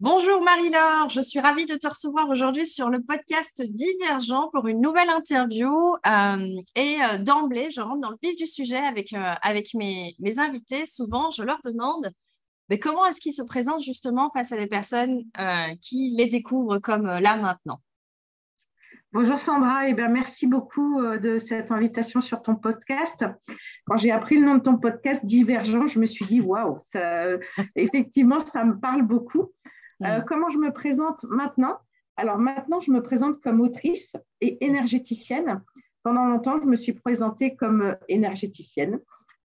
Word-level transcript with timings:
Bonjour 0.00 0.42
Marie-Laure, 0.42 1.08
je 1.08 1.20
suis 1.20 1.38
ravie 1.38 1.66
de 1.66 1.76
te 1.76 1.86
recevoir 1.86 2.28
aujourd'hui 2.28 2.66
sur 2.66 2.90
le 2.90 3.00
podcast 3.00 3.62
Divergent 3.62 4.50
pour 4.52 4.66
une 4.66 4.80
nouvelle 4.80 5.08
interview. 5.08 5.70
Euh, 6.04 6.48
et 6.74 6.96
euh, 7.00 7.18
d'emblée, 7.18 7.70
je 7.70 7.80
rentre 7.80 8.00
dans 8.00 8.10
le 8.10 8.16
vif 8.20 8.34
du 8.34 8.48
sujet 8.48 8.78
avec, 8.78 9.12
euh, 9.12 9.34
mes, 9.74 10.38
invités. 10.38 10.86
Souvent, 10.86 11.30
je 11.30 11.44
leur 11.44 11.60
demande 11.64 12.10
mais 12.68 12.80
comment 12.80 13.06
est-ce 13.06 13.20
qu'ils 13.20 13.34
se 13.34 13.44
présentent 13.44 13.84
justement 13.84 14.32
face 14.34 14.50
à 14.50 14.56
des 14.56 14.66
personnes 14.66 15.22
qui 15.80 16.14
les 16.16 16.26
découvrent 16.26 16.78
comme 16.78 17.06
là 17.06 17.36
maintenant? 17.36 17.78
Bonjour 19.12 19.38
Sandra, 19.38 19.86
et 19.86 19.94
eh 19.96 20.08
merci 20.08 20.46
beaucoup 20.46 21.02
de 21.02 21.38
cette 21.38 21.70
invitation 21.70 22.22
sur 22.22 22.42
ton 22.42 22.56
podcast. 22.56 23.24
Quand 23.84 23.98
j'ai 23.98 24.10
appris 24.10 24.38
le 24.38 24.46
nom 24.46 24.54
de 24.54 24.62
ton 24.62 24.78
podcast 24.78 25.26
Divergent, 25.26 25.86
je 25.86 25.98
me 25.98 26.06
suis 26.06 26.24
dit 26.24 26.40
waouh, 26.40 26.78
effectivement, 27.76 28.40
ça 28.40 28.64
me 28.64 28.80
parle 28.80 29.02
beaucoup. 29.02 29.52
Euh, 30.04 30.20
mm. 30.20 30.24
comment 30.26 30.48
je 30.48 30.58
me 30.58 30.72
présente 30.72 31.24
maintenant? 31.24 31.78
Alors 32.16 32.38
maintenant, 32.38 32.80
je 32.80 32.90
me 32.90 33.02
présente 33.02 33.40
comme 33.40 33.60
autrice 33.60 34.16
et 34.40 34.64
énergéticienne. 34.64 35.62
Pendant 36.02 36.26
longtemps, 36.26 36.56
je 36.58 36.66
me 36.66 36.76
suis 36.76 36.92
présentée 36.92 37.56
comme 37.56 37.96
énergéticienne. 38.08 39.00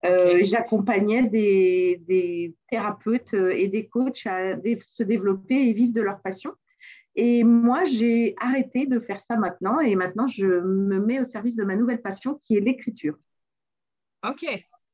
Euh, 0.05 0.39
j'accompagnais 0.43 1.23
des, 1.23 2.55
thérapeutes 2.69 3.33
et 3.33 3.67
des 3.67 3.87
coachs 3.87 4.25
à 4.25 4.55
se 4.55 5.03
développer 5.03 5.55
et 5.55 5.73
vivre 5.73 5.93
de 5.93 6.01
leur 6.01 6.21
passion. 6.21 6.53
Et 7.15 7.43
moi, 7.43 7.83
j'ai 7.85 8.35
arrêté 8.39 8.85
de 8.85 8.99
faire 8.99 9.19
ça 9.19 9.35
maintenant 9.35 9.79
et 9.79 9.95
maintenant, 9.95 10.27
je 10.27 10.45
me 10.45 10.99
mets 10.99 11.19
au 11.19 11.25
service 11.25 11.55
de 11.55 11.63
ma 11.63 11.75
nouvelle 11.75 12.01
passion 12.01 12.39
qui 12.45 12.55
est 12.55 12.61
l'écriture. 12.61 13.17
Ok, 14.27 14.45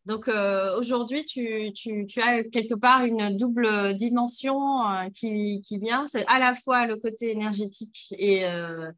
donc 0.05 0.27
euh, 0.27 0.77
aujourd'hui, 0.77 1.25
tu, 1.25 1.73
as 2.21 2.43
quelque 2.43 2.75
part 2.75 3.05
une 3.05 3.35
double 3.35 3.95
dimension 3.95 4.87
euh, 4.87 5.09
qui, 5.09 5.61
vient. 5.71 6.07
C'est 6.07 6.25
à 6.27 6.37
la 6.37 6.53
fois 6.53 6.85
le 6.85 6.95
côté 6.95 7.31
énergétique 7.31 8.13
et, 8.17 8.45
euh, 8.45 8.91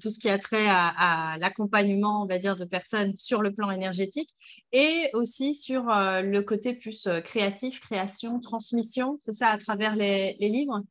tout 0.00 0.10
ce 0.10 0.18
qui 0.18 0.28
a 0.30 0.38
trait 0.38 0.66
à, 0.68 1.36
l'accompagnement, 1.38 2.22
on 2.22 2.26
va 2.26 2.38
dire, 2.38 2.56
de 2.56 2.64
personnes 2.64 3.12
sur 3.18 3.42
le 3.42 3.52
plan 3.52 3.70
énergétique, 3.70 4.30
et 4.72 5.10
aussi 5.12 5.54
sur 5.54 5.84
le 5.84 6.40
côté 6.40 6.72
plus 6.72 7.06
créatif, 7.24 7.78
création, 7.80 8.40
transmission. 8.40 9.18
C'est 9.20 9.32
ça 9.34 9.48
à 9.48 9.58
travers 9.58 9.94
les 9.94 10.34
livres? 10.40 10.82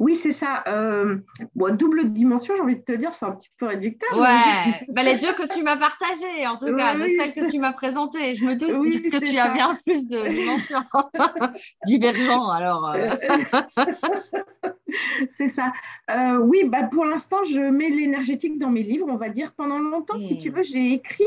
Oui, 0.00 0.16
c'est 0.16 0.32
ça. 0.32 0.64
Euh, 0.66 1.18
double 1.54 2.10
dimension, 2.10 2.56
j'ai 2.56 2.62
envie 2.62 2.76
de 2.76 2.80
te 2.80 2.92
dire, 2.92 3.12
c'est 3.12 3.26
un 3.26 3.32
petit 3.32 3.50
peu 3.58 3.66
réducteur. 3.66 4.18
Ouais, 4.18 4.86
bah, 4.88 5.02
les 5.02 5.18
deux 5.18 5.34
que 5.34 5.46
tu 5.46 5.62
m'as 5.62 5.76
partagées, 5.76 6.46
en 6.46 6.56
tout 6.56 6.74
cas, 6.74 6.94
de 6.94 7.06
celles 7.06 7.34
que 7.34 7.50
tu 7.50 7.58
m'as 7.58 7.74
présentées. 7.74 8.34
Je 8.34 8.46
me 8.46 8.56
doute 8.56 9.02
que 9.02 9.30
tu 9.30 9.36
as 9.36 9.50
bien 9.50 9.76
plus 9.84 10.08
de 10.08 10.26
dimensions. 10.26 10.82
Divergent, 11.86 12.48
alors. 12.48 12.94
Euh. 12.94 13.14
c'est 15.32 15.48
ça. 15.48 15.70
Euh, 16.10 16.38
oui, 16.38 16.64
bah, 16.64 16.84
pour 16.84 17.04
l'instant, 17.04 17.44
je 17.44 17.60
mets 17.60 17.90
l'énergétique 17.90 18.58
dans 18.58 18.70
mes 18.70 18.82
livres, 18.82 19.06
on 19.06 19.16
va 19.16 19.28
dire. 19.28 19.52
Pendant 19.52 19.78
longtemps, 19.78 20.18
si 20.18 20.38
tu 20.40 20.50
hmm. 20.50 20.54
veux, 20.54 20.62
j'ai 20.62 20.92
écrit 20.94 21.24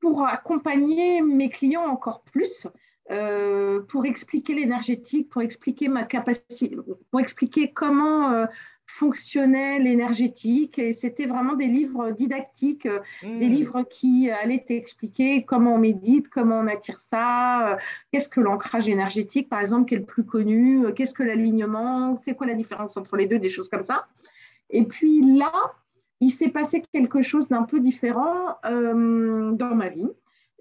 pour 0.00 0.26
accompagner 0.26 1.22
mes 1.22 1.48
clients 1.48 1.86
encore 1.86 2.22
plus. 2.22 2.66
Euh, 3.10 3.80
pour 3.88 4.04
expliquer 4.04 4.52
l'énergétique, 4.52 5.30
pour 5.30 5.40
expliquer 5.40 5.88
ma 5.88 6.02
capacité, 6.02 6.76
pour 7.10 7.20
expliquer 7.20 7.72
comment 7.72 8.32
euh, 8.32 8.44
fonctionnait 8.84 9.78
l'énergétique. 9.78 10.78
Et 10.78 10.92
c'était 10.92 11.24
vraiment 11.24 11.54
des 11.54 11.68
livres 11.68 12.10
didactiques, 12.10 12.84
euh, 12.84 13.00
des 13.22 13.48
hmm. 13.48 13.52
livres 13.52 13.82
qui 13.84 14.30
allaient 14.30 14.62
t'expliquer 14.66 15.46
comment 15.46 15.76
on 15.76 15.78
médite, 15.78 16.28
comment 16.28 16.58
on 16.58 16.66
attire 16.66 17.00
ça, 17.00 17.78
qu'est-ce 18.12 18.28
que 18.28 18.42
l'ancrage 18.42 18.88
énergétique, 18.88 19.48
par 19.48 19.60
exemple, 19.60 19.88
qui 19.88 19.94
est 19.94 19.98
le 19.98 20.04
plus 20.04 20.26
connu, 20.26 20.84
qu'est-ce 20.94 21.14
que 21.14 21.22
l'alignement, 21.22 22.18
c'est 22.18 22.34
quoi 22.34 22.46
la 22.46 22.54
différence 22.54 22.98
entre 22.98 23.16
les 23.16 23.24
deux, 23.24 23.38
des 23.38 23.48
choses 23.48 23.70
comme 23.70 23.82
ça. 23.82 24.06
Et 24.68 24.84
puis 24.84 25.22
là, 25.38 25.52
il 26.20 26.30
s'est 26.30 26.50
passé 26.50 26.82
quelque 26.92 27.22
chose 27.22 27.48
d'un 27.48 27.62
peu 27.62 27.80
différent 27.80 28.58
dans 28.64 29.74
ma 29.74 29.88
vie 29.88 30.10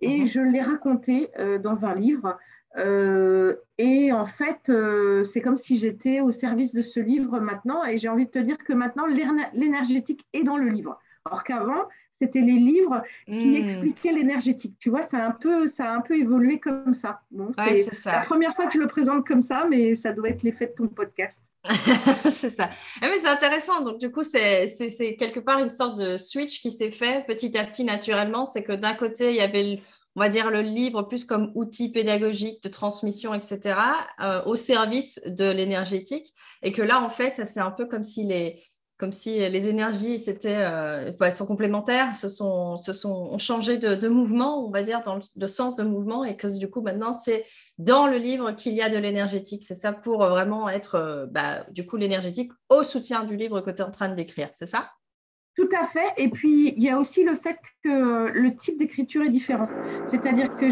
et 0.01 0.19
mhm. 0.19 0.25
je 0.25 0.41
l'ai 0.41 0.61
raconté 0.61 1.29
euh, 1.39 1.57
dans 1.57 1.85
un 1.85 1.95
livre. 1.95 2.37
Euh, 2.77 3.55
et 3.77 4.11
en 4.11 4.25
fait, 4.25 4.69
euh, 4.69 5.23
c'est 5.23 5.41
comme 5.41 5.57
si 5.57 5.77
j'étais 5.77 6.21
au 6.21 6.31
service 6.31 6.73
de 6.73 6.81
ce 6.81 6.99
livre 6.99 7.39
maintenant. 7.39 7.83
Et 7.85 7.97
j'ai 7.97 8.09
envie 8.09 8.25
de 8.25 8.31
te 8.31 8.39
dire 8.39 8.57
que 8.57 8.73
maintenant, 8.73 9.05
l'énergétique 9.53 10.25
est 10.33 10.43
dans 10.43 10.57
le 10.57 10.69
livre. 10.69 10.99
Or 11.25 11.43
qu'avant, 11.43 11.87
c'était 12.21 12.41
les 12.41 12.53
livres 12.53 13.01
qui 13.27 13.51
hmm. 13.51 13.55
expliquaient 13.55 14.11
l'énergétique. 14.11 14.75
Tu 14.79 14.89
vois, 14.89 15.03
ça 15.03 15.19
a, 15.19 15.27
un 15.27 15.31
peu, 15.31 15.67
ça 15.67 15.91
a 15.91 15.95
un 15.95 16.01
peu 16.01 16.17
évolué 16.17 16.59
comme 16.59 16.93
ça. 16.93 17.21
c'est 17.57 18.05
la 18.05 18.25
première 18.25 18.53
fois 18.53 18.65
que 18.65 18.73
je 18.73 18.79
le 18.79 18.87
présente 18.87 19.25
comme 19.27 19.41
ça, 19.41 19.65
mais 19.69 19.95
ça 19.95 20.13
doit 20.13 20.29
être 20.29 20.43
l'effet 20.43 20.67
de 20.67 20.73
ton 20.73 20.87
podcast. 20.87 21.43
c'est 22.31 22.49
ça. 22.49 22.69
Ah, 23.01 23.07
mais 23.09 23.17
c'est 23.17 23.27
intéressant. 23.27 23.81
Donc, 23.81 23.99
du 23.99 24.11
coup, 24.11 24.23
c'est 24.23 24.75
quelque 25.19 25.39
part 25.39 25.59
une 25.59 25.69
sorte 25.69 25.97
de 25.99 26.17
switch 26.17 26.61
qui 26.61 26.71
s'est 26.71 26.91
fait 26.91 27.25
petit 27.27 27.57
à 27.57 27.65
petit 27.65 27.83
naturellement. 27.83 28.45
C'est 28.45 28.63
que 28.63 28.73
d'un 28.73 28.93
côté, 28.93 29.29
il 29.29 29.35
y 29.35 29.41
avait, 29.41 29.79
on 30.15 30.21
va 30.21 30.29
dire, 30.29 30.49
le 30.49 30.61
livre 30.61 31.03
plus 31.03 31.23
comme 31.23 31.51
outil 31.53 31.91
pédagogique 31.91 32.63
de 32.63 32.69
transmission, 32.69 33.33
etc., 33.33 33.79
euh, 34.21 34.43
au 34.45 34.55
service 34.55 35.21
de 35.25 35.51
l'énergétique. 35.51 36.33
Et 36.63 36.71
que 36.71 36.81
là, 36.81 37.01
en 37.01 37.09
fait, 37.09 37.45
c'est 37.45 37.59
un 37.59 37.71
peu 37.71 37.85
comme 37.85 38.03
si 38.03 38.23
les 38.23 38.59
comme 38.97 39.13
si 39.13 39.37
les 39.37 39.69
énergies 39.69 40.19
c'était, 40.19 40.55
euh, 40.55 41.31
sont 41.31 41.45
complémentaires, 41.45 42.15
se 42.15 42.29
sont, 42.29 42.77
se 42.77 42.93
sont, 42.93 43.29
ont 43.31 43.37
changé 43.37 43.77
de, 43.77 44.07
mouvement, 44.07 44.65
on 44.65 44.71
va 44.71 44.83
dire, 44.83 45.01
de 45.35 45.47
sens 45.47 45.75
de 45.75 45.83
mouvement, 45.83 46.25
et 46.25 46.35
que 46.35 46.47
du 46.57 46.69
coup, 46.69 46.81
maintenant, 46.81 47.13
c'est 47.13 47.45
dans 47.77 48.07
le 48.07 48.17
livre 48.17 48.51
qu'il 48.53 48.73
y 48.73 48.81
a 48.81 48.89
de 48.89 48.97
l'énergétique. 48.97 49.63
C'est 49.65 49.75
ça 49.75 49.93
pour 49.93 50.25
vraiment 50.25 50.67
être, 50.67 50.95
euh, 50.95 51.25
bah, 51.27 51.65
du 51.69 51.85
coup, 51.85 51.97
l'énergétique 51.97 52.51
au 52.69 52.83
soutien 52.83 53.23
du 53.23 53.35
livre 53.35 53.61
que 53.61 53.69
tu 53.69 53.77
es 53.77 53.83
en 53.83 53.91
train 53.91 54.09
de 54.09 54.15
décrire, 54.15 54.49
c'est 54.53 54.67
ça? 54.67 54.89
Tout 55.55 55.69
à 55.79 55.85
fait. 55.85 56.13
Et 56.17 56.29
puis, 56.29 56.73
il 56.75 56.83
y 56.83 56.89
a 56.89 56.99
aussi 56.99 57.23
le 57.23 57.35
fait 57.35 57.57
que 57.83 58.31
le 58.31 58.55
type 58.55 58.77
d'écriture 58.77 59.23
est 59.23 59.29
différent. 59.29 59.67
C'est-à-dire 60.07 60.55
que 60.55 60.67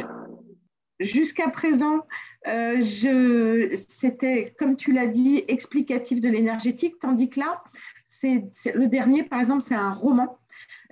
jusqu'à 0.99 1.49
présent, 1.49 2.05
euh, 2.47 2.81
c'était, 2.81 4.53
comme 4.59 4.75
tu 4.75 4.91
l'as 4.91 5.07
dit, 5.07 5.43
explicatif 5.47 6.21
de 6.21 6.29
l'énergétique, 6.29 6.95
tandis 6.99 7.29
que 7.29 7.39
là, 7.39 7.63
le 8.73 8.87
dernier, 8.87 9.23
par 9.23 9.39
exemple, 9.39 9.61
c'est 9.61 9.75
un 9.75 9.93
roman. 9.93 10.37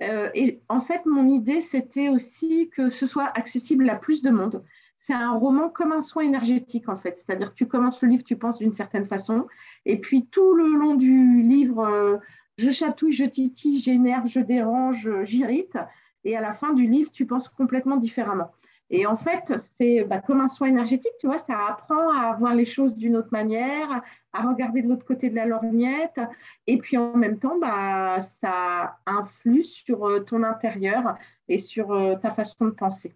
Euh, 0.00 0.30
et 0.34 0.60
en 0.68 0.80
fait, 0.80 1.06
mon 1.06 1.28
idée, 1.28 1.60
c'était 1.60 2.08
aussi 2.08 2.70
que 2.70 2.90
ce 2.90 3.06
soit 3.06 3.30
accessible 3.36 3.88
à 3.88 3.96
plus 3.96 4.22
de 4.22 4.30
monde. 4.30 4.64
C'est 4.98 5.14
un 5.14 5.32
roman 5.32 5.68
comme 5.68 5.92
un 5.92 6.00
soin 6.00 6.22
énergétique, 6.22 6.88
en 6.88 6.96
fait. 6.96 7.16
C'est-à-dire 7.16 7.50
que 7.50 7.54
tu 7.54 7.66
commences 7.66 8.00
le 8.02 8.08
livre, 8.08 8.24
tu 8.24 8.36
penses 8.36 8.58
d'une 8.58 8.72
certaine 8.72 9.04
façon, 9.04 9.46
et 9.84 9.98
puis 9.98 10.26
tout 10.26 10.54
le 10.54 10.66
long 10.66 10.94
du 10.94 11.42
livre, 11.42 11.80
euh, 11.86 12.16
je 12.58 12.70
chatouille, 12.70 13.12
je 13.12 13.24
titille, 13.24 13.80
j'énerve, 13.80 14.26
je 14.26 14.40
dérange, 14.40 15.10
j'irrite, 15.24 15.76
et 16.24 16.36
à 16.36 16.40
la 16.40 16.52
fin 16.52 16.72
du 16.72 16.86
livre, 16.86 17.10
tu 17.10 17.26
penses 17.26 17.48
complètement 17.48 17.96
différemment. 17.96 18.50
Et 18.96 19.06
en 19.06 19.16
fait, 19.16 19.52
c'est 19.76 20.04
bah, 20.04 20.20
comme 20.20 20.40
un 20.40 20.46
soin 20.46 20.68
énergétique, 20.68 21.10
tu 21.18 21.26
vois, 21.26 21.38
ça 21.38 21.66
apprend 21.68 22.16
à 22.16 22.36
voir 22.38 22.54
les 22.54 22.64
choses 22.64 22.94
d'une 22.94 23.16
autre 23.16 23.30
manière, 23.32 24.02
à 24.32 24.42
regarder 24.48 24.82
de 24.82 24.88
l'autre 24.88 25.04
côté 25.04 25.30
de 25.30 25.34
la 25.34 25.46
lorgnette. 25.46 26.20
Et 26.68 26.78
puis 26.78 26.96
en 26.96 27.16
même 27.16 27.40
temps, 27.40 27.58
bah, 27.58 28.20
ça 28.20 28.98
influe 29.04 29.64
sur 29.64 30.08
euh, 30.08 30.20
ton 30.20 30.44
intérieur 30.44 31.16
et 31.48 31.58
sur 31.58 31.90
euh, 31.90 32.14
ta 32.14 32.30
façon 32.30 32.66
de 32.66 32.70
penser. 32.70 33.12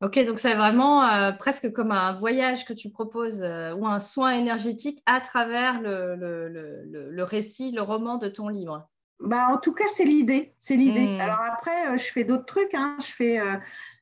Ok, 0.00 0.18
donc 0.24 0.38
c'est 0.38 0.54
vraiment 0.54 1.04
euh, 1.04 1.32
presque 1.32 1.70
comme 1.70 1.92
un 1.92 2.14
voyage 2.14 2.64
que 2.64 2.72
tu 2.72 2.88
proposes 2.88 3.42
ou 3.42 3.86
un 3.86 3.98
soin 3.98 4.30
énergétique 4.30 5.02
à 5.04 5.20
travers 5.20 5.82
le, 5.82 6.16
le, 6.16 7.22
récit, 7.22 7.70
le 7.70 7.82
roman 7.82 8.16
de 8.16 8.28
ton 8.28 8.48
livre. 8.48 8.88
Bah, 9.20 9.48
en 9.50 9.58
tout 9.58 9.74
cas, 9.74 9.84
c'est 9.94 10.06
l'idée. 10.06 10.54
C'est 10.58 10.76
l'idée. 10.76 11.06
Hmm. 11.06 11.20
Alors 11.20 11.42
après, 11.42 11.98
je 11.98 12.10
fais 12.10 12.24
d'autres 12.24 12.46
trucs. 12.46 12.74
Hein. 12.74 12.96
Je 12.98 13.12
fais 13.12 13.38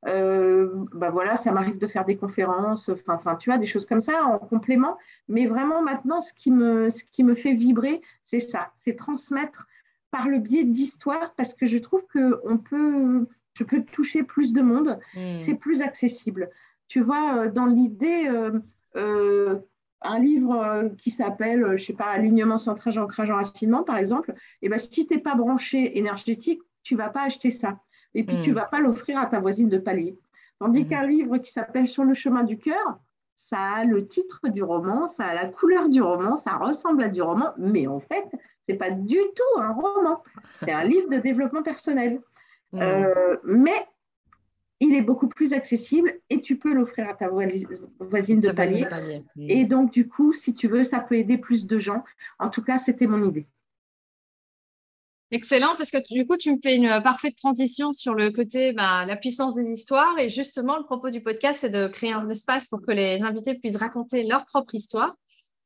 euh, 0.08 0.70
bah 0.92 1.10
voilà, 1.10 1.36
ça 1.36 1.52
m'arrive 1.52 1.78
de 1.78 1.86
faire 1.86 2.04
des 2.04 2.16
conférences, 2.16 2.88
enfin, 2.88 3.14
enfin, 3.14 3.36
tu 3.36 3.50
vois, 3.50 3.58
des 3.58 3.66
choses 3.66 3.84
comme 3.84 4.00
ça 4.00 4.24
en 4.24 4.38
complément. 4.38 4.96
Mais 5.28 5.46
vraiment, 5.46 5.82
maintenant, 5.82 6.20
ce 6.20 6.32
qui 6.32 6.50
me, 6.50 6.90
ce 6.90 7.04
qui 7.04 7.22
me 7.22 7.34
fait 7.34 7.52
vibrer, 7.52 8.00
c'est 8.24 8.40
ça, 8.40 8.72
c'est 8.76 8.96
transmettre 8.96 9.66
par 10.10 10.28
le 10.28 10.38
biais 10.38 10.64
d'histoires, 10.64 11.34
parce 11.36 11.54
que 11.54 11.66
je 11.66 11.78
trouve 11.78 12.04
que 12.06 12.40
on 12.44 12.58
peut, 12.58 13.26
je 13.54 13.64
peux 13.64 13.82
toucher 13.82 14.22
plus 14.22 14.52
de 14.52 14.62
monde, 14.62 14.98
hmm. 15.14 15.38
c'est 15.38 15.54
plus 15.54 15.82
accessible. 15.82 16.50
Tu 16.88 17.00
vois, 17.00 17.36
euh, 17.36 17.50
dans 17.50 17.66
l'idée, 17.66 18.28
euh, 18.96 19.58
un 20.02 20.18
livre 20.18 20.90
qui 20.96 21.10
s'appelle, 21.10 21.76
je 21.76 21.84
sais 21.84 21.92
pas, 21.92 22.06
Alignement, 22.06 22.56
centrage, 22.56 22.96
ancrage, 22.96 23.30
enracinement, 23.30 23.84
par 23.84 23.98
exemple, 23.98 24.32
et 24.62 24.66
eh 24.66 24.68
ben, 24.70 24.78
si 24.78 25.06
tu 25.06 25.14
n'es 25.14 25.20
pas 25.20 25.34
branché 25.34 25.98
énergétique, 25.98 26.62
tu 26.82 26.96
vas 26.96 27.10
pas 27.10 27.24
acheter 27.24 27.50
ça 27.50 27.78
et 28.14 28.24
puis 28.24 28.40
tu 28.42 28.50
ne 28.50 28.54
hmm. 28.54 28.58
vas 28.58 28.64
pas 28.66 28.80
l'offrir 28.80 29.18
à 29.18 29.26
ta 29.26 29.40
voisine 29.40 29.68
de 29.68 29.78
palier. 29.78 30.18
Tandis 30.58 30.84
hmm. 30.84 30.88
qu'un 30.88 31.06
livre 31.06 31.38
qui 31.38 31.52
s'appelle 31.52 31.88
Sur 31.88 32.04
le 32.04 32.14
chemin 32.14 32.42
du 32.44 32.58
cœur, 32.58 32.98
ça 33.34 33.58
a 33.60 33.84
le 33.84 34.06
titre 34.06 34.48
du 34.48 34.62
roman, 34.62 35.06
ça 35.06 35.24
a 35.24 35.34
la 35.34 35.46
couleur 35.46 35.88
du 35.88 36.02
roman, 36.02 36.36
ça 36.36 36.56
ressemble 36.56 37.04
à 37.04 37.08
du 37.08 37.22
roman, 37.22 37.52
mais 37.56 37.86
en 37.86 37.98
fait, 37.98 38.26
ce 38.32 38.72
n'est 38.72 38.78
pas 38.78 38.90
du 38.90 39.16
tout 39.16 39.60
un 39.60 39.72
roman. 39.72 40.22
C'est 40.62 40.72
un 40.72 40.84
livre 40.84 41.08
de 41.08 41.16
développement 41.16 41.62
personnel. 41.62 42.20
Hmm. 42.72 42.80
Euh, 42.82 43.36
mais 43.44 43.86
il 44.80 44.94
est 44.94 45.02
beaucoup 45.02 45.28
plus 45.28 45.52
accessible 45.52 46.14
et 46.30 46.40
tu 46.40 46.56
peux 46.56 46.72
l'offrir 46.72 47.08
à 47.08 47.14
ta 47.14 47.28
voisine 47.28 48.40
de 48.40 48.50
palier. 48.50 48.88
Et 49.36 49.66
donc, 49.66 49.92
du 49.92 50.08
coup, 50.08 50.32
si 50.32 50.54
tu 50.54 50.68
veux, 50.68 50.84
ça 50.84 51.00
peut 51.00 51.16
aider 51.16 51.36
plus 51.36 51.66
de 51.66 51.78
gens. 51.78 52.02
En 52.38 52.48
tout 52.48 52.62
cas, 52.62 52.78
c'était 52.78 53.06
mon 53.06 53.22
idée. 53.22 53.46
Excellent, 55.32 55.76
parce 55.76 55.92
que 55.92 55.98
du 56.12 56.26
coup, 56.26 56.36
tu 56.36 56.52
me 56.52 56.58
fais 56.60 56.74
une 56.74 57.00
parfaite 57.04 57.36
transition 57.36 57.92
sur 57.92 58.14
le 58.14 58.30
côté, 58.32 58.72
bah, 58.72 59.04
la 59.06 59.16
puissance 59.16 59.54
des 59.54 59.70
histoires. 59.70 60.18
Et 60.18 60.28
justement, 60.28 60.76
le 60.76 60.82
propos 60.82 61.10
du 61.10 61.22
podcast, 61.22 61.60
c'est 61.60 61.70
de 61.70 61.86
créer 61.86 62.12
un 62.12 62.28
espace 62.28 62.66
pour 62.66 62.82
que 62.82 62.90
les 62.90 63.22
invités 63.22 63.54
puissent 63.54 63.76
raconter 63.76 64.24
leur 64.24 64.44
propre 64.46 64.74
histoire. 64.74 65.14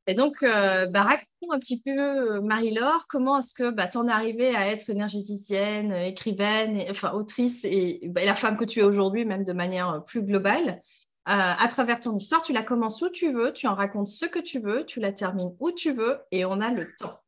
Et 0.07 0.15
donc, 0.15 0.43
euh, 0.43 0.87
bah, 0.87 1.03
raconte-nous 1.03 1.53
un 1.53 1.59
petit 1.59 1.81
peu, 1.81 1.91
euh, 2.37 2.41
Marie-Laure, 2.43 3.07
comment 3.09 3.39
est-ce 3.39 3.55
que 3.55 3.71
bah, 3.71 3.87
tu 3.87 3.99
es 3.99 4.11
arrivée 4.11 4.55
à 4.55 4.69
être 4.69 4.91
énergéticienne, 4.91 5.93
écrivaine, 5.93 6.85
enfin 6.91 7.13
autrice 7.13 7.65
et, 7.65 8.01
bah, 8.09 8.23
la 8.25 8.35
femme 8.35 8.59
que 8.59 8.67
tu 8.67 8.81
es 8.81 8.83
aujourd'hui, 8.83 9.25
même 9.25 9.45
de 9.45 9.53
manière 9.55 9.91
euh, 9.95 10.01
plus 10.01 10.23
globale. 10.23 10.83
à 11.27 11.69
travers 11.69 12.01
ton 12.01 12.15
histoire, 12.15 12.43
tu 12.43 12.53
la 12.53 12.63
commences 12.63 13.01
où 13.01 13.09
tu 13.09 13.33
veux, 13.33 13.53
tu 13.55 13.67
en 13.67 13.75
racontes 13.75 14.09
ce 14.09 14.27
que 14.27 14.39
tu 14.41 14.61
veux, 14.61 14.85
tu 14.85 15.01
la 15.01 15.13
termines 15.13 15.57
où 15.59 15.73
tu 15.73 15.93
veux 15.93 16.19
et 16.31 16.45
on 16.45 16.61
a 16.61 16.71
le 16.71 16.87
temps. 16.99 17.24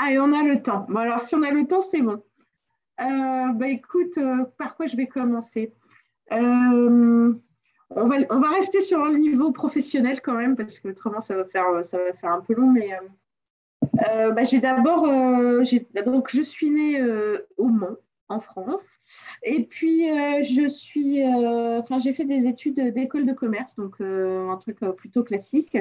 Ah, 0.00 0.12
et 0.12 0.18
on 0.18 0.32
a 0.32 0.42
le 0.42 0.62
temps. 0.62 0.86
Bon, 0.88 0.98
alors, 0.98 1.22
si 1.22 1.34
on 1.34 1.42
a 1.42 1.50
le 1.50 1.66
temps, 1.66 1.80
c'est 1.80 2.00
bon. 2.00 2.22
bah, 2.98 3.68
écoute, 3.68 4.18
par 4.56 4.76
quoi 4.76 4.86
je 4.86 4.96
vais 4.96 5.06
commencer 5.06 5.74
on 7.90 8.06
va, 8.06 8.16
on 8.30 8.38
va 8.38 8.50
rester 8.50 8.80
sur 8.80 9.02
un 9.02 9.18
niveau 9.18 9.50
professionnel 9.50 10.20
quand 10.22 10.34
même, 10.34 10.56
parce 10.56 10.78
que 10.78 10.88
autrement, 10.88 11.20
ça 11.20 11.34
va 11.34 11.44
faire, 11.44 11.84
ça 11.84 11.98
va 11.98 12.12
faire 12.12 12.32
un 12.32 12.40
peu 12.40 12.54
long. 12.54 12.70
Mais 12.70 12.90
euh, 14.08 14.30
bah, 14.30 14.44
j'ai 14.44 14.60
d'abord, 14.60 15.06
euh, 15.06 15.64
donc 16.04 16.30
je 16.30 16.42
suis 16.42 16.70
née 16.70 17.00
euh, 17.00 17.46
au 17.56 17.66
Mans, 17.66 17.96
en 18.28 18.38
France. 18.38 18.84
Et 19.42 19.64
puis, 19.64 20.04
je 20.44 20.68
suis, 20.68 21.24
enfin, 21.24 21.98
j'ai 21.98 22.12
fait 22.12 22.24
des 22.24 22.46
études 22.46 22.80
d'école 22.94 23.26
de 23.26 23.32
commerce, 23.32 23.74
donc 23.74 24.00
un 24.00 24.56
truc 24.58 24.78
plutôt 24.96 25.24
classique. 25.24 25.76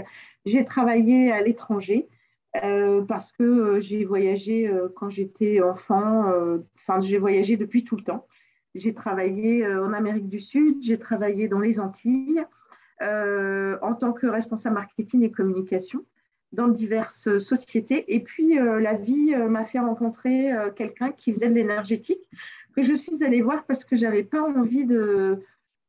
J'ai 0.45 0.65
travaillé 0.65 1.31
à 1.31 1.41
l'étranger. 1.41 2.09
Parce 2.53 3.31
que 3.31 3.79
j'ai 3.79 4.05
voyagé 4.05 4.71
quand 4.95 5.09
j'étais 5.09 5.61
enfant, 5.61 6.25
enfin 6.75 6.99
j'ai 6.99 7.17
voyagé 7.17 7.57
depuis 7.57 7.83
tout 7.83 7.95
le 7.95 8.03
temps. 8.03 8.25
J'ai 8.75 8.93
travaillé 8.93 9.65
euh, 9.65 9.85
en 9.85 9.93
Amérique 9.93 10.29
du 10.29 10.39
Sud, 10.39 10.81
j'ai 10.81 10.99
travaillé 10.99 11.47
dans 11.47 11.59
les 11.59 11.79
Antilles 11.79 12.43
euh, 13.01 13.77
en 13.81 13.95
tant 13.95 14.13
que 14.13 14.27
responsable 14.27 14.75
marketing 14.75 15.23
et 15.23 15.31
communication 15.31 16.05
dans 16.51 16.67
diverses 16.67 17.37
sociétés. 17.37 18.13
Et 18.13 18.21
puis, 18.21 18.59
euh, 18.59 18.79
la 18.79 18.93
vie 18.93 19.35
m'a 19.35 19.65
fait 19.65 19.79
rencontrer 19.79 20.51
quelqu'un 20.75 21.11
qui 21.11 21.33
faisait 21.33 21.49
de 21.49 21.53
l'énergétique, 21.53 22.27
que 22.75 22.81
je 22.81 22.93
suis 22.93 23.23
allée 23.23 23.41
voir 23.41 23.65
parce 23.65 23.85
que 23.85 23.95
je 23.95 24.05
n'avais 24.05 24.23
pas 24.23 24.41
envie 24.41 24.85
de... 24.85 25.39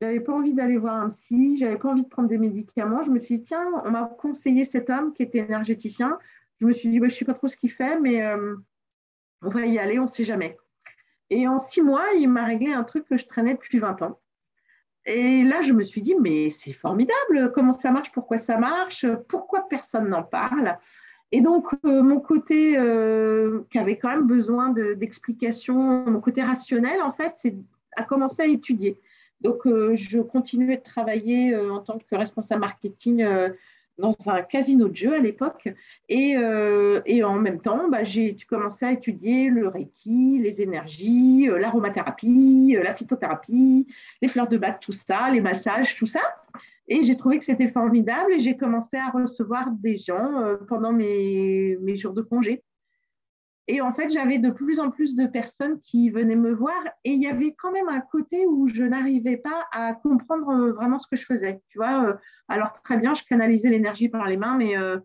J'avais 0.02 0.20
pas 0.20 0.32
envie 0.32 0.54
d'aller 0.54 0.78
voir 0.78 0.94
un 0.94 1.10
psy, 1.10 1.58
j'avais 1.58 1.76
pas 1.76 1.90
envie 1.90 2.04
de 2.04 2.08
prendre 2.08 2.28
des 2.30 2.38
médicaments. 2.38 3.02
Je 3.02 3.10
me 3.10 3.18
suis 3.18 3.36
dit, 3.36 3.42
tiens, 3.42 3.66
on 3.84 3.90
m'a 3.90 4.04
conseillé 4.04 4.64
cet 4.64 4.88
homme 4.88 5.12
qui 5.12 5.22
était 5.22 5.40
énergéticien. 5.40 6.18
Je 6.60 6.66
me 6.66 6.72
suis 6.72 6.88
dit, 6.88 6.98
je 6.98 7.04
ne 7.04 7.08
sais 7.08 7.24
pas 7.24 7.34
trop 7.34 7.48
ce 7.48 7.56
qu'il 7.56 7.70
fait, 7.70 7.98
mais 7.98 8.22
on 9.42 9.48
va 9.48 9.66
y 9.66 9.78
aller, 9.78 9.98
on 9.98 10.04
ne 10.04 10.08
sait 10.08 10.24
jamais. 10.24 10.56
Et 11.30 11.46
en 11.46 11.58
six 11.58 11.80
mois, 11.80 12.04
il 12.18 12.28
m'a 12.28 12.44
réglé 12.44 12.72
un 12.72 12.84
truc 12.84 13.06
que 13.06 13.16
je 13.16 13.26
traînais 13.26 13.54
depuis 13.54 13.78
20 13.78 14.02
ans. 14.02 14.20
Et 15.06 15.42
là, 15.44 15.62
je 15.62 15.72
me 15.72 15.82
suis 15.82 16.02
dit, 16.02 16.14
mais 16.20 16.50
c'est 16.50 16.72
formidable, 16.72 17.52
comment 17.54 17.72
ça 17.72 17.90
marche, 17.90 18.12
pourquoi 18.12 18.36
ça 18.36 18.58
marche, 18.58 19.06
pourquoi 19.28 19.66
personne 19.68 20.08
n'en 20.08 20.22
parle? 20.22 20.76
Et 21.32 21.40
donc, 21.40 21.68
euh, 21.86 22.02
mon 22.02 22.20
côté 22.20 22.76
euh, 22.76 23.60
qui 23.70 23.78
avait 23.78 23.96
quand 23.96 24.10
même 24.10 24.26
besoin 24.26 24.70
d'explications, 24.70 26.04
mon 26.04 26.20
côté 26.20 26.42
rationnel, 26.42 27.00
en 27.02 27.10
fait, 27.10 27.32
c'est 27.36 27.56
à 27.96 28.02
commencer 28.02 28.42
à 28.42 28.46
étudier. 28.46 28.98
Donc, 29.40 29.66
euh, 29.66 29.94
je 29.94 30.20
continuais 30.20 30.76
de 30.76 30.82
travailler 30.82 31.56
en 31.56 31.80
tant 31.80 31.98
que 31.98 32.14
responsable 32.14 32.60
marketing 32.60 33.24
dans 34.00 34.14
un 34.26 34.42
casino 34.42 34.88
de 34.88 34.96
jeu 34.96 35.14
à 35.14 35.18
l'époque. 35.18 35.68
Et, 36.08 36.36
euh, 36.36 37.00
et, 37.06 37.22
en 37.22 37.38
même 37.38 37.60
temps, 37.60 37.88
bah, 37.88 38.02
j'ai 38.04 38.36
commencé 38.48 38.84
à 38.84 38.92
étudier 38.92 39.48
le 39.48 39.68
Reiki, 39.68 40.38
les 40.38 40.62
énergies, 40.62 41.48
euh, 41.48 41.58
l'aromathérapie, 41.58 42.74
euh, 42.76 42.82
la 42.82 42.94
phytothérapie, 42.94 43.86
les 44.22 44.28
fleurs 44.28 44.48
de 44.48 44.56
bac, 44.56 44.80
tout 44.80 44.92
ça, 44.92 45.30
les 45.30 45.40
massages, 45.40 45.94
tout 45.94 46.06
ça. 46.06 46.22
Et 46.88 47.04
j'ai 47.04 47.16
trouvé 47.16 47.38
que 47.38 47.44
c'était 47.44 47.68
formidable 47.68 48.32
et 48.32 48.40
j'ai 48.40 48.56
commencé 48.56 48.96
à 48.96 49.10
recevoir 49.10 49.70
des 49.70 49.96
gens 49.96 50.56
pendant 50.66 50.92
mes, 50.92 51.78
mes 51.80 51.96
jours 51.96 52.12
de 52.12 52.22
congé. 52.22 52.64
Et 53.72 53.80
en 53.80 53.92
fait, 53.92 54.10
j'avais 54.10 54.38
de 54.38 54.50
plus 54.50 54.80
en 54.80 54.90
plus 54.90 55.14
de 55.14 55.28
personnes 55.28 55.78
qui 55.78 56.10
venaient 56.10 56.34
me 56.34 56.52
voir 56.52 56.82
et 57.04 57.12
il 57.12 57.22
y 57.22 57.28
avait 57.28 57.54
quand 57.56 57.70
même 57.70 57.88
un 57.88 58.00
côté 58.00 58.44
où 58.44 58.66
je 58.66 58.82
n'arrivais 58.82 59.36
pas 59.36 59.64
à 59.70 59.94
comprendre 59.94 60.48
euh, 60.48 60.72
vraiment 60.72 60.98
ce 60.98 61.06
que 61.06 61.16
je 61.16 61.24
faisais. 61.24 61.62
Tu 61.68 61.78
vois, 61.78 62.04
euh, 62.04 62.14
alors 62.48 62.82
très 62.82 62.98
bien, 62.98 63.14
je 63.14 63.22
canalisais 63.22 63.70
l'énergie 63.70 64.08
par 64.08 64.26
les 64.26 64.36
mains, 64.36 64.56
mais 64.56 64.76
euh, 64.76 64.98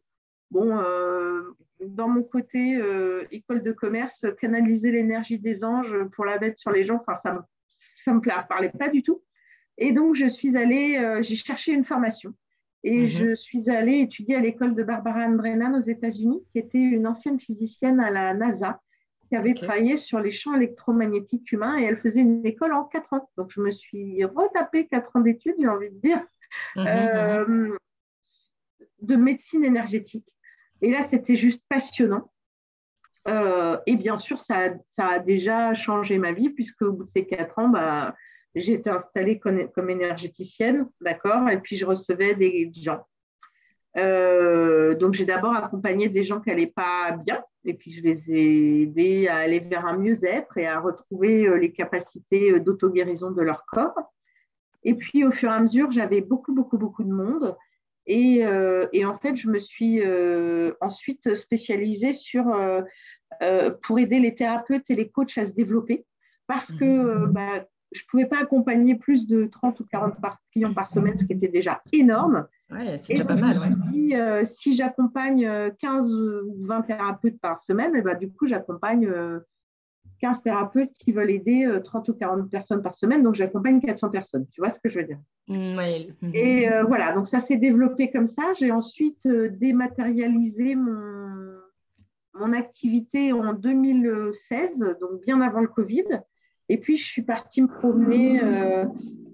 bon, 0.50 0.80
dans 1.80 2.10
mon 2.10 2.24
côté 2.24 2.82
école 3.30 3.62
de 3.62 3.72
commerce, 3.72 4.26
canaliser 4.42 4.90
l'énergie 4.90 5.38
des 5.38 5.64
anges 5.64 6.04
pour 6.16 6.26
la 6.26 6.40
mettre 6.40 6.58
sur 6.58 6.72
les 6.72 6.84
gens, 6.84 6.96
enfin, 6.96 7.14
ça 7.14 7.34
ne 8.08 8.16
me 8.16 8.48
parlait 8.48 8.72
pas 8.72 8.90
du 8.90 9.04
tout. 9.04 9.22
Et 9.78 9.92
donc, 9.92 10.16
je 10.16 10.26
suis 10.26 10.58
allée, 10.58 11.20
j'ai 11.22 11.36
cherché 11.36 11.72
une 11.72 11.84
formation. 11.84 12.34
Et 12.86 13.00
mhm. 13.00 13.06
je 13.08 13.36
suis 13.36 13.72
allée 13.72 14.02
étudier 14.02 14.36
à 14.36 14.40
l'école 14.40 14.76
de 14.76 14.84
Barbara 14.84 15.22
Ann 15.22 15.36
Brennan 15.36 15.76
aux 15.76 15.82
États-Unis, 15.82 16.44
qui 16.52 16.60
était 16.60 16.78
une 16.78 17.08
ancienne 17.08 17.40
physicienne 17.40 18.00
à 18.00 18.12
la 18.12 18.36
NASA, 18.36 18.80
qui 19.28 19.36
avait 19.36 19.56
travaillé 19.56 19.98
sur 19.98 20.20
les 20.20 20.30
champs 20.30 20.54
électromagnétiques 20.54 21.52
humains 21.52 21.80
et 21.80 21.86
elle 21.86 21.96
faisait 21.96 22.22
une 22.22 22.46
école 22.46 22.74
en 22.74 22.84
quatre 22.84 23.14
ans. 23.14 23.28
Donc, 23.38 23.50
je 23.50 23.60
me 23.60 23.72
suis 23.72 24.24
retapé 24.24 24.86
quatre 24.86 25.16
ans 25.16 25.22
d'études, 25.22 25.56
j'ai 25.58 25.68
envie 25.68 25.90
de 25.90 26.00
dire, 26.00 26.24
mhm, 26.76 26.86
euh, 26.86 27.46
mhm. 27.48 27.78
de 29.02 29.16
médecine 29.16 29.66
énergétique. 29.66 30.32
Et 30.84 30.92
là, 30.92 31.02
c'était 31.02 31.36
juste 31.36 31.64
passionnant. 31.68 32.32
Euh, 33.28 33.80
et 33.88 33.96
bien 33.96 34.18
sûr, 34.18 34.40
ça, 34.40 34.76
ça, 34.86 35.08
a 35.08 35.20
déjà 35.20 35.74
changé 35.74 36.20
ma 36.20 36.34
vie, 36.34 36.52
puisque 36.52 36.84
au 36.84 36.92
bout 36.92 37.06
de 37.06 37.10
ces 37.10 37.26
quatre 37.26 37.58
ans, 37.58 37.70
bah, 37.70 38.16
j'ai 38.56 38.74
été 38.74 38.90
installée 38.90 39.40
comme, 39.40 39.90
énergéticienne, 39.90 40.88
d'accord, 41.02 41.50
et 41.50 41.60
puis 41.60 41.76
je 41.76 41.86
recevais 41.86 42.36
des 42.36 42.72
gens. 42.74 43.06
Euh, 43.98 44.94
donc, 44.96 45.14
j'ai 45.14 45.26
d'abord 45.26 45.56
accompagné 45.56 46.10
des 46.10 46.24
gens 46.24 46.42
qui 46.42 46.50
n'allaient 46.50 46.68
pas 46.68 47.12
bien, 47.12 47.44
et 47.64 47.74
puis 47.74 47.92
je 47.92 48.02
les 48.02 48.32
ai 48.32 48.82
aidés 48.84 49.28
à 49.28 49.38
aller 49.38 49.60
vers 49.60 49.86
un 49.86 49.98
mieux-être 49.98 50.58
et 50.58 50.68
à 50.68 50.80
retrouver 50.80 51.48
euh, 51.48 51.58
les 51.58 51.72
capacités 51.72 52.52
euh, 52.52 52.60
d'auto-guérison 52.60 53.32
de 53.32 53.42
leur 53.42 53.66
corps. 53.66 54.14
Et 54.84 54.96
puis, 54.96 55.24
au 55.24 55.32
fur 55.32 55.50
et 55.50 55.54
à 55.54 55.60
mesure, 55.60 55.92
j'avais 55.92 56.22
beaucoup, 56.22 56.54
beaucoup, 56.54 56.78
beaucoup 56.78 57.04
de 57.04 57.12
monde. 57.12 57.56
Et, 58.08 58.44
et 58.94 59.04
en 59.04 59.16
fait, 59.16 59.36
je 59.36 59.50
me 59.50 59.58
suis 59.58 60.00
ensuite 60.80 61.34
spécialisée 61.34 62.14
sur, 62.14 62.46
pour 63.82 63.98
aider 63.98 64.20
les 64.20 64.36
thérapeutes 64.36 64.88
et 64.92 64.96
les 64.96 65.10
coachs 65.10 65.40
à 65.40 65.48
se 65.48 65.54
développer. 65.54 66.06
Parce 66.46 66.72
que 66.72 66.86
mmh. 66.86 67.32
bah, 67.32 67.66
je 67.96 68.04
ne 68.04 68.08
pouvais 68.10 68.26
pas 68.26 68.42
accompagner 68.42 68.96
plus 68.96 69.26
de 69.26 69.46
30 69.46 69.80
ou 69.80 69.86
40 69.86 70.16
clients 70.52 70.74
par 70.74 70.88
semaine, 70.88 71.16
ce 71.16 71.24
qui 71.24 71.34
était 71.34 71.48
déjà 71.48 71.82
énorme. 71.94 72.46
Ouais, 72.70 72.98
c'est 72.98 73.14
déjà 73.14 73.26
pas 73.26 73.36
mal. 73.36 73.56
Je 73.56 73.70
me 73.70 73.84
suis 73.84 73.92
dit, 73.92 74.16
euh, 74.16 74.44
si 74.44 74.76
j'accompagne 74.76 75.50
15 75.80 76.14
ou 76.14 76.66
20 76.66 76.82
thérapeutes 76.82 77.40
par 77.40 77.58
semaine, 77.58 77.96
et 77.96 78.00
eh 78.00 78.02
ben, 78.02 78.18
du 78.18 78.30
coup, 78.32 78.48
j'accompagne 78.48 79.10
15 80.20 80.38
euh, 80.38 80.42
thérapeutes 80.44 80.92
qui 80.98 81.14
veulent 81.14 81.32
aider 81.32 81.68
30 81.84 82.10
euh, 82.10 82.12
ou 82.12 82.16
40 82.16 82.50
personnes 82.50 82.82
par 82.82 82.94
semaine. 82.94 83.24
Donc, 83.24 83.36
j'accompagne 83.36 83.80
400 83.80 84.10
personnes. 84.10 84.46
Tu 84.52 84.60
vois 84.60 84.70
ce 84.70 84.80
que 84.80 84.90
je 84.90 85.00
veux 85.00 85.06
dire? 85.06 85.20
Mmh, 85.48 85.78
oui. 85.78 86.16
Et 86.34 86.68
voilà, 86.86 87.14
donc 87.14 87.28
ça 87.28 87.40
s'est 87.40 87.58
développé 87.58 88.12
comme 88.12 88.28
ça. 88.28 88.52
J'ai 88.60 88.72
ensuite 88.72 89.28
dématérialisé 89.28 90.76
mon, 90.76 91.60
mon 92.34 92.52
activité 92.52 93.32
en 93.32 93.54
2016, 93.54 94.80
donc 95.00 95.22
bien 95.24 95.40
avant 95.42 95.62
le 95.62 95.68
Covid. 95.68 96.04
Et 96.70 96.78
puis, 96.78 96.98
je 96.98 97.06
suis 97.06 97.22
partie 97.22 97.62
me 97.62 97.68
promener. 97.68 98.42
Euh, 98.44 98.86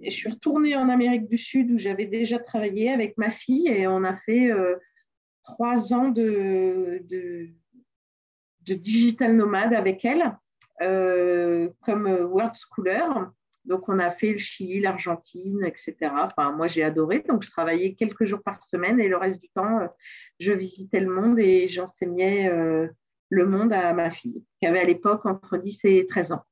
et 0.02 0.10
je 0.10 0.16
suis 0.16 0.30
retournée 0.30 0.76
en 0.76 0.90
Amérique 0.90 1.28
du 1.28 1.38
Sud 1.38 1.72
où 1.72 1.78
j'avais 1.78 2.06
déjà 2.06 2.40
travaillé 2.40 2.90
avec 2.90 3.18
ma 3.18 3.30
fille 3.30 3.68
et 3.68 3.88
on 3.88 4.04
a 4.04 4.16
fait 4.16 4.52
euh, 4.52 4.76
trois 5.44 5.94
ans 5.94 6.10
de, 6.10 7.04
digital 8.66 9.36
nomade 9.36 9.74
avec 9.74 10.04
elle 10.04 10.36
euh, 10.82 11.70
comme 11.86 12.08
world 12.08 12.56
schooler. 12.56 13.06
Donc, 13.66 13.88
on 13.90 14.00
a 14.00 14.10
fait 14.10 14.32
le 14.32 14.40
Chili, 14.40 14.80
l'Argentine, 14.80 15.64
etc. 15.64 15.96
Enfin, 16.16 16.52
moi, 16.52 16.68
j'ai 16.68 16.84
adoré. 16.84 17.24
Donc, 17.30 17.44
je 17.44 17.52
travaillais 17.52 17.94
quelques 17.94 18.26
jours 18.26 18.42
par 18.42 18.64
semaine 18.64 19.00
et 19.00 19.08
le 19.08 19.18
reste 19.18 19.40
du 19.40 19.50
temps, 19.50 19.88
je 20.40 20.52
visitais 20.52 21.00
le 21.00 21.14
monde 21.14 21.38
et 21.38 21.68
j'enseignais 21.68 22.50
le 23.30 23.46
monde 23.46 23.72
à 23.72 23.94
ma 23.94 24.10
fille, 24.10 24.44
qui 24.60 24.66
avait 24.66 24.80
à 24.80 24.84
l'époque 24.84 25.28
entre 25.28 25.58
10 25.58 25.80
et 25.84 26.08
13 26.08 26.32
ans. 26.32 26.44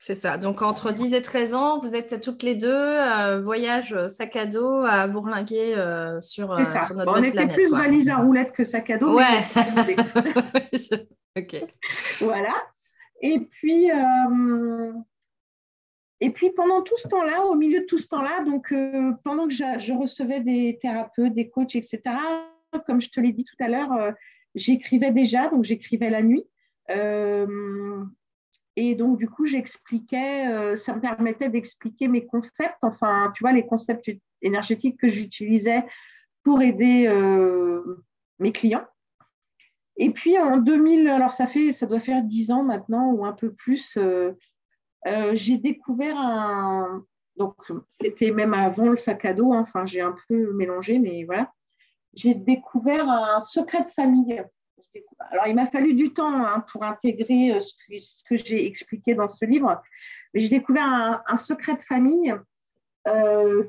C'est 0.00 0.14
ça. 0.14 0.38
Donc, 0.38 0.62
entre 0.62 0.92
10 0.92 1.12
et 1.14 1.22
13 1.22 1.54
ans, 1.54 1.80
vous 1.80 1.96
êtes 1.96 2.20
toutes 2.20 2.44
les 2.44 2.54
deux, 2.54 2.68
euh, 2.70 3.40
voyage 3.40 3.92
euh, 3.92 4.08
sac 4.08 4.36
à 4.36 4.46
dos 4.46 4.84
à 4.84 5.08
bourlinguer 5.08 5.74
euh, 5.74 6.20
sur, 6.20 6.56
sur, 6.86 6.94
notre 6.94 7.12
On 7.12 7.22
était 7.22 7.48
plus 7.48 7.70
valise 7.70 8.08
à 8.08 8.18
roulettes 8.18 8.52
que 8.52 8.62
sac 8.62 8.90
à 8.90 8.98
dos. 8.98 9.16
Ouais. 9.16 9.40
ok. 11.36 11.64
Voilà. 12.20 12.54
Et 13.20 13.40
puis, 13.40 13.90
et 16.20 16.30
puis 16.30 16.50
pendant 16.50 16.82
tout 16.82 16.96
ce 16.96 17.08
temps-là, 17.08 17.46
au 17.46 17.56
milieu 17.56 17.80
de 17.80 17.86
tout 17.86 17.98
ce 17.98 18.06
temps-là, 18.06 18.44
donc 18.44 18.72
pendant 19.24 19.48
que 19.48 19.54
je, 19.54 19.92
recevais 19.98 20.40
des 20.40 20.78
thérapeutes, 20.80 21.34
des 21.34 21.50
coachs, 21.50 21.74
etc., 21.74 22.00
comme 22.86 23.00
je 23.00 23.08
te 23.08 23.18
l'ai 23.18 23.32
dit 23.32 23.44
tout 23.44 23.56
à 23.58 23.66
l'heure, 23.66 24.14
j'écrivais 24.54 25.10
déjà, 25.10 25.48
donc 25.48 25.64
j'écrivais 25.64 26.10
la 26.10 26.22
nuit. 26.22 26.44
Et 28.80 28.94
donc, 28.94 29.18
du 29.18 29.28
coup, 29.28 29.46
j'expliquais, 29.46 30.76
ça 30.76 30.94
me 30.94 31.00
permettait 31.00 31.48
d'expliquer 31.48 32.08
mes 32.08 32.26
concepts, 32.26 32.82
enfin, 32.82 33.32
tu 33.34 33.42
vois, 33.42 33.52
les 33.52 33.66
concepts 33.66 34.10
énergétiques 34.42 34.98
que 35.00 35.08
j'utilisais 35.08 35.84
pour 36.44 36.62
aider 36.62 37.08
mes 38.38 38.52
clients. 38.52 38.86
Et 39.98 40.10
puis 40.10 40.38
en 40.38 40.58
2000, 40.58 41.08
alors 41.08 41.32
ça 41.32 41.46
fait, 41.46 41.72
ça 41.72 41.86
doit 41.86 41.98
faire 41.98 42.22
10 42.22 42.52
ans 42.52 42.62
maintenant 42.62 43.10
ou 43.10 43.24
un 43.24 43.32
peu 43.32 43.52
plus, 43.52 43.96
euh, 43.96 44.32
euh, 45.06 45.32
j'ai 45.34 45.58
découvert 45.58 46.16
un. 46.16 47.04
Donc 47.36 47.54
c'était 47.88 48.30
même 48.30 48.54
avant 48.54 48.88
le 48.88 48.96
sac 48.96 49.24
à 49.24 49.32
dos, 49.32 49.52
hein, 49.52 49.60
enfin 49.60 49.86
j'ai 49.86 50.00
un 50.00 50.16
peu 50.28 50.52
mélangé, 50.52 50.98
mais 50.98 51.24
voilà. 51.24 51.52
J'ai 52.14 52.34
découvert 52.34 53.08
un 53.08 53.40
secret 53.40 53.82
de 53.82 53.88
famille. 53.88 54.42
Alors 55.30 55.46
il 55.46 55.54
m'a 55.54 55.66
fallu 55.66 55.94
du 55.94 56.12
temps 56.12 56.44
hein, 56.44 56.64
pour 56.72 56.82
intégrer 56.84 57.52
euh, 57.52 57.60
ce 57.60 58.22
que, 58.24 58.36
j'ai 58.36 58.66
expliqué 58.66 59.14
dans 59.14 59.28
ce 59.28 59.44
livre, 59.44 59.80
mais 60.32 60.40
j'ai 60.40 60.48
découvert 60.48 61.22
un, 61.26 61.36
secret 61.36 61.74
de 61.74 61.82
famille 61.82 62.34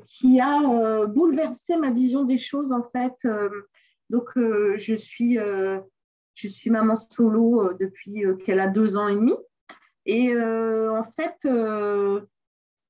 qui 0.04 0.38
a 0.38 1.06
bouleversé 1.06 1.78
ma 1.78 1.90
vision 1.90 2.24
des 2.24 2.36
choses 2.36 2.72
en 2.72 2.82
fait. 2.82 3.26
donc 4.10 4.28
je 4.36 4.94
suis 4.94 5.38
je 6.40 6.48
suis 6.48 6.70
maman 6.70 6.96
solo 6.96 7.62
euh, 7.62 7.76
depuis 7.78 8.24
euh, 8.24 8.34
qu'elle 8.34 8.60
a 8.60 8.68
deux 8.68 8.96
ans 8.96 9.08
et 9.08 9.14
demi. 9.14 9.34
Et 10.06 10.32
euh, 10.32 10.90
en 10.92 11.02
fait, 11.02 11.36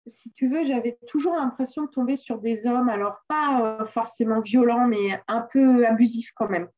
si 0.06 0.32
tu 0.32 0.48
veux, 0.48 0.64
j'avais 0.64 0.98
toujours 1.08 1.34
l'impression 1.34 1.84
de 1.84 1.90
tomber 1.90 2.16
sur 2.16 2.38
des 2.38 2.66
hommes, 2.66 2.88
alors 2.88 3.20
pas 3.28 3.84
forcément 3.84 4.40
violents, 4.40 4.86
mais 4.86 5.20
un 5.26 5.40
peu 5.40 5.84
abusifs 5.86 6.30
quand 6.34 6.48
même. 6.48 6.68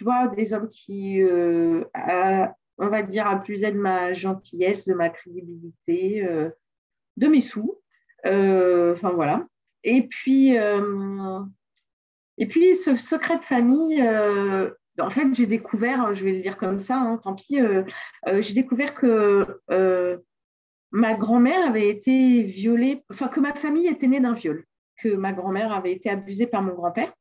Tu 0.00 0.04
vois, 0.04 0.28
des 0.28 0.54
hommes 0.54 0.70
qui, 0.70 1.20
on 1.22 2.88
va 2.88 3.02
dire, 3.02 3.26
abusaient 3.26 3.72
de 3.72 3.76
ma 3.76 4.14
gentillesse, 4.14 4.88
de 4.88 4.94
ma 4.94 5.10
crédibilité, 5.10 6.26
de 7.18 7.26
mes 7.26 7.42
sous. 7.42 7.78
Enfin 8.24 9.10
voilà. 9.10 9.46
Et 9.84 10.06
puis, 10.06 10.54
et 12.38 12.46
puis 12.48 12.76
ce 12.76 12.96
secret 12.96 13.36
de 13.36 13.44
famille, 13.44 14.02
en 14.98 15.10
fait, 15.10 15.34
j'ai 15.34 15.46
découvert, 15.46 16.12
je 16.14 16.24
vais 16.24 16.32
le 16.32 16.40
dire 16.40 16.56
comme 16.56 16.80
ça, 16.80 16.98
hein, 16.98 17.18
tant 17.18 17.34
pis, 17.34 17.60
euh, 17.60 17.84
euh, 18.28 18.40
j'ai 18.42 18.54
découvert 18.54 18.94
que 18.94 19.60
euh, 19.70 20.18
ma 20.90 21.14
grand-mère 21.14 21.66
avait 21.66 21.88
été 21.88 22.42
violée, 22.42 23.04
enfin 23.10 23.28
que 23.28 23.40
ma 23.40 23.54
famille 23.54 23.86
était 23.86 24.06
née 24.06 24.20
d'un 24.20 24.32
viol, 24.32 24.64
que 24.98 25.08
ma 25.08 25.32
grand-mère 25.32 25.72
avait 25.72 25.92
été 25.92 26.10
abusée 26.10 26.46
par 26.46 26.62
mon 26.62 26.74
grand-père 26.74 27.12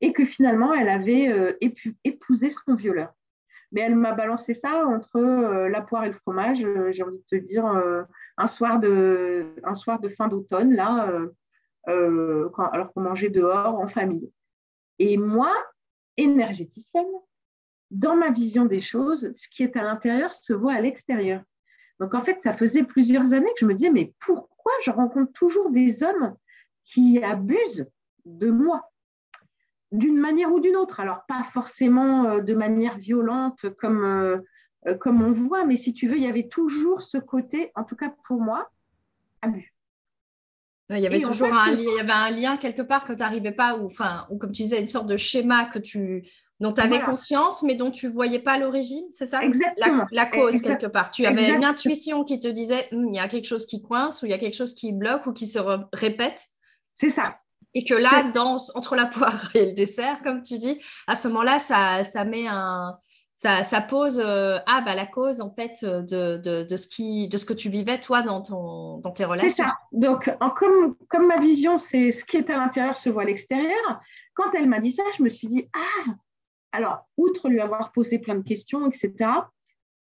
et 0.00 0.12
que 0.12 0.24
finalement, 0.24 0.72
elle 0.72 0.88
avait 0.88 1.56
épousé 2.04 2.50
son 2.50 2.74
violeur. 2.74 3.12
Mais 3.72 3.82
elle 3.82 3.94
m'a 3.94 4.12
balancé 4.12 4.54
ça 4.54 4.86
entre 4.86 5.20
la 5.20 5.80
poire 5.80 6.04
et 6.04 6.08
le 6.08 6.12
fromage, 6.12 6.66
j'ai 6.90 7.02
envie 7.02 7.18
de 7.18 7.24
te 7.30 7.36
dire, 7.36 7.64
un, 7.64 8.46
soir 8.46 8.80
de, 8.80 9.54
un 9.62 9.74
soir 9.74 10.00
de 10.00 10.08
fin 10.08 10.28
d'automne, 10.28 10.74
là, 10.74 11.12
alors 11.86 12.92
qu'on 12.92 13.00
mangeait 13.00 13.30
dehors 13.30 13.78
en 13.78 13.86
famille. 13.86 14.30
Et 14.98 15.16
moi, 15.16 15.52
énergéticienne, 16.16 17.06
dans 17.90 18.16
ma 18.16 18.30
vision 18.30 18.66
des 18.66 18.80
choses, 18.80 19.32
ce 19.32 19.48
qui 19.48 19.62
est 19.62 19.76
à 19.76 19.82
l'intérieur 19.82 20.32
se 20.32 20.52
voit 20.52 20.74
à 20.74 20.80
l'extérieur. 20.80 21.42
Donc 21.98 22.14
en 22.14 22.22
fait, 22.22 22.40
ça 22.40 22.52
faisait 22.54 22.84
plusieurs 22.84 23.32
années 23.32 23.50
que 23.50 23.60
je 23.60 23.66
me 23.66 23.74
disais, 23.74 23.90
mais 23.90 24.14
pourquoi 24.18 24.72
je 24.84 24.90
rencontre 24.90 25.32
toujours 25.32 25.70
des 25.70 26.02
hommes 26.02 26.36
qui 26.84 27.22
abusent 27.22 27.90
de 28.24 28.50
moi? 28.50 28.89
D'une 29.92 30.18
manière 30.18 30.52
ou 30.52 30.60
d'une 30.60 30.76
autre 30.76 31.00
Alors 31.00 31.24
pas 31.26 31.42
forcément 31.42 32.24
euh, 32.26 32.40
de 32.40 32.54
manière 32.54 32.98
violente 32.98 33.68
comme, 33.78 34.04
euh, 34.04 34.38
euh, 34.86 34.94
comme 34.94 35.22
on 35.22 35.30
voit, 35.30 35.64
mais 35.64 35.76
si 35.76 35.92
tu 35.92 36.08
veux, 36.08 36.16
il 36.16 36.24
y 36.24 36.28
avait 36.28 36.48
toujours 36.48 37.02
ce 37.02 37.18
côté, 37.18 37.72
en 37.74 37.84
tout 37.84 37.96
cas 37.96 38.12
pour 38.24 38.40
moi, 38.40 38.70
abus. 39.42 39.74
Il 40.90 40.98
y 40.98 41.06
avait 41.06 41.22
toujours 41.22 41.54
un, 41.54 41.70
il 41.70 41.84
y 41.84 42.00
avait 42.00 42.10
un 42.10 42.30
lien 42.30 42.56
quelque 42.56 42.82
part 42.82 43.04
que 43.04 43.12
tu 43.12 43.20
n'arrivais 43.20 43.52
pas, 43.52 43.76
ou, 43.76 43.86
enfin, 43.86 44.26
ou 44.28 44.38
comme 44.38 44.50
tu 44.50 44.62
disais, 44.62 44.80
une 44.80 44.88
sorte 44.88 45.06
de 45.06 45.16
schéma 45.16 45.66
que 45.66 45.78
tu, 45.78 46.28
dont 46.58 46.72
tu 46.72 46.80
avais 46.80 47.00
conscience, 47.00 47.62
mais 47.62 47.76
dont 47.76 47.92
tu 47.92 48.06
ne 48.06 48.12
voyais 48.12 48.40
pas 48.40 48.58
l'origine, 48.58 49.04
c'est 49.12 49.26
ça? 49.26 49.42
Exactement. 49.44 50.06
La, 50.10 50.26
cause, 50.26 50.60
quelque 50.60 50.86
part. 50.86 51.12
Tu 51.12 51.24
avais 51.26 51.54
une 51.54 51.64
intuition 51.64 52.24
qui 52.24 52.40
te 52.40 52.48
disait, 52.48 52.88
hum, 52.92 53.06
il 53.08 53.14
y 53.14 53.20
a 53.20 53.28
quelque 53.28 53.46
chose 53.46 53.66
qui 53.66 53.82
coince, 53.82 54.22
ou 54.22 54.26
il 54.26 54.30
y 54.30 54.34
a 54.34 54.38
quelque 54.38 54.56
chose 54.56 54.74
qui 54.74 54.92
bloque, 54.92 55.26
ou 55.26 55.32
qui 55.32 55.46
se 55.46 55.60
répète. 55.92 56.40
C'est 56.94 57.10
ça. 57.10 57.38
Et 57.74 57.84
que 57.84 57.94
là, 57.94 58.24
dans, 58.34 58.56
entre 58.74 58.96
la 58.96 59.06
poire 59.06 59.50
et 59.54 59.66
le 59.66 59.72
dessert, 59.72 60.22
comme 60.22 60.42
tu 60.42 60.58
dis, 60.58 60.80
à 61.06 61.14
ce 61.14 61.28
moment-là, 61.28 61.58
ça, 61.60 62.02
ça 62.04 62.24
met 62.24 62.46
un, 62.48 62.98
ça, 63.42 63.80
pose 63.80 64.20
euh, 64.22 64.58
ah 64.66 64.82
bah 64.84 64.94
la 64.94 65.06
cause 65.06 65.40
en 65.40 65.50
fait 65.50 65.84
de, 65.84 66.36
de, 66.36 66.76
ce 66.76 66.88
qui 66.88 67.28
de 67.28 67.38
ce 67.38 67.46
que 67.46 67.54
tu 67.54 67.70
vivais 67.70 67.98
toi 67.98 68.22
dans 68.22 68.42
ton 68.42 68.98
dans 68.98 69.10
tes 69.10 69.24
relations. 69.24 69.48
C'est 69.50 69.62
ça. 69.62 69.78
Donc 69.92 70.30
en, 70.40 70.50
comme 70.50 70.94
comme 71.08 71.26
ma 71.26 71.38
vision 71.38 71.78
c'est 71.78 72.12
ce 72.12 72.24
qui 72.24 72.36
est 72.36 72.50
à 72.50 72.58
l'intérieur 72.58 72.96
se 72.96 73.08
voit 73.08 73.22
à 73.22 73.24
l'extérieur. 73.24 74.00
Quand 74.34 74.54
elle 74.54 74.68
m'a 74.68 74.78
dit 74.78 74.92
ça, 74.92 75.02
je 75.16 75.22
me 75.22 75.28
suis 75.28 75.48
dit 75.48 75.68
ah 75.74 76.10
alors 76.72 77.06
outre 77.16 77.48
lui 77.48 77.60
avoir 77.60 77.92
posé 77.92 78.18
plein 78.18 78.34
de 78.34 78.42
questions 78.46 78.86
etc. 78.86 79.30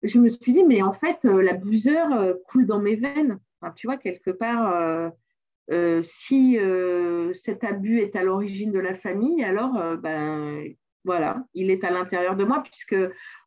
Je 0.01 0.17
me 0.17 0.29
suis 0.29 0.53
dit 0.53 0.63
mais 0.63 0.81
en 0.81 0.91
fait 0.91 1.23
euh, 1.25 1.41
l'abuseur 1.43 2.11
euh, 2.13 2.33
coule 2.47 2.65
dans 2.65 2.79
mes 2.79 2.95
veines. 2.95 3.39
tu 3.75 3.85
vois 3.85 3.97
quelque 3.97 4.31
part. 4.31 5.11
Si 6.01 6.57
cet 7.33 7.63
abus 7.63 7.99
est 7.99 8.15
à 8.15 8.23
l'origine 8.23 8.71
de 8.71 8.79
la 8.79 8.95
famille, 8.95 9.43
alors 9.43 9.97
ben, 9.97 10.63
voilà, 11.05 11.43
il 11.53 11.71
est 11.71 11.83
à 11.83 11.91
l'intérieur 11.91 12.35
de 12.35 12.43
moi, 12.43 12.61
puisque 12.63 12.95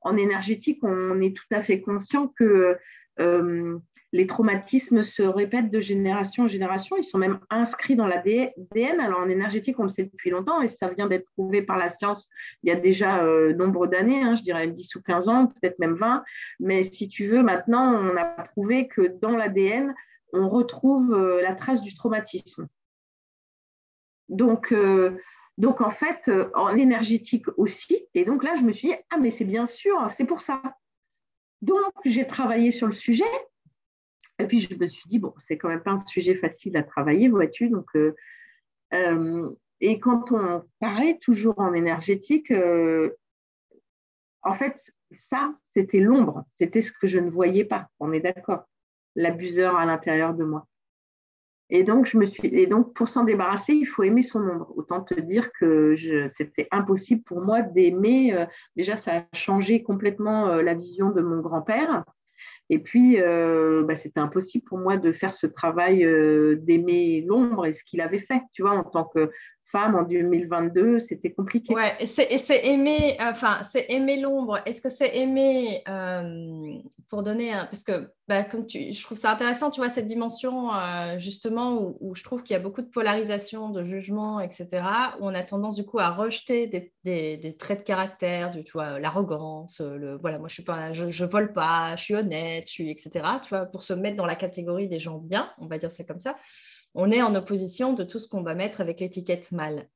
en 0.01 0.17
énergétique, 0.17 0.81
on 0.83 1.21
est 1.21 1.37
tout 1.37 1.47
à 1.53 1.61
fait 1.61 1.81
conscient 1.81 2.29
que 2.29 2.77
euh, 3.21 3.79
les 4.15 4.27
traumatismes 4.27 5.03
se 5.03 5.23
répètent 5.23 5.71
de 5.71 5.81
génération 5.81 6.45
en 6.45 6.49
génération. 6.49 6.97
Ils 6.97 7.05
sont 7.05 7.19
même 7.19 7.41
inscrits 7.51 7.97
dans 7.97 8.07
l'ADN. 8.07 9.01
Alors 9.01 9.21
en 9.21 9.29
énergétique, 9.29 9.79
on 9.79 9.85
le 9.85 9.89
sait 9.89 10.05
depuis 10.05 10.31
longtemps 10.31 10.61
et 10.61 10.69
ça 10.69 10.89
vient 10.89 11.07
d'être 11.07 11.27
prouvé 11.33 11.63
par 11.63 11.79
la 11.79 11.89
science 11.89 12.29
il 12.63 12.69
y 12.69 12.73
a 12.73 12.77
déjà 12.77 13.25
euh, 13.25 13.55
nombre 13.55 13.87
d'années, 13.87 14.23
hein, 14.23 14.35
je 14.35 14.43
dirais 14.43 14.67
10 14.67 14.97
ou 14.97 15.03
15 15.03 15.29
ans, 15.29 15.47
peut-être 15.47 15.79
même 15.79 15.95
20. 15.95 16.25
Mais 16.61 16.83
si 16.83 17.09
tu 17.09 17.27
veux, 17.27 17.43
maintenant, 17.43 17.95
on 17.95 18.17
a 18.17 18.25
prouvé 18.25 18.87
que 18.87 19.03
dans 19.21 19.37
l'ADN, 19.37 19.95
on 20.33 20.49
retrouve 20.49 21.15
euh, 21.15 21.43
la 21.43 21.55
trace 21.55 21.83
du 21.83 21.95
traumatisme. 21.95 22.69
Donc, 24.29 24.73
donc, 25.59 25.81
en 25.81 25.91
fait, 25.91 26.29
euh, 26.29 26.51
en 26.55 26.75
énergétique 26.77 27.47
aussi. 27.57 28.09
Et 28.15 28.25
donc 28.25 28.43
là, 28.43 28.55
je 28.55 28.63
me 28.63 28.73
suis 28.73 28.89
dit, 28.89 28.95
ah, 29.11 29.19
mais 29.19 29.31
c'est 29.31 29.45
bien 29.45 29.67
sûr, 29.67 29.95
c'est 30.11 30.25
pour 30.25 30.41
ça. 30.41 30.63
Donc, 31.61 31.93
j'ai 32.05 32.27
travaillé 32.27 32.73
sur 32.73 32.87
le 32.87 32.93
sujet. 32.93 33.25
Et 34.39 34.47
puis, 34.47 34.59
je 34.59 34.75
me 34.75 34.87
suis 34.87 35.09
dit, 35.09 35.19
bon, 35.19 35.35
c'est 35.39 35.59
quand 35.59 35.69
même 35.69 35.83
pas 35.83 35.93
un 35.93 35.99
sujet 35.99 36.35
facile 36.35 36.77
à 36.77 36.83
travailler, 36.83 37.29
vois-tu. 37.29 37.69
Donc, 37.69 37.87
euh, 37.95 38.17
euh, 38.95 39.51
et 39.81 40.01
quand 40.01 40.33
on 40.33 40.65
paraît 40.81 41.19
toujours 41.21 41.59
en 41.59 41.75
énergétique, 41.75 42.53
en 44.43 44.53
fait, 44.55 44.93
ça, 45.11 45.53
c'était 45.63 46.01
l'ombre. 46.01 46.45
C'était 46.51 46.81
ce 46.81 46.93
que 46.93 47.07
je 47.07 47.19
ne 47.19 47.29
voyais 47.29 47.65
pas. 47.65 47.89
On 48.01 48.13
est 48.13 48.21
d'accord. 48.21 48.65
L'abuseur 49.17 49.77
à 49.77 49.87
l'intérieur 49.87 50.35
de 50.35 50.45
moi. 50.45 50.67
Et 51.75 51.85
donc, 51.85 52.05
je 52.05 52.19
me 52.19 52.27
suis, 52.27 52.49
et 52.49 52.67
donc, 52.67 52.93
pour 52.93 53.09
s'en 53.09 53.25
débarrasser, 53.25 53.73
il 53.73 53.87
faut 53.87 54.03
aimer 54.03 54.23
son 54.23 54.41
ombre. 54.41 54.71
Autant 54.77 55.01
te 55.01 55.19
dire 55.19 55.51
que 55.53 55.97
c'était 56.29 56.69
impossible 56.71 57.23
pour 57.23 57.41
moi 57.41 57.63
d'aimer. 57.63 58.35
Euh, 58.35 58.45
déjà, 58.77 58.99
ça 58.99 59.17
a 59.17 59.25
changé 59.33 59.83
complètement 59.83 60.49
euh, 60.49 60.61
la 60.61 60.75
vision 60.75 61.09
de 61.09 61.23
mon 61.23 61.41
grand-père. 61.41 62.05
Et 62.69 62.79
puis, 62.79 63.19
euh, 63.23 63.85
bah, 63.85 63.97
c'était 63.97 64.21
impossible 64.21 64.67
pour 64.67 64.77
moi 64.77 64.99
de 64.99 65.13
faire 65.13 65.33
ce 65.33 65.47
travail 65.47 66.01
d'aimer 66.59 67.25
l'ombre 67.27 67.65
et 67.65 67.73
ce 67.73 67.83
qu'il 67.85 68.03
avait 68.03 68.19
fait. 68.19 68.43
Tu 68.53 68.61
vois, 68.61 68.73
en 68.73 68.85
tant 68.85 69.05
que 69.05 69.31
en 69.75 70.03
2022, 70.03 71.01
c'était 71.01 71.33
compliqué. 71.33 71.75
Ouais, 71.75 71.97
et 72.01 72.07
c'est 72.07 72.67
aimer, 72.67 73.17
enfin, 73.21 73.63
c'est 73.65 73.87
aimer 73.91 74.21
l'ombre. 74.21 74.61
Est-ce 74.67 74.83
que 74.83 74.91
c'est 74.91 75.17
aimer, 75.17 75.83
euh, 75.89 76.79
pour 77.09 77.23
donner, 77.23 77.53
un, 77.53 77.65
parce 77.67 77.83
que 77.83 78.11
bah, 78.29 78.45
comme 78.45 78.67
tu, 78.67 78.93
je 78.93 79.03
trouve 79.03 79.19
ça 79.19 79.33
intéressant, 79.33 79.71
tu 79.71 79.81
vois, 79.81 79.89
cette 79.89 80.07
dimension 80.07 80.75
euh, 80.75 81.19
justement 81.19 81.97
où, 82.01 82.15
je 82.15 82.23
trouve 82.23 82.43
qu'il 82.43 82.55
y 82.55 82.57
a 82.57 82.63
beaucoup 82.63 82.83
de 82.83 82.89
polarisation, 82.89 83.71
de 83.71 83.85
jugement, 83.85 84.41
etc., 84.41 84.69
où 85.21 85.27
on 85.27 85.35
a 85.35 85.43
tendance 85.43 85.77
du 85.77 85.85
coup 85.85 85.99
à 85.99 86.11
rejeter 86.11 86.67
des, 87.05 87.57
traits 87.59 87.81
de 87.81 87.85
caractère, 87.85 88.51
du, 88.51 88.65
tu 88.65 88.73
vois, 88.73 88.99
l'arrogance, 89.01 89.81
le, 89.81 90.17
voilà, 90.19 90.39
moi 90.39 90.49
je 90.49 90.55
suis 90.55 90.63
pas, 90.63 90.93
je, 90.93 91.25
vole 91.25 91.53
pas, 91.53 91.97
je 91.97 92.05
suis 92.05 92.15
honnête, 92.15 92.65
je 92.69 92.73
suis, 92.73 92.91
etc., 92.91 93.11
tu 93.43 93.49
vois, 93.49 93.67
pour 93.67 93.83
se 93.83 93.93
mettre 93.93 94.17
dans 94.17 94.27
la 94.27 94.37
catégorie 94.37 94.89
des 94.89 94.99
gens 94.99 95.19
bien, 95.19 95.51
on 95.59 95.67
va 95.67 95.79
dire 95.79 95.91
ça 95.91 96.05
comme 96.05 96.21
ça 96.21 96.37
on 96.95 97.11
est 97.11 97.23
en 97.23 97.35
opposition 97.35 97.93
de 97.93 98.05
tout 98.05 98.19
ce 98.19 98.29
qu'on 98.29 98.43
va 98.43 98.55
mettre 98.55 98.81
avec 98.81 99.01
l'étiquette 99.01 99.53
mal. 99.53 99.89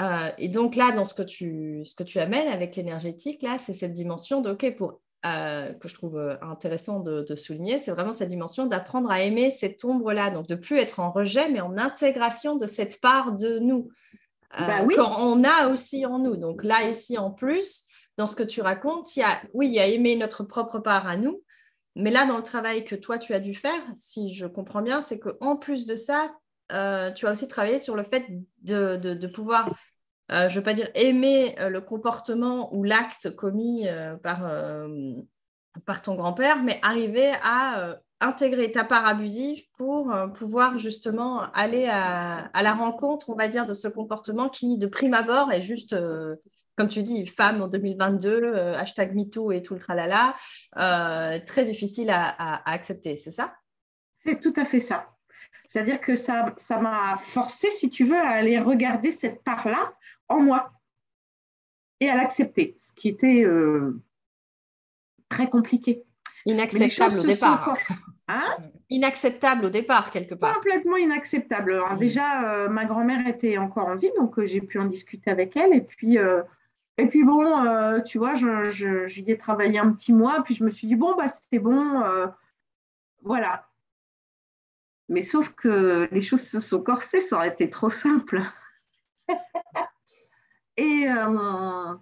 Euh, 0.00 0.30
et 0.38 0.48
donc 0.48 0.76
là, 0.76 0.92
dans 0.92 1.04
ce 1.04 1.14
que 1.14 1.22
tu, 1.22 1.84
ce 1.84 1.94
que 1.94 2.02
tu 2.02 2.18
amènes 2.18 2.48
avec 2.48 2.76
l'énergétique, 2.76 3.42
là, 3.42 3.58
c'est 3.58 3.74
cette 3.74 3.92
dimension 3.92 4.40
de, 4.40 4.50
OK, 4.50 4.74
pour 4.76 5.00
euh, 5.24 5.72
que 5.74 5.86
je 5.86 5.94
trouve 5.94 6.18
euh, 6.18 6.34
intéressant 6.42 6.98
de, 6.98 7.36
souligner, 7.36 7.78
c'est 7.78 7.92
vraiment 7.92 8.12
cette 8.12 8.28
dimension 8.28 8.66
d'apprendre 8.66 9.08
à 9.08 9.22
aimer 9.22 9.50
cette 9.50 9.84
ombre-là, 9.84 10.30
donc 10.30 10.48
de 10.48 10.56
plus 10.56 10.78
être 10.78 10.98
en 10.98 11.12
rejet, 11.12 11.48
mais 11.48 11.60
en 11.60 11.78
intégration 11.78 12.56
de 12.56 12.66
cette 12.66 13.00
part 13.00 13.30
de 13.30 13.60
nous 13.60 13.88
euh, 14.58 14.66
bah 14.66 14.84
qu'on 14.84 15.44
a 15.44 15.68
aussi 15.68 16.04
en 16.06 16.18
nous. 16.18 16.36
Donc 16.36 16.64
là, 16.64 16.88
ici, 16.88 17.18
en 17.18 17.30
plus, 17.30 17.84
dans 18.16 18.26
ce 18.26 18.34
que 18.34 18.42
tu 18.42 18.62
racontes, 18.62 19.14
il 19.14 19.20
y 19.20 19.22
a, 19.22 19.40
oui, 19.54 19.68
il 19.68 19.74
y 19.74 19.78
a 19.78 19.86
aimer 19.86 20.16
notre 20.16 20.42
propre 20.42 20.80
part 20.80 21.06
à 21.06 21.16
nous, 21.16 21.40
mais 21.94 22.10
là, 22.10 22.26
dans 22.26 22.36
le 22.36 22.42
travail 22.42 22.84
que 22.84 22.94
toi, 22.94 23.18
tu 23.18 23.34
as 23.34 23.40
dû 23.40 23.54
faire, 23.54 23.80
si 23.94 24.34
je 24.34 24.46
comprends 24.46 24.82
bien, 24.82 25.00
c'est 25.00 25.18
qu'en 25.18 25.56
plus 25.56 25.86
de 25.86 25.96
ça, 25.96 26.32
tu 26.70 27.26
as 27.26 27.32
aussi 27.32 27.48
travaillé 27.48 27.78
sur 27.78 27.96
le 27.96 28.02
fait 28.02 28.26
de, 28.62 29.26
pouvoir 29.26 29.68
euh, 30.32 30.48
je 30.48 30.54
ne 30.54 30.60
veux 30.60 30.62
pas 30.62 30.74
dire 30.74 30.88
aimer 30.94 31.56
euh, 31.58 31.68
le 31.68 31.80
comportement 31.80 32.74
ou 32.74 32.84
l'acte 32.84 33.34
commis 33.34 33.88
euh, 33.88 34.16
par, 34.16 34.50
par 35.84 36.02
ton 36.02 36.14
grand-père, 36.14 36.62
mais 36.62 36.78
arriver 36.82 37.32
à 37.42 37.96
intégrer 38.20 38.70
ta 38.70 38.84
part 38.84 39.04
abusive 39.04 39.64
pour 39.76 40.14
pouvoir 40.34 40.78
justement 40.78 41.42
aller 41.52 41.86
à, 41.90 42.62
la 42.62 42.72
rencontre, 42.72 43.30
on 43.30 43.34
va 43.34 43.48
dire, 43.48 43.66
de 43.66 43.74
ce 43.74 43.88
comportement 43.88 44.48
qui, 44.48 44.78
de 44.78 44.86
prime 44.86 45.14
abord, 45.14 45.50
est 45.52 45.60
juste, 45.60 45.96
comme 46.76 46.88
tu 46.88 47.02
dis, 47.02 47.26
femme 47.26 47.62
en 47.62 47.68
2022, 47.68 48.54
hashtag 48.74 49.14
MeToo 49.14 49.52
et 49.52 49.62
tout 49.62 49.74
le 49.74 49.80
tralala, 49.80 50.34
très 50.72 51.64
difficile 51.64 52.10
à, 52.10 52.28
à 52.28 52.72
accepter, 52.72 53.16
c'est 53.16 53.30
ça? 53.30 53.54
C'est 54.24 54.40
tout 54.40 54.54
à 54.56 54.64
fait 54.64 54.80
ça. 54.80 55.12
C'est-à-dire 55.68 56.00
que 56.00 56.14
ça 56.14 56.54
m'a 56.70 57.16
forcé, 57.18 57.70
si 57.70 57.88
tu 57.88 58.04
veux, 58.04 58.20
à 58.20 58.28
aller 58.28 58.58
regarder 58.58 59.10
cette 59.10 59.42
part-là 59.42 59.94
en 60.28 60.40
moi 60.40 60.70
et 62.02 62.10
à 62.10 62.16
l'accepter, 62.16 62.74
ce 62.78 62.92
qui 62.92 63.08
était 63.08 63.44
euh, 63.44 64.02
très 65.28 65.48
compliqué. 65.48 66.02
Inacceptable 66.44 67.20
au 67.20 67.22
départ. 67.22 67.76
Hein? 68.26 68.56
Inacceptable 68.90 69.66
au 69.66 69.70
départ, 69.70 70.10
quelque 70.10 70.34
part. 70.34 70.54
Complètement 70.56 70.96
inacceptable. 70.96 71.80
Mm. 71.92 71.98
Déjà, 71.98 72.52
euh, 72.52 72.68
ma 72.68 72.84
grand-mère 72.84 73.26
était 73.28 73.56
encore 73.56 73.86
en 73.86 73.94
vie, 73.94 74.10
donc 74.18 74.38
euh, 74.38 74.46
j'ai 74.46 74.60
pu 74.60 74.80
en 74.80 74.86
discuter 74.86 75.30
avec 75.30 75.56
elle. 75.56 75.72
Et 75.74 75.80
puis, 75.80 76.18
et 76.98 77.08
puis 77.08 77.24
bon, 77.24 78.02
tu 78.04 78.18
vois, 78.18 78.34
j'y 78.36 79.24
ai 79.26 79.38
travaillé 79.38 79.78
un 79.78 79.92
petit 79.92 80.12
mois, 80.12 80.42
puis 80.44 80.54
je 80.54 80.64
me 80.64 80.70
suis 80.70 80.86
dit, 80.86 80.96
bon, 80.96 81.14
bah, 81.16 81.26
c'est 81.28 81.58
bon, 81.58 82.02
voilà. 83.22 83.68
Mais 85.08 85.22
sauf 85.22 85.50
que 85.50 86.08
les 86.10 86.20
choses 86.20 86.42
se 86.42 86.60
sont 86.60 86.82
corsées, 86.82 87.20
ça 87.20 87.36
aurait 87.36 87.48
été 87.48 87.68
trop 87.68 87.90
simple. 87.90 88.40
Et, 90.78 91.06
euh, 91.06 91.94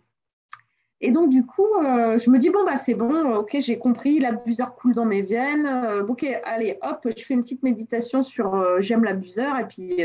et 1.01 1.11
donc, 1.11 1.31
du 1.31 1.45
coup, 1.45 1.67
euh, 1.83 2.19
je 2.19 2.31
me 2.31 2.39
dis, 2.39 2.51
bon, 2.51 2.65
bah, 2.65 2.77
c'est 2.77 2.95
bon, 2.95 3.35
ok, 3.35 3.57
j'ai 3.59 3.79
compris, 3.79 4.21
l'abuseur 4.21 4.77
coule 4.77 4.95
dans 4.95 5.05
mes 5.05 5.23
veines. 5.23 5.67
Euh, 5.67 6.07
ok, 6.07 6.25
allez, 6.45 6.79
hop, 6.83 7.01
je 7.05 7.25
fais 7.25 7.35
une 7.35 7.43
petite 7.43 7.63
méditation 7.63 8.23
sur 8.23 8.81
j'aime 8.81 9.03
l'abuseur, 9.03 9.59
et 9.59 9.67
puis 9.67 10.05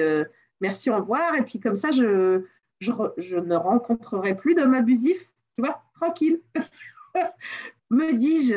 merci, 0.61 0.89
au 0.89 0.95
revoir. 0.95 1.35
Et 1.35 1.43
puis, 1.43 1.59
comme 1.59 1.75
ça, 1.75 1.91
je, 1.91 2.43
je, 2.79 3.39
ne 3.39 3.55
rencontrerai 3.55 4.35
plus 4.35 4.55
d'homme 4.55 4.73
abusif, 4.73 5.19
tu 5.55 5.63
vois, 5.63 5.83
tranquille. 5.95 6.41
me 7.89 8.13
dis-je. 8.13 8.55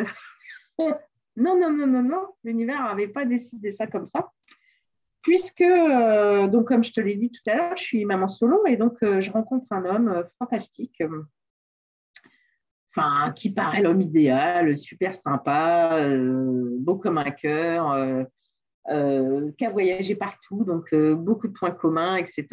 non, 0.78 1.58
non, 1.58 1.70
non, 1.70 1.87
non, 1.87 2.02
non, 2.02 2.26
l'univers 2.44 2.82
n'avait 2.82 3.08
pas 3.08 3.25
décidé 3.25 3.70
ça 3.70 3.87
comme 3.87 4.06
ça 4.06 4.32
puisque, 5.28 5.60
euh, 5.60 6.48
donc, 6.48 6.68
comme 6.68 6.82
je 6.82 6.90
te 6.90 7.02
l'ai 7.02 7.14
dit 7.14 7.30
tout 7.30 7.42
à 7.50 7.54
l'heure, 7.54 7.76
je 7.76 7.82
suis 7.82 8.04
maman 8.06 8.28
solo 8.28 8.64
et 8.66 8.76
donc 8.76 8.96
euh, 9.02 9.20
je 9.20 9.30
rencontre 9.30 9.66
un 9.70 9.84
homme 9.84 10.08
euh, 10.08 10.22
fantastique, 10.38 11.02
enfin, 12.96 13.32
qui 13.32 13.50
paraît 13.50 13.82
l'homme 13.82 14.00
idéal, 14.00 14.78
super 14.78 15.14
sympa, 15.14 16.00
beau 16.78 16.96
comme 16.96 17.18
un 17.18 17.30
cœur, 17.30 18.26
qui 18.88 19.66
a 19.66 19.70
voyagé 19.70 20.14
partout, 20.14 20.64
donc 20.64 20.94
beaucoup 20.94 21.48
de 21.48 21.52
points 21.52 21.72
communs, 21.72 22.16
etc. 22.16 22.46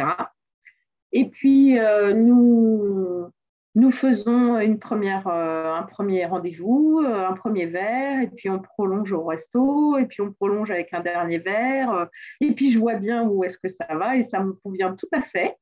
Et 1.16 1.30
puis, 1.30 1.80
nous, 2.14 3.32
nous 3.76 3.92
faisons 3.92 4.58
une 4.60 4.80
première, 4.80 5.28
euh, 5.28 5.74
un 5.74 5.84
premier 5.84 6.26
rendez-vous, 6.26 7.02
euh, 7.06 7.28
un 7.28 7.34
premier 7.34 7.66
verre, 7.66 8.22
et 8.22 8.28
puis 8.28 8.50
on 8.50 8.60
prolonge 8.60 9.12
au 9.12 9.26
resto, 9.26 9.98
et 9.98 10.06
puis 10.06 10.22
on 10.22 10.32
prolonge 10.32 10.72
avec 10.72 10.94
un 10.94 11.02
dernier 11.02 11.40
verre, 11.40 11.92
euh, 11.92 12.06
et 12.40 12.54
puis 12.54 12.72
je 12.72 12.80
vois 12.80 12.96
bien 12.96 13.28
où 13.28 13.44
est-ce 13.44 13.58
que 13.58 13.68
ça 13.68 13.86
va, 13.94 14.16
et 14.16 14.24
ça 14.24 14.40
me 14.40 14.54
convient 14.54 14.96
tout 14.96 15.10
à 15.12 15.22
fait. 15.22 15.58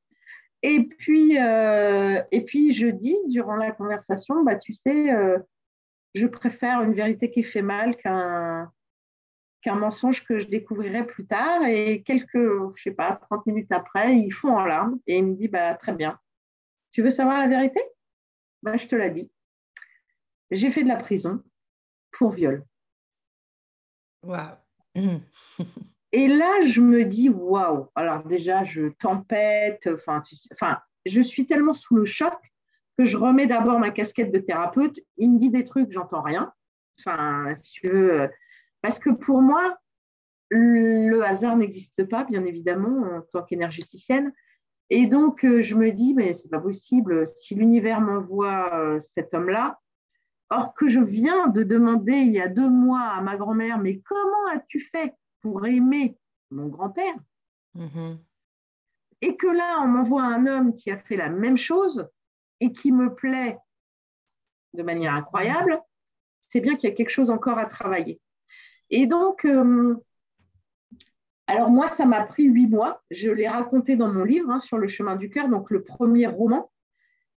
Et 0.62 0.84
puis, 0.84 1.36
et 1.36 2.44
puis 2.46 2.72
je 2.72 2.86
dis 2.86 3.18
durant 3.28 3.56
la 3.56 3.70
conversation, 3.70 4.42
bah, 4.44 4.56
tu 4.56 4.72
sais, 4.72 5.14
je 6.14 6.26
préfère 6.26 6.80
une 6.82 6.94
vérité 6.94 7.30
qui 7.30 7.42
fait 7.42 7.60
mal 7.60 7.96
qu'un 7.98 8.72
qu'un 9.64 9.76
mensonge 9.76 10.24
que 10.24 10.38
je 10.38 10.46
découvrirai 10.46 11.06
plus 11.06 11.26
tard. 11.26 11.64
Et 11.66 12.02
quelques, 12.02 12.36
je 12.76 12.82
sais 12.82 12.90
pas, 12.90 13.16
30 13.16 13.46
minutes 13.46 13.72
après, 13.72 14.14
ils 14.16 14.30
font 14.30 14.56
en 14.56 14.64
larmes, 14.64 15.00
et 15.06 15.16
il 15.16 15.26
me 15.26 15.34
dit, 15.34 15.48
bah, 15.48 15.74
très 15.74 15.92
bien. 15.92 16.20
Tu 16.92 17.02
veux 17.02 17.10
savoir 17.10 17.38
la 17.38 17.48
vérité? 17.48 17.80
Bah, 18.62 18.76
je 18.76 18.86
te 18.86 18.94
l'ai 18.94 19.10
dit. 19.10 19.30
J'ai 20.50 20.70
fait 20.70 20.84
de 20.84 20.88
la 20.88 20.96
prison 20.96 21.42
pour 22.12 22.30
viol. 22.30 22.64
Et 26.12 26.28
là, 26.28 26.64
je 26.64 26.80
me 26.80 27.04
dis, 27.04 27.28
waouh. 27.28 27.88
Alors 27.96 28.22
déjà, 28.22 28.62
je 28.64 28.88
tempête. 28.88 29.88
Enfin, 29.92 30.22
enfin, 30.52 30.78
je 31.04 31.20
suis 31.20 31.46
tellement 31.46 31.74
sous 31.74 31.96
le 31.96 32.04
choc 32.04 32.34
que 32.96 33.04
je 33.04 33.16
remets 33.16 33.48
d'abord 33.48 33.80
ma 33.80 33.90
casquette 33.90 34.30
de 34.30 34.38
thérapeute. 34.38 35.00
Il 35.16 35.32
me 35.32 35.38
dit 35.38 35.50
des 35.50 35.64
trucs, 35.64 35.90
j'entends 35.90 36.22
rien. 36.22 36.52
Enfin, 36.98 37.52
si 37.56 37.72
tu 37.72 37.88
veux, 37.88 38.20
euh, 38.20 38.28
parce 38.84 38.98
que 38.98 39.08
pour 39.08 39.40
moi, 39.40 39.78
le 40.50 41.22
hasard 41.22 41.56
n'existe 41.56 42.06
pas, 42.06 42.24
bien 42.24 42.44
évidemment, 42.44 43.16
en 43.16 43.22
tant 43.22 43.42
qu'énergéticienne. 43.42 44.30
Et 44.90 45.06
donc, 45.06 45.42
euh, 45.42 45.62
je 45.62 45.74
me 45.74 45.90
dis, 45.90 46.12
mais 46.12 46.34
c'est 46.34 46.50
pas 46.50 46.60
possible, 46.60 47.26
si 47.26 47.54
l'univers 47.54 48.02
m'envoie 48.02 48.74
euh, 48.74 49.00
cet 49.00 49.32
homme-là, 49.32 49.80
or 50.50 50.74
que 50.74 50.88
je 50.88 51.00
viens 51.00 51.46
de 51.46 51.62
demander 51.62 52.12
il 52.12 52.32
y 52.32 52.42
a 52.42 52.48
deux 52.48 52.68
mois 52.68 53.00
à 53.00 53.22
ma 53.22 53.38
grand-mère, 53.38 53.78
mais 53.78 54.00
comment 54.00 54.48
as-tu 54.52 54.80
fait 54.80 55.14
pour 55.40 55.64
aimer 55.64 56.18
mon 56.50 56.66
grand-père? 56.66 57.16
Mm-hmm. 57.76 58.18
Et 59.22 59.36
que 59.38 59.46
là, 59.46 59.80
on 59.80 59.86
m'envoie 59.86 60.24
un 60.24 60.46
homme 60.46 60.74
qui 60.74 60.90
a 60.90 60.98
fait 60.98 61.16
la 61.16 61.30
même 61.30 61.56
chose 61.56 62.06
et 62.60 62.70
qui 62.70 62.92
me 62.92 63.14
plaît 63.14 63.56
de 64.74 64.82
manière 64.82 65.14
incroyable, 65.14 65.80
c'est 66.38 66.60
bien 66.60 66.76
qu'il 66.76 66.90
y 66.90 66.92
a 66.92 66.94
quelque 66.94 67.08
chose 67.08 67.30
encore 67.30 67.56
à 67.56 67.64
travailler. 67.64 68.20
Et 68.90 69.06
donc, 69.06 69.44
euh, 69.44 69.96
alors 71.46 71.70
moi, 71.70 71.88
ça 71.88 72.06
m'a 72.06 72.22
pris 72.24 72.44
huit 72.44 72.66
mois. 72.66 73.02
Je 73.10 73.30
l'ai 73.30 73.48
raconté 73.48 73.96
dans 73.96 74.12
mon 74.12 74.24
livre 74.24 74.50
hein, 74.50 74.60
sur 74.60 74.78
le 74.78 74.88
chemin 74.88 75.16
du 75.16 75.30
cœur, 75.30 75.48
donc 75.48 75.70
le 75.70 75.82
premier 75.82 76.26
roman. 76.26 76.70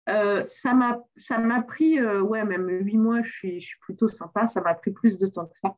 Euh, 0.08 0.44
ça 0.44 0.72
m'a 0.74 1.62
pris, 1.62 1.98
euh, 1.98 2.20
ouais, 2.20 2.44
même 2.44 2.68
huit 2.68 2.96
mois, 2.96 3.22
je 3.22 3.32
suis, 3.32 3.60
je 3.60 3.66
suis 3.66 3.78
plutôt 3.80 4.06
sympa, 4.06 4.46
ça 4.46 4.60
m'a 4.60 4.74
pris 4.74 4.92
plus 4.92 5.18
de 5.18 5.26
temps 5.26 5.46
que 5.46 5.58
ça, 5.60 5.76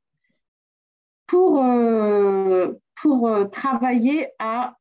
pour, 1.27 1.65
euh, 1.65 2.73
pour 3.01 3.51
travailler 3.51 4.29
à 4.39 4.77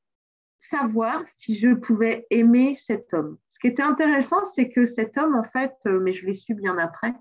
savoir 0.58 1.23
si 1.28 1.56
je 1.56 1.69
pouvais 1.73 2.28
aimer 2.30 2.76
cet 2.76 3.13
homme. 3.13 3.38
Ce 3.47 3.60
qui 3.60 3.67
était 3.67 3.84
intéressant, 3.84 4.43
c'est 4.43 4.69
que 4.69 4.86
cet 4.86 5.17
homme, 5.17 5.36
en 5.36 5.43
fait, 5.43 5.76
mais 5.86 6.12
je 6.12 6.26
l'ai 6.26 6.34
su 6.34 6.54
bien 6.54 6.78
après, 6.78 7.13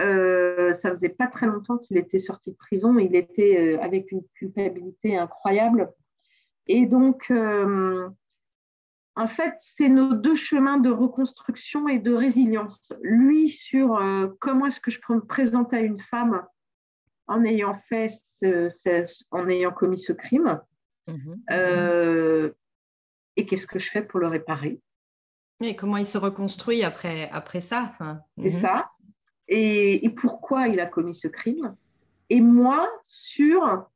euh, 0.00 0.72
ça 0.72 0.90
faisait 0.90 1.08
pas 1.08 1.28
très 1.28 1.46
longtemps 1.46 1.78
qu'il 1.78 1.96
était 1.96 2.18
sorti 2.18 2.50
de 2.50 2.56
prison. 2.56 2.98
Il 2.98 3.14
était 3.14 3.58
euh, 3.58 3.80
avec 3.80 4.10
une 4.10 4.24
culpabilité 4.34 5.16
incroyable. 5.16 5.92
Et 6.66 6.86
donc, 6.86 7.30
euh, 7.30 8.08
en 9.14 9.26
fait, 9.26 9.54
c'est 9.60 9.88
nos 9.88 10.14
deux 10.14 10.34
chemins 10.34 10.78
de 10.78 10.90
reconstruction 10.90 11.88
et 11.88 11.98
de 11.98 12.12
résilience. 12.12 12.92
Lui 13.02 13.48
sur 13.48 14.00
comment 14.40 14.66
est-ce 14.66 14.80
que 14.80 14.90
je 14.90 14.98
peux 15.06 15.14
me 15.14 15.24
présenter 15.24 15.76
à 15.76 15.80
une 15.80 15.98
femme 15.98 16.44
en 17.28 17.44
ayant 17.44 17.74
fait, 17.74 18.12
en 19.30 19.48
ayant 19.48 19.72
commis 19.72 19.98
ce 19.98 20.12
crime. 20.12 20.60
Mhm. 21.06 22.52
et 23.36 23.44
qu'est-ce 23.44 23.66
que 23.66 23.78
je 23.78 23.90
fais 23.90 24.00
pour 24.00 24.20
le 24.20 24.26
réparer? 24.26 24.80
Et 25.60 25.76
comment 25.76 25.98
il 25.98 26.06
se 26.06 26.16
reconstruit 26.16 26.82
après, 26.82 27.28
après 27.30 27.60
ça 27.60 27.92
C'est 28.38 28.54
mhm. 28.54 28.60
ça 28.62 28.90
et, 29.54 30.10
pourquoi 30.10 30.68
il 30.68 30.80
a 30.80 30.86
commis 30.86 31.14
ce 31.14 31.28
crime? 31.28 31.74
Et 32.30 32.40
moi, 32.40 32.88
sur, 33.02 33.86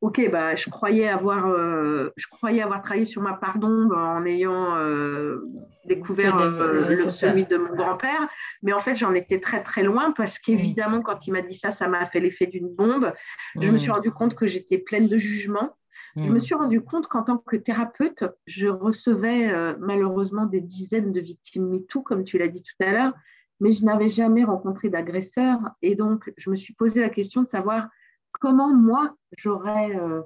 ok, 0.00 0.30
bah, 0.30 0.56
je, 0.56 0.70
croyais 0.70 1.08
avoir, 1.08 1.46
euh, 1.46 2.12
je 2.16 2.26
croyais 2.26 2.62
avoir 2.62 2.82
travaillé 2.82 3.04
sur 3.04 3.22
ma 3.22 3.34
pardon 3.34 3.90
en 3.92 4.24
ayant 4.24 4.76
euh, 4.76 5.46
découvert 5.84 6.38
euh, 6.40 6.88
le, 6.88 7.10
celui 7.10 7.46
de 7.46 7.56
mon 7.56 7.74
grand-père, 7.74 8.28
mais 8.62 8.72
en 8.72 8.78
fait, 8.78 8.96
j'en 8.96 9.12
étais 9.12 9.40
très 9.40 9.62
très 9.62 9.82
loin 9.82 10.12
parce 10.12 10.38
qu'évidemment, 10.38 11.02
quand 11.02 11.26
il 11.26 11.32
m'a 11.32 11.42
dit 11.42 11.54
ça, 11.54 11.70
ça 11.70 11.88
m'a 11.88 12.06
fait 12.06 12.20
l'effet 12.20 12.46
d'une 12.46 12.68
bombe. 12.68 13.12
Je 13.60 13.70
me 13.70 13.78
suis 13.78 13.90
mm. 13.90 13.94
rendu 13.94 14.10
compte 14.10 14.34
que 14.34 14.46
j'étais 14.46 14.78
pleine 14.78 15.08
de 15.08 15.18
jugement. 15.18 15.76
Je 16.16 16.22
me 16.22 16.36
mm. 16.36 16.40
suis 16.40 16.54
rendu 16.54 16.80
compte 16.80 17.06
qu'en 17.06 17.22
tant 17.22 17.38
que 17.38 17.56
thérapeute, 17.56 18.24
je 18.46 18.66
recevais 18.66 19.52
malheureusement 19.78 20.46
des 20.46 20.60
dizaines 20.60 21.12
de 21.12 21.20
victimes 21.20 21.68
MeToo, 21.68 22.02
comme 22.02 22.24
tu 22.24 22.38
l'as 22.38 22.48
dit 22.48 22.62
tout 22.62 22.84
à 22.84 22.90
l'heure, 22.90 23.12
mais 23.60 23.72
je 23.72 23.84
n'avais 23.84 24.08
jamais 24.08 24.44
rencontré 24.44 24.88
d'agresseur. 24.88 25.58
Et 25.82 25.94
donc, 25.94 26.32
je 26.36 26.50
me 26.50 26.56
suis 26.56 26.74
posé 26.74 27.00
la 27.00 27.10
question 27.10 27.42
de 27.42 27.48
savoir 27.48 27.88
comment 28.32 28.74
moi, 28.74 29.14
j'aurais 29.36 29.96
euh, 29.96 30.22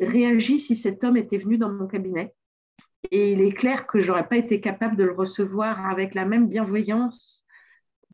réagi 0.00 0.58
si 0.58 0.76
cet 0.76 1.04
homme 1.04 1.16
était 1.16 1.38
venu 1.38 1.58
dans 1.58 1.70
mon 1.70 1.86
cabinet. 1.86 2.34
Et 3.10 3.32
il 3.32 3.40
est 3.40 3.52
clair 3.52 3.86
que 3.86 4.00
j'aurais 4.00 4.26
pas 4.26 4.36
été 4.36 4.60
capable 4.60 4.96
de 4.96 5.04
le 5.04 5.12
recevoir 5.12 5.86
avec 5.86 6.14
la 6.14 6.24
même 6.24 6.48
bienveillance 6.48 7.44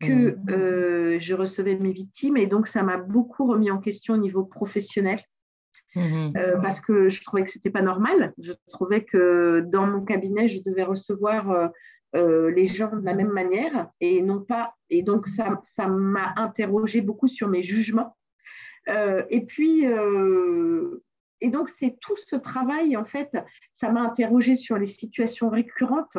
que 0.00 0.35
mmh. 0.35 0.44
euh, 0.50 1.18
je 1.18 1.35
recevais 1.35 1.76
mes 1.76 1.92
victimes. 1.92 2.37
Et 2.37 2.46
donc, 2.46 2.66
ça 2.66 2.82
m'a 2.82 2.96
beaucoup 2.96 3.46
remis 3.46 3.70
en 3.70 3.78
question 3.78 4.14
au 4.14 4.18
niveau 4.18 4.44
professionnel. 4.44 5.20
Mmh. 5.94 6.32
Euh, 6.38 6.58
parce 6.62 6.80
que 6.80 7.11
je 7.11 7.22
trouvais 7.22 7.44
que 7.44 7.50
ce 7.50 7.58
n'était 7.58 7.70
pas 7.70 7.82
normal. 7.82 8.32
Je 8.38 8.52
trouvais 8.70 9.04
que 9.04 9.61
dans 9.66 9.87
mon 9.87 10.02
cabinet, 10.02 10.48
je 10.48 10.61
devais 10.64 10.85
recevoir 10.85 11.50
euh, 11.50 11.68
les 12.14 12.66
gens 12.66 12.94
de 12.94 13.05
la 13.05 13.14
même 13.14 13.33
manière 13.33 13.90
et 14.01 14.22
non 14.22 14.40
pas. 14.40 14.75
Et 14.90 15.03
donc, 15.03 15.29
ça, 15.29 15.61
ça 15.62 15.88
m'a 15.88 16.35
interrogé 16.37 17.01
beaucoup 17.01 17.29
sur 17.29 17.48
mes 17.48 17.62
jugements. 17.62 18.16
et 18.87 19.44
puis, 19.46 19.87
et 21.42 21.51
donc, 21.51 21.68
c'est 21.68 21.98
tout 22.01 22.16
ce 22.16 22.37
travail, 22.37 22.96
en 22.96 23.05
fait, 23.05 23.37
ça 23.72 23.90
m'a 23.90 24.03
interrogé 24.03 24.55
sur 24.55 24.79
les 24.79 24.87
situations 24.87 25.51
récurrentes. 25.51 26.16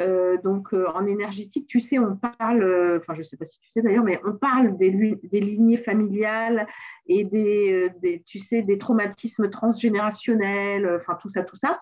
Euh, 0.00 0.36
donc, 0.42 0.74
euh, 0.74 0.86
en 0.92 1.06
énergétique, 1.06 1.68
tu 1.68 1.80
sais, 1.80 1.98
on 1.98 2.16
parle, 2.16 2.62
euh, 2.62 2.98
enfin, 2.98 3.14
je 3.14 3.22
sais 3.22 3.36
pas 3.36 3.46
si 3.46 3.58
tu 3.60 3.70
sais 3.70 3.80
d'ailleurs, 3.80 4.04
mais 4.04 4.20
on 4.24 4.32
parle 4.32 4.76
des, 4.76 4.90
des 5.22 5.40
lignées 5.40 5.78
familiales 5.78 6.66
et 7.06 7.24
des, 7.24 7.90
des, 8.02 8.22
tu 8.26 8.40
sais, 8.40 8.60
des 8.62 8.76
traumatismes 8.76 9.48
transgénérationnels, 9.48 10.96
enfin, 10.96 11.16
tout 11.22 11.30
ça, 11.30 11.44
tout 11.44 11.56
ça. 11.56 11.80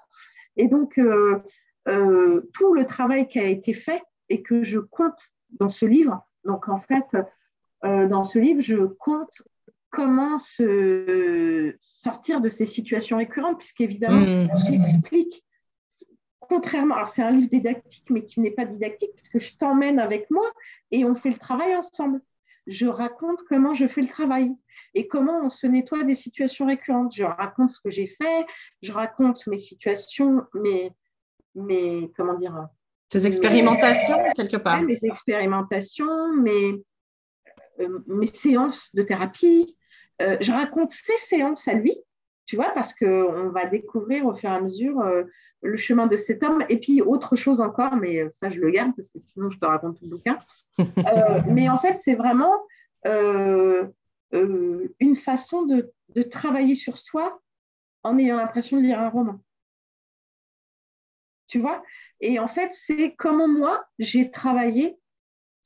Et 0.56 0.68
donc, 0.68 1.00
tout 1.86 2.74
le 2.74 2.86
travail 2.86 3.28
qui 3.28 3.38
a 3.38 3.48
été 3.48 3.72
fait 3.72 4.02
et 4.28 4.42
que 4.42 4.62
je 4.62 4.78
compte 4.78 5.18
dans 5.50 5.68
ce 5.68 5.86
livre, 5.86 6.26
donc 6.44 6.68
en 6.68 6.78
fait, 6.78 7.04
dans 7.82 8.24
ce 8.24 8.38
livre, 8.38 8.60
je 8.60 8.76
compte 8.84 9.42
comment 9.90 10.38
se 10.38 11.74
sortir 11.80 12.40
de 12.40 12.48
ces 12.48 12.66
situations 12.66 13.18
récurrentes, 13.18 13.58
puisqu'évidemment, 13.58 14.20
mmh. 14.20 14.58
j'explique, 14.66 15.44
contrairement, 16.40 16.96
alors 16.96 17.08
c'est 17.08 17.22
un 17.22 17.30
livre 17.30 17.48
didactique, 17.48 18.04
mais 18.10 18.24
qui 18.24 18.40
n'est 18.40 18.50
pas 18.50 18.64
didactique, 18.64 19.12
puisque 19.14 19.38
je 19.38 19.56
t'emmène 19.56 19.98
avec 19.98 20.30
moi 20.30 20.50
et 20.90 21.04
on 21.04 21.14
fait 21.14 21.30
le 21.30 21.38
travail 21.38 21.76
ensemble. 21.76 22.20
Je 22.66 22.86
raconte 22.86 23.42
comment 23.48 23.74
je 23.74 23.86
fais 23.86 24.00
le 24.00 24.08
travail 24.08 24.50
et 24.94 25.06
comment 25.06 25.40
on 25.44 25.50
se 25.50 25.66
nettoie 25.66 26.02
des 26.02 26.14
situations 26.14 26.66
récurrentes. 26.66 27.14
Je 27.14 27.24
raconte 27.24 27.70
ce 27.70 27.80
que 27.80 27.90
j'ai 27.90 28.06
fait, 28.06 28.46
je 28.82 28.90
raconte 28.90 29.46
mes 29.46 29.58
situations, 29.58 30.42
mes, 30.54 30.92
mes 31.54 32.10
comment 32.16 32.34
dire, 32.34 32.68
tes 33.14 33.26
expérimentations 33.26 34.18
quelque 34.34 34.56
part. 34.56 34.82
Mes 34.82 35.04
expérimentations, 35.04 36.34
mes, 36.34 36.82
euh, 37.80 38.00
mes 38.08 38.26
séances 38.26 38.92
de 38.94 39.02
thérapie, 39.02 39.76
euh, 40.20 40.36
je 40.40 40.50
raconte 40.50 40.90
ses 40.90 41.16
séances 41.18 41.68
à 41.68 41.74
lui, 41.74 41.96
tu 42.46 42.56
vois, 42.56 42.72
parce 42.74 42.92
qu'on 42.92 43.50
va 43.50 43.66
découvrir 43.66 44.26
au 44.26 44.34
fur 44.34 44.50
et 44.50 44.54
à 44.54 44.60
mesure 44.60 45.00
euh, 45.00 45.22
le 45.62 45.76
chemin 45.76 46.08
de 46.08 46.16
cet 46.16 46.42
homme. 46.42 46.64
Et 46.68 46.80
puis, 46.80 47.02
autre 47.02 47.36
chose 47.36 47.60
encore, 47.60 47.94
mais 47.96 48.26
ça, 48.32 48.50
je 48.50 48.60
le 48.60 48.70
garde 48.70 48.90
parce 48.96 49.10
que 49.10 49.20
sinon, 49.20 49.48
je 49.48 49.58
te 49.58 49.64
raconte 49.64 49.98
tout 49.98 50.06
le 50.06 50.10
bouquin. 50.10 50.38
mais 51.48 51.68
en 51.68 51.76
fait, 51.76 51.98
c'est 51.98 52.16
vraiment 52.16 52.52
une 53.04 53.92
façon 55.14 55.62
de, 55.62 55.92
de, 56.16 56.22
travailler 56.22 56.74
sur 56.74 56.98
soi 56.98 57.40
en 58.02 58.18
ayant 58.18 58.38
l'impression 58.38 58.78
de 58.78 58.82
lire 58.82 58.98
un 58.98 59.08
roman. 59.08 59.38
Vois 61.58 61.82
Et 62.20 62.38
en 62.38 62.48
fait, 62.48 62.70
c'est 62.72 63.14
comment 63.16 63.48
moi, 63.48 63.84
j'ai 63.98 64.30
travaillé 64.30 64.96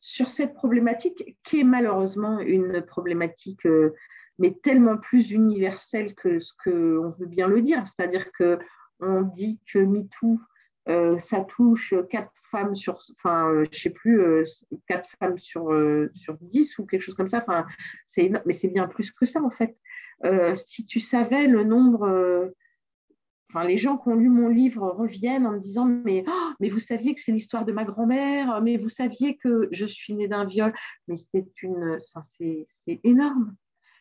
sur 0.00 0.28
cette 0.28 0.54
problématique 0.54 1.36
qui 1.42 1.60
est 1.60 1.64
malheureusement 1.64 2.38
une 2.40 2.82
problématique 2.82 3.66
mais 4.38 4.54
tellement 4.62 4.96
plus 4.96 5.30
universel 5.32 6.14
que 6.14 6.38
ce 6.38 6.52
qu'on 6.64 7.10
veut 7.18 7.26
bien 7.26 7.48
le 7.48 7.60
dire. 7.60 7.82
C'est-à-dire 7.86 8.30
que 8.32 8.58
on 9.00 9.22
dit 9.22 9.60
que 9.72 9.78
MeToo, 9.78 10.38
euh, 10.88 11.18
ça 11.18 11.40
touche 11.42 11.94
quatre 12.10 12.32
femmes 12.50 12.74
sur, 12.74 12.98
enfin, 13.12 13.50
euh, 13.50 13.66
je 13.70 13.78
sais 13.78 13.90
plus, 13.90 14.20
euh, 14.20 14.44
quatre 14.88 15.08
femmes 15.20 15.38
sur, 15.38 15.70
sur 16.14 16.36
10 16.40 16.78
ou 16.78 16.86
quelque 16.86 17.02
chose 17.02 17.14
comme 17.14 17.28
ça. 17.28 17.38
Enfin, 17.38 17.66
c'est 18.06 18.30
mais 18.46 18.52
c'est 18.52 18.68
bien 18.68 18.88
plus 18.88 19.10
que 19.10 19.26
ça 19.26 19.40
en 19.42 19.50
fait. 19.50 19.76
si 20.54 20.86
tu 20.86 21.00
savais 21.00 21.46
le 21.46 21.64
nombre, 21.64 22.52
enfin, 23.50 23.66
les 23.66 23.78
gens 23.78 23.96
qui 23.96 24.08
ont 24.08 24.14
lu 24.14 24.28
mon 24.28 24.48
livre 24.48 24.86
reviennent 24.88 25.46
en 25.46 25.52
me 25.52 25.60
disant 25.60 25.84
mais, 25.84 26.24
oh, 26.26 26.52
mais 26.60 26.68
vous 26.68 26.80
saviez 26.80 27.14
que 27.14 27.20
c'est 27.20 27.32
l'histoire 27.32 27.64
de 27.64 27.72
ma 27.72 27.84
grand-mère, 27.84 28.60
mais 28.62 28.76
vous 28.76 28.88
saviez 28.88 29.36
que 29.36 29.68
je 29.70 29.84
suis 29.84 30.14
née 30.14 30.28
d'un 30.28 30.44
viol, 30.44 30.72
mais 31.06 31.16
c'est 31.16 31.46
une, 31.62 31.98
c'est 32.30 33.00
énorme. 33.04 33.54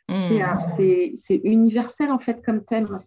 Hmm. 0.09 0.39
C'est 0.77 1.41
universel 1.43 2.11
en 2.11 2.19
fait 2.19 2.43
comme 2.43 2.63
thème. 2.63 2.99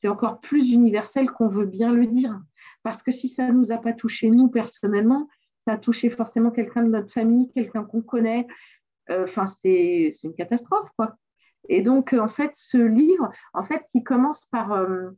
C'est 0.00 0.08
encore 0.08 0.40
plus 0.40 0.72
universel 0.72 1.30
qu'on 1.30 1.48
veut 1.48 1.66
bien 1.66 1.92
le 1.92 2.06
dire. 2.06 2.40
Parce 2.82 3.02
que 3.02 3.10
si 3.10 3.28
ça 3.28 3.48
ne 3.48 3.52
nous 3.52 3.72
a 3.72 3.78
pas 3.78 3.92
touché 3.92 4.30
nous 4.30 4.48
personnellement, 4.48 5.28
ça 5.66 5.74
a 5.74 5.76
touché 5.78 6.10
forcément 6.10 6.50
quelqu'un 6.50 6.82
de 6.82 6.90
notre 6.90 7.12
famille, 7.12 7.50
quelqu'un 7.52 7.84
qu'on 7.84 8.00
connaît. 8.00 8.46
Euh, 9.10 9.26
c'est 9.62 10.12
une 10.22 10.34
catastrophe, 10.34 10.88
quoi. 10.96 11.16
Et 11.68 11.82
donc, 11.82 12.12
en 12.12 12.28
fait, 12.28 12.52
ce 12.54 12.78
livre, 12.78 13.30
en 13.52 13.64
fait, 13.64 13.84
il 13.94 14.04
commence 14.04 14.46
par. 14.50 14.72
Euh, 14.72 15.10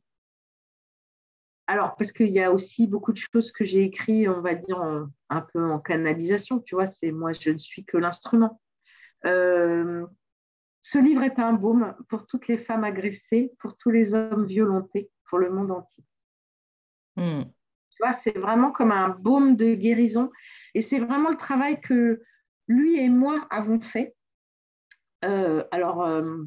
alors, 1.68 1.94
parce 1.96 2.12
qu'il 2.12 2.30
y 2.30 2.40
a 2.40 2.50
aussi 2.50 2.86
beaucoup 2.86 3.12
de 3.12 3.18
choses 3.18 3.52
que 3.52 3.64
j'ai 3.64 3.84
écrites, 3.84 4.26
on 4.26 4.40
va 4.40 4.54
dire, 4.54 4.80
un 5.28 5.40
peu 5.52 5.62
en 5.70 5.78
canalisation, 5.78 6.60
tu 6.60 6.74
vois, 6.74 6.86
c'est 6.86 7.12
moi, 7.12 7.32
je 7.32 7.50
ne 7.50 7.58
suis 7.58 7.84
que 7.84 7.98
l'instrument. 7.98 8.60
Euh, 9.26 10.06
ce 10.82 10.98
livre 10.98 11.22
est 11.22 11.38
un 11.38 11.52
baume 11.52 11.94
pour 12.08 12.26
toutes 12.26 12.48
les 12.48 12.56
femmes 12.56 12.84
agressées, 12.84 13.52
pour 13.58 13.76
tous 13.76 13.90
les 13.90 14.14
hommes 14.14 14.46
violentés, 14.46 15.10
pour 15.28 15.38
le 15.38 15.50
monde 15.50 15.70
entier. 15.70 16.04
Hmm. 17.16 17.42
Tu 17.90 17.96
vois, 18.00 18.12
c'est 18.12 18.38
vraiment 18.38 18.70
comme 18.70 18.92
un 18.92 19.10
baume 19.10 19.56
de 19.56 19.74
guérison. 19.74 20.30
Et 20.74 20.82
c'est 20.82 21.00
vraiment 21.00 21.30
le 21.30 21.36
travail 21.36 21.80
que 21.80 22.22
lui 22.68 22.98
et 22.98 23.08
moi 23.08 23.46
avons 23.50 23.80
fait. 23.80 24.14
Euh, 25.24 25.64
alors, 25.72 26.02
euh, 26.02 26.22
euh, 26.22 26.44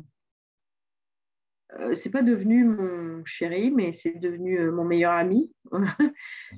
c'est 1.93 2.09
pas 2.09 2.21
devenu 2.21 2.65
mon 2.65 3.23
chéri, 3.25 3.71
mais 3.71 3.91
c'est 3.93 4.19
devenu 4.19 4.59
euh, 4.59 4.71
mon 4.71 4.83
meilleur 4.83 5.13
ami. 5.13 5.51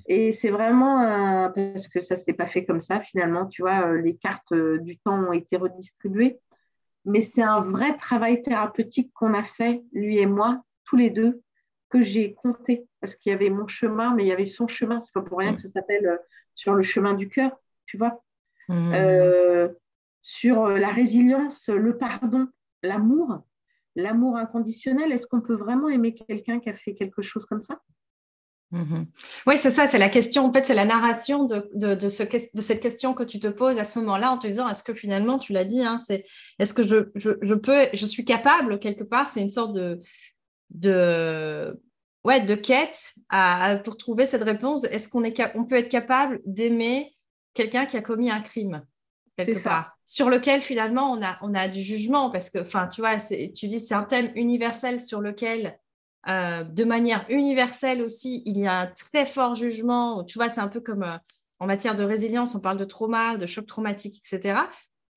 et 0.08 0.34
c'est 0.34 0.49
vraiment 0.49 1.52
parce 1.54 1.88
que 1.88 2.02
ça 2.02 2.15
s'est 2.15 2.34
pas 2.34 2.47
fait 2.47 2.65
comme 2.65 2.80
ça 2.82 2.99
finalement. 2.99 3.45
Tu 3.45 3.62
vois, 3.62 3.93
les 3.93 4.15
cartes 4.15 4.54
du 4.54 4.97
temps 4.97 5.19
ont 5.19 5.34
été 5.34 5.58
redistribuées 5.58 6.39
mais 7.06 7.21
c'est 7.21 7.41
un 7.41 7.60
vrai 7.60 7.95
travail 7.95 8.41
thérapeutique 8.41 9.12
qu'on 9.13 9.34
a 9.34 9.43
fait, 9.43 9.84
lui 9.91 10.19
et 10.19 10.26
moi, 10.26 10.63
tous 10.86 10.95
les 10.95 11.10
deux, 11.10 11.41
que 11.89 12.02
j'ai 12.02 12.34
compté, 12.34 12.88
parce 13.02 13.15
qu'il 13.15 13.32
y 13.32 13.36
avait 13.36 13.49
mon 13.49 13.67
chemin, 13.67 14.15
mais 14.15 14.23
il 14.23 14.28
y 14.28 14.32
avait 14.32 14.45
son 14.45 14.67
chemin. 14.67 14.99
C'est 14.99 15.13
pas 15.13 15.21
pour 15.21 15.39
rien 15.39 15.56
que 15.56 15.62
ça 15.62 15.69
s'appelle 15.69 16.08
euh, 16.08 16.17
sur 16.56 16.73
le 16.73 16.82
chemin 16.82 17.13
du 17.13 17.30
cœur, 17.30 17.52
tu 17.86 17.97
vois. 17.97 18.23
Mmh. 18.69 18.93
Euh, 18.93 19.69
sur 20.21 20.65
euh, 20.65 20.78
la 20.78 20.89
résilience, 20.89 21.67
le 21.67 21.97
pardon, 21.97 22.47
l'amour, 22.82 23.43
l'amour 23.95 24.38
inconditionnel. 24.38 25.12
Est-ce 25.12 25.27
qu'on 25.27 25.41
peut 25.41 25.56
vraiment 25.56 25.89
aimer 25.89 26.15
quelqu'un 26.15 26.60
qui 26.60 26.69
a 26.69 26.73
fait 26.73 26.93
quelque 26.93 27.21
chose 27.21 27.45
comme 27.45 27.62
ça? 27.62 27.79
Mhm. 28.73 29.06
Oui, 29.45 29.56
c'est 29.60 29.69
ça, 29.69 29.86
c'est 29.86 29.99
la 29.99 30.10
question, 30.10 30.45
en 30.45 30.51
fait, 30.51 30.65
c'est 30.65 30.73
la 30.73 30.86
narration 30.86 31.45
de, 31.45 31.69
de, 31.75 32.10
ce, 32.10 32.23
de, 32.23 32.62
cette 32.62 32.82
question 32.82 33.13
que 33.13 33.21
tu 33.21 33.39
te 33.39 33.47
poses 33.47 33.77
à 33.77 33.86
ce 33.86 33.99
moment-là 33.99 34.32
en 34.32 34.39
te 34.39 34.47
disant, 34.47 34.67
est-ce 34.67 34.82
que 34.82 34.95
finalement, 34.95 35.38
tu 35.38 35.53
l'as 35.53 35.63
dit, 35.63 35.84
hein, 35.84 35.99
c'est, 35.99 36.25
est-ce 36.58 36.73
que 36.73 36.88
je, 36.88 37.12
je, 37.13 37.53
peux, 37.53 37.88
je 37.93 38.06
suis 38.08 38.25
capable, 38.25 38.79
quelque 38.79 39.03
part, 39.03 39.27
c'est 39.27 39.41
une 39.41 39.51
sorte 39.51 39.73
de, 39.73 39.99
de, 40.71 41.79
ouais, 42.23 42.41
de 42.41 42.56
quête 42.56 43.13
à, 43.29 43.77
pour 43.77 43.95
trouver 43.95 44.25
cette 44.25 44.41
réponse, 44.41 44.86
est-ce 44.86 45.08
qu'on 45.08 45.23
est, 45.23 45.39
on 45.53 45.65
peut 45.65 45.75
être 45.75 45.89
capable 45.89 46.41
d'aimer 46.43 47.15
quelqu'un 47.53 47.86
qui 47.86 47.95
a 47.95 48.01
commis 48.01 48.32
un 48.32 48.41
crime, 48.41 48.84
quelque 49.38 49.62
part, 49.62 49.92
sur 50.05 50.29
lequel 50.29 50.61
finalement 50.61 51.11
on 51.11 51.23
a, 51.23 51.37
on 51.41 51.53
a 51.53 51.67
du 51.67 51.81
jugement, 51.81 52.29
parce 52.29 52.49
que, 52.49 52.59
enfin, 52.59 52.87
tu 52.87 53.01
vois, 53.01 53.17
tu 53.17 53.67
dis, 53.67 53.79
c'est 53.79 53.95
un 53.95 54.03
thème 54.03 54.31
universel 54.35 54.99
sur 54.99 55.21
lequel 55.21 55.79
euh, 56.29 56.63
de 56.63 56.83
manière 56.83 57.25
universelle 57.29 58.01
aussi, 58.01 58.43
il 58.45 58.57
y 58.57 58.65
a 58.65 58.81
un 58.81 58.87
très 58.87 59.25
fort 59.25 59.55
jugement. 59.55 60.23
Tu 60.23 60.37
vois, 60.37 60.49
c'est 60.49 60.61
un 60.61 60.69
peu 60.69 60.79
comme 60.79 61.03
euh, 61.03 61.17
en 61.59 61.67
matière 61.67 61.95
de 61.95 62.03
résilience, 62.03 62.55
on 62.55 62.59
parle 62.59 62.77
de 62.77 62.85
trauma, 62.85 63.37
de 63.37 63.45
choc 63.45 63.65
traumatique, 63.65 64.21
etc. 64.25 64.61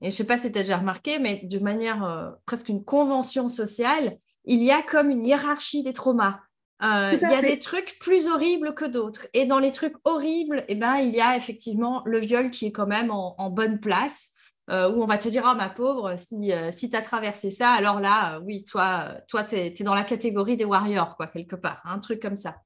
Et 0.01 0.07
je 0.11 0.14
ne 0.14 0.16
sais 0.16 0.27
pas 0.27 0.37
si 0.37 0.51
tu 0.51 0.59
as 0.59 0.62
déjà 0.62 0.79
remarqué, 0.79 1.18
mais 1.18 1.40
de 1.44 1.59
manière 1.59 2.05
euh, 2.05 2.31
presque 2.44 2.68
une 2.68 2.85
convention 2.85 3.49
sociale, 3.49 4.18
il 4.44 4.62
y 4.62 4.70
a 4.70 4.83
comme 4.83 5.11
une 5.11 5.25
hiérarchie 5.25 5.83
des 5.83 5.92
traumas. 5.92 6.40
il 6.83 7.20
y 7.20 7.25
a 7.25 7.40
des 7.40 7.59
trucs 7.59 7.99
plus 8.01 8.29
horribles 8.29 8.75
que 8.75 8.85
d'autres. 8.85 9.27
Et 9.33 9.46
dans 9.46 9.59
les 9.59 9.72
trucs 9.72 9.96
horribles, 10.05 10.64
eh 10.68 10.75
ben, 10.75 10.96
il 10.96 11.14
y 11.14 11.20
a 11.20 11.37
effectivement 11.37 12.03
le 12.05 12.18
viol 12.18 12.51
qui 12.51 12.66
est 12.66 12.72
quand 12.72 12.87
même 12.87 13.11
en 13.11 13.51
bonne 13.51 13.81
place. 13.81 14.36
Euh, 14.68 14.90
où 14.90 15.00
on 15.00 15.07
va 15.07 15.16
te 15.16 15.29
dire, 15.29 15.46
ah 15.46 15.55
ma 15.55 15.70
pauvre, 15.70 16.16
si, 16.16 16.52
euh, 16.52 16.72
tu 16.72 16.90
traversé 16.90 17.52
ça, 17.52 17.70
alors 17.70 18.00
là, 18.00 18.37
euh, 18.37 18.40
oui, 18.40 18.64
toi, 18.64 19.14
toi 19.29 19.44
tu 19.44 19.55
es, 19.55 19.70
dans 19.85 19.94
la 19.94 20.02
catégorie 20.02 20.57
des 20.57 20.64
warriors, 20.64 21.14
quoi, 21.16 21.29
quelque 21.29 21.55
part, 21.55 21.81
un 21.85 22.00
truc 22.00 22.20
comme 22.20 22.37
ça. 22.37 22.57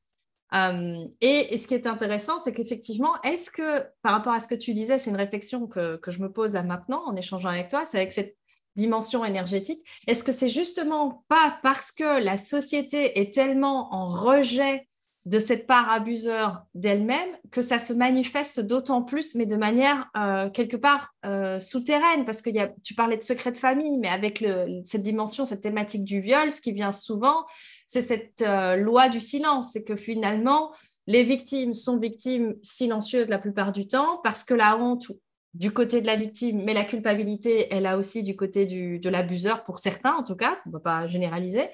Euh, 0.55 1.05
et, 1.21 1.57
ce 1.59 1.69
qui 1.69 1.75
est 1.75 1.87
intéressant, 1.87 2.39
c'est 2.39 2.53
qu'effectivement, 2.53 3.21
est-ce 3.23 3.51
que 3.51 3.85
par 4.03 4.13
rapport 4.13 4.33
à 4.33 4.41
ce 4.41 4.49
que 4.49 4.55
tu 4.55 4.73
disais, 4.73 4.99
c'est 4.99 5.11
une 5.11 5.17
réflexion 5.17 5.67
que, 5.67 6.01
je 6.07 6.21
me 6.21 6.33
pose 6.33 6.55
là 6.55 6.63
maintenant 6.63 7.03
en 7.07 7.15
échangeant 7.17 7.51
avec 7.51 7.69
toi, 7.69 7.85
c'est 7.87 7.99
avec 7.99 8.13
cette 8.13 8.37
dimension 8.77 9.25
énergétique, 9.25 9.87
est-ce 10.07 10.25
que 10.25 10.33
c'est 10.33 10.49
justement 10.49 11.25
pas 11.29 11.59
parce 11.63 11.93
que 11.93 12.23
la 12.23 12.39
société 12.39 13.21
est 13.21 13.35
tellement 13.35 13.93
en 13.95 14.11
rejet 14.11 14.89
de 15.27 15.39
cette 15.39 15.67
part 15.67 15.91
abuseur 15.91 16.63
d'elle-même 16.75 17.29
que 17.51 17.61
ça 17.61 17.79
se 17.79 17.93
manifeste 17.93 18.61
d'autant 18.61 19.03
plus, 19.03 19.35
mais 19.35 19.45
de 19.45 19.57
manière 19.57 20.09
euh, 20.17 20.49
quelque 20.49 20.79
part 20.79 21.15
euh, 21.27 21.61
souterraine, 21.61 22.25
parce 22.25 22.41
que 22.41 22.51
tu 22.83 22.95
parlais 22.95 23.19
de 23.19 23.23
secret 23.23 23.53
de 23.53 23.59
famille, 23.59 23.99
mais 23.99 24.09
avec 24.09 24.43
cette 24.85 25.03
dimension, 25.03 25.45
cette 25.45 25.61
thématique 25.61 26.05
du 26.05 26.21
viol, 26.21 26.53
ce 26.53 26.63
qui 26.63 26.73
vient 26.73 26.93
souvent, 26.93 27.45
c'est 27.87 28.03
cette 28.03 28.41
euh, 28.41 28.77
loi 28.77 29.09
du 29.09 29.21
silence, 29.21 29.73
c'est 29.73 29.85
que 29.85 29.97
finalement, 29.97 30.73
les 31.07 31.25
victimes 31.25 31.75
sont 31.75 31.99
victimes 31.99 32.55
silencieuses 32.63 33.29
la 33.29 33.39
plupart 33.39 33.73
du 33.73 33.87
temps, 33.89 34.21
parce 34.25 34.43
que 34.43 34.55
la 34.55 34.79
honte 34.79 35.07
du 35.53 35.73
côté 35.73 36.01
de 36.01 36.07
la 36.07 36.17
victime, 36.17 36.63
mais 36.65 36.73
la 36.73 36.85
culpabilité, 36.85 37.67
elle 37.71 37.87
a 37.87 37.99
aussi 37.99 38.23
du 38.23 38.37
côté 38.37 38.67
de 38.67 39.09
l'abuseur, 39.11 39.65
pour 39.65 39.81
certains 39.81 40.15
en 40.15 40.23
tout 40.23 40.37
cas, 40.37 40.59
on 40.65 40.71
ne 40.71 40.75
va 40.75 40.81
pas 40.81 41.07
généraliser. 41.09 41.69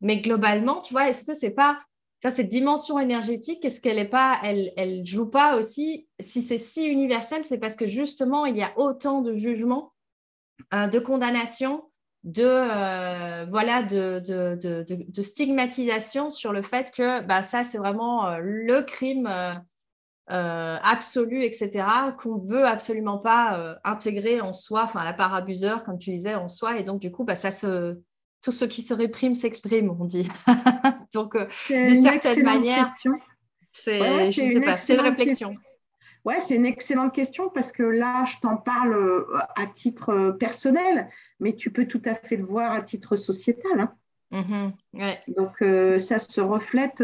Mais 0.00 0.20
globalement, 0.20 0.80
tu 0.80 0.94
vois, 0.94 1.08
est-ce 1.08 1.24
que 1.24 1.34
c'est 1.34 1.50
pas 1.50 1.80
ça, 2.22 2.30
cette 2.32 2.48
dimension 2.48 2.98
énergétique, 2.98 3.64
est-ce 3.64 3.80
qu'elle 3.80 3.98
est 3.98 4.08
pas, 4.08 4.38
elle, 4.42 4.72
elle 4.76 5.06
joue 5.06 5.30
pas 5.30 5.56
aussi 5.56 6.08
Si 6.18 6.42
c'est 6.42 6.58
si 6.58 6.86
universel, 6.86 7.44
c'est 7.44 7.58
parce 7.58 7.76
que 7.76 7.86
justement, 7.86 8.44
il 8.44 8.56
y 8.56 8.62
a 8.62 8.76
autant 8.76 9.22
de 9.22 9.34
jugements, 9.34 9.92
euh, 10.74 10.88
de 10.88 10.98
condamnations, 10.98 11.84
de 12.24 12.42
euh, 12.44 13.46
voilà, 13.48 13.84
de, 13.84 15.22
stigmatisation 15.22 16.28
sur 16.30 16.52
le 16.52 16.62
fait 16.62 16.90
que 16.90 17.22
bah, 17.22 17.44
ça, 17.44 17.62
c'est 17.62 17.78
vraiment 17.78 18.26
euh, 18.26 18.38
le 18.40 18.82
crime 18.82 19.30
absolu, 20.26 21.44
etc., 21.44 21.86
qu'on 22.18 22.36
veut 22.36 22.66
absolument 22.66 23.18
pas 23.18 23.78
intégrer 23.84 24.40
en 24.40 24.52
soi, 24.52 24.82
enfin 24.82 25.04
la 25.04 25.14
part 25.14 25.34
abuseur, 25.34 25.84
comme 25.84 25.98
tu 25.98 26.10
disais, 26.10 26.34
en 26.34 26.48
soi, 26.48 26.78
et 26.78 26.82
donc 26.82 27.00
du 27.00 27.12
coup, 27.12 27.24
bah, 27.24 27.36
ça 27.36 27.50
se 27.50 27.98
tout 28.42 28.52
ce 28.52 28.64
qui 28.64 28.82
se 28.82 28.94
réprime 28.94 29.34
s'exprime, 29.34 29.90
on 29.98 30.04
dit. 30.04 30.28
Donc, 31.14 31.34
euh, 31.34 31.46
d'une 31.70 32.02
certaine 32.02 32.42
manière, 32.42 32.86
c'est 33.72 33.98
une, 33.98 35.00
réflexion. 35.00 35.52
Ouais, 36.24 36.40
c'est 36.40 36.56
une 36.56 36.66
excellente 36.66 37.14
question 37.14 37.48
parce 37.48 37.72
que 37.72 37.82
là, 37.82 38.24
je 38.24 38.36
t'en 38.40 38.56
parle 38.56 38.92
euh, 38.92 39.38
à 39.56 39.66
titre 39.66 40.10
euh, 40.10 40.32
personnel, 40.32 41.08
mais 41.40 41.54
tu 41.54 41.70
peux 41.70 41.86
tout 41.86 42.02
à 42.04 42.14
fait 42.14 42.36
le 42.36 42.44
voir 42.44 42.72
à 42.72 42.82
titre 42.82 43.16
sociétal. 43.16 43.80
Hein. 43.80 43.94
Mm-hmm. 44.30 45.34
Donc, 45.36 46.00
ça 46.00 46.18
se 46.18 46.40
reflète 46.40 47.02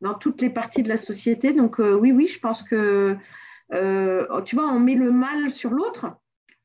dans 0.00 0.14
toutes 0.14 0.40
les 0.40 0.50
parties 0.50 0.84
de 0.84 0.88
la 0.88 0.96
société. 0.96 1.52
Donc, 1.52 1.78
oui, 1.80 2.12
oui, 2.12 2.28
je 2.28 2.38
pense 2.38 2.62
que, 2.62 3.16
tu 3.72 4.56
vois, 4.56 4.68
on 4.68 4.78
met 4.78 4.94
le 4.94 5.10
mal 5.10 5.50
sur 5.50 5.70
l'autre, 5.70 6.06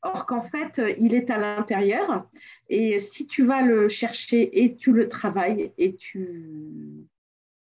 or 0.04 0.26
qu'en 0.26 0.42
fait, 0.42 0.82
il 1.00 1.14
est 1.14 1.30
à 1.30 1.38
l'intérieur. 1.38 2.28
Et 2.70 3.00
si 3.00 3.28
tu 3.28 3.44
vas 3.44 3.62
le 3.62 3.90
chercher 3.90 4.64
et 4.64 4.76
tu 4.76 4.92
le 4.92 5.10
travailles 5.10 5.72
et 5.78 5.96
tu 5.96 7.08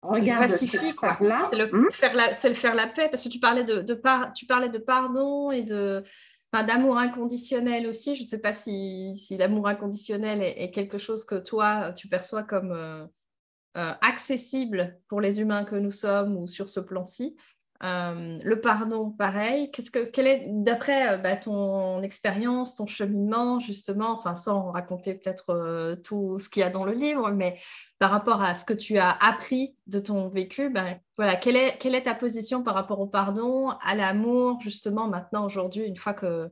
regardes 0.02 0.42
pacifique, 0.42 1.02
là, 1.22 1.48
c'est 1.50 1.58
le, 1.58 1.66
hmm? 1.66 1.92
faire 1.92 2.14
la, 2.14 2.30
le 2.30 2.54
faire 2.56 2.76
la 2.76 2.88
paix 2.88 3.08
parce 3.10 3.24
que 3.24 3.30
tu 3.30 3.40
parlais 3.40 3.64
de, 3.64 3.82
de 3.82 3.94
par, 3.94 4.34
tu 4.34 4.46
parlais 4.46 4.70
de 4.70 4.78
pardon 4.78 5.52
et 5.52 5.64
de 5.64 6.04
d'amour 6.62 7.00
inconditionnel 7.00 7.88
aussi. 7.88 8.16
Je 8.16 8.22
ne 8.22 8.28
sais 8.28 8.40
pas 8.40 8.54
si, 8.54 9.18
si 9.18 9.38
l'amour 9.38 9.68
inconditionnel 9.68 10.44
est, 10.44 10.70
quelque 10.70 11.00
chose 11.00 11.26
que 11.26 11.36
toi 11.36 11.94
tu 11.94 12.08
perçois 12.08 12.44
comme 12.44 12.72
euh, 12.72 13.06
euh, 13.76 13.92
accessible 14.02 15.00
pour 15.08 15.20
les 15.20 15.42
humains 15.42 15.64
que 15.64 15.76
nous 15.76 15.90
sommes 15.90 16.38
ou 16.38 16.46
sur 16.46 16.70
ce 16.70 16.80
plan-ci. 16.80 17.36
Euh, 17.84 18.40
le 18.42 18.62
pardon, 18.62 19.12
pareil. 19.12 19.70
Qu'est-ce 19.72 19.92
que, 19.92 20.00
quel 20.00 20.28
est, 20.28 20.46
d'après 20.48 21.14
euh, 21.14 21.18
bah, 21.18 21.36
ton 21.36 22.02
expérience, 22.02 22.76
ton 22.76 22.88
cheminement, 22.88 23.60
justement, 23.60 24.12
enfin, 24.12 24.36
sans 24.36 24.72
raconter 24.72 25.16
peut-être 25.16 25.50
euh, 25.50 25.96
tout 25.98 26.40
ce 26.40 26.48
qu'il 26.48 26.62
y 26.62 26.64
a 26.64 26.70
dans 26.70 26.86
le 26.86 26.94
livre, 26.94 27.32
mais 27.32 27.60
par 28.00 28.12
rapport 28.12 28.42
à 28.42 28.56
ce 28.56 28.64
que 28.64 28.74
tu 28.74 28.98
as 29.00 29.10
appris 29.10 29.76
de 29.88 30.00
ton 30.00 30.30
vécu, 30.30 30.70
ben, 30.70 30.98
voilà, 31.18 31.36
quelle 31.36 31.58
est, 31.58 31.78
quelle 31.78 31.94
est 31.94 32.04
ta 32.04 32.16
position 32.16 32.64
par 32.64 32.74
rapport 32.74 33.02
au 33.02 33.08
pardon, 33.08 33.72
à 33.82 33.96
l'amour, 33.96 34.62
justement, 34.62 35.10
maintenant, 35.10 35.46
aujourd'hui, 35.46 35.84
une 35.84 35.98
fois 35.98 36.14
que, 36.14 36.50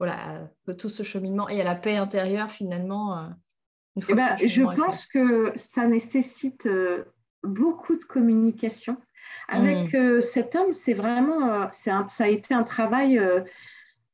voilà, 0.00 0.48
tout 0.76 0.88
ce 0.88 1.04
cheminement 1.04 1.48
et 1.48 1.60
à 1.60 1.64
la 1.64 1.76
paix 1.76 1.96
intérieure, 1.96 2.50
finalement, 2.50 3.28
une 3.94 4.02
fois 4.02 4.14
eh 4.14 4.18
ben, 4.18 4.48
Je 4.48 4.62
pense 4.62 5.06
que 5.06 5.52
ça 5.54 5.86
nécessite 5.86 6.68
beaucoup 7.42 7.96
de 7.96 8.04
communication 8.04 8.96
avec 9.48 9.92
mm. 9.92 9.96
euh, 9.96 10.20
cet 10.20 10.54
homme, 10.54 10.72
c'est 10.72 10.94
vraiment, 10.94 11.62
euh, 11.62 11.66
ça 11.72 12.04
a 12.18 12.28
été 12.28 12.54
un 12.54 12.62
travail 12.62 13.18
euh, 13.18 13.40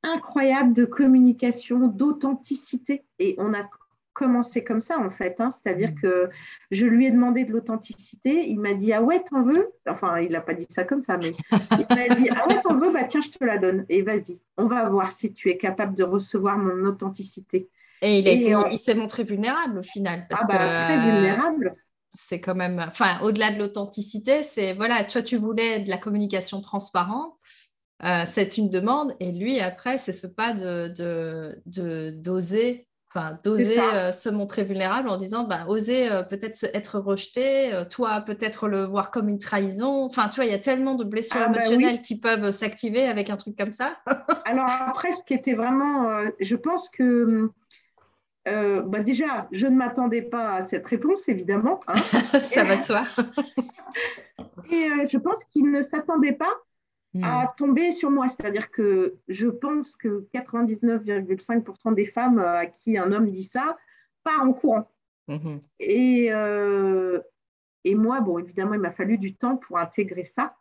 incroyable 0.02 0.72
de 0.72 0.84
communication, 0.84 1.88
d'authenticité. 1.88 3.04
Et 3.18 3.34
on 3.38 3.52
a 3.52 3.68
commencé 4.12 4.62
comme 4.62 4.80
ça, 4.80 4.98
en 4.98 5.10
fait. 5.10 5.40
Hein. 5.40 5.50
C'est-à-dire 5.50 5.90
mm. 5.90 6.00
que 6.00 6.30
je 6.70 6.86
lui 6.86 7.06
ai 7.06 7.10
demandé 7.10 7.44
de 7.44 7.52
l'authenticité. 7.52 8.48
Il 8.48 8.60
m'a 8.60 8.74
dit 8.74 8.92
Ah 8.92 9.02
ouais, 9.02 9.22
t'en 9.28 9.42
veux? 9.42 9.72
Enfin, 9.88 10.20
il 10.20 10.30
n'a 10.30 10.40
pas 10.40 10.54
dit 10.54 10.68
ça 10.70 10.84
comme 10.84 11.02
ça, 11.02 11.18
mais 11.18 11.32
il 11.50 11.96
m'a 11.96 12.14
dit 12.14 12.28
Ah 12.30 12.46
ouais, 12.46 12.60
t'en 12.62 12.76
veux? 12.76 12.92
Bah 12.92 13.04
tiens, 13.04 13.20
je 13.20 13.30
te 13.30 13.44
la 13.44 13.58
donne. 13.58 13.84
Et 13.88 14.02
vas-y, 14.02 14.38
on 14.56 14.66
va 14.66 14.88
voir 14.88 15.10
si 15.10 15.32
tu 15.32 15.50
es 15.50 15.56
capable 15.56 15.94
de 15.96 16.04
recevoir 16.04 16.58
mon 16.58 16.84
authenticité. 16.86 17.68
Et 18.02 18.18
il, 18.18 18.56
il 18.70 18.78
s'est 18.78 18.94
montré 18.94 19.24
vulnérable 19.24 19.78
au 19.78 19.82
final. 19.82 20.26
ah 20.30 20.46
bah, 20.46 20.84
très 20.84 21.00
vulnérable 21.00 21.74
c'est 22.14 22.40
quand 22.40 22.54
même, 22.54 22.84
enfin, 22.86 23.18
au-delà 23.22 23.50
de 23.50 23.58
l'authenticité, 23.58 24.44
c'est 24.44 24.72
voilà, 24.72 25.04
toi, 25.04 25.22
tu 25.22 25.36
voulais 25.36 25.80
de 25.80 25.90
la 25.90 25.98
communication 25.98 26.60
transparente, 26.60 27.34
euh, 28.04 28.24
c'est 28.26 28.56
une 28.56 28.70
demande, 28.70 29.14
et 29.20 29.32
lui, 29.32 29.60
après, 29.60 29.98
c'est 29.98 30.12
ce 30.12 30.26
pas 30.26 30.52
de, 30.52 30.92
de, 31.66 32.10
d'oser, 32.16 32.86
enfin, 33.08 33.38
d'oser 33.42 33.80
euh, 33.80 34.12
se 34.12 34.28
montrer 34.28 34.62
vulnérable 34.62 35.08
en 35.08 35.16
disant, 35.16 35.44
bah, 35.44 35.64
oser 35.68 36.10
euh, 36.10 36.22
peut-être 36.22 36.64
être 36.74 36.98
rejeté, 36.98 37.72
toi, 37.90 38.20
peut-être 38.20 38.68
le 38.68 38.84
voir 38.84 39.10
comme 39.10 39.28
une 39.28 39.38
trahison. 39.38 40.04
Enfin, 40.04 40.28
tu 40.28 40.36
vois, 40.36 40.44
il 40.44 40.52
y 40.52 40.54
a 40.54 40.58
tellement 40.58 40.94
de 40.94 41.04
blessures 41.04 41.40
ah, 41.40 41.48
bah 41.48 41.58
émotionnelles 41.58 42.02
qui 42.02 42.18
peuvent 42.18 42.50
s'activer 42.50 43.04
avec 43.04 43.30
un 43.30 43.36
truc 43.36 43.56
comme 43.56 43.72
ça. 43.72 43.96
Alors 44.44 44.68
après, 44.68 45.12
ce 45.12 45.24
qui 45.24 45.34
était 45.34 45.54
vraiment, 45.54 46.24
je 46.40 46.56
pense 46.56 46.88
que 46.90 47.24
hum, 47.24 47.52
euh, 48.46 48.82
bah 48.82 49.00
déjà, 49.00 49.48
je 49.52 49.66
ne 49.66 49.76
m'attendais 49.76 50.22
pas 50.22 50.54
à 50.54 50.62
cette 50.62 50.86
réponse, 50.86 51.28
évidemment. 51.28 51.80
Hein. 51.86 51.94
Ça 52.42 52.64
va 52.64 52.76
de 52.76 52.82
soi. 52.82 53.04
et 54.70 54.90
euh, 54.90 55.04
je 55.10 55.18
pense 55.18 55.44
qu'il 55.44 55.70
ne 55.70 55.82
s'attendait 55.82 56.32
pas 56.32 56.52
à 57.22 57.44
hmm. 57.44 57.48
tomber 57.56 57.92
sur 57.92 58.10
moi. 58.10 58.28
C'est-à-dire 58.28 58.70
que 58.70 59.14
je 59.28 59.48
pense 59.48 59.96
que 59.96 60.26
99,5% 60.34 61.94
des 61.94 62.06
femmes 62.06 62.38
euh, 62.38 62.58
à 62.58 62.66
qui 62.66 62.98
un 62.98 63.12
homme 63.12 63.30
dit 63.30 63.44
ça 63.44 63.76
part 64.24 64.42
en 64.42 64.52
courant. 64.52 64.90
Mhm. 65.28 65.60
Et, 65.80 66.26
et 67.84 67.94
moi, 67.94 68.20
bon, 68.20 68.38
évidemment, 68.38 68.74
il 68.74 68.80
m'a 68.80 68.90
fallu 68.90 69.16
du 69.16 69.34
temps 69.34 69.56
pour 69.56 69.78
intégrer 69.78 70.24
ça. 70.24 70.54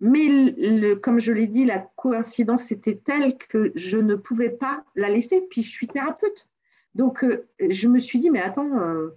Mais 0.00 0.96
comme 1.02 1.20
je 1.20 1.32
l'ai 1.32 1.46
dit, 1.46 1.64
la 1.64 1.78
coïncidence 1.96 2.70
était 2.70 3.00
telle 3.02 3.38
que 3.38 3.72
je 3.74 3.96
ne 3.96 4.14
pouvais 4.14 4.50
pas 4.50 4.84
la 4.94 5.08
laisser. 5.08 5.46
Puis 5.50 5.62
je 5.62 5.70
suis 5.70 5.86
thérapeute. 5.86 6.48
Donc, 6.94 7.24
euh, 7.24 7.48
je 7.60 7.88
me 7.88 7.98
suis 7.98 8.18
dit, 8.18 8.30
mais 8.30 8.40
attends, 8.40 8.78
euh, 8.78 9.10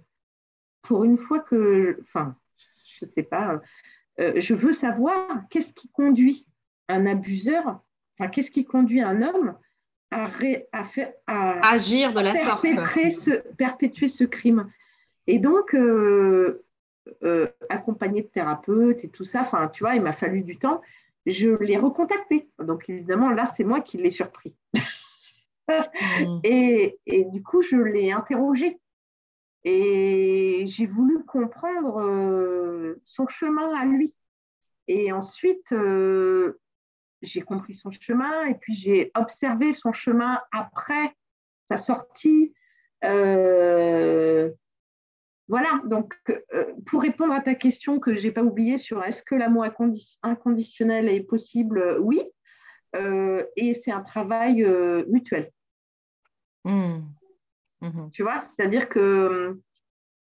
pour 0.82 1.04
une 1.04 1.18
fois 1.18 1.40
que, 1.40 1.98
enfin, 2.00 2.36
je 2.98 3.04
ne 3.04 3.10
sais 3.10 3.22
pas, 3.22 3.60
euh, 4.20 4.32
je 4.36 4.54
veux 4.54 4.72
savoir 4.72 5.42
qu'est-ce 5.50 5.72
qui 5.72 5.88
conduit 5.88 6.46
un 6.88 7.06
abuseur, 7.06 7.80
enfin, 8.14 8.28
qu'est-ce 8.30 8.50
qui 8.50 8.64
conduit 8.64 9.00
un 9.00 9.22
homme 9.22 9.56
à, 10.10 10.28
faire, 10.28 11.12
à 11.26 11.70
agir 11.72 12.12
de 12.12 12.20
la 12.20 12.36
sorte. 12.36 12.66
Ce, 12.66 13.30
perpétuer 13.54 14.08
ce 14.08 14.24
crime. 14.24 14.70
Et 15.26 15.38
donc, 15.38 15.74
accompagné 17.70 18.20
de 18.20 18.26
thérapeutes 18.26 19.04
et 19.04 19.08
tout 19.08 19.24
ça, 19.24 19.40
enfin, 19.40 19.68
tu 19.68 19.84
vois, 19.84 19.94
il 19.94 20.02
m'a 20.02 20.12
fallu 20.12 20.42
du 20.42 20.58
temps. 20.58 20.82
Je 21.24 21.50
l'ai 21.62 21.78
recontacté. 21.78 22.50
Donc, 22.58 22.90
évidemment, 22.90 23.30
là, 23.30 23.46
c'est 23.46 23.64
moi 23.64 23.80
qui 23.80 23.96
l'ai 23.96 24.10
surpris. 24.10 24.54
Mm. 25.68 26.40
et, 26.44 26.98
du 27.06 27.42
coup, 27.42 27.62
je 27.62 27.76
l'ai 27.76 28.12
interrogé. 28.12 28.78
Et 29.64 30.64
j'ai 30.66 30.86
voulu 30.86 31.24
comprendre 31.24 32.00
euh, 32.00 33.00
son 33.04 33.28
chemin 33.28 33.72
à 33.74 33.84
lui. 33.84 34.16
Et 34.88 35.12
ensuite, 35.12 35.72
euh, 35.72 36.60
j'ai 37.22 37.42
compris 37.42 37.74
son 37.74 37.90
chemin 37.92 38.46
et 38.46 38.56
puis 38.56 38.74
j'ai 38.74 39.12
observé 39.14 39.72
son 39.72 39.92
chemin 39.92 40.40
après 40.52 41.14
sa 41.70 41.76
sortie. 41.76 42.52
Euh, 43.04 44.50
voilà, 45.46 45.80
donc 45.84 46.14
pour 46.86 47.02
répondre 47.02 47.32
à 47.32 47.40
ta 47.40 47.54
question 47.54 48.00
que 48.00 48.16
je 48.16 48.26
n'ai 48.26 48.32
pas 48.32 48.42
oubliée 48.42 48.78
sur 48.78 49.04
est-ce 49.04 49.22
que 49.22 49.36
l'amour 49.36 49.66
inconditionnel 50.22 51.08
est 51.08 51.22
possible, 51.22 51.98
oui, 52.00 52.20
et 52.94 53.74
c'est 53.74 53.92
un 53.92 54.02
travail 54.02 54.64
mutuel. 55.08 55.50
Mmh. 56.64 57.00
Mmh. 57.80 58.10
Tu 58.12 58.22
vois, 58.22 58.40
c'est-à-dire 58.40 58.88
que 58.88 59.58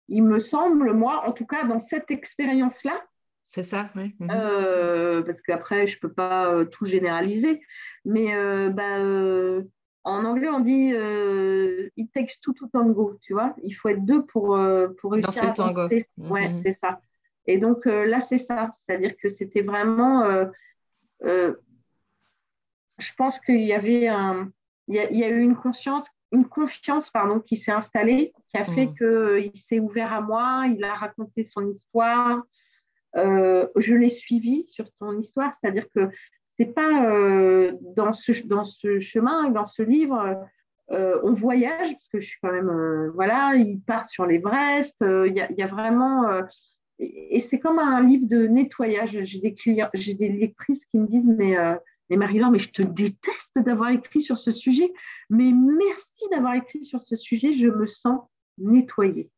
il 0.07 0.23
me 0.23 0.39
semble, 0.39 0.93
moi, 0.93 1.23
en 1.27 1.31
tout 1.31 1.45
cas, 1.45 1.63
dans 1.63 1.79
cette 1.79 2.11
expérience-là, 2.11 3.01
c'est 3.45 3.63
ça, 3.63 3.89
oui. 3.95 4.15
Euh, 4.31 5.21
parce 5.21 5.41
qu'après, 5.41 5.85
je 5.85 5.97
ne 5.97 5.99
peux 5.99 6.13
pas 6.13 6.65
tout 6.65 6.85
généraliser. 6.85 7.61
Mais 8.05 8.33
bah, 8.69 8.99
en 10.05 10.25
anglais, 10.25 10.49
on 10.49 10.61
dit 10.61 10.93
it 11.97 12.11
takes 12.13 12.39
two 12.41 12.53
to 12.53 12.67
tango, 12.67 13.17
tu 13.21 13.33
vois. 13.33 13.53
Il 13.63 13.73
faut 13.73 13.89
être 13.89 14.05
deux 14.05 14.25
pour, 14.25 14.57
pour 14.99 15.11
réussir 15.11 15.43
à 15.43 15.51
tango. 15.51 15.89
Ouais, 16.17 16.53
c'est 16.63 16.71
ça. 16.71 17.01
Et 17.45 17.57
donc 17.57 17.85
là, 17.85 18.21
c'est 18.21 18.37
ça. 18.37 18.69
C'est-à-dire 18.73 19.17
que 19.17 19.27
c'était 19.27 19.61
vraiment. 19.61 20.23
Je 22.97 23.11
pense 23.17 23.39
qu'il 23.39 23.61
y 23.61 23.73
avait 23.73 24.07
un. 24.07 24.51
Il 24.87 24.95
y, 24.95 24.99
a, 24.99 25.09
il 25.09 25.17
y 25.17 25.23
a 25.23 25.29
eu 25.29 25.41
une 25.41 25.55
conscience 25.55 26.09
une 26.33 26.47
confiance 26.47 27.11
pardon, 27.11 27.39
qui 27.39 27.57
s'est 27.57 27.71
installée, 27.71 28.33
qui 28.49 28.57
a 28.57 28.65
fait 28.65 28.87
mmh. 28.87 28.95
qu'il 29.51 29.61
s'est 29.61 29.79
ouvert 29.79 30.11
à 30.11 30.19
moi, 30.19 30.65
il 30.67 30.83
a 30.83 30.95
raconté 30.95 31.43
son 31.43 31.67
histoire. 31.69 32.41
Euh, 33.15 33.67
je 33.75 33.93
l'ai 33.93 34.09
suivi 34.09 34.65
sur 34.67 34.87
son 34.99 35.19
histoire, 35.19 35.53
c'est-à-dire 35.53 35.85
que 35.95 36.09
c'est 36.47 36.73
pas 36.73 37.05
euh, 37.05 37.73
dans, 37.95 38.13
ce, 38.13 38.31
dans 38.47 38.65
ce 38.65 38.99
chemin, 38.99 39.51
dans 39.51 39.67
ce 39.67 39.83
livre, 39.83 40.43
euh, 40.91 41.19
on 41.23 41.33
voyage, 41.33 41.93
parce 41.93 42.07
que 42.07 42.19
je 42.19 42.27
suis 42.27 42.39
quand 42.41 42.51
même, 42.51 43.11
voilà, 43.13 43.53
il 43.55 43.79
part 43.81 44.05
sur 44.05 44.25
l'Everest, 44.25 44.97
il 45.01 45.33
y, 45.33 45.59
y, 45.59 45.63
a 45.63 45.67
vraiment, 45.67 46.27
et, 46.97 47.35
et 47.35 47.39
c'est 47.39 47.59
comme 47.59 47.77
un 47.77 48.01
livre 48.01 48.27
de 48.27 48.47
nettoyage. 48.47 49.19
J'ai 49.21 49.39
des 49.39 49.53
clients, 49.53 49.89
j'ai 49.93 50.15
des 50.15 50.29
lectrices 50.29 50.85
qui 50.85 50.97
me 50.97 51.05
disent, 51.05 51.27
mais 51.27 51.55
mais 52.09 52.17
Marie-Laure, 52.17 52.51
mais 52.51 52.59
je 52.59 52.69
te 52.69 52.81
déteste 52.81 53.59
d'avoir 53.59 53.89
écrit 53.89 54.21
sur 54.21 54.37
ce 54.37 54.51
sujet, 54.51 54.91
mais 55.29 55.51
merci 55.51 56.23
d'avoir 56.31 56.55
écrit 56.55 56.85
sur 56.85 57.01
ce 57.01 57.15
sujet, 57.15 57.53
je 57.53 57.67
me 57.67 57.85
sens 57.85 58.21
nettoyée. 58.57 59.29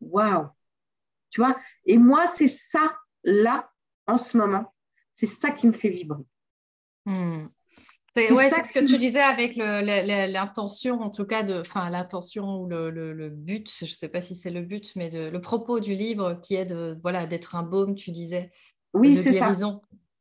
Waouh 0.00 0.48
Tu 1.30 1.40
vois? 1.40 1.56
Et 1.84 1.98
moi, 1.98 2.26
c'est 2.26 2.48
ça, 2.48 2.96
là, 3.24 3.70
en 4.06 4.18
ce 4.18 4.36
moment, 4.36 4.72
c'est 5.12 5.26
ça 5.26 5.50
qui 5.50 5.66
me 5.66 5.72
fait 5.72 5.90
vibrer. 5.90 6.24
Hmm. 7.06 7.46
C'est 8.16 8.32
ouais, 8.32 8.50
ce 8.50 8.72
que 8.72 8.84
tu 8.84 8.98
disais 8.98 9.20
avec 9.20 9.54
l'intention, 9.54 11.00
en 11.00 11.10
tout 11.10 11.24
cas, 11.24 11.44
de, 11.44 11.60
enfin 11.60 11.90
l'intention 11.90 12.62
ou 12.62 12.68
le, 12.68 13.28
but, 13.28 13.70
je 13.78 13.84
ne 13.84 13.90
sais 13.90 14.08
pas 14.08 14.20
si 14.20 14.34
c'est 14.34 14.50
le 14.50 14.62
but, 14.62 14.92
mais 14.96 15.10
de, 15.10 15.28
le 15.28 15.40
propos 15.40 15.78
du 15.78 15.94
livre 15.94 16.40
qui 16.42 16.56
est 16.56 16.66
de 16.66 16.98
voilà 17.02 17.26
d'être 17.26 17.54
un 17.54 17.62
baume, 17.62 17.94
tu 17.94 18.10
disais, 18.10 18.50
oui, 18.94 19.16
c'est 19.16 19.32
ça. 19.32 19.54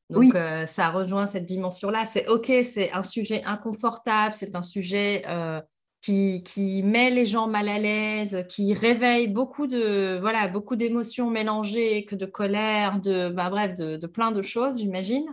Donc, 0.09 0.33
euh, 0.33 0.65
ça 0.65 0.89
rejoint 0.89 1.27
cette 1.27 1.45
dimension-là. 1.45 2.05
C'est 2.05 2.27
OK, 2.27 2.51
c'est 2.63 2.91
un 2.91 3.03
sujet 3.03 3.43
inconfortable, 3.43 4.33
c'est 4.35 4.55
un 4.55 4.63
sujet 4.63 5.23
euh, 5.27 5.61
qui, 6.01 6.81
met 6.83 7.11
les 7.11 7.27
gens 7.27 7.47
mal 7.47 7.69
à 7.69 7.77
l'aise, 7.77 8.45
qui 8.49 8.73
réveille 8.73 9.27
beaucoup 9.27 9.67
de 9.67 10.17
voilà 10.19 10.47
beaucoup 10.47 10.75
d'émotions 10.75 11.29
mélangées, 11.29 12.05
que 12.05 12.15
de 12.15 12.25
colère, 12.25 12.99
de 12.99 13.29
bah, 13.29 13.49
bref, 13.49 13.75
de, 13.75 14.07
plein 14.07 14.31
de 14.31 14.41
choses, 14.41 14.79
j'imagine. 14.79 15.27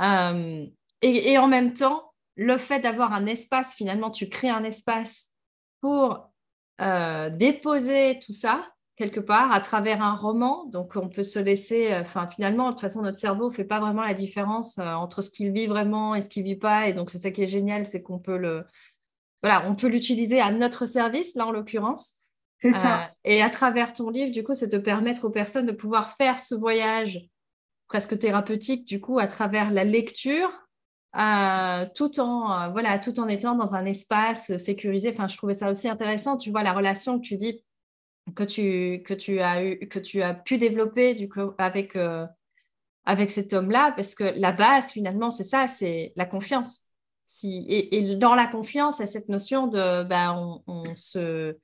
Euh, 0.00 0.66
et, 1.02 1.38
en 1.38 1.46
même 1.46 1.72
temps, 1.72 2.12
le 2.34 2.56
fait 2.56 2.80
d'avoir 2.80 3.12
un 3.12 3.26
espace, 3.26 3.74
finalement, 3.74 4.10
tu 4.10 4.28
crées 4.28 4.50
un 4.50 4.64
espace 4.64 5.28
pour 5.80 6.28
déposer 6.78 8.18
tout 8.24 8.32
ça, 8.32 8.66
quelque 9.00 9.20
part 9.20 9.50
à 9.50 9.60
travers 9.60 10.02
un 10.02 10.14
roman. 10.14 10.66
Donc, 10.66 10.94
on 10.94 11.08
peut 11.08 11.22
se 11.22 11.38
laisser, 11.38 11.90
euh, 11.90 12.02
enfin, 12.02 12.28
finalement, 12.28 12.66
de 12.66 12.72
toute 12.72 12.82
façon, 12.82 13.00
notre 13.00 13.16
cerveau 13.16 13.48
ne 13.48 13.54
fait 13.54 13.64
pas 13.64 13.80
vraiment 13.80 14.02
la 14.02 14.12
différence 14.12 14.76
euh, 14.78 14.92
entre 14.92 15.22
ce 15.22 15.30
qu'il 15.30 15.52
vit 15.52 15.66
vraiment 15.66 16.14
et 16.14 16.20
ce 16.20 16.28
qu'il 16.28 16.42
ne 16.44 16.48
vit 16.50 16.56
pas. 16.56 16.86
Et 16.86 16.92
donc, 16.92 17.10
c'est 17.10 17.16
ça 17.16 17.30
qui 17.30 17.42
est 17.42 17.46
génial, 17.46 17.86
c'est 17.86 18.02
qu'on 18.02 18.18
peut 18.18 18.36
le, 18.36 18.66
voilà, 19.42 19.64
on 19.66 19.74
peut 19.74 19.86
l'utiliser 19.86 20.38
à 20.38 20.52
notre 20.52 20.84
service, 20.84 21.34
là, 21.34 21.46
en 21.46 21.50
l'occurrence. 21.50 22.16
C'est 22.58 22.72
ça. 22.72 23.04
Euh, 23.04 23.06
et 23.24 23.40
à 23.40 23.48
travers 23.48 23.94
ton 23.94 24.10
livre, 24.10 24.32
du 24.32 24.44
coup, 24.44 24.54
c'est 24.54 24.70
de 24.70 24.76
permettre 24.76 25.24
aux 25.24 25.30
personnes 25.30 25.64
de 25.64 25.72
pouvoir 25.72 26.14
faire 26.16 26.38
ce 26.38 26.54
voyage 26.54 27.20
presque 27.88 28.18
thérapeutique, 28.18 28.86
du 28.86 29.00
coup, 29.00 29.18
à 29.18 29.28
travers 29.28 29.70
la 29.70 29.84
lecture, 29.84 30.50
tout 31.94 32.20
en 32.20 32.70
voilà 32.70 33.00
tout 33.00 33.18
en 33.18 33.26
étant 33.26 33.56
dans 33.56 33.74
un 33.74 33.84
espace 33.84 34.56
sécurisé 34.58 35.10
enfin 35.12 35.26
je 35.26 35.36
trouvais 35.36 35.54
ça 35.54 35.68
aussi 35.72 35.88
intéressant 35.88 36.36
tu 36.36 36.52
vois 36.52 36.62
la 36.62 36.72
relation 36.72 37.18
que 37.18 37.26
tu 37.26 37.34
dis 37.34 37.64
que 38.34 38.44
tu, 38.44 39.02
que 39.02 39.14
tu, 39.14 39.40
as, 39.40 39.64
eu, 39.64 39.88
que 39.88 39.98
tu 39.98 40.22
as 40.22 40.34
pu 40.34 40.58
développer 40.58 41.28
avec, 41.58 41.96
euh, 41.96 42.26
avec 43.04 43.30
cet 43.30 43.52
homme-là, 43.52 43.92
parce 43.92 44.14
que 44.14 44.24
la 44.36 44.52
base, 44.52 44.90
finalement, 44.90 45.30
c'est 45.30 45.44
ça, 45.44 45.68
c'est 45.68 46.12
la 46.16 46.26
confiance. 46.26 46.86
Si, 47.26 47.66
et, 47.68 48.16
dans 48.16 48.34
la 48.34 48.46
confiance, 48.46 48.98
il 48.98 49.02
y 49.02 49.04
a 49.04 49.06
cette 49.06 49.28
notion 49.28 49.68
de 49.68 50.02
ben, 50.02 50.60
on, 50.66 50.96
se, 50.96 51.56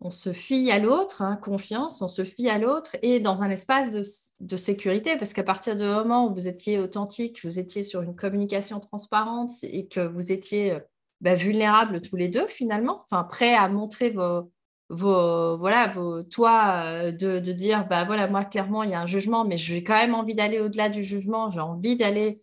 on 0.00 0.10
se 0.10 0.32
fie 0.32 0.70
à 0.70 0.78
l'autre, 0.78 1.20
hein, 1.20 1.36
confiance, 1.36 2.00
on 2.00 2.08
se 2.08 2.24
fie 2.24 2.48
à 2.48 2.58
l'autre, 2.58 2.96
et 3.02 3.20
dans 3.20 3.42
un 3.42 3.50
espace 3.50 3.92
de, 3.92 4.02
de 4.40 4.56
sécurité, 4.56 5.16
parce 5.18 5.34
qu'à 5.34 5.42
partir 5.42 5.76
du 5.76 5.84
moment 5.84 6.28
où 6.28 6.34
vous 6.34 6.48
étiez 6.48 6.78
authentique, 6.78 7.44
vous 7.44 7.58
étiez 7.58 7.82
sur 7.82 8.02
une 8.02 8.16
communication 8.16 8.80
transparente 8.80 9.50
et 9.62 9.86
que 9.86 10.00
vous 10.00 10.32
étiez 10.32 10.78
ben, 11.20 11.36
vulnérables 11.36 12.00
tous 12.00 12.16
les 12.16 12.28
deux, 12.28 12.46
finalement, 12.48 13.02
enfin, 13.04 13.22
prêts 13.24 13.54
à 13.54 13.68
montrer 13.68 14.10
vos 14.10 14.51
vos, 14.92 15.56
voilà, 15.56 15.88
vos, 15.88 16.22
toi, 16.22 16.82
euh, 16.84 17.12
de, 17.12 17.38
de, 17.38 17.52
dire, 17.52 17.86
bah 17.88 18.04
voilà, 18.04 18.28
moi, 18.28 18.44
clairement, 18.44 18.82
il 18.82 18.90
y 18.90 18.94
a 18.94 19.00
un 19.00 19.06
jugement, 19.06 19.44
mais 19.44 19.56
j'ai 19.56 19.82
quand 19.82 19.96
même 19.96 20.14
envie 20.14 20.34
d'aller 20.34 20.60
au-delà 20.60 20.90
du 20.90 21.02
jugement, 21.02 21.50
j'ai 21.50 21.60
envie 21.60 21.96
d'aller. 21.96 22.42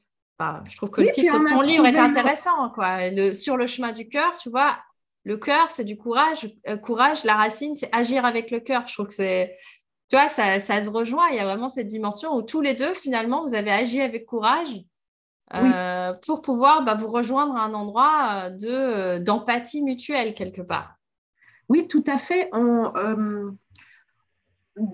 je 0.66 0.76
trouve 0.76 0.90
que 0.90 1.02
le 1.02 1.12
titre 1.12 1.40
de 1.40 1.48
ton 1.48 1.62
livre 1.62 1.86
est 1.86 1.98
intéressant, 1.98 2.70
quoi. 2.72 3.10
Le, 3.12 3.34
sur 3.34 3.56
le 3.56 3.68
chemin 3.68 3.92
du 3.92 4.10
cœur, 4.10 4.36
tu 4.36 4.50
vois, 4.50 4.78
le 5.24 5.38
cœur, 5.38 5.70
c'est 5.70 5.84
du 5.84 5.96
courage. 5.96 6.52
Euh, 6.68 6.78
courage, 6.78 7.24
la 7.24 7.36
racine, 7.36 7.76
c'est 7.76 7.94
agir 7.96 8.26
avec 8.26 8.50
le 8.50 8.60
cœur. 8.60 8.88
Je 8.88 8.94
trouve 8.94 9.08
que 9.08 9.14
c'est, 9.14 9.56
tu 10.10 10.16
vois, 10.16 10.28
ça, 10.28 10.60
ça, 10.60 10.82
se 10.82 10.90
rejoint. 10.90 11.30
Il 11.30 11.36
y 11.36 11.40
a 11.40 11.46
vraiment 11.46 11.70
cette 11.70 11.88
dimension 11.88 12.36
où 12.36 12.42
tous 12.42 12.62
les 12.62 12.74
deux, 12.74 12.96
finalement, 12.96 13.46
vous 13.46 13.54
avez 13.54 13.72
agi 13.72 14.02
avec 14.02 14.26
courage. 14.26 14.70
Euh, 15.56 16.14
pour 16.28 16.44
pouvoir 16.44 16.84
bah, 16.84 16.94
vous 16.94 17.08
rejoindre 17.08 17.56
à 17.56 17.64
un 17.64 17.74
endroit 17.74 18.52
de 18.52 19.18
d'empathie 19.18 19.82
mutuelle 19.82 20.36
quelque 20.36 20.62
part. 20.62 20.99
Oui, 21.69 21.88
tout 21.88 22.03
à 22.08 22.17
fait. 22.17 22.49
Euh, 22.53 23.51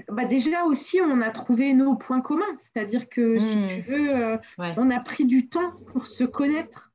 bah, 0.10 0.26
déjà 0.26 0.66
aussi, 0.66 1.00
on 1.02 1.22
a 1.22 1.30
trouvé 1.32 1.74
nos 1.74 1.96
points 1.96 2.22
communs. 2.22 2.58
C'est-à-dire 2.60 3.10
que, 3.10 3.40
si 3.40 3.58
hmm. 3.58 3.68
tu 3.68 3.82
veux, 3.82 4.16
euh, 4.16 4.38
on 4.78 4.92
a 4.92 5.00
pris 5.00 5.26
du 5.26 5.48
temps 5.48 5.72
pour 5.88 6.06
se 6.06 6.26
connaître, 6.26 6.92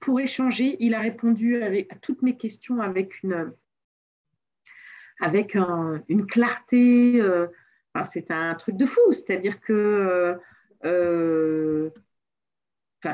pour 0.00 0.18
échanger. 0.18 0.76
Il 0.80 0.94
a 0.94 1.00
répondu 1.00 1.62
à 1.62 1.94
toutes 2.00 2.22
mes 2.22 2.36
questions 2.36 2.80
avec 2.80 3.22
une, 3.22 3.52
avec 5.20 5.54
une 5.54 6.26
clarté. 6.26 7.20
Euh, 7.20 7.46
c'est 8.02 8.30
un 8.30 8.54
truc 8.54 8.76
de 8.76 8.86
fou. 8.86 9.12
C'est-à-dire 9.12 9.60
que 9.60 10.38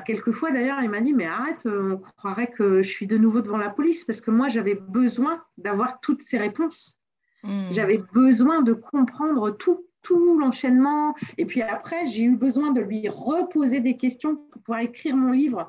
quelquefois 0.05 0.51
d'ailleurs, 0.51 0.83
il 0.83 0.91
m'a 0.91 1.01
dit, 1.01 1.15
mais 1.15 1.27
arrête, 1.27 1.67
euh, 1.67 1.95
on 1.95 2.11
croirait 2.17 2.49
que 2.49 2.83
je 2.83 2.89
suis 2.89 3.07
de 3.07 3.17
nouveau 3.17 3.41
devant 3.41 3.57
la 3.57 3.71
police 3.71 4.05
parce 4.05 4.21
que 4.21 4.31
moi, 4.31 4.49
j'avais 4.49 4.75
besoin 4.75 5.43
d'avoir 5.57 6.01
toutes 6.01 6.23
ces 6.23 6.39
réponses. 6.39 6.97
Hmm. 7.43 7.67
J'avais 7.71 7.99
besoin 8.13 8.63
de 8.63 8.73
comprendre 8.73 9.51
tout, 9.51 9.87
tout 10.03 10.39
l'enchaînement. 10.39 11.15
Et 11.39 11.47
puis 11.47 11.63
après, 11.63 12.07
j'ai 12.07 12.25
eu 12.25 12.37
besoin 12.37 12.73
de 12.73 12.81
lui 12.81 13.09
reposer 13.09 13.81
des 13.81 13.97
questions 13.97 14.37
pour 14.37 14.63
pouvoir 14.63 14.81
écrire 14.81 15.17
mon 15.17 15.33
livre. 15.33 15.69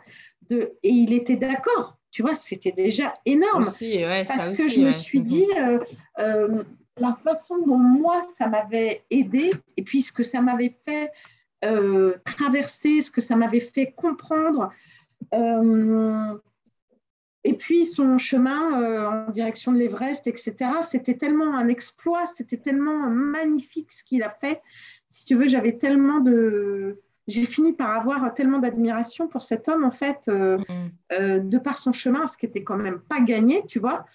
De... 0.50 0.74
Et 0.84 0.90
il 0.90 1.14
était 1.14 1.36
d'accord. 1.36 1.98
Tu 2.12 2.24
vois, 2.24 2.36
c'était 2.36 2.72
déjà 2.72 3.14
énorme. 3.26 3.62
Aussi, 3.62 4.02
parce 4.28 4.50
que 4.50 4.68
je 4.68 4.82
me 4.82 4.92
suis 4.92 5.22
dit, 5.22 5.46
euh, 5.60 5.80
euh, 6.18 6.64
la 6.98 7.14
façon 7.14 7.60
dont 7.66 7.78
moi, 7.78 8.22
ça 8.24 8.48
m'avait 8.48 9.04
aidé, 9.12 9.54
et 9.78 9.84
puis 9.84 10.02
ce 10.02 10.12
que 10.12 10.24
ça 10.24 10.42
m'avait 10.42 10.76
fait 10.88 11.12
euh, 11.66 12.14
traverser, 12.24 13.02
ce 13.02 13.12
que 13.12 13.22
ça 13.22 13.36
m'avait 13.36 13.60
fait 13.60 13.92
comprendre. 13.92 14.72
Euh, 15.34 16.38
et 17.44 17.54
puis 17.54 17.86
son 17.86 18.18
chemin 18.18 18.82
euh, 18.82 19.08
en 19.08 19.32
direction 19.32 19.72
de 19.72 19.78
l'Everest, 19.78 20.28
etc. 20.28 20.56
C'était 20.82 21.16
tellement 21.16 21.56
un 21.56 21.68
exploit, 21.68 22.26
c'était 22.26 22.58
tellement 22.58 23.10
magnifique 23.10 23.92
ce 23.92 24.04
qu'il 24.04 24.24
a 24.24 24.30
fait. 24.30 24.62
Si 25.08 25.26
tu 25.26 25.36
veux, 25.36 25.48
j'avais 25.48 25.78
tellement 25.78 26.20
de... 26.20 27.00
J'ai 27.28 27.46
fini 27.46 27.74
par 27.74 27.92
avoir 27.92 28.34
tellement 28.34 28.60
d'admiration 28.60 29.28
pour 29.28 29.44
cet 29.44 29.68
homme, 29.68 29.84
en 29.84 29.92
fait, 29.92 30.28
mm-hmm. 30.28 31.48
de 31.48 31.58
par 31.60 31.78
son 31.78 31.94
chemin, 31.94 32.26
ce 32.26 32.36
qui 32.36 32.48
était 32.48 32.64
quand 32.64 32.78
même 32.78 33.00
pas 33.02 33.22
gagné, 33.22 33.64
tu 33.68 33.78
vois, 33.78 34.06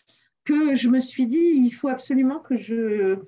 que 0.44 0.74
je 0.74 0.88
me 0.88 0.98
suis 0.98 1.26
dit, 1.26 1.38
il 1.38 1.70
faut 1.70 1.88
absolument 1.88 2.40
que 2.40 2.56
je, 2.56 3.18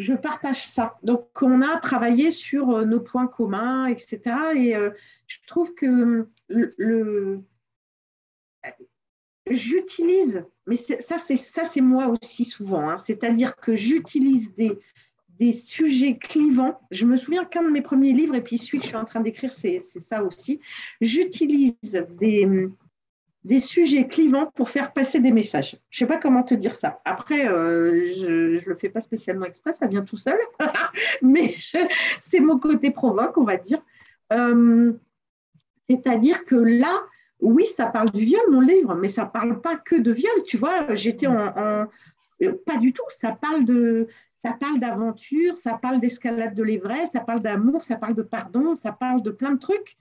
je 0.00 0.14
partage 0.14 0.66
ça. 0.66 0.98
Donc, 1.02 1.28
on 1.42 1.62
a 1.62 1.78
travaillé 1.78 2.30
sur 2.30 2.70
euh, 2.70 2.84
nos 2.84 3.00
points 3.00 3.26
communs, 3.26 3.86
etc. 3.86 4.20
Et 4.54 4.74
euh, 4.74 4.90
je 5.26 5.36
trouve 5.46 5.74
que 5.74 6.26
le, 6.48 7.40
j'utilise, 9.50 10.44
mais 10.66 10.76
ça, 10.76 11.18
c'est 11.18 11.36
ça, 11.36 11.64
c'est 11.64 11.80
moi 11.80 12.14
aussi 12.20 12.44
souvent. 12.44 12.88
Hein. 12.88 12.96
C'est-à-dire 12.96 13.56
que 13.56 13.76
j'utilise 13.76 14.54
des, 14.54 14.78
des 15.38 15.52
sujets 15.52 16.16
clivants. 16.16 16.80
Je 16.90 17.04
me 17.04 17.16
souviens 17.16 17.44
qu'un 17.44 17.62
de 17.62 17.70
mes 17.70 17.82
premiers 17.82 18.12
livres, 18.12 18.34
et 18.34 18.42
puis 18.42 18.58
celui 18.58 18.78
que 18.78 18.84
je 18.84 18.88
suis 18.88 18.96
en 18.96 19.04
train 19.04 19.20
d'écrire, 19.20 19.52
c'est 19.52 19.80
ça 19.82 20.24
aussi. 20.24 20.60
J'utilise 21.00 21.74
des, 22.18 22.68
des 23.44 23.60
sujets 23.60 24.06
clivants 24.06 24.46
pour 24.54 24.68
faire 24.68 24.92
passer 24.92 25.18
des 25.18 25.32
messages. 25.32 25.78
Je 25.90 26.04
ne 26.04 26.08
sais 26.08 26.14
pas 26.14 26.20
comment 26.20 26.42
te 26.42 26.54
dire 26.54 26.74
ça. 26.74 27.00
Après, 27.04 27.48
euh, 27.48 28.12
je 28.14 28.60
ne 28.60 28.68
le 28.68 28.74
fais 28.76 28.90
pas 28.90 29.00
spécialement 29.00 29.46
exprès, 29.46 29.72
ça 29.72 29.86
vient 29.86 30.04
tout 30.04 30.18
seul, 30.18 30.38
mais 31.22 31.56
c'est 32.20 32.40
mon 32.40 32.58
côté 32.58 32.90
provoque, 32.90 33.38
on 33.38 33.44
va 33.44 33.56
dire. 33.56 33.82
Euh, 34.32 34.92
c'est-à-dire 35.88 36.44
que 36.44 36.54
là, 36.54 37.00
oui, 37.40 37.64
ça 37.64 37.86
parle 37.86 38.10
du 38.10 38.24
viol, 38.24 38.42
mon 38.50 38.60
livre, 38.60 38.94
mais 38.94 39.08
ça 39.08 39.24
ne 39.24 39.30
parle 39.30 39.60
pas 39.60 39.76
que 39.76 39.96
de 39.96 40.12
viol. 40.12 40.42
Tu 40.46 40.58
vois, 40.58 40.94
j'étais 40.94 41.26
en, 41.26 41.56
euh, 41.56 42.52
Pas 42.66 42.76
du 42.76 42.92
tout. 42.92 43.02
Ça 43.08 43.32
parle 43.32 43.64
de. 43.64 44.06
Ça 44.44 44.52
parle 44.58 44.80
d'aventure, 44.80 45.56
ça 45.58 45.74
parle 45.74 46.00
d'escalade 46.00 46.54
de 46.54 46.62
l'Everest, 46.62 47.12
ça 47.12 47.20
parle 47.20 47.40
d'amour, 47.40 47.84
ça 47.84 47.96
parle 47.96 48.14
de 48.14 48.22
pardon, 48.22 48.74
ça 48.74 48.90
parle 48.90 49.20
de 49.20 49.30
plein 49.30 49.52
de 49.52 49.58
trucs. 49.58 49.98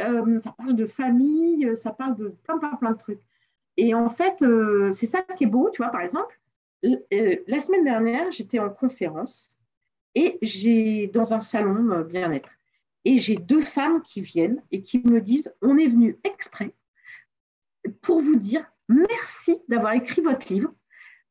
Euh, 0.00 0.40
ça 0.42 0.52
parle 0.52 0.76
de 0.76 0.86
famille, 0.86 1.76
ça 1.76 1.92
parle 1.92 2.16
de 2.16 2.28
plein, 2.28 2.58
plein, 2.58 2.74
plein 2.74 2.92
de 2.92 2.98
trucs. 2.98 3.22
Et 3.76 3.94
en 3.94 4.08
fait, 4.08 4.42
euh, 4.42 4.92
c'est 4.92 5.06
ça 5.06 5.22
qui 5.22 5.44
est 5.44 5.46
beau, 5.46 5.70
tu 5.70 5.78
vois, 5.78 5.90
par 5.90 6.02
exemple, 6.02 6.38
la 6.82 7.60
semaine 7.60 7.84
dernière, 7.84 8.30
j'étais 8.32 8.58
en 8.58 8.70
conférence 8.70 9.56
et 10.14 10.38
j'ai 10.42 11.06
dans 11.08 11.32
un 11.32 11.40
salon 11.40 12.02
bien-être. 12.02 12.50
Et 13.04 13.18
j'ai 13.18 13.36
deux 13.36 13.62
femmes 13.62 14.02
qui 14.02 14.20
viennent 14.20 14.62
et 14.70 14.82
qui 14.82 14.98
me 14.98 15.20
disent, 15.20 15.52
on 15.62 15.78
est 15.78 15.86
venu 15.86 16.18
exprès 16.24 16.74
pour 18.00 18.20
vous 18.20 18.36
dire 18.36 18.64
merci 18.88 19.58
d'avoir 19.68 19.94
écrit 19.94 20.22
votre 20.22 20.52
livre 20.52 20.72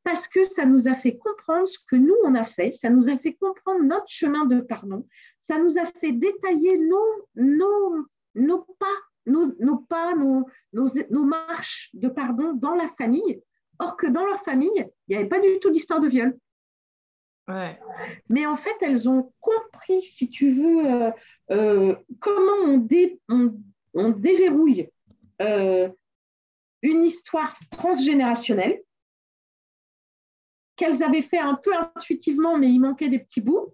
parce 0.03 0.27
que 0.27 0.43
ça 0.43 0.65
nous 0.65 0.87
a 0.87 0.95
fait 0.95 1.17
comprendre 1.17 1.67
ce 1.67 1.77
que 1.87 1.95
nous, 1.95 2.15
on 2.23 2.35
a 2.35 2.43
fait, 2.43 2.71
ça 2.71 2.89
nous 2.89 3.09
a 3.09 3.17
fait 3.17 3.33
comprendre 3.33 3.83
notre 3.83 4.07
chemin 4.07 4.45
de 4.45 4.59
pardon, 4.59 5.05
ça 5.39 5.59
nous 5.59 5.77
a 5.77 5.85
fait 5.85 6.11
détailler 6.11 6.77
nos, 6.79 7.27
nos, 7.35 8.07
nos 8.35 8.61
pas, 8.79 8.85
nos, 9.25 9.45
nos 9.59 9.77
pas, 9.77 10.15
nos, 10.15 10.45
nos, 10.73 11.23
marches 11.23 11.89
de 11.93 12.07
pardon 12.07 12.53
dans 12.53 12.75
la 12.75 12.87
famille, 12.87 13.41
or 13.79 13.97
que 13.97 14.07
dans 14.07 14.25
leur 14.25 14.41
famille, 14.41 14.69
il 15.07 15.11
n'y 15.11 15.15
avait 15.15 15.29
pas 15.29 15.39
du 15.39 15.59
tout 15.59 15.71
d'histoire 15.71 15.99
de 15.99 16.07
viol. 16.07 16.37
Ouais. 17.47 17.79
Mais 18.29 18.45
en 18.45 18.55
fait, 18.55 18.75
elles 18.81 19.09
ont 19.09 19.33
compris, 19.39 20.01
si 20.03 20.29
tu 20.29 20.49
veux, 20.49 20.85
euh, 20.85 21.11
euh, 21.51 21.95
comment 22.19 22.65
on, 22.65 22.77
dé, 22.77 23.19
on, 23.29 23.53
on 23.93 24.09
déverrouille 24.09 24.89
euh, 25.41 25.89
une 26.81 27.03
histoire 27.03 27.57
transgénérationnelle 27.71 28.81
qu'elles 30.75 31.03
avaient 31.03 31.21
fait 31.21 31.39
un 31.39 31.55
peu 31.55 31.71
intuitivement, 31.75 32.57
mais 32.57 32.69
il 32.69 32.79
manquait 32.79 33.09
des 33.09 33.19
petits 33.19 33.41
bouts. 33.41 33.73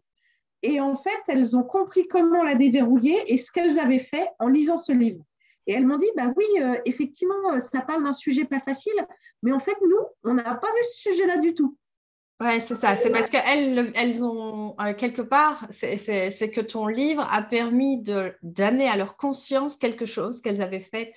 Et 0.64 0.80
en 0.80 0.96
fait, 0.96 1.22
elles 1.28 1.56
ont 1.56 1.64
compris 1.64 2.08
comment 2.08 2.44
la 2.44 2.56
déverrouiller 2.56 3.32
et 3.32 3.38
ce 3.38 3.52
qu'elles 3.52 3.80
avaient 3.80 4.00
fait 4.00 4.28
en 4.40 4.48
lisant 4.48 4.78
ce 4.78 4.92
livre. 4.92 5.24
Et 5.68 5.74
elles 5.74 5.86
m'ont 5.86 5.98
dit, 5.98 6.10
bah 6.16 6.34
oui, 6.36 6.46
euh, 6.62 6.78
effectivement, 6.86 7.60
ça 7.60 7.82
parle 7.82 8.04
d'un 8.04 8.14
sujet 8.14 8.46
pas 8.46 8.60
facile, 8.60 8.94
mais 9.44 9.52
en 9.52 9.60
fait, 9.60 9.76
nous, 9.82 10.06
on 10.24 10.34
n'a 10.34 10.56
pas 10.56 10.68
vu 10.68 10.84
ce 10.94 11.10
sujet-là 11.12 11.38
du 11.38 11.54
tout. 11.54 11.78
Ouais, 12.40 12.60
c'est 12.60 12.76
ça. 12.76 12.96
C'est 12.96 13.12
parce 13.12 13.30
qu'elles 13.30 13.92
elles 13.96 14.24
ont, 14.24 14.76
euh, 14.80 14.94
quelque 14.94 15.24
part, 15.24 15.66
c'est 15.72 16.52
que 16.54 16.62
ton 16.62 16.88
livre 16.88 17.28
a 17.32 17.42
permis 17.42 18.04
d'amener 18.44 18.88
à 18.88 18.96
leur 18.96 19.18
conscience 19.18 19.76
quelque 19.76 20.06
chose 20.06 20.42
qu'elles 20.42 20.62
avaient 20.62 20.82
fait 20.82 21.14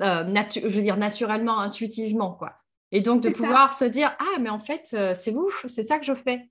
euh, 0.00 0.24
je 0.52 0.68
veux 0.68 0.82
dire, 0.82 0.96
naturellement, 0.96 1.58
intuitivement, 1.58 2.32
quoi. 2.32 2.54
Et 2.90 3.00
donc 3.00 3.22
de 3.22 3.28
pouvoir 3.28 3.74
se 3.76 3.84
dire, 3.84 4.16
ah, 4.18 4.38
mais 4.40 4.48
en 4.48 4.58
fait, 4.58 4.90
euh, 4.94 5.14
c'est 5.14 5.30
vous, 5.30 5.50
c'est 5.66 5.82
ça 5.82 5.98
que 5.98 6.06
je 6.06 6.14
fais. 6.14 6.48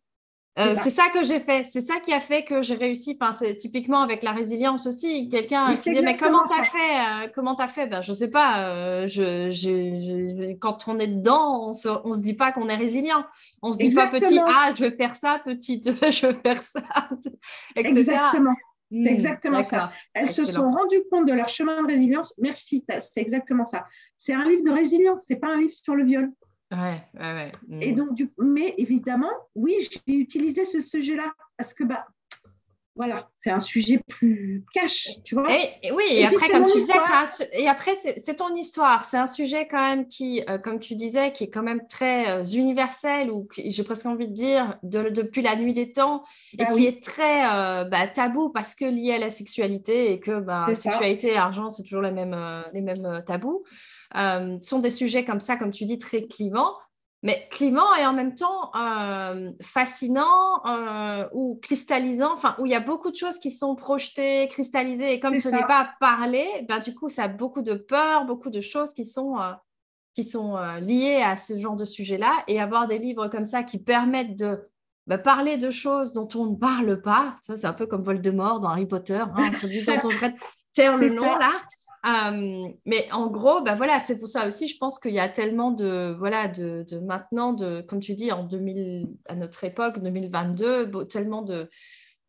Euh, 0.58 0.76
c'est 0.82 0.89
ça. 0.89 1.10
que 1.14 1.24
j'ai 1.24 1.39
fait. 1.39 1.66
C'est 1.70 1.82
ça 1.82 1.95
qui 2.03 2.14
a 2.14 2.20
fait 2.20 2.43
que 2.43 2.62
j'ai 2.62 2.76
réussi. 2.76 3.18
Enfin, 3.20 3.34
c'est 3.34 3.55
typiquement 3.55 4.01
avec 4.01 4.24
la 4.24 4.32
résilience 4.32 4.88
aussi. 4.88 5.30
Quelqu'un 5.30 5.74
qui 5.74 5.93
dit 5.93 6.01
mais 6.01 6.18
comment 6.18 6.43
t'as 6.45 6.64
fait 6.64 7.32
Comment 7.34 7.55
t'as 7.55 7.68
fait? 7.68 7.88
Ben 7.88 8.01
je 8.01 8.14
sais 8.14 8.32
pas. 8.32 9.08
je, 9.08 10.53
quand 10.55 10.88
on 10.88 10.99
est 10.99 11.08
dedans, 11.08 11.70
on 11.70 11.74
se, 11.74 11.89
on 12.03 12.14
se 12.14 12.22
dit 12.22 12.34
pas 12.34 12.51
qu'on 12.51 12.70
est 12.70 12.76
résilient. 12.76 13.26
On 13.62 13.72
se 13.72 13.78
dit 13.78 13.91
pas 13.91 14.08
petit 14.08 14.39
ah 14.39 14.72
je 14.76 14.84
vais 14.84 14.91
faire 14.91 15.16
ça, 15.16 15.39
petite 15.43 15.86
je 16.12 16.28
vais 16.28 16.39
faire 16.43 16.62
ça, 16.62 16.82
etc. 17.76 17.99
Exactement. 17.99 18.55
C'est 18.89 18.97
hmm, 18.97 19.08
exactement 19.08 19.64
ça. 19.64 19.91
Elles 20.14 20.32
se 20.32 20.45
sont 20.45 20.72
rendues 20.72 21.03
compte 21.12 21.28
de 21.28 21.34
leur 21.34 21.49
chemin 21.49 21.82
de 21.84 21.88
résilience. 21.88 22.34
Merci, 22.38 22.86
c'est 22.88 23.22
exactement 23.22 23.66
ça. 23.66 23.86
C'est 24.16 24.34
un 24.34 24.47
livre 24.47 24.64
de 24.64 24.72
résilience, 24.72 25.24
c'est 25.28 25.36
pas 25.36 25.49
un 25.49 25.58
livre 25.58 25.74
sur 25.74 25.95
le 25.95 26.05
viol. 26.05 26.32
Ouais, 26.72 27.01
ouais, 27.13 27.34
ouais. 27.34 27.51
Et 27.82 27.93
donc, 27.93 28.13
du, 28.13 28.30
mais 28.38 28.74
évidemment, 28.78 29.32
oui, 29.55 29.88
j'ai 29.89 30.13
utilisé 30.13 30.65
ce 30.65 30.82
sujet-là 30.82 31.32
parce 31.57 31.74
que 31.74 31.86
bah, 31.86 32.05
voilà, 32.97 33.30
c'est 33.36 33.51
un 33.51 33.59
sujet 33.59 34.01
plus 34.07 34.65
cash, 34.74 35.09
tu 35.24 35.36
vois. 35.36 35.47
Et, 35.53 35.91
oui, 35.91 36.03
et, 36.09 36.26
après, 36.26 36.49
comme 36.49 36.65
tu 36.65 36.80
disais, 36.80 36.93
et 37.53 37.70
après, 37.70 37.93
c'est 37.93 38.36
ton 38.36 38.55
histoire. 38.55 39.05
C'est 39.05 39.18
un 39.18 39.28
sujet 39.28 39.68
quand 39.68 39.80
même 39.80 40.07
qui, 40.07 40.43
euh, 40.49 40.57
comme 40.57 40.80
tu 40.80 40.95
disais, 40.95 41.32
qui 41.32 41.43
est 41.43 41.49
quand 41.49 41.61
même 41.61 41.86
très 41.88 42.28
euh, 42.28 42.43
universel, 42.43 43.30
ou 43.30 43.47
j'ai 43.55 43.84
presque 43.84 44.07
envie 44.07 44.28
de 44.28 44.34
dire, 44.34 44.80
depuis 44.82 45.43
la 45.43 45.55
nuit 45.55 45.74
des 45.74 45.91
temps, 45.91 46.24
et 46.57 46.65
bah 46.65 46.74
qui 46.74 46.88
est 46.88 47.03
très 47.03 47.45
euh, 47.45 47.84
bah, 47.84 48.07
tabou 48.07 48.49
parce 48.49 48.74
que 48.74 48.86
lié 48.86 49.13
à 49.13 49.20
la 49.20 49.30
sexualité, 49.30 50.11
et 50.13 50.20
que 50.20 50.39
bah, 50.39 50.65
sexualité 50.74 51.34
et 51.34 51.38
argent, 51.38 51.70
c'est 51.70 51.84
toujours 51.84 52.01
les 52.01 52.11
mêmes, 52.11 52.36
les 52.74 52.82
mêmes 52.82 53.24
tabous. 53.28 53.63
Sont 54.14 54.80
des 54.80 54.91
sujets 54.91 55.26
comme 55.26 55.39
ça, 55.39 55.58
comme 55.58 55.72
tu 55.72 55.86
dis, 55.86 55.97
très 55.97 56.24
clivants. 56.24 56.74
Mais 57.24 57.47
clivant 57.49 57.95
et 57.95 58.05
en 58.05 58.14
même 58.14 58.36
temps 58.36 58.72
euh, 58.76 59.51
fascinant 59.60 60.64
euh, 60.68 61.28
ou 61.34 61.60
cristallisant, 61.64 62.32
enfin 62.32 62.55
où 62.60 62.68
il 62.68 62.72
y 62.72 62.76
a 62.76 62.80
beaucoup 62.80 63.10
de 63.10 63.16
choses 63.16 63.39
qui 63.39 63.49
sont 63.49 63.76
projetées, 63.76 64.47
cristallisées 64.49 65.14
et 65.14 65.20
comme 65.20 65.36
ce 65.36 65.49
n'est 65.49 65.66
pas 65.66 65.89
parlé, 65.99 66.45
ben, 66.70 66.80
du 66.80 66.93
coup 66.93 67.10
ça 67.10 67.24
a 67.24 67.28
beaucoup 67.28 67.64
de 67.64 67.74
peur, 67.74 68.26
beaucoup 68.26 68.51
de 68.51 68.62
choses 68.62 68.93
qui 68.93 69.03
sont, 69.03 69.39
euh, 69.39 69.51
qui 70.14 70.24
sont 70.24 70.58
liées 70.80 71.24
à 71.24 71.38
ce 71.38 71.58
genre 71.58 71.76
de 71.76 71.86
sujet-là. 71.86 72.43
Et 72.47 72.62
avoir 72.62 72.88
des 72.88 72.99
livres 72.99 73.30
comme 73.30 73.45
ça 73.45 73.64
qui 73.64 73.80
permettent 73.80 74.38
de 74.38 74.70
ben, 75.08 75.18
parler 75.18 75.58
de 75.58 75.72
choses 75.72 76.14
dont 76.14 76.30
on 76.36 76.45
ne 76.45 76.55
parle 76.55 77.01
pas, 77.01 77.38
ça 77.41 77.58
c'est 77.58 77.68
un 77.68 77.74
peu 77.74 77.88
comme 77.88 78.03
Voldemort 78.03 78.60
dans 78.60 78.70
Harry 78.70 78.86
Potter, 78.86 79.24
hein, 79.36 79.51
celui 79.60 79.84
dont 79.84 79.99
on 80.03 80.34
taire 80.74 80.97
le 80.97 81.10
nom 81.10 81.36
là. 81.36 81.51
Euh, 82.06 82.68
mais 82.86 83.12
en 83.12 83.28
gros, 83.28 83.62
bah 83.62 83.76
voilà, 83.76 84.00
c'est 84.00 84.18
pour 84.18 84.30
ça 84.30 84.48
aussi, 84.48 84.68
je 84.68 84.78
pense 84.78 85.00
qu'il 85.00 85.14
y 85.14 85.20
a 85.20 85.28
tellement 85.28 85.72
de, 85.72 86.16
voilà, 86.18 86.48
de, 86.48 86.86
maintenant, 87.00 87.54
de, 87.54 87.82
comme 87.82 88.00
tu 88.00 88.14
dis, 88.14 88.32
en 88.32 88.43
2000, 88.43 89.08
à 89.28 89.36
notre 89.36 89.64
époque, 89.64 90.00
2022, 90.00 90.89
tellement 91.08 91.41
de, 91.41 91.70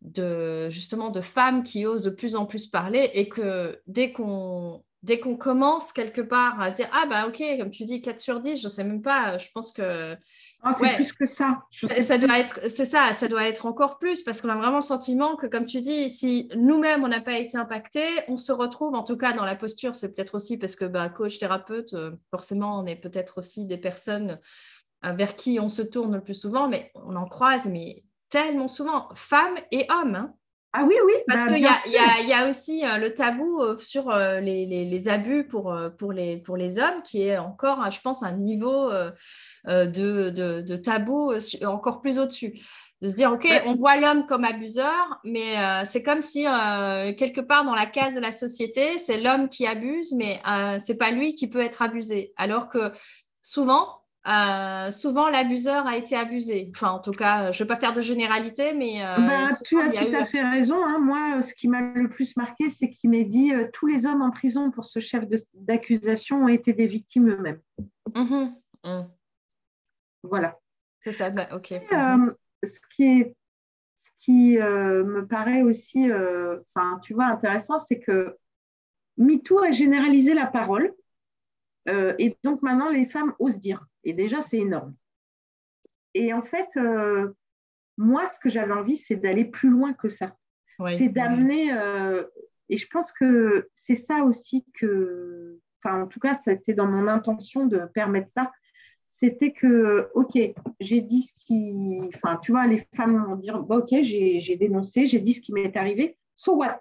de, 0.03 0.69
justement, 0.71 1.11
de 1.11 1.21
femmes 1.21 1.62
qui 1.62 1.87
osent 1.87 2.05
de 2.05 2.11
plus 2.11 2.35
en 2.35 2.47
plus 2.47 2.66
parler 2.66 3.11
et 3.14 3.29
que 3.29 3.81
dès 3.87 4.12
qu'on 4.12 4.83
dès 5.03 5.20
qu'on 5.20 5.36
commence 5.36 5.92
quelque 5.92 6.20
part 6.20 6.61
à 6.61 6.70
se 6.70 6.76
dire, 6.76 6.88
ah 6.92 7.07
bah 7.07 7.26
ok, 7.28 7.42
comme 7.59 7.70
tu 7.70 7.84
dis, 7.84 8.03
4 8.03 8.18
sur 8.18 8.40
10, 8.40 8.61
je 8.61 8.64
ne 8.64 8.70
sais 8.70 8.84
même 8.84 9.03
pas, 9.03 9.38
je 9.38 9.49
pense 9.55 9.72
que 9.72 10.16
ah, 10.62 10.72
c'est 10.72 10.96
plus 10.96 11.12
que 11.12 11.26
ça. 11.26 11.62
Ça 11.70 12.18
doit 12.18 12.38
être, 12.38 12.68
c'est 12.68 12.84
ça, 12.84 13.14
ça 13.14 13.28
doit 13.28 13.46
être 13.46 13.66
encore 13.66 13.99
plus 13.99 14.22
parce 14.22 14.40
qu'on 14.40 14.49
a 14.49 14.57
vraiment 14.57 14.76
le 14.76 14.82
sentiment 14.82 15.36
que, 15.36 15.46
comme 15.46 15.66
tu 15.66 15.80
dis, 15.80 16.11
si 16.11 16.51
nous-mêmes 16.57 17.05
on 17.05 17.09
n'a 17.09 17.20
pas 17.20 17.38
été 17.38 17.57
impactés, 17.57 18.09
on 18.26 18.36
se 18.36 18.51
retrouve, 18.51 18.94
en 18.94 19.05
tout 19.05 19.16
cas 19.16 19.32
dans 19.32 19.44
la 19.44 19.55
posture, 19.55 19.94
c'est 19.94 20.12
peut-être 20.12 20.34
aussi 20.34 20.59
parce 20.59 20.74
que 20.74 20.84
bah, 20.84 21.09
coach, 21.09 21.38
thérapeute, 21.38 21.94
euh, 21.94 22.11
forcément, 22.30 22.80
on 22.80 22.86
est 22.86 22.96
peut-être 22.96 23.38
aussi 23.38 23.66
des 23.66 23.78
personnes 23.78 24.40
euh, 25.05 25.12
vers 25.12 25.36
qui 25.36 25.61
on 25.61 25.68
se 25.68 25.82
tourne 25.82 26.16
le 26.16 26.22
plus 26.22 26.34
souvent, 26.34 26.68
mais 26.68 26.90
on 26.94 27.14
en 27.14 27.26
croise, 27.26 27.66
mais 27.66 28.03
tellement 28.28 28.68
souvent, 28.68 29.09
femmes 29.14 29.57
et 29.70 29.86
hommes. 29.90 30.16
Hein. 30.16 30.34
Ah 30.73 30.85
oui, 30.87 30.95
oui. 31.07 31.12
Parce 31.27 31.47
bah, 31.47 31.55
qu'il 31.55 31.62
y, 31.62 32.29
y, 32.29 32.33
a 32.35 32.49
aussi 32.49 32.85
euh, 32.85 32.99
le 32.99 33.14
tabou 33.14 33.61
sur 33.79 34.14
les, 34.14 34.66
les, 34.66 34.85
les, 34.85 35.09
abus 35.09 35.47
pour, 35.47 35.75
pour, 35.97 36.12
les, 36.12 36.37
pour 36.37 36.57
les 36.57 36.79
hommes, 36.79 37.03
qui 37.03 37.23
est 37.23 37.39
encore, 37.39 37.91
je 37.91 38.01
pense, 38.01 38.23
un 38.23 38.37
niveau 38.37 38.91
euh, 39.66 39.87
de, 39.87 40.31
de, 40.31 40.77
tabou 40.77 41.33
euh, 41.33 41.66
encore 41.66 42.01
plus 42.01 42.19
au-dessus 42.19 42.59
de 43.03 43.09
se 43.09 43.16
dire, 43.16 43.31
OK, 43.33 43.47
on 43.66 43.75
voit 43.77 43.97
l'homme 43.97 44.27
comme 44.27 44.45
abuseur, 44.45 45.21
mais 45.23 45.57
euh, 45.59 45.83
c'est 45.85 46.03
comme 46.03 46.23
si 46.23 46.45
quelque 47.16 47.41
part 47.41 47.64
dans 47.64 47.75
la 47.75 47.87
case 47.87 48.16
de 48.16 48.21
la 48.21 48.33
société, 48.33 48.99
c'est 48.99 49.21
l'homme 49.21 49.49
qui 49.49 49.66
abuse, 49.66 50.12
mais 50.14 50.41
ce 50.45 50.79
c'est 50.85 50.97
pas 50.97 51.12
lui 51.12 51.35
qui 51.35 51.47
peut 51.47 51.61
être 51.61 51.83
abusé. 51.83 52.33
Alors 52.37 52.69
que 52.69 52.91
souvent, 53.41 54.01
souvent 54.91 55.31
l'abuseur 55.31 55.87
a 55.87 55.97
été 55.97 56.16
abusé. 56.16 56.71
Enfin, 56.75 56.91
en 56.91 56.99
tout 56.99 57.12
cas, 57.12 57.53
je 57.53 57.62
ne 57.62 57.64
veux 57.64 57.66
pas 57.66 57.81
faire 57.81 57.93
de 57.93 58.01
généralité, 58.01 58.73
mais. 58.75 59.01
Bah, 59.01 59.49
tu 59.64 59.81
as 59.81 59.91
tout 59.91 60.14
à 60.14 60.25
fait 60.25 60.43
raison. 60.43 60.85
Hein. 60.85 60.99
Moi, 60.99 61.43
ce 61.43 61.55
qui 61.55 61.69
m'a 61.69 61.81
le 61.81 62.09
plus 62.09 62.37
marqué, 62.37 62.71
c'est 62.71 62.91
qu'il 62.91 63.11
m'est 63.11 63.25
dit 63.25 63.53
tous 63.73 63.87
les 63.87 64.07
hommes 64.07 64.23
en 64.23 64.31
prison 64.31 64.71
pour 64.71 64.85
ce 64.85 65.01
chef 65.01 65.25
d'accusation 65.55 66.45
ont 66.45 66.49
été 66.49 66.73
des 66.73 66.87
victimes 66.87 67.31
eux-mêmes. 67.31 67.61
Mmh 68.14 68.51
mmh. 68.85 69.03
Voilà. 70.23 70.59
C'est 71.05 71.12
ça, 71.12 71.31
bah, 71.31 71.49
ok. 71.53 71.73
Euh, 71.73 72.35
ce 72.62 72.81
qui, 72.91 73.05
est, 73.05 73.37
ce 73.95 74.11
qui 74.19 74.59
euh, 74.59 75.05
me 75.05 75.27
paraît 75.27 75.62
aussi, 75.62 76.11
euh, 76.11 76.59
tu 77.03 77.14
vois, 77.14 77.27
intéressant, 77.27 77.79
c'est 77.79 77.99
que 77.99 78.37
MeToo 79.16 79.59
a 79.59 79.71
généralisé 79.71 80.35
la 80.35 80.47
parole. 80.47 80.93
et 81.87 82.37
donc 82.45 82.61
maintenant, 82.62 82.91
les 82.91 83.07
femmes 83.07 83.35
osent 83.39 83.59
dire. 83.59 83.87
Et 84.05 84.12
déjà, 84.12 84.42
c'est 84.42 84.59
énorme. 84.59 84.94
Et 86.14 86.32
en 86.32 86.42
fait, 86.42 86.68
moi, 87.96 88.26
ce 88.26 88.38
que 88.38 88.49
j'avais 88.49 88.72
envie, 88.72 88.96
c'est 88.96 89.16
d'aller 89.16 89.44
plus 89.44 89.70
loin 89.70 89.92
que 89.92 90.09
ça. 90.09 90.36
c'est 90.96 91.09
d'amener. 91.09 91.70
et 92.68 92.76
je 92.76 92.86
pense 92.88 93.12
que 93.12 93.68
c'est 93.74 93.94
ça 93.94 94.22
aussi 94.24 94.64
que, 94.74 95.59
enfin 95.82 96.03
en 96.03 96.07
tout 96.07 96.20
cas, 96.20 96.34
c'était 96.34 96.74
dans 96.74 96.86
mon 96.86 97.09
intention 97.09 97.66
de 97.66 97.80
permettre 97.92 98.30
ça, 98.30 98.53
c'était 99.11 99.53
que, 99.53 100.11
ok, 100.14 100.38
j'ai 100.80 101.01
dit 101.01 101.22
ce 101.22 101.32
qui, 101.34 102.01
enfin 102.14 102.36
tu 102.36 102.53
vois, 102.53 102.66
les 102.66 102.86
femmes 102.94 103.24
vont 103.24 103.36
dire, 103.36 103.61
bah, 103.62 103.78
ok, 103.78 104.03
j'ai 104.03 104.57
dénoncé, 104.57 105.07
j'ai 105.07 105.18
dit 105.18 105.34
ce 105.34 105.40
qui 105.40 105.53
m'est 105.53 105.76
arrivé, 105.76 106.16
so 106.36 106.55
what? 106.55 106.78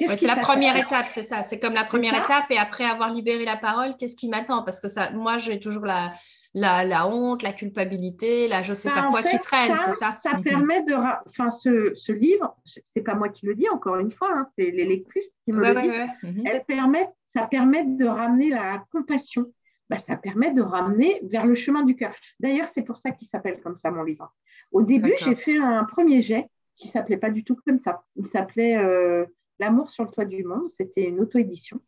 C'est 0.00 0.26
la 0.26 0.36
première 0.36 0.76
étape, 0.76 1.06
c'est 1.08 1.22
ça. 1.22 1.42
C'est 1.42 1.58
comme 1.58 1.74
la 1.74 1.84
première 1.84 2.14
étape. 2.14 2.44
Et 2.50 2.58
après 2.58 2.84
avoir 2.84 3.12
libéré 3.12 3.44
la 3.44 3.56
parole, 3.56 3.96
qu'est-ce 3.98 4.16
qui 4.16 4.28
m'attend? 4.28 4.62
Parce 4.62 4.80
que 4.80 4.88
ça, 4.88 5.10
moi, 5.10 5.38
j'ai 5.38 5.58
toujours 5.58 5.86
la, 5.86 6.12
la, 6.54 6.84
la, 6.84 7.08
honte, 7.08 7.42
la 7.42 7.52
culpabilité, 7.52 8.48
la 8.48 8.62
je 8.62 8.74
sais 8.74 8.88
bah, 8.88 9.02
pas 9.02 9.08
quoi 9.08 9.22
qui 9.22 9.38
traîne, 9.38 9.74
c'est 9.86 9.94
ça? 9.94 10.12
Ça 10.12 10.36
mhm. 10.36 10.42
permet 10.42 10.82
de. 10.82 10.94
Enfin, 11.26 11.50
ce, 11.50 11.92
ce 11.94 12.12
livre, 12.12 12.56
c'est 12.64 13.02
pas 13.02 13.14
moi 13.14 13.28
qui 13.28 13.46
le 13.46 13.54
dis, 13.54 13.68
encore 13.68 13.96
une 13.96 14.10
fois, 14.10 14.30
hein, 14.34 14.42
c'est 14.54 14.70
l'électrice 14.70 15.26
qui 15.44 15.52
me 15.52 15.60
le 15.60 15.80
dit. 15.80 16.26
Mhm. 16.26 16.46
Elle 16.46 16.64
permet, 16.64 17.08
ça 17.24 17.46
permet 17.46 17.84
de 17.84 18.06
ramener 18.06 18.50
la 18.50 18.84
compassion. 18.90 19.46
Bah, 19.88 19.98
ça 19.98 20.16
permet 20.16 20.52
de 20.52 20.62
ramener 20.62 21.20
vers 21.22 21.44
le 21.44 21.54
chemin 21.54 21.84
du 21.84 21.96
cœur. 21.96 22.14
D'ailleurs, 22.40 22.68
c'est 22.68 22.82
pour 22.82 22.96
ça 22.96 23.10
qu'il 23.10 23.28
s'appelle 23.28 23.60
comme 23.60 23.76
ça, 23.76 23.90
mon 23.90 24.04
livre. 24.04 24.32
Au 24.70 24.82
début, 24.82 25.12
j'ai 25.20 25.34
fait 25.34 25.58
un 25.58 25.84
premier 25.84 26.22
jet 26.22 26.48
qui 26.76 26.88
s'appelait 26.88 27.18
pas 27.18 27.28
du 27.30 27.44
tout 27.44 27.56
comme 27.66 27.78
ça. 27.78 28.02
Il 28.16 28.26
s'appelait. 28.26 28.76
Euh, 28.76 29.26
L'amour 29.58 29.90
sur 29.90 30.04
le 30.04 30.10
toit 30.10 30.24
du 30.24 30.44
monde. 30.44 30.70
C'était 30.70 31.04
une 31.04 31.20
auto-édition. 31.20 31.80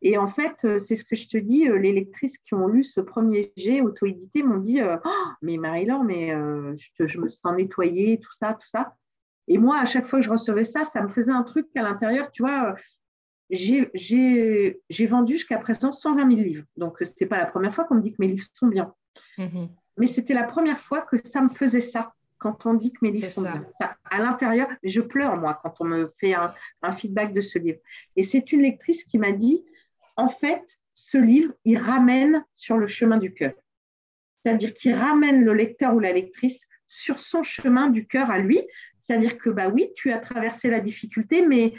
Et 0.00 0.16
en 0.16 0.26
fait, 0.26 0.64
euh, 0.64 0.78
c'est 0.78 0.96
ce 0.96 1.04
que 1.04 1.16
je 1.16 1.28
te 1.28 1.36
dis, 1.36 1.68
euh, 1.68 1.76
les 1.76 1.92
lectrices 1.92 2.38
qui 2.38 2.54
ont 2.54 2.68
lu 2.68 2.84
ce 2.84 3.00
premier 3.00 3.52
jet 3.56 3.80
auto-édité 3.80 4.42
m'ont 4.42 4.58
dit 4.58 4.80
euh, 4.80 4.96
oh, 5.04 5.26
Mais 5.42 5.56
Marie-Laure, 5.56 6.04
mais 6.04 6.28
je, 6.28 7.18
me 7.18 7.28
sens 7.28 7.56
nettoyée, 7.56 8.20
tout 8.20 8.32
ça, 8.34 8.54
tout 8.54 8.68
ça. 8.68 8.94
Et 9.48 9.58
moi, 9.58 9.80
à 9.80 9.86
chaque 9.86 10.06
fois 10.06 10.20
que 10.20 10.24
je 10.24 10.30
recevais 10.30 10.64
ça, 10.64 10.84
ça 10.84 11.02
me 11.02 11.08
faisait 11.08 11.32
un 11.32 11.42
truc 11.42 11.66
à 11.74 11.82
l'intérieur. 11.82 12.30
Tu 12.30 12.42
vois, 12.42 12.76
j'ai 13.50 15.06
vendu 15.08 15.34
jusqu'à 15.34 15.58
présent 15.58 15.90
120 15.90 16.28
000 16.28 16.42
livres. 16.42 16.64
Donc, 16.76 16.98
ce 17.00 17.04
n'était 17.04 17.26
pas 17.26 17.38
la 17.38 17.46
première 17.46 17.74
fois 17.74 17.84
qu'on 17.84 17.96
me 17.96 18.02
dit 18.02 18.12
que 18.12 18.18
mes 18.20 18.28
livres 18.28 18.46
sont 18.52 18.68
bien. 18.68 18.94
Mm-hmm. 19.38 19.68
Mais 19.96 20.06
c'était 20.06 20.34
la 20.34 20.44
première 20.44 20.78
fois 20.78 21.00
que 21.00 21.16
ça 21.16 21.42
me 21.42 21.48
faisait 21.48 21.80
ça 21.80 22.12
quand 22.38 22.66
on 22.66 22.74
dit 22.74 22.92
que 22.92 22.98
mes 23.02 23.10
livres 23.10 23.28
sont 23.28 23.42
bien. 23.42 23.64
à 24.04 24.18
l'intérieur, 24.18 24.68
je 24.82 25.00
pleure, 25.00 25.36
moi, 25.36 25.58
quand 25.62 25.74
on 25.80 25.84
me 25.84 26.08
fait 26.08 26.34
un, 26.34 26.92
feedback 26.92 27.32
de 27.32 27.40
ce 27.40 27.58
livre. 27.58 27.78
Et 28.16 28.22
c'est 28.22 28.52
une 28.52 28.62
lectrice 28.62 29.04
qui 29.04 29.18
m'a 29.18 29.32
dit, 29.32 29.64
en 30.16 30.28
fait, 30.28 30.78
ce 30.94 31.18
livre, 31.18 31.52
il 31.64 31.78
ramène 31.78 32.44
sur 32.54 32.76
le 32.76 32.86
chemin 32.86 33.18
du 33.18 33.32
cœur. 33.32 33.52
C'est-à-dire 34.44 34.72
qu'il 34.74 34.94
ramène 34.94 35.44
le 35.44 35.52
lecteur 35.52 35.94
ou 35.94 36.00
la 36.00 36.12
lectrice 36.12 36.64
sur 36.86 37.18
son 37.18 37.42
chemin 37.42 37.88
du 37.88 38.06
cœur 38.06 38.30
à 38.30 38.38
lui. 38.38 38.60
C'est-à-dire 38.98 39.38
que, 39.38 39.50
bah 39.50 39.68
oui, 39.68 39.90
tu 39.96 40.12
as 40.12 40.18
traversé 40.18 40.70
la 40.70 40.80
difficulté, 40.80 41.46
mais 41.46 41.74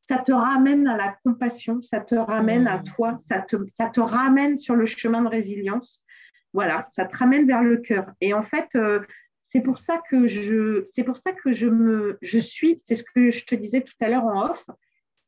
ça 0.00 0.18
te 0.18 0.32
ramène 0.32 0.88
à 0.88 0.96
la 0.96 1.16
compassion, 1.24 1.80
ça 1.80 2.00
te 2.00 2.14
ramène 2.14 2.66
à 2.66 2.78
mmh. 2.78 2.84
toi, 2.84 3.16
ça 3.18 3.40
te, 3.40 3.56
ça 3.68 3.88
te 3.88 4.00
ramène 4.00 4.56
sur 4.56 4.74
le 4.74 4.86
chemin 4.86 5.22
de 5.22 5.28
résilience. 5.28 6.04
Voilà, 6.52 6.84
ça 6.88 7.06
te 7.06 7.16
ramène 7.16 7.46
vers 7.46 7.62
le 7.62 7.78
cœur. 7.78 8.10
Et 8.20 8.34
en 8.34 8.42
fait, 8.42 8.68
euh, 8.74 9.00
c'est 9.42 9.60
pour 9.60 9.78
ça 9.78 10.00
que 10.08 10.26
je, 10.26 11.66
me, 11.66 12.16
suis, 12.40 12.80
c'est 12.82 12.94
ce 12.94 13.02
que 13.02 13.30
je 13.30 13.44
te 13.44 13.54
disais 13.54 13.82
tout 13.82 13.92
à 14.00 14.08
l'heure 14.08 14.24
en 14.24 14.50
off, 14.50 14.70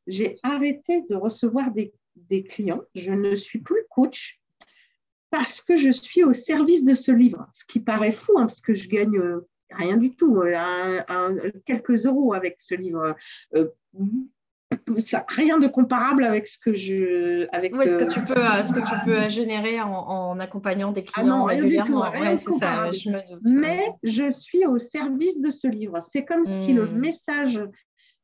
j'ai 0.06 0.38
arrêté 0.42 1.02
de 1.10 1.16
recevoir 1.16 1.70
des, 1.72 1.92
clients, 2.44 2.82
je 2.94 3.10
ne 3.10 3.36
suis 3.36 3.58
plus 3.58 3.82
coach 3.90 4.40
parce 5.30 5.60
que 5.60 5.76
je 5.76 5.90
suis 5.90 6.22
au 6.22 6.32
service 6.32 6.84
de 6.84 6.94
ce 6.94 7.10
livre, 7.10 7.48
ce 7.52 7.64
qui 7.64 7.80
paraît 7.80 8.12
fou, 8.12 8.38
hein, 8.38 8.46
parce 8.46 8.60
que 8.60 8.72
je 8.72 8.88
gagne 8.88 9.18
euh, 9.18 9.48
rien 9.70 9.96
du 9.96 10.14
tout, 10.14 10.40
euh, 10.40 11.50
quelques 11.66 12.06
euros 12.06 12.34
avec 12.34 12.60
ce 12.60 12.76
livre. 12.76 13.16
Euh, 13.56 13.68
ça, 15.04 15.24
rien 15.28 15.58
de 15.58 15.66
comparable 15.66 16.24
avec 16.24 16.46
ce 16.46 16.58
que 16.58 16.74
je. 16.74 17.46
Avec, 17.52 17.74
ce 17.74 17.96
que 17.96 18.04
tu 18.04 18.20
peux, 18.20 18.34
ce 18.34 18.72
que 18.72 18.80
tu 18.80 18.94
peux 19.04 19.28
générer 19.28 19.80
en, 19.80 20.38
accompagnant 20.40 20.92
des 20.92 21.04
ah 21.08 21.20
clients 21.20 21.44
régulièrement. 21.44 22.04
c'est 22.36 22.52
ça, 22.52 22.90
je 22.90 23.10
me 23.10 23.18
doute. 23.28 23.42
Mais 23.44 23.90
je 24.02 24.30
suis 24.30 24.66
au 24.66 24.78
service 24.78 25.40
de 25.40 25.50
ce 25.50 25.68
livre. 25.68 26.00
C'est 26.00 26.24
comme 26.24 26.44
si 26.44 26.72
le 26.72 26.86
hmm. 26.86 26.98
message 26.98 27.60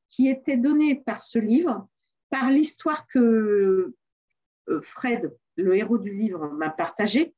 qui 0.08 0.28
était 0.28 0.56
donné 0.56 0.96
par 0.96 1.22
ce 1.22 1.38
livre, 1.38 1.86
par 2.30 2.50
l'histoire 2.50 3.06
que 3.06 3.94
euh, 4.68 4.80
Fred, 4.82 5.32
le 5.56 5.76
héros 5.76 5.98
du 5.98 6.12
livre, 6.12 6.48
m'a 6.48 6.70
partagé, 6.70 7.34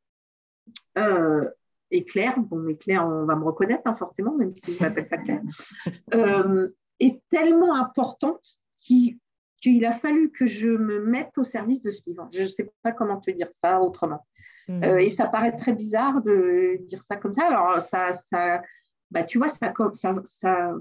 euh, 0.99 1.49
est 1.91 2.05
clair. 2.09 2.39
Bon, 2.39 2.57
mais 2.57 2.75
Claire, 2.75 3.07
on 3.07 3.25
va 3.25 3.37
me 3.37 3.45
reconnaître 3.45 3.83
hein, 3.85 3.95
forcément, 3.95 4.35
même 4.37 4.55
si 4.57 4.75
je 4.75 4.83
ne 4.83 4.89
m'appelle 4.89 5.09
pas 5.09 5.19
Claire, 5.19 5.43
euh, 6.15 6.69
est 7.01 7.21
tellement 7.31 7.75
importante 7.75 8.59
qu'il 8.83 9.85
a 9.85 9.93
fallu 9.93 10.31
que 10.31 10.47
je 10.47 10.69
me 10.69 11.01
mette 11.01 11.37
au 11.39 11.45
service 11.45 11.83
de 11.83 11.91
ce 11.91 12.03
livre. 12.07 12.29
Je 12.33 12.43
ne 12.43 12.47
sais 12.47 12.71
pas 12.83 12.93
comment 12.93 13.21
te 13.21 13.31
dire 13.31 13.49
ça 13.53 13.81
autrement. 13.81 14.27
Hmm. 14.69 14.83
Euh, 14.85 14.99
et 14.99 15.11
ça 15.11 15.27
paraît 15.27 15.57
très 15.57 15.73
bizarre 15.73 16.23
de 16.23 16.79
dire 16.87 17.03
ça 17.03 17.17
comme 17.17 17.33
ça. 17.33 17.47
Alors, 17.47 17.81
ça, 17.81 18.15
ça 18.15 18.63
bah, 19.11 19.25
tu 19.25 19.39
vois, 19.39 19.49
ça, 19.49 19.73
ça, 19.93 20.15
ça, 20.25 20.75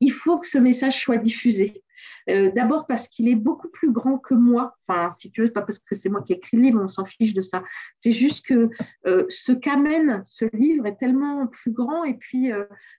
il 0.00 0.12
faut 0.12 0.38
que 0.38 0.46
ce 0.46 0.58
message 0.58 1.00
soit 1.00 1.18
diffusé. 1.18 1.84
Euh, 2.30 2.52
d'abord 2.52 2.86
parce 2.86 3.08
qu'il 3.08 3.26
est 3.26 3.34
beaucoup 3.34 3.68
plus 3.68 3.90
grand 3.90 4.18
que 4.18 4.34
moi. 4.34 4.76
Enfin, 4.86 5.10
si 5.10 5.30
tu 5.30 5.42
veux, 5.42 5.52
pas 5.52 5.62
parce 5.62 5.78
que 5.78 5.94
c'est 5.94 6.08
moi 6.08 6.22
qui 6.22 6.32
ai 6.32 6.36
écrit 6.36 6.56
le 6.58 6.62
livre, 6.62 6.80
on 6.82 6.88
s'en 6.88 7.04
fiche 7.04 7.34
de 7.34 7.42
ça. 7.42 7.64
C'est 7.94 8.12
juste 8.12 8.46
que 8.46 8.70
euh, 9.06 9.24
ce 9.28 9.52
qu'amène 9.52 10.22
ce 10.24 10.44
livre 10.52 10.86
est 10.86 10.96
tellement 10.96 11.46
plus 11.48 11.72
grand. 11.72 12.04
Et 12.04 12.14
puis, 12.14 12.50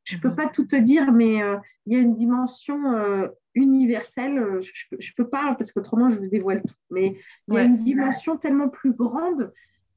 je 0.03 0.15
ne 0.15 0.21
peux 0.21 0.29
mhm. 0.29 0.35
pas 0.35 0.47
tout 0.47 0.65
te 0.65 0.75
dire, 0.75 1.11
mais 1.13 1.37
il 1.85 1.93
y 1.93 1.95
a 1.95 1.99
une 1.99 2.13
dimension 2.13 3.29
universelle. 3.55 4.59
Je 4.61 4.95
ne 4.95 5.15
peux 5.15 5.29
pas, 5.29 5.55
parce 5.55 5.71
qu'autrement, 5.71 6.09
je 6.09 6.15
vous 6.15 6.27
dévoile 6.27 6.61
tout. 6.61 6.75
Mais 6.91 7.17
il 7.47 7.53
y 7.53 7.57
a 7.57 7.63
une 7.63 7.77
dimension 7.77 8.37
tellement 8.37 8.69
plus 8.69 8.93
grande 8.93 9.51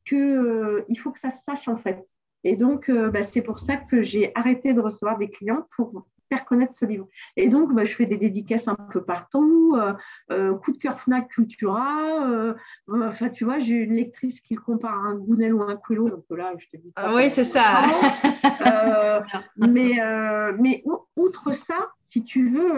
qu'il 0.05 0.99
faut 0.99 1.13
que 1.13 1.21
ça 1.21 1.31
se 1.31 1.43
sache, 1.45 1.69
en 1.69 1.77
fait. 1.77 2.07
Et 2.45 2.57
donc, 2.57 2.89
euh, 2.89 3.11
bah, 3.11 3.23
c'est 3.23 3.43
pour 3.43 3.59
ça 3.59 3.77
que 3.77 4.03
j'ai 4.03 4.33
arrêté 4.35 4.73
de 4.73 4.81
recevoir 4.81 5.17
des 5.17 5.29
clients 5.29 5.67
pour 5.77 6.05
faire 6.29 6.45
connaître 6.45 6.75
ce 6.75 6.85
livre. 6.85 7.07
Et 7.37 7.49
donc, 7.49 7.73
bah, 7.73 7.85
je 7.85 7.95
fais 7.95 8.07
des 8.07 8.17
dédicaces 8.17 8.67
un 8.67 8.75
peu 8.75 9.03
partout, 9.05 9.75
euh, 9.77 9.93
euh, 10.33 10.55
coup 10.55 10.73
de 10.73 10.79
cœur 10.79 10.99
FNAC 11.01 11.29
Cultura. 11.29 12.45
enfin, 12.89 13.29
tu 13.29 13.45
vois, 13.45 13.59
j'ai 13.59 13.75
une 13.75 13.95
lectrice 13.95 14.41
qui 14.41 14.55
le 14.55 14.61
compare 14.61 14.95
à 14.95 15.09
un 15.09 15.15
Gounel 15.15 15.55
ou 15.55 15.63
un 15.63 15.77
Quillo, 15.77 16.09
donc 16.09 16.25
là, 16.31 16.53
je 16.59 16.67
te 16.67 16.83
dis. 16.83 16.93
Ah 16.97 17.15
oui, 17.15 17.31
c'est 17.31 17.45
ça. 17.45 17.85
mais, 19.57 19.99
mais 20.59 20.83
outre 21.17 21.53
ça, 21.53 21.93
si 22.11 22.25
tu 22.25 22.49
veux, 22.49 22.73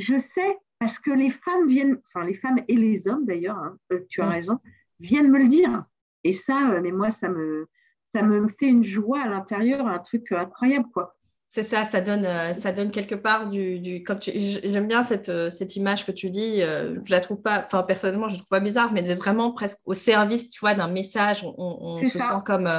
je 0.00 0.18
sais, 0.18 0.58
parce 0.78 0.98
que 0.98 1.10
les 1.10 1.30
femmes 1.30 1.68
viennent, 1.68 2.00
enfin, 2.08 2.26
les 2.26 2.34
femmes 2.34 2.60
et 2.68 2.76
les 2.76 3.06
hommes 3.08 3.26
d'ailleurs, 3.26 3.58
hein, 3.58 3.76
tu 4.08 4.22
as 4.22 4.26
mm. 4.26 4.30
raison, 4.30 4.58
viennent 4.98 5.30
me 5.30 5.38
le 5.38 5.48
dire. 5.48 5.84
Et 6.24 6.32
ça, 6.32 6.80
mais 6.82 6.92
moi, 6.92 7.10
ça 7.10 7.28
me 7.28 7.66
ça 8.14 8.22
me 8.22 8.48
fait 8.48 8.66
une 8.66 8.84
joie 8.84 9.22
à 9.22 9.28
l'intérieur, 9.28 9.86
un 9.86 9.98
truc 9.98 10.32
incroyable, 10.32 10.86
quoi. 10.92 11.16
C'est 11.52 11.64
ça, 11.64 11.84
ça 11.84 12.00
donne, 12.00 12.24
euh, 12.24 12.54
ça 12.54 12.70
donne 12.70 12.92
quelque 12.92 13.16
part 13.16 13.48
du. 13.48 13.80
du 13.80 14.04
J'aime 14.32 14.86
bien 14.86 15.02
cette, 15.02 15.30
euh, 15.30 15.50
cette, 15.50 15.74
image 15.74 16.06
que 16.06 16.12
tu 16.12 16.30
dis. 16.30 16.62
Euh, 16.62 16.96
je 17.04 17.10
la 17.10 17.18
trouve 17.18 17.42
pas, 17.42 17.64
enfin 17.64 17.82
personnellement, 17.82 18.28
je 18.28 18.34
la 18.34 18.38
trouve 18.38 18.48
pas 18.48 18.60
bizarre, 18.60 18.92
mais 18.92 19.02
d'être 19.02 19.18
vraiment 19.18 19.50
presque 19.50 19.78
au 19.84 19.94
service, 19.94 20.50
tu 20.50 20.60
vois, 20.60 20.74
d'un 20.74 20.86
message. 20.86 21.44
On, 21.58 21.98
se 21.98 22.20
sent 22.20 22.42
comme, 22.46 22.70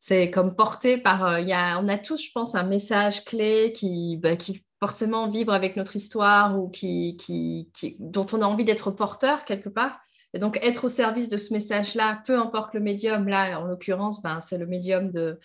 c'est 0.00 0.28
comme 0.32 0.56
porté 0.56 0.98
par. 0.98 1.38
Il 1.38 1.48
y 1.48 1.52
a, 1.52 1.78
on 1.78 1.86
a 1.86 1.96
tous, 1.96 2.20
je 2.20 2.32
pense, 2.34 2.56
un 2.56 2.64
message 2.64 3.24
clé 3.24 3.72
qui, 3.72 4.16
bah, 4.16 4.34
qui 4.34 4.63
forcément 4.80 5.28
vibre 5.28 5.52
avec 5.52 5.76
notre 5.76 5.96
histoire 5.96 6.58
ou 6.58 6.68
qui, 6.68 7.16
qui, 7.16 7.70
qui 7.74 7.96
dont 7.98 8.26
on 8.32 8.42
a 8.42 8.46
envie 8.46 8.64
d'être 8.64 8.90
porteur 8.90 9.44
quelque 9.44 9.68
part. 9.68 10.00
Et 10.34 10.38
donc, 10.38 10.58
être 10.62 10.86
au 10.86 10.88
service 10.88 11.28
de 11.28 11.36
ce 11.36 11.52
message-là, 11.52 12.22
peu 12.26 12.36
importe 12.38 12.74
le 12.74 12.80
médium, 12.80 13.28
là, 13.28 13.60
en 13.60 13.66
l'occurrence, 13.66 14.20
ben, 14.20 14.40
c'est 14.40 14.58
le 14.58 14.66
médium 14.66 15.12
de, 15.12 15.38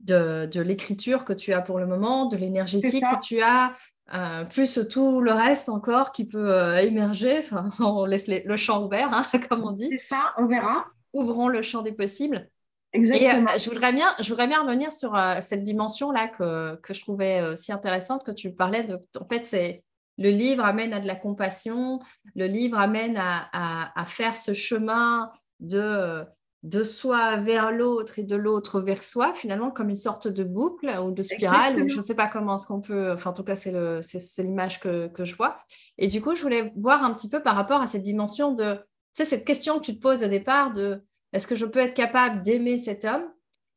de, 0.00 0.60
l'écriture 0.60 1.24
que 1.24 1.32
tu 1.32 1.54
as 1.54 1.62
pour 1.62 1.78
le 1.78 1.86
moment, 1.86 2.26
de 2.26 2.36
l'énergétique 2.36 3.02
que 3.02 3.20
tu 3.24 3.40
as, 3.40 3.72
euh, 4.14 4.44
plus 4.44 4.78
tout 4.88 5.20
le 5.20 5.32
reste 5.32 5.68
encore 5.68 6.12
qui 6.12 6.26
peut 6.26 6.52
euh, 6.52 6.78
émerger. 6.78 7.38
Enfin, 7.38 7.70
on 7.80 8.04
laisse 8.04 8.28
le 8.28 8.56
champ 8.56 8.84
ouvert, 8.84 9.08
hein, 9.12 9.26
comme 9.48 9.64
on 9.64 9.72
dit. 9.72 9.88
C'est 9.92 10.14
ça, 10.14 10.34
on 10.36 10.46
verra. 10.46 10.86
Ouvrons 11.14 11.48
le 11.48 11.62
champ 11.62 11.82
des 11.82 11.92
possibles. 11.92 12.48
Exactement. 12.92 13.50
Et, 13.50 13.54
euh, 13.54 13.58
je, 13.58 13.68
voudrais 13.68 13.92
bien, 13.92 14.08
je 14.20 14.28
voudrais 14.28 14.46
bien 14.46 14.62
revenir 14.62 14.92
sur 14.92 15.18
cette 15.40 15.62
dimension-là 15.62 16.28
que, 16.28 16.76
que, 16.76 16.94
je 16.94 17.00
trouvais 17.00 17.56
si 17.56 17.72
intéressante, 17.72 18.24
que 18.24 18.32
tu 18.32 18.52
parlais 18.54 18.84
de. 18.84 18.98
En 19.20 19.26
fait, 19.26 19.44
c'est 19.44 19.84
le 20.18 20.30
livre 20.30 20.64
amène 20.64 20.92
à 20.92 21.00
de 21.00 21.06
la 21.06 21.16
compassion, 21.16 22.00
le 22.34 22.46
livre 22.46 22.78
amène 22.78 23.18
à, 23.18 24.04
faire 24.06 24.36
ce 24.36 24.54
chemin 24.54 25.30
de, 25.60 26.24
de 26.62 26.82
soi 26.84 27.36
vers 27.36 27.70
l'autre 27.70 28.18
et 28.18 28.22
de 28.22 28.36
l'autre 28.36 28.80
vers 28.80 29.02
soi, 29.02 29.34
finalement, 29.34 29.70
comme 29.70 29.90
une 29.90 29.96
sorte 29.96 30.28
de 30.28 30.44
boucle 30.44 30.88
ou 31.04 31.10
de 31.10 31.22
spirale, 31.22 31.88
je 31.88 31.96
ne 31.96 32.02
sais 32.02 32.14
pas 32.14 32.28
comment 32.28 32.56
est-ce 32.56 32.66
qu'on 32.66 32.80
peut, 32.80 33.12
enfin 33.12 33.30
en 33.30 33.34
tout 33.34 33.44
cas 33.44 33.56
c'est 33.56 34.42
l'image 34.42 34.80
que, 34.80 35.08
que, 35.08 35.24
je 35.24 35.36
vois. 35.36 35.58
Et 35.98 36.08
du 36.08 36.22
coup, 36.22 36.34
je 36.34 36.42
voulais 36.42 36.72
voir 36.76 37.04
un 37.04 37.12
petit 37.12 37.28
peu 37.28 37.42
par 37.42 37.54
rapport 37.54 37.80
à 37.80 37.86
cette 37.86 38.02
dimension 38.02 38.52
de, 38.52 38.74
tu 38.74 38.82
sais, 39.22 39.24
cette 39.24 39.44
question 39.44 39.78
que 39.78 39.84
tu 39.84 39.96
te 39.96 40.00
poses 40.00 40.24
au 40.24 40.28
départ 40.28 40.72
de, 40.72 41.02
est-ce 41.36 41.46
que 41.46 41.54
je 41.54 41.66
peux 41.66 41.80
être 41.80 41.94
capable 41.94 42.42
d'aimer 42.42 42.78
cet 42.78 43.04
homme? 43.04 43.24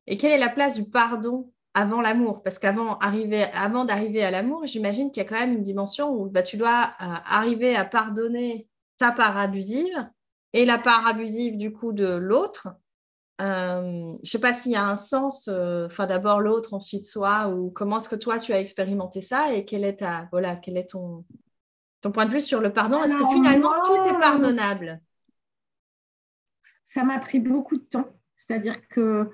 Et 0.07 0.16
quelle 0.16 0.32
est 0.32 0.38
la 0.38 0.49
place 0.49 0.76
du 0.76 0.89
pardon 0.89 1.51
avant 1.74 2.01
l'amour, 2.01 2.41
parce 2.41 2.57
qu'avant 2.57 2.97
avant 2.97 3.86
d'arriver 3.86 4.24
à 4.24 4.32
l'amour, 4.32 4.66
j'imagine 4.66 5.12
qu'il 5.12 5.22
y 5.22 5.26
a 5.26 5.30
quand 5.30 5.39
même 5.39 5.53
une 5.53 5.62
dimension 5.62 6.10
où 6.10 6.30
bah, 6.30 6.41
tu 6.41 6.57
dois 6.57 6.91
euh, 7.01 7.05
arriver 7.26 7.76
à 7.76 7.86
pardonner 7.86 8.68
ta 8.97 9.12
part 9.12 9.38
abusive 9.38 10.10
et 10.53 10.66
la 10.66 10.78
part 10.78 11.05
abusive 11.05 11.57
du 11.57 11.72
coup 11.72 11.91
de 11.91 12.07
l'autre. 12.07 12.70
Euh, 13.41 13.82
je 13.84 14.20
ne 14.22 14.26
sais 14.26 14.39
pas 14.39 14.53
s'il 14.53 14.72
y 14.72 14.76
a 14.78 14.86
un 14.86 14.97
sens, 14.97 15.47
euh, 15.47 15.86
enfin 15.86 16.07
d'abord 16.07 16.39
l'autre, 16.39 16.74
ensuite 16.74 17.05
soi, 17.05 17.49
ou 17.49 17.70
comment 17.72 17.97
est-ce 17.97 18.10
que 18.10 18.16
toi 18.16 18.39
tu 18.39 18.51
as 18.53 18.60
expérimenté 18.60 19.22
ça 19.22 19.53
et 19.53 19.66
quel 19.66 19.84
est, 19.84 19.97
ta, 19.97 20.28
voilà, 20.32 20.55
quel 20.55 20.78
est 20.78 20.89
ton, 20.91 21.26
ton 22.01 22.12
point 22.12 22.26
de 22.26 22.32
vue 22.32 22.41
sur 22.41 22.62
le 22.62 22.74
pardon? 22.74 23.03
Est-ce 23.03 23.18
que 23.18 23.28
finalement 23.34 23.74
tout 23.86 24.10
est 24.10 24.20
pardonnable? 24.20 25.01
Ça 26.90 27.04
m'a 27.04 27.20
pris 27.20 27.40
beaucoup 27.40 27.78
de 27.78 27.84
temps. 27.84 28.08
C'est-à-dire 28.36 28.88
que 28.88 29.30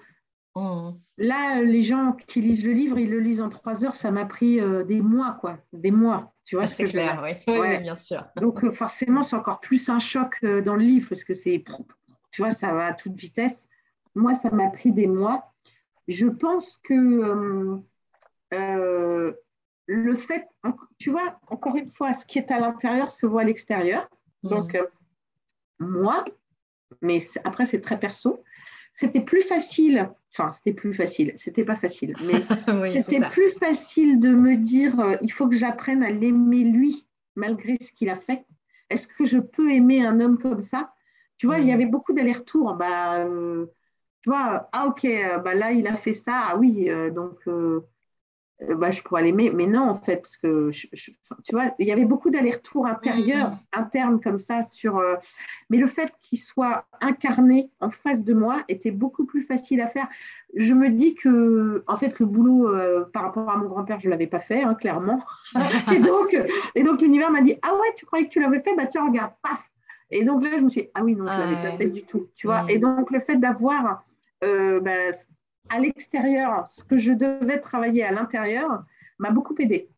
mmh. 0.56 0.90
là, 1.18 1.62
les 1.62 1.82
gens 1.82 2.18
qui 2.28 2.42
lisent 2.42 2.66
le 2.66 2.74
livre, 2.74 2.98
ils 3.00 3.10
le 3.10 3.20
lisent 3.20 3.42
en 3.42 3.50
trois 3.50 3.86
heures. 3.86 3.96
Ça 3.96 4.12
m'a 4.12 4.26
pris 4.26 4.60
euh, 4.60 4.84
des 4.84 5.00
mois, 5.00 5.38
quoi. 5.40 5.58
Des 5.72 5.92
mois. 5.92 6.34
Tu 6.44 6.56
vois 6.56 6.66
ah, 6.66 6.68
ce 6.68 6.76
que 6.76 6.84
clair, 6.84 7.22
oui. 7.24 7.32
oui. 7.60 7.78
bien 7.80 7.96
sûr. 7.96 8.26
Donc, 8.36 8.70
forcément, 8.72 9.24
c'est 9.24 9.36
encore 9.36 9.62
plus 9.62 9.90
un 9.90 10.00
choc 10.00 10.44
dans 10.44 10.76
le 10.76 10.84
livre 10.84 11.08
parce 11.10 11.24
que 11.24 11.34
c'est, 11.34 11.64
tu 12.32 12.42
vois, 12.42 12.52
ça 12.52 12.74
va 12.74 12.88
à 12.88 12.94
toute 12.94 13.16
vitesse. 13.16 13.68
Moi, 14.16 14.34
ça 14.34 14.50
m'a 14.50 14.70
pris 14.70 14.92
des 14.92 15.08
mois. 15.08 15.54
Je 16.08 16.28
pense 16.28 16.78
que 16.84 16.94
euh, 16.94 17.78
euh, 18.54 19.34
le 19.88 20.16
fait, 20.18 20.48
tu 20.98 21.12
vois, 21.12 21.40
encore 21.48 21.76
une 21.76 21.90
fois, 21.90 22.14
ce 22.14 22.26
qui 22.26 22.40
est 22.40 22.52
à 22.52 22.60
l'intérieur 22.60 23.12
se 23.12 23.26
voit 23.26 23.42
à 23.42 23.46
l'extérieur. 23.46 24.10
Mmh. 24.44 24.50
Donc, 24.50 24.76
euh, 24.76 24.86
moi, 25.80 26.24
mais 27.02 27.20
après, 27.44 27.66
c'est 27.66 27.82
très 27.82 28.00
perso, 28.00 28.44
c'était 28.94 29.22
plus 29.22 29.42
facile, 29.42 30.10
enfin, 30.32 30.52
c'était 30.52 30.74
plus 30.74 30.94
facile, 30.94 31.34
c'était 31.36 31.66
pas 31.66 31.76
facile, 31.76 32.16
mais 32.82 33.02
c'était 33.02 33.28
plus 33.30 33.50
facile 33.52 34.20
de 34.20 34.30
me 34.30 34.56
dire, 34.56 35.18
il 35.22 35.32
faut 35.32 35.48
que 35.48 35.56
j'apprenne 35.56 36.04
à 36.04 36.12
l'aimer 36.12 36.64
lui, 36.64 37.08
malgré 37.36 37.78
ce 37.82 37.92
qu'il 37.92 38.10
a 38.10 38.16
fait. 38.16 38.46
Est-ce 38.90 39.08
que 39.08 39.26
je 39.26 39.40
peux 39.40 39.72
aimer 39.72 40.06
un 40.06 40.20
homme 40.20 40.38
comme 40.38 40.62
ça? 40.62 40.94
Tu 41.38 41.48
vois, 41.48 41.58
il 41.60 41.68
y 41.68 41.72
mmh. 41.72 41.74
avait 41.74 41.86
beaucoup 41.86 42.14
d'allers-retours. 42.14 42.76
Bah, 42.76 43.26
tu 44.26 44.32
vois, 44.32 44.68
ah 44.72 44.88
ok, 44.88 45.06
euh, 45.06 45.38
bah 45.38 45.54
là 45.54 45.72
il 45.72 45.86
a 45.86 45.96
fait 45.98 46.14
ça, 46.14 46.46
ah 46.48 46.58
oui, 46.58 46.90
euh, 46.90 47.12
donc 47.12 47.48
euh, 47.48 47.82
bah, 48.62 48.92
je 48.92 49.02
pourrais 49.02 49.24
l'aimer, 49.24 49.52
mais 49.54 49.68
non 49.68 49.90
en 49.90 49.94
fait, 49.94 50.18
parce 50.18 50.38
que 50.38 50.72
tu 50.72 51.52
vois, 51.52 51.76
il 51.78 51.88
y 51.88 51.92
avait 51.92 52.06
beaucoup 52.06 52.30
d'allers-retours 52.30 52.88
intérieurs, 52.88 53.50
mm-hmm. 53.50 53.80
internes 53.80 54.22
comme 54.22 54.40
ça 54.40 54.64
sur. 54.64 55.04
mais 55.70 55.78
le 55.78 55.88
fait 55.88 56.14
qu'il 56.22 56.40
soit 56.40 56.86
incarné 57.02 57.70
en 57.82 57.90
face 57.90 58.24
de 58.24 58.34
moi 58.34 58.64
était 58.70 58.92
beaucoup 58.92 59.26
plus 59.26 59.44
facile 59.44 59.82
à 59.82 59.88
faire. 59.88 60.08
Je 60.56 60.74
me 60.74 60.90
dis 60.90 61.16
que, 61.16 61.84
en 61.88 61.98
fait, 61.98 62.18
le 62.20 62.26
boulot 62.26 62.70
par 63.12 63.24
rapport 63.24 63.50
à 63.50 63.58
mon 63.58 63.68
grand-père, 63.68 64.00
je 64.00 64.06
ne 64.06 64.12
l'avais 64.12 64.28
pas 64.28 64.40
fait, 64.40 64.64
hein, 64.64 64.74
clairement. 64.74 65.22
et 65.94 66.00
donc, 66.00 66.38
et 66.76 66.84
donc 66.84 67.02
l'univers 67.02 67.32
m'a 67.32 67.42
dit, 67.42 67.58
ah 67.62 67.74
ouais, 67.74 67.94
tu 67.98 68.06
croyais 68.06 68.26
que 68.26 68.32
tu 68.32 68.40
l'avais 68.40 68.62
fait, 68.62 68.74
bah 68.76 68.86
tiens, 68.86 69.06
regarde, 69.06 69.34
paf. 69.44 69.70
Et 70.12 70.24
donc 70.24 70.44
là, 70.44 70.52
je 70.58 70.64
me 70.64 70.70
suis 70.70 70.84
dit, 70.84 70.90
ah 70.94 71.04
oui, 71.04 71.16
non, 71.16 71.28
je 71.28 71.34
ne 71.34 71.40
l'avais 71.40 71.70
pas 71.70 71.76
fait 71.76 71.88
du 71.88 72.04
tout, 72.04 72.30
tu 72.36 72.48
vois. 72.48 72.64
Mm. 72.64 72.70
Et 72.70 72.78
donc 72.78 73.12
le 73.12 73.20
fait 73.20 73.38
d'avoir 73.38 74.06
euh, 74.44 74.80
bah, 74.80 75.12
à 75.70 75.80
l'extérieur, 75.80 76.68
ce 76.68 76.84
que 76.84 76.98
je 76.98 77.14
devais 77.14 77.60
travailler 77.60 78.04
à 78.04 78.12
l'intérieur, 78.12 78.84
m'a 79.20 79.32
beaucoup 79.32 79.56
aidé. 79.60 79.90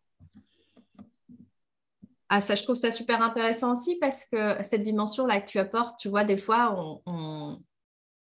Ah, 2.30 2.42
ça, 2.42 2.56
je 2.56 2.64
trouve 2.64 2.76
ça 2.76 2.92
super 2.92 3.22
intéressant 3.22 3.72
aussi 3.72 3.98
parce 4.00 4.26
que 4.26 4.62
cette 4.62 4.82
dimension-là 4.82 5.40
que 5.42 5.48
tu 5.48 5.60
apportes, 5.60 5.98
tu 5.98 6.10
vois, 6.10 6.26
des 6.26 6.38
fois, 6.38 7.00
on, 7.06 7.62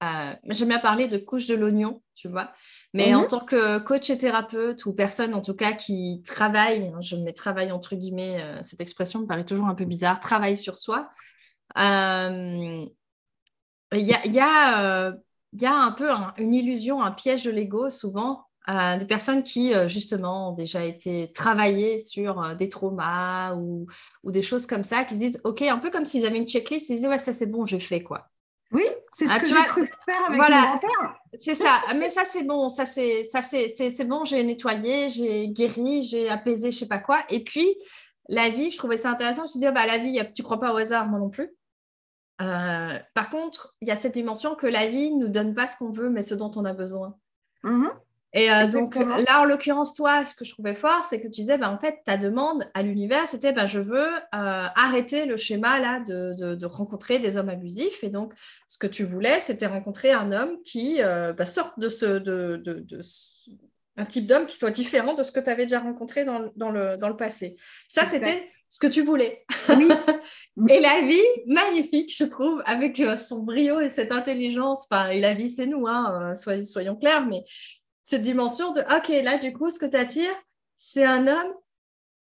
euh, 0.04 0.34
j'aime 0.50 0.68
bien 0.68 0.80
parler 0.80 1.08
de 1.08 1.18
couche 1.18 1.48
de 1.48 1.56
l'oignon, 1.56 2.02
tu 2.14 2.28
vois, 2.28 2.52
mais 2.94 3.16
en 3.16 3.22
mhm. 3.22 3.28
tant 3.28 3.40
que 3.40 3.78
coach 3.80 4.10
et 4.10 4.18
thérapeute 4.18 4.86
ou 4.86 4.94
personne 4.94 5.34
en 5.34 5.42
tout 5.42 5.56
cas 5.56 5.72
qui 5.72 6.22
travaille, 6.26 6.92
hein, 6.94 7.00
je 7.00 7.16
mets 7.16 7.32
travail 7.32 7.72
entre 7.72 7.96
guillemets, 7.96 8.42
euh, 8.42 8.60
cette 8.64 8.82
expression 8.82 9.22
me 9.22 9.28
paraît 9.28 9.46
toujours 9.46 9.68
un 9.68 9.76
peu 9.76 9.86
bizarre, 9.86 10.20
travaille 10.20 10.58
sur 10.58 10.78
soi. 10.78 11.10
Il 11.78 12.90
y 13.94 14.14
a, 14.14 14.28
y 14.28 14.40
a 14.40 15.16
il 15.56 15.62
y 15.62 15.66
a 15.66 15.74
un 15.74 15.91
peu 15.91 16.10
une 16.38 16.53
illusion, 16.53 17.01
un 17.01 17.12
piège 17.12 17.43
de 17.43 17.51
l'ego 17.51 17.89
souvent. 17.89 18.45
Euh, 18.68 18.97
des 18.97 19.06
personnes 19.06 19.43
qui, 19.43 19.74
euh, 19.74 19.88
justement, 19.88 20.49
ont 20.49 20.53
déjà 20.53 20.84
été 20.84 21.32
travaillées 21.34 21.99
sur 21.99 22.41
euh, 22.41 22.56
des 22.56 22.68
traumas 22.68 23.53
ou, 23.53 23.86
des 24.24 24.41
choses 24.41 24.66
comme 24.66 24.84
ça, 24.84 25.03
qui 25.03 25.14
se 25.14 25.20
disent, 25.20 25.41
OK, 25.43 25.62
un 25.62 25.78
peu 25.78 25.91
comme 25.91 26.06
s'ils 26.06 26.26
avaient 26.26 26.39
une 26.39 26.47
checklist, 26.47 26.89
ils 26.89 26.95
disent, 26.95 27.08
ouais, 27.08 27.20
ça 27.20 27.32
c'est 27.32 27.45
bon, 27.45 27.66
j'ai 27.66 27.80
fait 27.80 28.01
quoi. 28.01 28.28
Oui, 28.72 28.84
c'est 29.10 29.28
ce 29.28 29.32
ah, 29.32 29.39
que 29.39 29.45
tu 29.45 29.53
faire 29.53 30.26
avec 30.26 30.36
voilà, 30.36 30.80
C'est 31.39 31.53
ça, 31.53 31.80
mais 31.95 32.10
ça 32.10 32.26
c'est 32.26 32.43
bon, 32.43 32.68
ça 32.68 32.88
c'est 32.88 33.30
bon, 34.08 34.26
j'ai 34.26 34.43
nettoyé, 34.43 35.10
j'ai 35.10 35.47
guéri, 35.49 36.03
j'ai 36.03 36.28
apaisé, 36.28 36.72
je 36.72 36.80
sais 36.80 36.88
pas 36.88 36.97
quoi. 36.97 37.20
Et 37.30 37.43
puis 37.43 37.78
la 38.28 38.49
vie, 38.49 38.72
je 38.72 38.78
trouvais 38.78 38.97
ça 38.97 39.12
intéressant. 39.12 39.45
Je 39.45 39.51
me 39.51 39.53
disais, 39.53 39.72
bah 39.72 39.86
la 39.86 39.99
vie, 39.99 40.20
tu 40.34 40.41
crois 40.41 40.60
pas 40.60 40.74
au 40.74 40.78
hasard, 40.78 41.08
moi 41.08 41.20
non 41.20 41.30
plus. 41.30 41.51
Euh, 42.42 43.00
par 43.14 43.30
contre, 43.30 43.76
il 43.82 43.88
y 43.88 43.92
a 43.92 43.96
cette 43.96 44.14
dimension 44.14 44.56
que 44.56 44.68
la 44.68 44.88
vie 44.88 45.12
ne 45.12 45.26
nous 45.26 45.30
donne 45.30 45.54
pas 45.54 45.68
ce 45.68 45.78
qu'on 45.78 45.92
veut, 45.92 46.10
mais 46.10 46.22
ce 46.22 46.36
dont 46.36 46.52
on 46.56 46.66
a 46.66 46.74
besoin. 46.74 47.16
Mhm. 47.64 47.90
Et 48.34 48.52
euh, 48.52 48.68
donc 48.68 48.96
là, 48.96 49.42
en 49.42 49.46
l'occurrence, 49.46 49.94
toi, 49.94 50.26
ce 50.26 50.36
que 50.36 50.44
je 50.44 50.52
trouvais 50.52 50.76
fort, 50.76 51.06
c'est 51.10 51.22
que 51.22 51.28
tu 51.28 51.40
disais, 51.42 51.58
bah, 51.58 51.70
en 51.70 51.78
fait, 51.78 52.00
ta 52.06 52.18
demande 52.18 52.70
à 52.74 52.84
l'univers, 52.84 53.30
c'était, 53.30 53.54
bah, 53.54 53.66
je 53.66 53.80
veux 53.80 54.10
euh, 54.14 54.20
arrêter 54.34 55.26
le 55.26 55.38
schéma 55.38 55.80
là 55.80 56.02
de, 56.02 56.66
rencontrer 56.66 57.20
des 57.20 57.38
hommes 57.38 57.48
abusifs. 57.48 58.04
Et 58.04 58.10
donc, 58.10 58.34
ce 58.68 58.78
que 58.78 58.88
tu 58.88 59.06
voulais, 59.06 59.40
c'était 59.40 59.68
rencontrer 59.68 60.12
un 60.12 60.34
homme 60.34 60.62
qui 60.66 61.00
bah, 61.02 61.46
sorte 61.46 61.80
de 61.80 61.88
ce, 61.88 62.20
de, 62.20 62.62
un 63.96 64.06
type 64.06 64.28
d'homme 64.28 64.46
qui 64.48 64.58
soit 64.58 64.72
différent 64.72 65.14
de 65.14 65.24
ce 65.24 65.32
que 65.32 65.40
tu 65.40 65.50
avais 65.50 65.64
déjà 65.64 65.80
rencontré 65.80 66.26
dans, 66.26 66.40
le, 66.40 66.98
dans 66.98 67.10
le 67.10 67.16
passé. 67.16 67.56
Ça, 67.88 68.06
c'était 68.06 68.50
ce 68.76 68.80
que 68.80 68.88
tu 68.88 69.04
voulais. 69.04 69.46
Oui. 69.70 69.88
et 70.70 70.82
la 70.82 71.00
vie, 71.00 71.24
magnifique, 71.48 72.14
je 72.14 72.26
trouve, 72.26 72.62
avec 72.66 73.00
euh, 73.00 73.16
son 73.16 73.40
brio 73.40 73.80
et 73.80 73.88
cette 73.88 74.12
intelligence. 74.12 74.86
Enfin, 74.92 75.08
et 75.12 75.22
la 75.22 75.34
vie, 75.34 75.50
c'est 75.50 75.66
nous, 75.66 75.88
hein, 75.88 76.34
euh, 76.36 76.64
soyons, 76.66 76.98
clairs, 76.98 77.26
mais 77.26 77.46
cette 78.04 78.22
dimension 78.22 78.74
de, 78.74 78.82
OK, 78.82 79.08
là, 79.24 79.38
du 79.38 79.54
coup, 79.54 79.70
ce 79.70 79.80
que 79.80 79.86
tu 79.86 79.96
attires, 79.96 80.36
c'est 80.76 81.06
un 81.06 81.26
homme, 81.26 81.54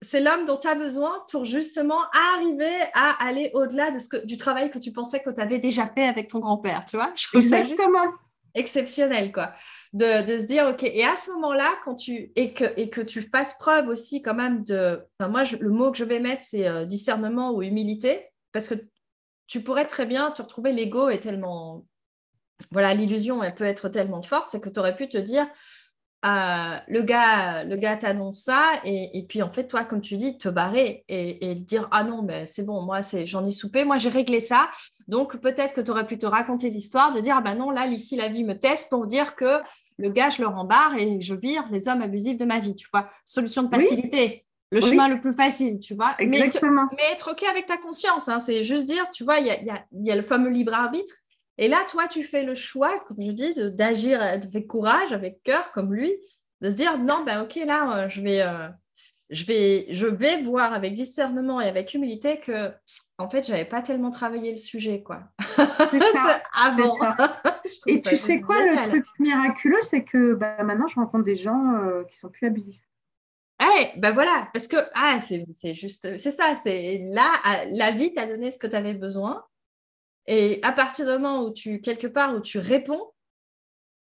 c'est 0.02 0.22
l'homme 0.22 0.46
dont 0.46 0.56
tu 0.56 0.70
as 0.70 0.76
besoin 0.76 1.26
pour 1.30 1.44
justement 1.44 2.00
arriver 2.34 2.84
à 2.94 3.22
aller 3.22 3.52
au-delà 3.54 3.92
de 3.92 4.00
ce 4.00 4.08
que, 4.08 4.26
du 4.26 4.38
travail 4.38 4.72
que 4.72 4.80
tu 4.80 4.94
pensais 4.94 5.20
que 5.20 5.32
tu 5.32 5.42
avais 5.42 5.60
déjà 5.60 5.88
fait 5.88 6.06
avec 6.06 6.30
ton 6.30 6.40
grand-père, 6.40 6.86
tu 6.90 6.96
vois? 6.96 7.12
Je 7.16 7.38
Exactement 7.38 8.14
exceptionnel, 8.56 9.32
quoi. 9.32 9.54
De, 9.94 10.38
se 10.38 10.46
dire, 10.46 10.68
OK, 10.68 10.84
et 10.84 11.04
à 11.04 11.16
ce 11.16 11.32
moment-là, 11.32 11.70
quand 11.84 11.96
tu, 11.96 12.32
et 12.36 12.54
que, 12.54 12.66
et 12.78 12.90
que 12.90 13.02
tu 13.02 13.22
fasses 13.22 13.58
preuve 13.58 13.88
aussi 13.88 14.22
quand 14.22 14.36
même 14.36 14.64
de, 14.64 15.02
enfin, 15.20 15.30
moi, 15.30 15.44
le 15.60 15.70
mot 15.70 15.92
que 15.92 15.98
je 15.98 16.04
vais 16.04 16.20
mettre, 16.20 16.44
c'est 16.44 16.68
euh, 16.68 16.86
discernement 16.86 17.52
ou 17.52 17.62
humilité, 17.62 18.28
parce 18.52 18.68
que 18.68 18.76
tu 19.48 19.62
pourrais 19.62 19.86
très 19.86 20.06
bien 20.06 20.32
te 20.32 20.42
retrouver, 20.42 20.72
l'ego 20.72 21.10
est 21.10 21.20
tellement, 21.20 21.86
voilà, 22.72 22.94
l'illusion, 22.94 23.44
elle 23.44 23.56
peut 23.56 23.64
être 23.64 23.90
tellement 23.90 24.22
forte, 24.22 24.50
c'est 24.52 24.62
que 24.62 24.70
tu 24.70 24.80
aurais 24.80 24.96
pu 24.96 25.10
te 25.10 25.18
dire, 25.18 25.48
euh, 26.26 26.78
le 26.88 27.02
gars, 27.02 27.64
le 27.64 27.78
gars 27.78 27.96
t'annonce 27.96 28.42
ça, 28.42 28.74
et, 28.84 29.26
puis 29.30 29.42
en 29.42 29.50
fait, 29.50 29.68
toi, 29.68 29.86
comme 29.86 30.02
tu 30.02 30.18
dis, 30.18 30.38
te 30.38 30.50
barrer 30.50 31.06
et, 31.08 31.56
dire 31.56 31.88
Ah 31.92 32.04
non, 32.04 32.24
mais 32.24 32.46
c'est 32.46 32.64
bon, 32.64 32.82
moi, 32.82 33.04
c'est, 33.04 33.26
j'en 33.26 33.46
ai 33.46 33.52
soupé, 33.52 33.86
moi, 33.86 33.98
j'ai 33.98 34.10
réglé 34.10 34.42
ça. 34.42 34.70
Donc, 35.08 35.38
peut-être 35.38 35.74
que 35.74 35.82
tu 35.82 35.92
aurais 35.92 36.06
pu 36.06 36.18
te 36.18 36.26
raconter 36.26 36.70
l'histoire 36.70 37.14
de 37.14 37.22
dire 37.22 37.36
Ah 37.38 37.42
ben 37.42 37.56
non, 37.56 37.72
là, 37.72 37.88
ici, 37.88 38.18
la 38.18 38.28
vie 38.28 38.44
me 38.44 38.58
teste 38.58 38.90
pour 38.90 39.08
dire 39.08 39.36
que 39.36 39.60
le 39.98 40.10
gars, 40.10 40.30
je 40.30 40.42
le 40.42 40.48
rembarre 40.48 40.96
et 40.98 41.22
je 41.22 41.36
vire 41.36 41.64
les 41.72 41.88
hommes 41.88 42.02
abusifs 42.02 42.38
de 42.38 42.46
ma 42.46 42.60
vie, 42.60 42.76
tu 42.76 42.88
vois. 42.92 43.10
Solution 43.24 43.64
de 43.64 43.70
facilité. 43.70 44.46
Le 44.72 44.82
chemin 44.82 45.08
le 45.08 45.20
plus 45.20 45.34
facile, 45.34 45.80
tu 45.80 45.96
vois. 45.96 46.16
Exactement. 46.20 46.88
Mais, 46.96 47.12
être 47.12 47.32
OK 47.32 47.44
avec 47.44 47.66
ta 47.66 47.78
conscience, 47.78 48.30
hein, 48.30 48.40
c'est 48.40 48.62
juste 48.64 48.86
dire, 48.86 49.10
tu 49.12 49.24
vois, 49.24 49.40
il 49.40 49.48
y 49.48 50.12
a 50.12 50.16
le 50.16 50.22
fameux 50.22 50.50
libre 50.50 50.74
arbitre 50.74 51.14
et 51.62 51.68
là, 51.68 51.84
toi, 51.90 52.08
tu 52.08 52.24
fais 52.24 52.44
le 52.44 52.56
choix, 52.56 53.04
comme 53.06 53.18
je 53.20 53.32
dis, 53.32 53.54
d'agir 53.74 54.22
avec 54.22 54.66
courage, 54.66 55.12
avec 55.12 55.44
cœur, 55.44 55.74
comme 55.74 55.94
lui, 55.94 56.14
de 56.62 56.70
se 56.70 56.78
dire 56.78 56.98
non, 56.98 57.26
ben 57.26 57.42
ok, 57.42 57.56
là, 57.66 57.98
euh, 57.98 58.10
je 58.10 58.22
vais, 58.22 58.42
euh, 58.42 58.70
je 59.30 59.44
vais, 59.44 59.86
je 59.90 60.08
vais 60.08 60.42
voir 60.42 60.72
avec 60.72 60.94
discernement 60.94 61.60
et 61.60 61.68
avec 61.68 61.94
humilité 61.94 62.40
que, 62.40 62.72
en 63.18 63.30
fait, 63.30 63.46
j'avais 63.46 63.66
pas 63.66 63.82
tellement 63.82 64.10
travaillé 64.10 64.52
le 64.52 64.58
sujet, 64.58 65.04
quoi. 65.04 65.24
Ça. 65.58 66.42
Avant. 66.54 66.96
et 67.88 68.02
tu 68.04 68.16
sais 68.16 68.40
quoi, 68.40 68.62
le 68.62 68.78
truc 68.88 69.06
miraculeux, 69.20 69.82
c'est 69.82 70.06
que 70.06 70.36
bah, 70.36 70.64
maintenant, 70.64 70.88
je 70.88 70.96
rencontre 70.96 71.26
des 71.26 71.36
gens 71.36 71.74
euh, 71.76 72.06
qui 72.06 72.18
sont 72.20 72.30
plus 72.30 72.48
abusifs. 72.48 72.82
Eh, 73.62 74.00
ben 74.00 74.14
voilà, 74.14 74.48
parce 74.54 74.68
que 74.68 74.78
ah, 74.94 75.20
c'est 75.20 75.74
juste, 75.74 76.18
c'est 76.20 76.32
ça, 76.32 76.58
c'est 76.64 77.02
là, 77.12 77.30
la 77.74 77.92
vie 77.92 78.14
t'a 78.14 78.28
donné 78.28 78.50
ce 78.50 78.58
que 78.58 78.68
tu 78.68 78.76
avais 78.78 78.94
besoin 78.94 79.44
et 80.28 80.60
à 80.64 80.72
partir 80.72 81.06
du 81.06 81.12
moment 81.12 81.44
où 81.44 81.52
tu, 81.52 81.82
quelque 81.82 82.08
part, 82.08 82.36
où 82.36 82.40
tu 82.40 82.60
réponds 82.60 83.12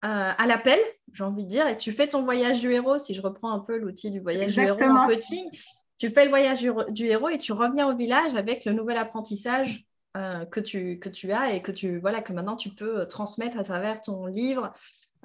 euh, 0.04 0.32
à 0.36 0.46
l'appel, 0.46 0.78
j'ai 1.12 1.24
envie 1.24 1.44
de 1.44 1.48
dire, 1.50 1.66
et 1.66 1.76
tu 1.76 1.92
fais 1.92 2.08
ton 2.08 2.22
voyage 2.22 2.60
du 2.60 2.72
héros, 2.72 2.98
si 2.98 3.14
je 3.14 3.20
reprends 3.20 3.52
un 3.52 3.60
peu 3.60 3.76
l'outil 3.76 4.10
du 4.10 4.20
voyage 4.20 4.54
du 4.54 4.60
héros 4.60 4.82
en 4.82 5.06
coaching, 5.06 5.44
tu 5.98 6.10
fais 6.10 6.24
le 6.24 6.30
voyage 6.30 6.66
du, 6.88 7.06
héros 7.06 7.28
et 7.28 7.38
tu 7.38 7.52
reviens 7.52 7.88
au 7.88 7.96
village 7.96 8.34
avec 8.34 8.64
le 8.64 8.72
nouvel 8.72 8.96
apprentissage 8.96 9.84
euh, 10.16 10.46
que, 10.46 10.58
tu, 10.58 10.98
que 10.98 11.10
tu 11.10 11.32
as 11.32 11.52
et 11.52 11.62
que, 11.62 11.70
tu, 11.70 11.98
voilà, 11.98 12.22
que 12.22 12.32
maintenant 12.32 12.56
tu 12.56 12.70
peux 12.70 13.06
transmettre 13.06 13.58
à 13.58 13.64
travers 13.64 14.00
ton 14.00 14.26
livre, 14.26 14.72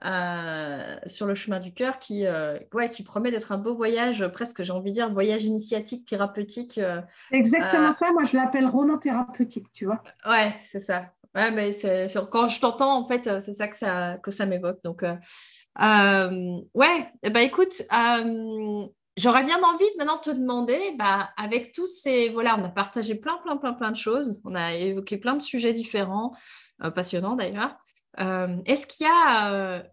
sur 0.01 1.25
le 1.25 1.35
chemin 1.35 1.59
du 1.59 1.73
cœur 1.73 1.99
qui, 1.99 2.25
ouais, 2.73 2.89
qui 2.89 3.03
promet 3.03 3.31
d'être 3.31 3.51
un 3.51 3.57
beau 3.57 3.75
voyage, 3.75 4.27
presque 4.27 4.63
j'ai 4.63 4.71
envie 4.71 4.91
de 4.91 4.95
dire 4.95 5.11
voyage 5.11 5.45
initiatique, 5.45 6.07
thérapeutique. 6.07 6.79
exactement 7.31 7.91
ça, 7.91 8.11
moi 8.11 8.23
je 8.23 8.35
l'appelle 8.35 8.65
roman 8.65 8.97
thérapeutique, 8.97 9.71
tu 9.73 9.85
vois. 9.85 10.01
Ouais, 10.27 10.55
c'est 10.63 10.79
ça. 10.79 11.11
Ouais, 11.33 11.51
mais 11.51 11.73
c'est, 11.73 12.07
quand 12.31 12.47
je 12.47 12.61
t'entends, 12.61 12.97
en 12.97 13.07
fait, 13.07 13.41
c'est 13.41 13.53
ça 13.53 13.67
que 13.67 13.77
ça, 13.77 14.17
que 14.23 14.31
ça 14.31 14.45
m'évoque. 14.45 14.81
Donc, 14.83 15.03
ouais, 15.03 15.19
bah, 17.31 17.41
écoute, 17.41 17.81
j'aurais 19.17 19.43
bien 19.43 19.61
envie 19.63 19.91
de 19.91 19.97
maintenant 19.97 20.17
te 20.17 20.29
demander, 20.29 20.79
bah, 20.97 21.29
avec 21.37 21.71
tous 21.71 21.87
ces, 21.87 22.29
voilà, 22.29 22.57
on 22.59 22.63
a 22.63 22.69
partagé 22.69 23.15
plein, 23.15 23.37
plein, 23.43 23.57
plein, 23.57 23.73
plein 23.73 23.91
de 23.91 23.95
choses, 23.95 24.41
on 24.43 24.55
a 24.55 24.73
évoqué 24.73 25.17
plein 25.17 25.35
de 25.35 25.41
sujets 25.41 25.73
différents, 25.73 26.33
euh, 26.83 26.91
passionnants 26.91 27.35
d'ailleurs. 27.35 27.77
Euh, 28.19 28.57
est-ce 28.65 28.87
qu'il 28.87 29.05
y 29.05 29.09
a 29.09 29.83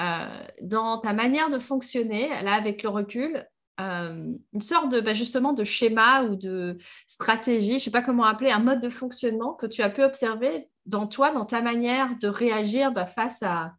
euh, 0.00 0.26
dans 0.62 0.98
ta 0.98 1.12
manière 1.12 1.50
de 1.50 1.58
fonctionner, 1.58 2.28
là, 2.42 2.54
avec 2.54 2.82
le 2.82 2.88
recul, 2.88 3.46
une 3.78 4.60
sorte 4.60 4.92
de 4.92 5.00
bah, 5.00 5.12
justement 5.12 5.52
de 5.52 5.64
schéma 5.64 6.22
ou 6.22 6.36
de 6.36 6.78
stratégie, 7.08 7.70
je 7.70 7.74
ne 7.74 7.78
sais 7.80 7.90
pas 7.90 8.02
comment 8.02 8.24
appeler, 8.24 8.52
un 8.52 8.60
mode 8.60 8.78
de 8.78 8.88
fonctionnement 8.88 9.54
que 9.54 9.66
tu 9.66 9.82
as 9.82 9.90
pu 9.90 10.04
observer 10.04 10.70
dans 10.86 11.08
toi, 11.08 11.32
dans 11.32 11.46
ta 11.46 11.62
manière 11.62 12.16
de 12.20 12.28
réagir 12.28 12.92
bah, 12.92 13.06
face 13.06 13.42
à 13.42 13.74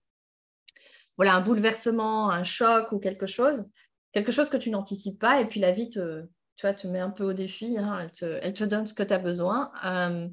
voilà, 1.15 1.35
un 1.35 1.41
bouleversement, 1.41 2.29
un 2.31 2.43
choc 2.43 2.91
ou 2.91 2.99
quelque 2.99 3.27
chose 3.27 3.69
quelque 4.13 4.31
chose 4.31 4.49
que 4.49 4.57
tu 4.57 4.69
n'anticipes 4.69 5.19
pas, 5.19 5.41
et 5.41 5.45
puis 5.45 5.59
la 5.59 5.71
vie 5.71 5.89
te, 5.89 6.21
tu 6.55 6.61
vois, 6.65 6.73
te 6.73 6.87
met 6.87 6.99
un 6.99 7.09
peu 7.09 7.23
au 7.23 7.33
défi, 7.33 7.77
hein, 7.77 8.07
elle, 8.21 8.53
te, 8.53 8.63
donne 8.63 8.85
ce 8.85 8.93
que 8.93 9.03
tu 9.03 9.13
as 9.13 9.19
besoin. 9.19 9.71
Euh, 9.83 10.27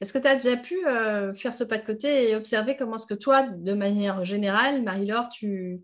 est-ce 0.00 0.12
que 0.12 0.18
tu 0.18 0.26
as 0.26 0.36
déjà 0.36 0.56
pu 0.56 0.86
euh, 0.86 1.34
faire 1.34 1.52
ce 1.52 1.64
pas 1.64 1.78
de 1.78 1.84
côté 1.84 2.30
et 2.30 2.36
observer 2.36 2.76
comment 2.76 2.96
est-ce 2.96 3.06
que 3.06 3.14
toi, 3.14 3.42
de 3.42 3.74
manière 3.74 4.24
générale, 4.24 4.82
Marie-Laure, 4.82 5.28
tu, 5.28 5.80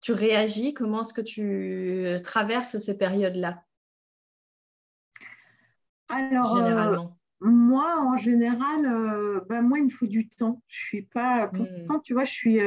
tu 0.00 0.12
réagis? 0.12 0.74
Comment 0.74 1.02
est-ce 1.02 1.14
que 1.14 1.20
tu 1.20 2.20
traverses 2.22 2.78
ces 2.78 2.96
périodes-là? 2.96 3.62
Alors, 6.08 6.56
euh, 6.56 6.98
moi, 7.40 8.00
en 8.00 8.16
général, 8.16 9.42
ben, 9.48 9.62
moi, 9.62 9.78
il 9.78 9.86
me 9.86 9.90
faut 9.90 10.06
du 10.06 10.28
temps. 10.28 10.62
Je 10.68 10.84
suis 10.84 11.02
pas. 11.02 11.48
Pourtant, 11.48 11.98
hmm. 11.98 12.02
tu 12.04 12.12
vois, 12.12 12.24
je 12.24 12.32
suis. 12.32 12.60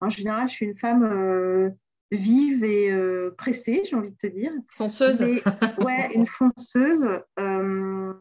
en 0.00 0.08
général, 0.08 0.48
je 0.48 0.54
suis 0.54 0.66
une 0.66 0.78
femme 0.78 1.74
vive 2.12 2.62
et 2.62 2.92
euh, 2.92 3.34
pressée, 3.36 3.82
j'ai 3.84 3.96
envie 3.96 4.10
de 4.10 4.16
te 4.16 4.26
dire. 4.26 4.52
Fonceuse. 4.68 5.22
ouais, 5.22 6.10
une 6.14 6.26
fonceuse 6.26 7.04
euh, 7.04 7.18
euh, 7.40 8.12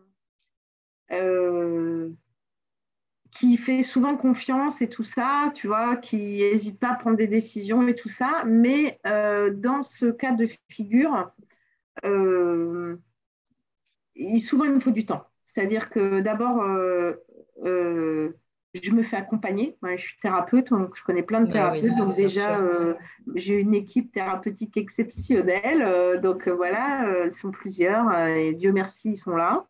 qui 3.31 3.57
fait 3.57 3.83
souvent 3.83 4.17
confiance 4.17 4.81
et 4.81 4.89
tout 4.89 5.03
ça, 5.03 5.51
tu 5.53 5.67
vois, 5.67 5.95
qui 5.95 6.17
n'hésite 6.17 6.79
pas 6.79 6.91
à 6.91 6.95
prendre 6.95 7.17
des 7.17 7.27
décisions 7.27 7.87
et 7.87 7.95
tout 7.95 8.09
ça. 8.09 8.43
Mais 8.45 8.99
dans 9.03 9.83
ce 9.83 10.11
cas 10.11 10.33
de 10.33 10.47
figure, 10.69 11.31
il, 14.15 14.39
souvent 14.39 14.65
il 14.65 14.71
me 14.71 14.79
faut 14.79 14.91
du 14.91 15.05
temps. 15.05 15.25
C'est-à-dire 15.43 15.89
que 15.89 16.21
d'abord, 16.21 16.63
je 18.73 18.91
me 18.91 19.03
fais 19.03 19.17
accompagner. 19.17 19.77
je 19.83 20.01
suis 20.01 20.17
thérapeute, 20.19 20.69
donc 20.69 20.95
je 20.95 21.03
connais 21.03 21.23
plein 21.23 21.41
de 21.41 21.47
bah 21.47 21.53
thérapeutes. 21.53 21.97
donc 21.97 22.15
déjà, 22.15 22.59
euh, 22.59 22.93
j'ai 23.35 23.55
une 23.55 23.73
équipe 23.73 24.11
thérapeutique 24.13 24.77
exceptionnelle. 24.77 25.81
Euh, 25.81 26.19
donc 26.19 26.47
euh, 26.47 26.53
voilà, 26.53 27.25
ils 27.25 27.35
sont 27.35 27.51
plusieurs 27.51 28.13
et 28.27 28.53
Dieu 28.53 28.71
merci, 28.71 29.11
ils 29.11 29.17
sont 29.17 29.35
là. 29.35 29.65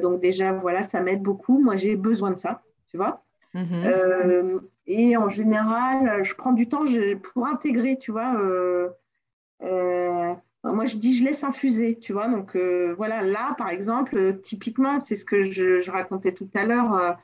Donc 0.00 0.20
déjà, 0.20 0.52
voilà, 0.52 0.82
ça 0.82 1.00
m'aide 1.00 1.22
beaucoup. 1.22 1.58
Moi, 1.62 1.76
j'ai 1.76 1.96
besoin 1.96 2.30
de 2.30 2.38
ça, 2.38 2.62
tu 2.88 2.96
vois. 2.96 3.24
Mm-hmm. 3.54 4.60
et 4.86 5.16
en 5.18 5.28
général, 5.28 6.24
je 6.24 6.34
prends 6.34 6.52
du 6.52 6.68
temps 6.70 6.84
pour 7.22 7.46
intégrer, 7.46 7.98
tu 7.98 8.10
vois. 8.10 8.32
moi, 9.60 10.86
je 10.86 10.96
dis, 10.96 11.14
je 11.14 11.24
laisse 11.24 11.44
infuser, 11.44 11.98
tu 11.98 12.12
vois. 12.12 12.28
Donc 12.28 12.56
voilà, 12.96 13.22
là, 13.22 13.54
par 13.58 13.68
exemple, 13.68 14.38
typiquement, 14.42 14.98
c'est 14.98 15.16
ce 15.16 15.24
que 15.24 15.42
je, 15.42 15.80
je 15.80 15.90
racontais 15.90 16.32
tout 16.32 16.48
à 16.54 16.64
l'heure 16.64 17.16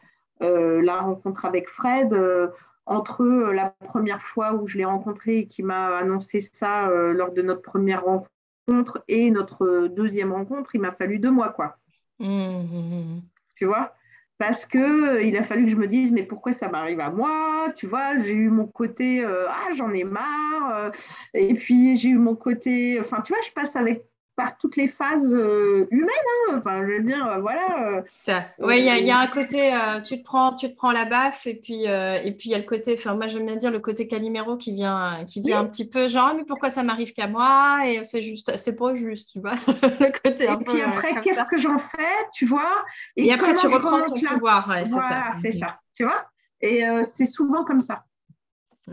euh, 0.42 0.82
la 0.82 1.00
rencontre 1.00 1.44
avec 1.44 1.68
Fred, 1.68 2.12
euh, 2.12 2.48
entre 2.86 3.22
euh, 3.22 3.52
la 3.52 3.70
première 3.70 4.22
fois 4.22 4.54
où 4.54 4.68
je 4.68 4.78
l'ai 4.78 4.84
rencontré 4.84 5.38
et 5.38 5.46
qui 5.46 5.62
m'a 5.62 5.96
annoncé 5.96 6.40
ça 6.40 6.88
lors 6.88 7.32
de 7.32 7.42
notre 7.42 7.62
première 7.62 8.04
rencontre 8.04 9.02
et 9.08 9.30
notre 9.30 9.88
deuxième 9.88 10.32
rencontre, 10.32 10.74
il 10.74 10.80
m'a 10.80 10.92
fallu 10.92 11.18
deux 11.18 11.30
mois, 11.30 11.50
quoi. 11.50 11.76
Mmh. 12.18 13.20
Tu 13.56 13.64
vois? 13.66 13.94
Parce 14.38 14.66
que 14.66 15.22
il 15.24 15.36
a 15.36 15.42
fallu 15.42 15.64
que 15.64 15.70
je 15.70 15.76
me 15.76 15.88
dise 15.88 16.12
mais 16.12 16.22
pourquoi 16.22 16.52
ça 16.52 16.68
m'arrive 16.68 17.00
à 17.00 17.10
moi? 17.10 17.72
Tu 17.76 17.86
vois 17.86 18.18
j'ai 18.18 18.34
eu 18.34 18.50
mon 18.50 18.66
côté 18.66 19.24
ah 19.24 19.68
j'en 19.76 19.92
ai 19.92 20.04
marre 20.04 20.92
et 21.34 21.54
puis 21.54 21.96
j'ai 21.96 22.10
eu 22.10 22.18
mon 22.18 22.36
côté 22.36 22.98
enfin 23.00 23.20
tu 23.22 23.32
vois 23.32 23.42
je 23.42 23.50
passe 23.52 23.74
avec 23.76 24.04
par 24.38 24.56
toutes 24.56 24.76
les 24.76 24.86
phases 24.86 25.34
euh, 25.34 25.88
humaines. 25.90 26.08
Hein. 26.48 26.58
Enfin, 26.58 26.86
je 26.86 26.92
veux 26.92 27.02
dire, 27.02 27.26
euh, 27.26 27.40
voilà. 27.40 28.02
Euh. 28.28 28.40
Ouais, 28.64 28.78
il 28.78 29.04
y, 29.04 29.10
a 29.10 29.18
un 29.18 29.26
côté, 29.26 29.76
tu 30.06 30.18
te 30.20 30.24
prends, 30.24 30.54
tu 30.54 30.70
te 30.70 30.76
prends 30.76 30.92
la 30.92 31.06
baffe, 31.06 31.48
et 31.48 31.56
puis, 31.56 31.82
et 31.84 32.34
puis 32.38 32.48
il 32.48 32.52
y 32.52 32.54
a 32.54 32.58
le 32.58 32.64
côté, 32.64 32.94
enfin, 32.96 33.16
moi 33.16 33.26
j'aime 33.26 33.46
bien 33.46 33.56
dire 33.56 33.72
le 33.72 33.80
côté 33.80 34.06
Calimero 34.06 34.56
qui 34.56 34.72
vient, 34.72 35.24
qui 35.26 35.42
vient 35.42 35.60
un 35.60 35.66
petit 35.66 35.88
peu, 35.88 36.06
genre, 36.06 36.34
mais 36.36 36.44
pourquoi 36.44 36.70
ça 36.70 36.84
m'arrive 36.84 37.12
qu'à 37.12 37.26
moi? 37.26 37.80
Et 37.86 38.04
c'est 38.04 38.22
juste, 38.22 38.56
c'est 38.56 38.76
pas 38.76 38.94
juste, 38.94 39.32
tu 39.32 39.40
vois. 39.40 39.54
le 39.66 40.22
côté 40.22 40.44
et 40.44 40.64
puis 40.64 40.82
après, 40.82 41.20
qu'est-ce 41.20 41.44
que 41.44 41.58
j'en 41.58 41.78
fais, 41.78 41.98
tu 42.32 42.46
vois? 42.46 42.84
Et, 43.16 43.32
après, 43.32 43.54
tu 43.54 43.66
reprends 43.66 44.02
ton 44.02 44.20
pouvoir. 44.20 44.68
Ouais, 44.68 44.84
voilà, 44.84 45.30
c'est 45.42 45.52
ça. 45.52 45.66
ça. 45.66 45.78
Tu 45.96 46.04
vois? 46.04 46.26
Et 46.60 46.84
c'est 47.02 47.26
souvent 47.26 47.64
comme 47.64 47.80
ça. 47.80 48.04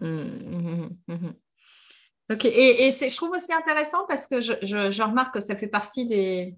Mmh, 0.01 0.89
mmh, 1.07 1.33
Ok, 2.31 2.45
et, 2.45 2.91
je 2.91 3.15
trouve 3.15 3.31
aussi 3.31 3.53
intéressant 3.53 4.05
parce 4.07 4.25
que 4.25 4.41
je, 4.41 5.03
remarque 5.03 5.35
que 5.35 5.41
ça 5.41 5.55
fait 5.55 5.67
partie 5.67 6.07
des, 6.07 6.55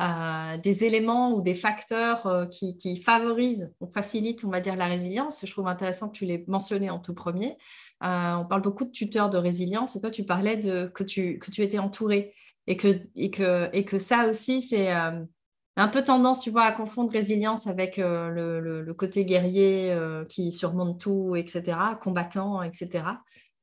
euh, 0.00 0.56
des 0.56 0.84
éléments 0.84 1.34
ou 1.34 1.42
des 1.42 1.54
facteurs 1.54 2.26
euh, 2.26 2.46
qui, 2.46 2.96
favorisent 2.96 3.74
ou 3.80 3.86
facilitent, 3.86 4.42
on 4.42 4.48
va 4.48 4.60
dire, 4.60 4.74
la 4.74 4.86
résilience. 4.86 5.44
Je 5.44 5.50
trouve 5.52 5.68
intéressant 5.68 6.08
que 6.08 6.16
tu 6.16 6.24
l'aies 6.24 6.44
mentionné 6.48 6.88
en 6.88 6.98
tout 6.98 7.12
premier. 7.12 7.58
Euh, 8.02 8.34
on 8.36 8.46
parle 8.46 8.62
beaucoup 8.62 8.86
de 8.86 8.90
tuteurs 8.90 9.28
de 9.28 9.36
résilience 9.36 9.94
et 9.94 10.00
toi, 10.00 10.10
tu 10.10 10.24
parlais 10.24 10.56
de 10.56 10.90
que 10.94 11.04
tu, 11.04 11.38
que 11.38 11.50
tu 11.50 11.60
étais 11.62 11.78
entouré 11.78 12.34
et 12.66 12.78
que, 12.78 13.02
et 13.16 13.30
que, 13.30 13.68
et 13.74 13.84
que 13.84 13.98
ça 13.98 14.28
aussi, 14.28 14.62
c'est 14.62 14.90
un 14.90 15.88
peu 15.88 16.02
tendance, 16.02 16.40
tu 16.40 16.50
vois, 16.50 16.64
à 16.64 16.72
confondre 16.72 17.12
résilience 17.12 17.66
avec 17.66 17.98
le, 17.98 18.60
le, 18.60 18.94
côté 18.94 19.24
guerrier 19.24 19.96
qui 20.28 20.52
surmonte 20.52 21.00
tout, 21.00 21.34
etc., 21.36 21.76
combattant, 22.00 22.62
etc. 22.62 23.04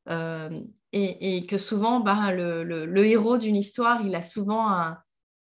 Euh, 0.08 0.62
et, 0.92 1.46
que 1.46 1.58
souvent, 1.58 2.00
ben, 2.00 2.32
le, 2.32 3.06
héros 3.06 3.38
d'une 3.38 3.56
histoire, 3.56 4.02
il 4.04 4.16
a 4.16 4.22
souvent 4.22 4.96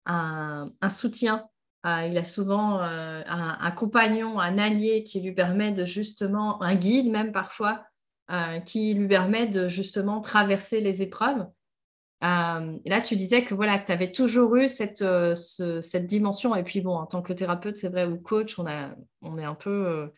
un, 0.06 0.88
soutien, 0.90 1.48
euh, 1.86 2.06
il 2.06 2.18
a 2.18 2.24
souvent 2.24 2.82
euh, 2.82 3.22
un, 3.26 3.70
compagnon, 3.70 4.38
un 4.38 4.58
allié 4.58 5.04
qui 5.04 5.20
lui 5.20 5.32
permet 5.32 5.72
de 5.72 5.84
justement, 5.84 6.62
un 6.62 6.74
guide 6.74 7.10
même 7.10 7.32
parfois, 7.32 7.84
qui 8.64 8.94
lui 8.94 9.08
permet 9.08 9.46
de 9.46 9.68
justement 9.68 10.22
traverser 10.22 10.80
les 10.80 11.02
épreuves. 11.02 11.46
là, 12.22 13.00
tu 13.04 13.14
disais 13.14 13.44
que 13.44 13.54
voilà, 13.54 13.78
tu 13.78 13.92
avais 13.92 14.10
toujours 14.10 14.56
eu 14.56 14.68
cette, 14.68 15.04
cette 15.34 16.06
dimension. 16.06 16.54
Et 16.54 16.62
puis 16.62 16.80
bon, 16.80 16.94
en 16.94 17.06
tant 17.06 17.20
que 17.20 17.34
thérapeute, 17.34 17.76
c'est 17.76 17.90
vrai, 17.90 18.06
ou 18.06 18.18
coach, 18.18 18.58
on, 18.58 18.66
a, 18.66 18.90
on 19.20 19.38
est 19.38 19.44
un 19.44 19.54
peu 19.54 20.10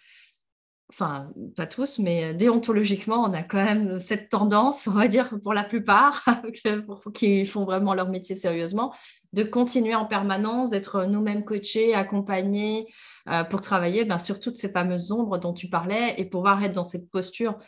enfin 0.90 1.30
pas 1.56 1.66
tous, 1.66 1.98
mais 1.98 2.24
euh, 2.24 2.32
déontologiquement, 2.34 3.24
on 3.24 3.32
a 3.32 3.42
quand 3.42 3.62
même 3.62 3.98
cette 3.98 4.28
tendance, 4.28 4.86
on 4.86 4.92
va 4.92 5.08
dire 5.08 5.34
pour 5.42 5.54
la 5.54 5.64
plupart, 5.64 6.24
qui 7.14 7.46
font 7.46 7.64
vraiment 7.64 7.94
leur 7.94 8.08
métier 8.08 8.34
sérieusement, 8.34 8.94
de 9.32 9.42
continuer 9.42 9.94
en 9.94 10.04
permanence, 10.04 10.70
d'être 10.70 11.04
nous-mêmes 11.04 11.44
coachés, 11.44 11.94
accompagnés 11.94 12.86
euh, 13.28 13.44
pour 13.44 13.60
travailler 13.60 14.04
ben, 14.04 14.18
sur 14.18 14.40
toutes 14.40 14.56
ces 14.56 14.68
fameuses 14.68 15.12
ombres 15.12 15.38
dont 15.38 15.52
tu 15.52 15.68
parlais 15.68 16.14
et 16.18 16.24
pouvoir 16.24 16.62
être 16.62 16.72
dans 16.72 16.84
cette 16.84 17.10
posture 17.10 17.58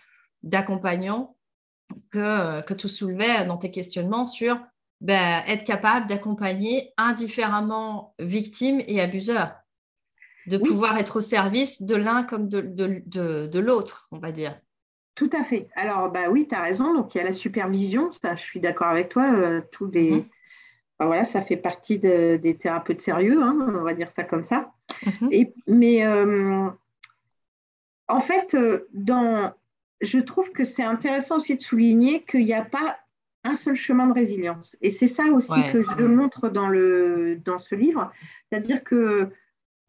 d'accompagnant 0.42 1.36
que, 2.10 2.18
euh, 2.18 2.62
tu 2.76 2.88
soulevais 2.88 3.44
dans 3.46 3.56
tes 3.56 3.70
questionnements 3.70 4.26
sur 4.26 4.58
ben, 5.00 5.42
être 5.46 5.64
capable 5.64 6.06
d'accompagner 6.06 6.92
indifféremment 6.96 8.14
victimes 8.18 8.80
et 8.86 9.00
abuseurs 9.00 9.54
de 10.46 10.58
pouvoir 10.58 10.98
être 10.98 11.16
au 11.16 11.20
service 11.20 11.82
de 11.82 11.96
l'un 11.96 12.22
comme 12.22 12.48
de, 12.48 12.60
de, 12.60 13.58
l'autre, 13.58 14.08
on 14.12 14.18
va 14.18 14.32
dire. 14.32 14.58
Tout 15.14 15.30
à 15.32 15.44
fait. 15.44 15.68
Alors, 15.74 16.10
bah 16.10 16.28
oui, 16.30 16.46
tu 16.48 16.54
as 16.54 16.62
raison. 16.62 16.94
Donc, 16.94 17.14
il 17.14 17.18
y 17.18 17.20
a 17.20 17.24
la 17.24 17.32
supervision. 17.32 18.12
Ça, 18.12 18.34
je 18.34 18.42
suis 18.42 18.60
d'accord 18.60 18.88
avec 18.88 19.08
toi. 19.08 19.32
Euh, 19.32 19.62
tous 19.72 19.90
les... 19.90 20.10
Mhm. 20.10 20.24
voilà, 21.00 21.24
ça 21.24 21.40
fait 21.40 21.56
partie 21.56 21.98
des 21.98 22.58
thérapeutes 22.60 23.00
sérieux, 23.00 23.42
hein, 23.42 23.56
on 23.60 23.82
va 23.82 23.94
dire 23.94 24.10
ça 24.10 24.24
comme 24.24 24.44
ça. 24.44 24.72
Mhm. 25.04 25.28
Et, 25.32 25.54
mais 25.66 26.06
euh, 26.06 26.68
en 28.08 28.20
fait, 28.20 28.54
euh, 28.54 28.86
dans, 28.92 29.52
je 30.00 30.18
trouve 30.18 30.52
que 30.52 30.64
c'est 30.64 30.84
intéressant 30.84 31.36
aussi 31.36 31.56
de 31.56 31.62
souligner 31.62 32.22
qu'il 32.24 32.44
n'y 32.44 32.54
a 32.54 32.64
pas 32.64 32.98
un 33.44 33.54
seul 33.54 33.74
chemin 33.74 34.06
de 34.06 34.12
résilience. 34.12 34.76
Et 34.80 34.90
c'est 34.90 35.08
ça 35.08 35.24
aussi 35.32 35.62
que 35.72 35.82
je 35.82 36.04
montre 36.04 36.48
dans, 36.48 36.68
le, 36.68 37.36
dans 37.44 37.58
ce 37.58 37.74
livre. 37.74 38.10
C'est-à-dire 38.48 38.82
que 38.82 39.30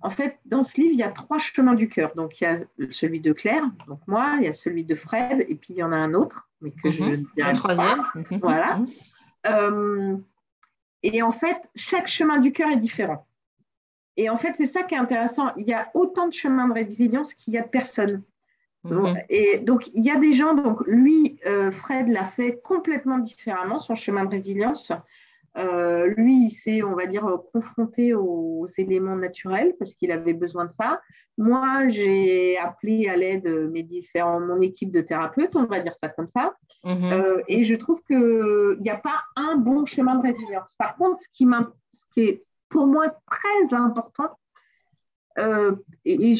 en 0.01 0.09
fait, 0.09 0.39
dans 0.45 0.63
ce 0.63 0.79
livre, 0.79 0.93
il 0.93 0.99
y 0.99 1.03
a 1.03 1.09
trois 1.09 1.39
chemins 1.39 1.73
du 1.73 1.89
cœur. 1.89 2.13
Donc, 2.15 2.39
il 2.39 2.43
y 2.43 2.47
a 2.47 2.59
celui 2.91 3.19
de 3.19 3.33
Claire, 3.33 3.63
donc 3.87 3.99
moi, 4.07 4.35
il 4.37 4.43
y 4.43 4.47
a 4.47 4.53
celui 4.53 4.83
de 4.83 4.95
Fred, 4.95 5.45
et 5.47 5.55
puis 5.55 5.73
il 5.73 5.77
y 5.77 5.83
en 5.83 5.91
a 5.91 5.97
un 5.97 6.13
autre, 6.13 6.47
mais 6.61 6.71
que 6.71 6.91
je 6.91 7.03
ne 7.03 7.15
dirai 7.35 7.53
troisième. 7.53 8.03
Mhm. 8.15 8.39
Voilà. 8.41 8.77
Mhm. 8.77 8.87
Euh, 9.47 10.17
et 11.03 11.21
en 11.21 11.31
fait, 11.31 11.69
chaque 11.75 12.07
chemin 12.07 12.39
du 12.39 12.51
cœur 12.51 12.69
est 12.69 12.77
différent. 12.77 13.27
Et 14.17 14.29
en 14.29 14.37
fait, 14.37 14.53
c'est 14.55 14.67
ça 14.67 14.83
qui 14.83 14.95
est 14.95 14.99
intéressant. 14.99 15.53
Il 15.57 15.67
y 15.67 15.73
a 15.73 15.89
autant 15.93 16.27
de 16.27 16.33
chemins 16.33 16.67
de 16.67 16.73
résilience 16.73 17.33
qu'il 17.33 17.53
y 17.53 17.57
a 17.57 17.61
de 17.61 17.69
personnes. 17.69 18.23
Mhm. 18.83 19.17
Et 19.29 19.57
donc, 19.59 19.89
il 19.93 20.03
y 20.03 20.11
a 20.11 20.17
des 20.17 20.33
gens, 20.33 20.53
donc 20.53 20.81
lui, 20.85 21.39
euh, 21.45 21.71
Fred 21.71 22.07
l'a 22.07 22.25
fait 22.25 22.59
complètement 22.63 23.17
différemment, 23.17 23.79
son 23.79 23.95
chemin 23.95 24.25
de 24.25 24.29
résilience. 24.29 24.91
Euh, 25.57 26.13
lui, 26.17 26.45
il 26.45 26.51
s'est, 26.51 26.83
on 26.83 26.95
va 26.95 27.07
dire, 27.07 27.25
confronté 27.51 28.13
aux 28.13 28.67
éléments 28.77 29.15
naturels 29.15 29.73
parce 29.79 29.93
qu'il 29.93 30.11
avait 30.11 30.33
besoin 30.33 30.65
de 30.65 30.71
ça. 30.71 31.01
Moi, 31.37 31.87
j'ai 31.89 32.57
appelé 32.57 33.07
à 33.07 33.15
l'aide 33.15 33.47
mes 33.71 33.83
différents, 33.83 34.39
mon 34.39 34.61
équipe 34.61 34.91
de 34.91 35.01
thérapeutes, 35.01 35.55
on 35.55 35.65
va 35.65 35.79
dire 35.79 35.95
ça 35.95 36.09
comme 36.09 36.27
ça. 36.27 36.53
Mhm. 36.83 37.11
Euh, 37.11 37.41
et 37.47 37.63
je 37.63 37.75
trouve 37.75 38.01
qu'il 38.03 38.77
n'y 38.79 38.89
a 38.89 38.97
pas 38.97 39.23
un 39.35 39.55
bon 39.57 39.85
chemin 39.85 40.15
de 40.15 40.27
résilience. 40.27 40.73
Par 40.77 40.95
contre, 40.95 41.19
ce 41.19 41.27
qui, 41.33 41.47
qui 42.13 42.21
est 42.21 42.43
pour 42.69 42.85
moi 42.85 43.15
très 43.29 43.75
important, 43.75 44.37
euh, 45.39 45.75
et, 46.05 46.35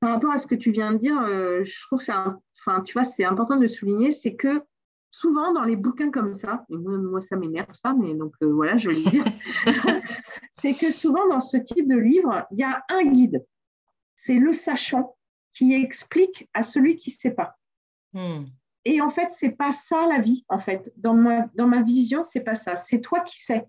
par 0.00 0.12
rapport 0.12 0.32
à 0.32 0.38
ce 0.38 0.46
que 0.46 0.54
tu 0.54 0.70
viens 0.70 0.92
de 0.92 0.98
dire, 0.98 1.18
je 1.18 1.86
trouve 1.86 1.98
que 1.98 2.04
c'est, 2.04 2.12
enfin, 2.12 2.82
tu 2.82 2.94
vois, 2.94 3.04
c'est 3.04 3.24
important 3.24 3.56
de 3.56 3.66
souligner, 3.66 4.12
c'est 4.12 4.34
que 4.34 4.62
souvent 5.18 5.52
dans 5.52 5.64
les 5.64 5.76
bouquins 5.76 6.10
comme 6.10 6.34
ça, 6.34 6.64
et 6.70 6.76
moi, 6.76 7.20
ça 7.20 7.36
m'énerve 7.36 7.72
ça, 7.74 7.94
mais 7.94 8.14
donc 8.14 8.34
euh, 8.42 8.52
voilà, 8.52 8.78
je 8.78 8.88
le 8.88 9.10
dire, 9.10 9.24
c'est 10.52 10.74
que 10.74 10.92
souvent 10.92 11.26
dans 11.28 11.40
ce 11.40 11.56
type 11.56 11.88
de 11.88 11.96
livre, 11.96 12.46
il 12.50 12.58
y 12.58 12.64
a 12.64 12.84
un 12.88 13.04
guide. 13.04 13.44
C'est 14.16 14.38
le 14.38 14.52
sachant 14.52 15.16
qui 15.52 15.74
explique 15.74 16.48
à 16.52 16.62
celui 16.62 16.96
qui 16.96 17.10
ne 17.10 17.14
sait 17.14 17.30
pas. 17.30 17.56
Hmm. 18.12 18.44
Et 18.84 19.00
en 19.00 19.08
fait, 19.08 19.30
c'est 19.30 19.50
pas 19.50 19.72
ça 19.72 20.06
la 20.06 20.18
vie, 20.18 20.44
en 20.48 20.58
fait. 20.58 20.92
Dans 20.96 21.14
ma, 21.14 21.46
dans 21.54 21.66
ma 21.66 21.82
vision, 21.82 22.22
c'est 22.24 22.42
pas 22.42 22.54
ça. 22.54 22.76
C'est 22.76 23.00
toi 23.00 23.20
qui 23.20 23.40
sais. 23.40 23.66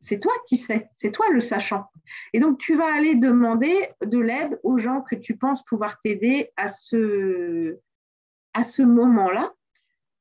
C'est 0.00 0.20
toi 0.20 0.32
qui 0.46 0.56
sais. 0.56 0.88
C'est 0.94 1.12
toi 1.12 1.26
le 1.30 1.40
sachant. 1.40 1.84
Et 2.32 2.40
donc, 2.40 2.58
tu 2.58 2.74
vas 2.74 2.94
aller 2.94 3.16
demander 3.16 3.74
de 4.04 4.18
l'aide 4.18 4.58
aux 4.62 4.78
gens 4.78 5.02
que 5.02 5.14
tu 5.14 5.36
penses 5.36 5.62
pouvoir 5.64 6.00
t'aider 6.00 6.50
à 6.56 6.68
ce, 6.68 7.78
à 8.54 8.64
ce 8.64 8.82
moment-là. 8.82 9.52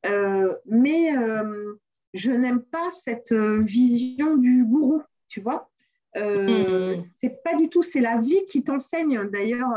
Euh, 0.08 0.54
mais 0.66 1.16
euh, 1.18 1.80
je 2.14 2.32
n'aime 2.32 2.62
pas 2.62 2.90
cette 2.92 3.32
euh, 3.32 3.60
vision 3.62 4.38
du 4.38 4.64
gourou, 4.64 5.02
tu 5.28 5.42
vois. 5.42 5.70
Euh, 6.16 6.98
C'est 7.20 7.44
pas 7.44 7.56
du 7.56 7.70
tout, 7.70 7.84
c'est 7.84 8.02
la 8.02 8.18
vie 8.18 8.46
qui 8.50 8.64
t'enseigne. 8.64 9.30
D'ailleurs, 9.30 9.70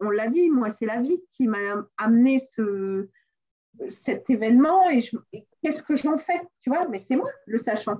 on 0.00 0.10
l'a 0.10 0.28
dit, 0.28 0.48
moi, 0.48 0.70
c'est 0.70 0.86
la 0.86 1.00
vie 1.00 1.20
qui 1.32 1.46
m'a 1.46 1.84
amené 1.98 2.38
ce, 2.38 3.08
cet 3.88 4.30
événement 4.30 4.88
et, 4.88 5.02
qu'est-ce 5.62 5.82
que 5.82 5.96
j'en 5.96 6.16
fais, 6.16 6.40
tu 6.62 6.70
vois. 6.70 6.88
Mais 6.88 6.98
c'est 6.98 7.16
moi 7.16 7.28
le 7.46 7.58
sachant. 7.58 7.98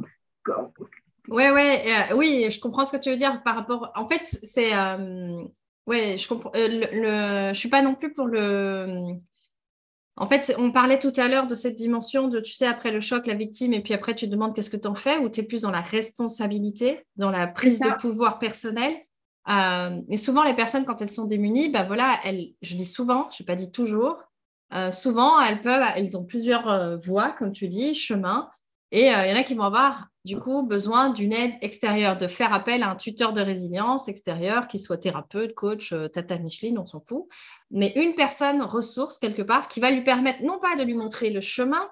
Ouais, 1.29 1.51
ouais, 1.51 2.12
oui, 2.14 2.51
je 2.51 2.59
comprends 2.61 2.87
ce 2.87 2.97
que 2.97 3.03
tu 3.03 3.11
veux 3.11 3.16
dire 3.16 3.43
par 3.43 3.57
rapport. 3.57 3.93
En 3.97 4.07
fait, 4.07 4.22
c'est, 4.22 4.72
ouais, 5.87 6.16
je 6.16 6.27
comprends. 6.29 6.53
le, 6.55 7.53
je 7.53 7.59
suis 7.59 7.68
pas 7.68 7.83
non 7.83 7.95
plus 7.95 8.14
pour 8.14 8.29
le 8.29 9.18
en 10.17 10.29
fait, 10.29 10.55
on 10.59 10.71
parlait 10.71 10.99
tout 10.99 11.12
à 11.17 11.27
l'heure 11.27 11.47
de 11.49 11.55
cette 11.55 11.75
dimension 11.75 12.29
de, 12.29 12.39
tu 12.39 12.53
sais, 12.53 12.67
après 12.67 12.93
le 12.93 13.01
choc, 13.01 13.27
la 13.27 13.35
victime, 13.35 13.73
et 13.73 13.83
puis 13.83 13.95
après, 13.95 14.15
tu 14.15 14.27
te 14.27 14.31
demandes 14.31 14.55
qu'est-ce 14.55 14.71
que 14.71 14.77
tu 14.77 14.87
en 14.87 14.95
fais, 14.95 15.19
ou 15.19 15.29
tu 15.29 15.41
es 15.41 15.43
plus 15.43 15.62
dans 15.62 15.73
la 15.73 15.81
responsabilité, 15.81 17.05
dans 17.17 17.31
la 17.31 17.49
prise 17.49 17.81
de 17.81 17.91
pouvoir 18.01 18.39
personnel. 18.39 18.95
Euh, 19.49 20.01
et 20.09 20.17
souvent, 20.17 20.45
les 20.45 20.55
personnes, 20.55 20.85
quand 20.85 21.03
elles 21.03 21.11
sont 21.11 21.27
démunies, 21.27 21.69
ben 21.69 21.85
voilà, 21.85 22.19
elles, 22.25 22.53
je 22.62 22.77
dis 22.77 22.87
souvent, 22.87 23.29
je 23.37 23.43
n'ai 23.43 23.47
pas 23.47 23.57
dit 23.57 23.73
toujours, 23.73 24.19
euh, 24.73 24.93
souvent, 24.93 25.41
elles 25.41 25.61
peuvent, 25.61 25.85
elles 25.97 26.17
ont 26.17 26.25
plusieurs 26.25 26.69
euh, 26.71 26.97
voies, 26.97 27.33
comme 27.33 27.53
tu 27.53 27.69
dis, 27.69 27.93
chemins, 27.95 28.49
et 28.93 29.07
il 29.07 29.31
y 29.31 29.33
en 29.33 29.37
a 29.37 29.43
qui 29.43 29.55
vont 29.55 29.65
avoir 29.65 30.09
du 30.25 30.39
coup 30.39 30.62
besoin 30.62 31.11
d'une 31.11 31.33
aide 31.33 31.55
extérieure, 31.61 32.16
de 32.16 32.27
faire 32.27 32.53
appel 32.53 32.83
à 32.83 32.91
un 32.91 32.97
tuteur 32.97 33.33
de 33.33 33.41
résilience 33.41 34.09
extérieur, 34.09 34.68
qui 34.68 34.79
soit 34.79 34.97
thérapeute, 34.97 35.55
coach, 35.55 35.93
euh, 35.93 36.09
tata 36.09 36.39
Micheline, 36.39 36.79
on 36.79 36.87
s'en 36.87 37.01
fout, 37.01 37.27
mais 37.70 37.93
une 37.97 38.14
personne 38.14 38.62
ressource 38.62 39.18
quelque 39.18 39.43
part 39.43 39.68
qui 39.68 39.81
va 39.81 39.91
lui 39.91 40.03
permettre 40.03 40.43
non 40.43 40.59
pas 40.59 40.77
de 40.77 40.83
lui 40.83 40.95
montrer 40.95 41.31
le 41.31 41.41
chemin, 41.41 41.89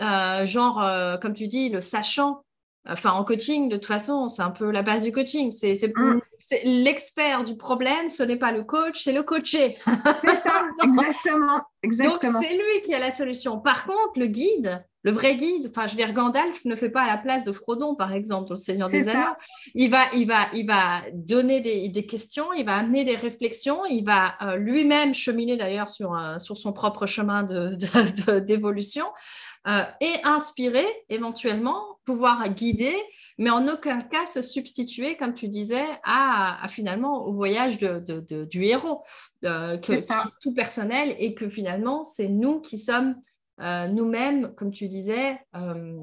euh, 0.00 0.46
genre, 0.46 0.82
euh, 0.82 1.16
comme 1.16 1.32
tu 1.32 1.48
dis, 1.48 1.68
le 1.68 1.80
sachant. 1.80 2.42
Enfin, 2.88 3.10
en 3.10 3.24
coaching, 3.24 3.68
de 3.68 3.76
toute 3.76 3.86
façon, 3.86 4.28
c'est 4.28 4.42
un 4.42 4.52
peu 4.52 4.70
la 4.70 4.82
base 4.82 5.02
du 5.02 5.10
coaching. 5.10 5.50
C'est 5.50 5.74
mm. 5.88 6.20
l'expert 6.64 7.42
du 7.42 7.56
problème, 7.56 8.08
ce 8.08 8.22
n'est 8.22 8.36
pas 8.36 8.52
le 8.52 8.62
coach, 8.62 9.02
c'est 9.02 9.12
le 9.12 9.24
coaché. 9.24 9.76
C'est 10.22 10.36
ça, 10.36 10.62
exactement, 10.84 11.62
exactement. 11.82 12.32
Donc, 12.32 12.42
c'est 12.44 12.54
lui 12.54 12.82
qui 12.84 12.94
a 12.94 13.00
la 13.00 13.10
solution. 13.10 13.58
Par 13.58 13.86
contre, 13.86 14.12
le 14.16 14.26
guide, 14.26 14.84
le 15.06 15.12
vrai 15.12 15.36
guide, 15.36 15.68
enfin, 15.70 15.86
je 15.86 15.92
veux 15.92 15.98
dire, 15.98 16.12
Gandalf 16.12 16.64
ne 16.64 16.74
fait 16.74 16.90
pas 16.90 17.02
à 17.02 17.06
la 17.06 17.16
place 17.16 17.44
de 17.44 17.52
Frodon, 17.52 17.94
par 17.94 18.12
exemple, 18.12 18.52
au 18.52 18.56
Seigneur 18.56 18.90
des 18.90 19.08
Anneaux. 19.08 19.36
Il 19.76 19.88
va, 19.88 20.06
il, 20.14 20.26
va, 20.26 20.48
il 20.52 20.66
va 20.66 21.02
donner 21.12 21.60
des, 21.60 22.06
questions, 22.06 22.52
il 22.52 22.66
va 22.66 22.74
amener 22.74 23.04
des 23.04 23.14
réflexions, 23.14 23.84
il 23.86 24.04
va 24.04 24.34
euh, 24.42 24.56
lui-même 24.56 25.14
cheminer 25.14 25.56
d'ailleurs 25.56 25.90
sur, 25.90 26.18
sur 26.38 26.56
son 26.56 26.72
propre 26.72 27.06
chemin 27.06 27.44
d'évolution 27.44 29.04
de, 29.04 29.70
euh, 29.70 29.84
et 30.00 30.12
inspirer, 30.24 30.86
éventuellement, 31.08 32.00
pouvoir 32.04 32.48
guider, 32.48 32.96
mais 33.38 33.50
en 33.50 33.68
aucun 33.68 34.00
cas 34.00 34.26
se 34.26 34.42
substituer, 34.42 35.16
comme 35.16 35.34
tu 35.34 35.46
disais, 35.46 35.86
à, 36.04 36.66
finalement 36.68 37.24
au 37.26 37.32
voyage 37.32 37.78
de, 37.78 38.44
du 38.44 38.64
héros, 38.64 39.04
euh, 39.44 39.76
que, 39.76 39.92
qui 39.92 39.92
est 39.92 40.08
tout 40.42 40.52
personnel 40.52 41.14
et 41.20 41.34
que 41.34 41.48
finalement, 41.48 42.02
c'est 42.02 42.28
nous 42.28 42.60
qui 42.60 42.76
sommes 42.76 43.14
nous-mêmes, 43.58 44.54
comme 44.54 44.72
tu 44.72 44.88
disais, 44.88 45.38
euh, 45.54 45.98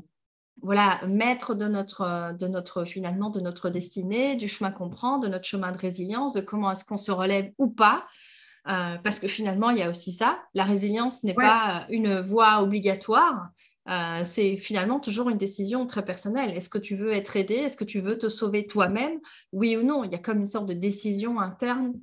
voilà, 0.61 1.01
maître 1.07 1.55
de 1.55 1.67
notre, 1.67 2.35
de 2.37 2.47
notre, 2.47 2.85
finalement, 2.85 3.29
de 3.29 3.39
notre 3.39 3.69
destinée, 3.69 4.35
du 4.35 4.47
chemin 4.47 4.71
qu'on 4.71 4.89
prend, 4.89 5.17
de 5.17 5.27
notre 5.27 5.45
chemin 5.45 5.71
de 5.71 5.77
résilience, 5.77 6.33
de 6.33 6.41
comment 6.41 6.71
est-ce 6.71 6.85
qu'on 6.85 6.97
se 6.97 7.11
relève 7.11 7.51
ou 7.57 7.69
pas. 7.69 8.05
Euh, 8.69 8.97
parce 9.03 9.19
que 9.19 9.27
finalement, 9.27 9.71
il 9.71 9.79
y 9.79 9.81
a 9.81 9.89
aussi 9.89 10.13
ça. 10.13 10.39
La 10.53 10.63
résilience 10.63 11.23
n'est 11.23 11.33
pas 11.33 11.85
une 11.89 12.21
voie 12.21 12.61
obligatoire. 12.61 13.49
c'est 14.25 14.55
finalement 14.55 14.99
toujours 14.99 15.29
une 15.29 15.37
décision 15.37 15.85
très 15.85 16.05
personnelle. 16.05 16.55
Est-ce 16.55 16.69
que 16.69 16.77
tu 16.77 16.95
veux 16.95 17.11
être 17.11 17.35
aidé? 17.35 17.55
Est-ce 17.55 17.75
que 17.75 17.83
tu 17.83 17.99
veux 17.99 18.17
te 18.17 18.29
sauver 18.29 18.65
toi-même? 18.65 19.19
Oui 19.51 19.75
ou 19.75 19.83
non 19.83 20.05
Il 20.05 20.11
y 20.11 20.15
a 20.15 20.19
comme 20.19 20.39
une 20.39 20.47
sorte 20.47 20.67
de 20.67 20.73
décision 20.73 21.39
interne 21.39 21.93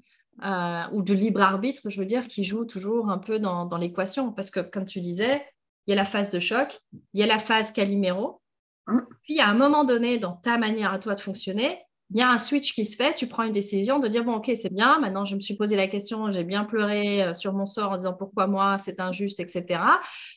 euh, 0.45 0.83
ou 0.93 1.03
de 1.03 1.13
libre 1.15 1.43
arbitre, 1.43 1.89
je 1.91 1.99
veux 1.99 2.07
dire, 2.07 2.27
qui 2.29 2.45
joue 2.45 2.65
toujours 2.65 3.11
un 3.11 3.19
peu 3.19 3.39
dans, 3.39 3.77
l'équation. 3.77 4.33
Parce 4.33 4.51
que, 4.51 4.61
comme 4.61 4.87
tu 4.87 5.01
disais, 5.01 5.45
il 5.87 5.91
y 5.91 5.93
a 5.93 5.97
la 5.97 6.05
phase 6.05 6.31
de 6.31 6.39
choc, 6.39 6.81
il 7.13 7.21
y 7.21 7.23
a 7.23 7.27
la 7.27 7.39
phase 7.39 7.73
caliméro, 7.73 8.41
hein? 8.87 9.07
puis 9.23 9.41
a 9.41 9.49
un 9.49 9.55
moment 9.55 9.85
donné 9.85 10.19
dans 10.19 10.35
ta 10.35 10.59
manière 10.59 10.93
à 10.93 10.99
toi 10.99 11.15
de 11.15 11.21
fonctionner, 11.21 11.79
il 12.13 12.19
y 12.19 12.23
a 12.23 12.31
un 12.31 12.39
switch 12.39 12.75
qui 12.75 12.85
se 12.85 12.97
fait, 12.97 13.15
tu 13.15 13.27
prends 13.27 13.45
une 13.45 13.53
décision 13.53 13.99
de 13.99 14.09
dire, 14.09 14.25
bon, 14.25 14.35
ok, 14.35 14.51
c'est 14.55 14.73
bien, 14.73 14.99
maintenant 14.99 15.25
je 15.25 15.37
me 15.37 15.41
suis 15.41 15.55
posé 15.55 15.77
la 15.77 15.87
question, 15.87 16.33
j'ai 16.33 16.45
bien 16.45 16.65
pleuré 16.65 17.23
euh, 17.23 17.35
sur 17.35 17.53
mon 17.53 17.67
sort 17.67 17.93
en 17.93 17.97
disant 17.97 18.15
pourquoi 18.15 18.47
moi, 18.47 18.79
c'est 18.79 18.99
injuste, 19.01 19.39
etc. 19.39 19.81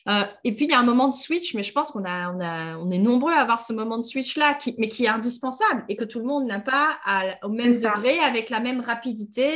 Euh, 0.08 0.24
et 0.44 0.54
puis 0.54 0.66
il 0.66 0.70
y 0.70 0.74
a 0.74 0.78
un 0.78 0.84
moment 0.84 1.08
de 1.08 1.14
switch, 1.14 1.54
mais 1.54 1.62
je 1.62 1.72
pense 1.72 1.90
qu'on 1.90 2.04
a, 2.04 2.76
on 2.78 2.90
est 2.90 2.98
nombreux 2.98 3.32
à 3.32 3.40
avoir 3.40 3.60
ce 3.60 3.72
moment 3.72 3.98
de 3.98 4.04
switch-là, 4.04 4.58
mais 4.78 4.88
qui 4.88 5.04
est 5.04 5.08
indispensable 5.08 5.84
et 5.88 5.96
que 5.96 6.04
tout 6.04 6.20
le 6.20 6.26
monde 6.26 6.46
n'a 6.46 6.60
pas 6.60 6.98
au 7.42 7.48
même 7.48 7.74
degré, 7.74 8.18
avec 8.20 8.50
la 8.50 8.60
même 8.60 8.80
rapidité. 8.80 9.50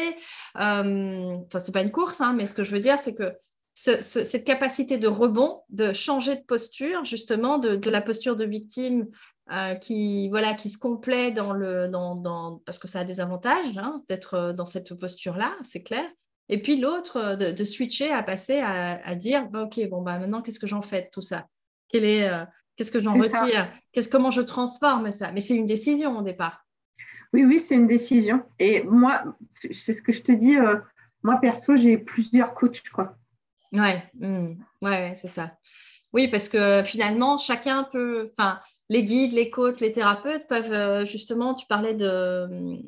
Euh, 0.60 1.36
enfin, 1.46 1.58
c'est 1.58 1.72
pas 1.72 1.82
une 1.82 1.92
course, 1.92 2.20
hein, 2.20 2.34
mais 2.36 2.46
ce 2.46 2.54
que 2.54 2.62
je 2.62 2.72
veux 2.72 2.80
dire, 2.80 2.98
c'est 2.98 3.14
que 3.14 3.32
cette 3.74 4.44
capacité 4.44 4.98
de 4.98 5.06
rebond, 5.06 5.60
de 5.68 5.92
changer 5.92 6.34
de 6.34 6.40
posture, 6.40 7.04
justement, 7.04 7.58
de, 7.58 7.76
de 7.76 7.90
la 7.90 8.00
posture 8.00 8.34
de 8.34 8.44
victime 8.44 9.06
euh, 9.50 9.74
qui, 9.76 10.28
voilà, 10.28 10.52
qui 10.52 10.68
se 10.68 10.76
complaît 10.76 11.30
dans 11.30 11.54
le, 11.54 11.88
dans, 11.88 12.14
dans, 12.14 12.58
parce 12.66 12.78
que 12.78 12.86
ça 12.86 13.00
a 13.00 13.04
des 13.04 13.20
avantages 13.20 13.78
hein, 13.78 14.02
d'être 14.06 14.34
euh, 14.34 14.52
dans 14.52 14.66
cette 14.66 14.94
posture-là, 14.94 15.56
c'est 15.64 15.82
clair. 15.82 16.04
Et 16.50 16.60
puis 16.60 16.78
l'autre, 16.78 17.16
euh, 17.16 17.36
de, 17.36 17.64
switcher, 17.64 18.10
à 18.10 18.22
passer 18.22 18.60
à, 18.60 19.14
dire, 19.14 19.48
bah, 19.48 19.62
OK, 19.62 19.80
bon, 19.88 20.02
bah, 20.02 20.18
maintenant, 20.18 20.42
qu'est-ce 20.42 20.58
que 20.58 20.66
j'en 20.66 20.82
fais 20.82 21.02
de 21.02 21.08
tout 21.10 21.22
ça? 21.22 21.46
Quel 21.88 22.04
est, 22.04 22.30
Qu'est-ce 22.76 22.92
que 22.92 23.00
j'en 23.00 23.14
retire? 23.14 23.70
Qu'est-ce, 23.92 24.08
Comment 24.08 24.30
je 24.30 24.42
transforme 24.42 25.12
ça? 25.12 25.32
Mais 25.32 25.40
c'est 25.40 25.56
une 25.56 25.66
décision 25.66 26.18
au 26.18 26.22
départ. 26.22 26.66
Oui, 27.32 27.44
oui, 27.44 27.58
c'est 27.58 27.74
une 27.74 27.86
décision. 27.86 28.42
Et 28.58 28.82
moi, 28.82 29.24
c'est 29.72 29.94
ce 29.94 30.02
que 30.02 30.12
je 30.12 30.22
te 30.22 30.32
dis, 30.32 30.56
moi, 31.22 31.38
perso, 31.40 31.74
j'ai 31.76 31.96
plusieurs 31.96 32.54
coachs, 32.54 32.88
quoi. 32.90 33.16
Ouais, 33.72 34.02
mmh. 34.14 34.46
ouais, 34.82 34.90
ouais 34.90 35.14
c'est 35.20 35.28
ça. 35.28 35.52
Oui, 36.12 36.28
parce 36.28 36.48
que 36.48 36.82
finalement, 36.82 37.36
chacun 37.36 37.84
peut, 37.84 38.30
enfin, 38.32 38.60
les 38.88 39.04
guides, 39.04 39.32
les 39.32 39.50
coachs, 39.50 39.80
les 39.80 39.92
thérapeutes 39.92 40.46
peuvent 40.46 40.72
euh, 40.72 41.04
justement, 41.04 41.54
tu 41.54 41.66
parlais 41.66 41.94
de. 41.94 42.82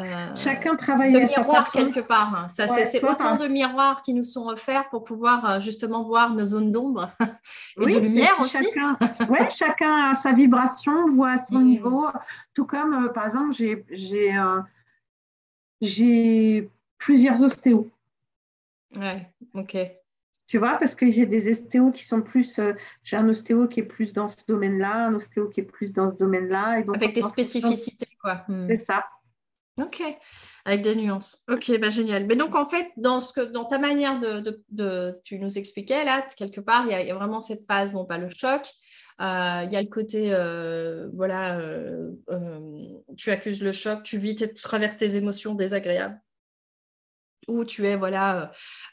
Euh, 0.00 0.36
chacun 0.36 0.74
travaille 0.74 1.14
à 1.16 1.26
sa 1.26 1.44
façon. 1.44 1.78
quelque 1.78 2.00
part. 2.00 2.34
Hein. 2.34 2.48
Ça, 2.48 2.66
c'est 2.66 3.04
autant 3.04 3.36
de 3.36 3.46
miroirs 3.46 4.02
qui 4.02 4.14
nous 4.14 4.24
sont 4.24 4.48
offerts 4.48 4.88
pour 4.88 5.04
pouvoir 5.04 5.44
euh, 5.48 5.60
justement 5.60 6.02
voir 6.02 6.34
nos 6.34 6.46
zones 6.46 6.70
d'ombre 6.70 7.10
et 7.80 7.86
de 7.86 7.98
lumière 7.98 8.34
aussi. 8.40 8.56
Chacun, 8.64 8.96
ouais, 9.28 9.50
chacun 9.54 10.10
a 10.10 10.14
sa 10.14 10.32
vibration, 10.32 11.04
voit 11.06 11.32
à 11.32 11.38
son 11.38 11.58
mmh. 11.58 11.64
niveau. 11.64 12.06
Tout 12.54 12.64
comme, 12.64 13.12
par 13.12 13.26
exemple, 13.26 13.52
j'ai 13.52 13.84
j'ai 15.82 16.70
plusieurs 16.96 17.42
ostéos. 17.42 17.90
Ouais, 18.96 19.30
ok. 19.54 19.76
Tu 20.52 20.58
vois, 20.58 20.76
parce 20.78 20.94
que 20.94 21.08
j'ai 21.08 21.24
des 21.24 21.50
ostéos 21.50 21.92
qui 21.92 22.04
sont 22.04 22.20
plus. 22.20 22.58
Euh, 22.58 22.74
j'ai 23.04 23.16
un 23.16 23.26
ostéo 23.26 23.66
qui 23.68 23.80
est 23.80 23.84
plus 23.84 24.12
dans 24.12 24.28
ce 24.28 24.36
domaine-là, 24.46 25.06
un 25.06 25.14
ostéo 25.14 25.48
qui 25.48 25.60
est 25.60 25.64
plus 25.64 25.94
dans 25.94 26.10
ce 26.10 26.18
domaine-là. 26.18 26.82
Avec 26.94 27.14
des 27.14 27.22
spécificités, 27.22 28.10
quoi. 28.20 28.44
Hmm. 28.48 28.66
C'est 28.68 28.76
ça. 28.76 29.02
Ok, 29.80 30.02
avec 30.66 30.82
des 30.82 30.94
nuances. 30.94 31.42
Ok, 31.48 31.72
bah 31.80 31.88
génial. 31.88 32.26
Mais 32.26 32.36
donc 32.36 32.54
en 32.54 32.66
fait, 32.66 32.92
dans, 32.98 33.22
ce 33.22 33.32
que, 33.32 33.40
dans 33.40 33.64
ta 33.64 33.78
manière 33.78 34.20
de, 34.20 34.62
de, 34.68 35.18
tu 35.24 35.38
nous 35.38 35.56
expliquais 35.56 36.04
là, 36.04 36.22
quelque 36.36 36.60
part, 36.60 36.84
il 36.84 36.90
y, 36.90 37.10
a, 37.10 37.14
vraiment 37.14 37.40
cette 37.40 37.64
phase, 37.66 37.94
bon, 37.94 38.04
pas 38.04 38.18
le 38.18 38.28
choc. 38.28 38.68
Euh, 39.22 39.62
il 39.64 39.72
y 39.72 39.76
a 39.76 39.80
le 39.80 39.88
côté, 39.88 40.34
euh, 40.34 41.08
voilà, 41.14 41.58
tu 43.16 43.30
accuses 43.30 43.62
le 43.62 43.72
choc, 43.72 44.02
tu 44.02 44.18
vis, 44.18 44.36
tu 44.36 44.52
traverses 44.52 44.98
tes 44.98 45.16
émotions 45.16 45.54
désagréables 45.54 46.20
où 47.48 47.64
tu 47.64 47.86
es 47.86 47.96
voilà 47.96 48.42
euh, 48.42 48.48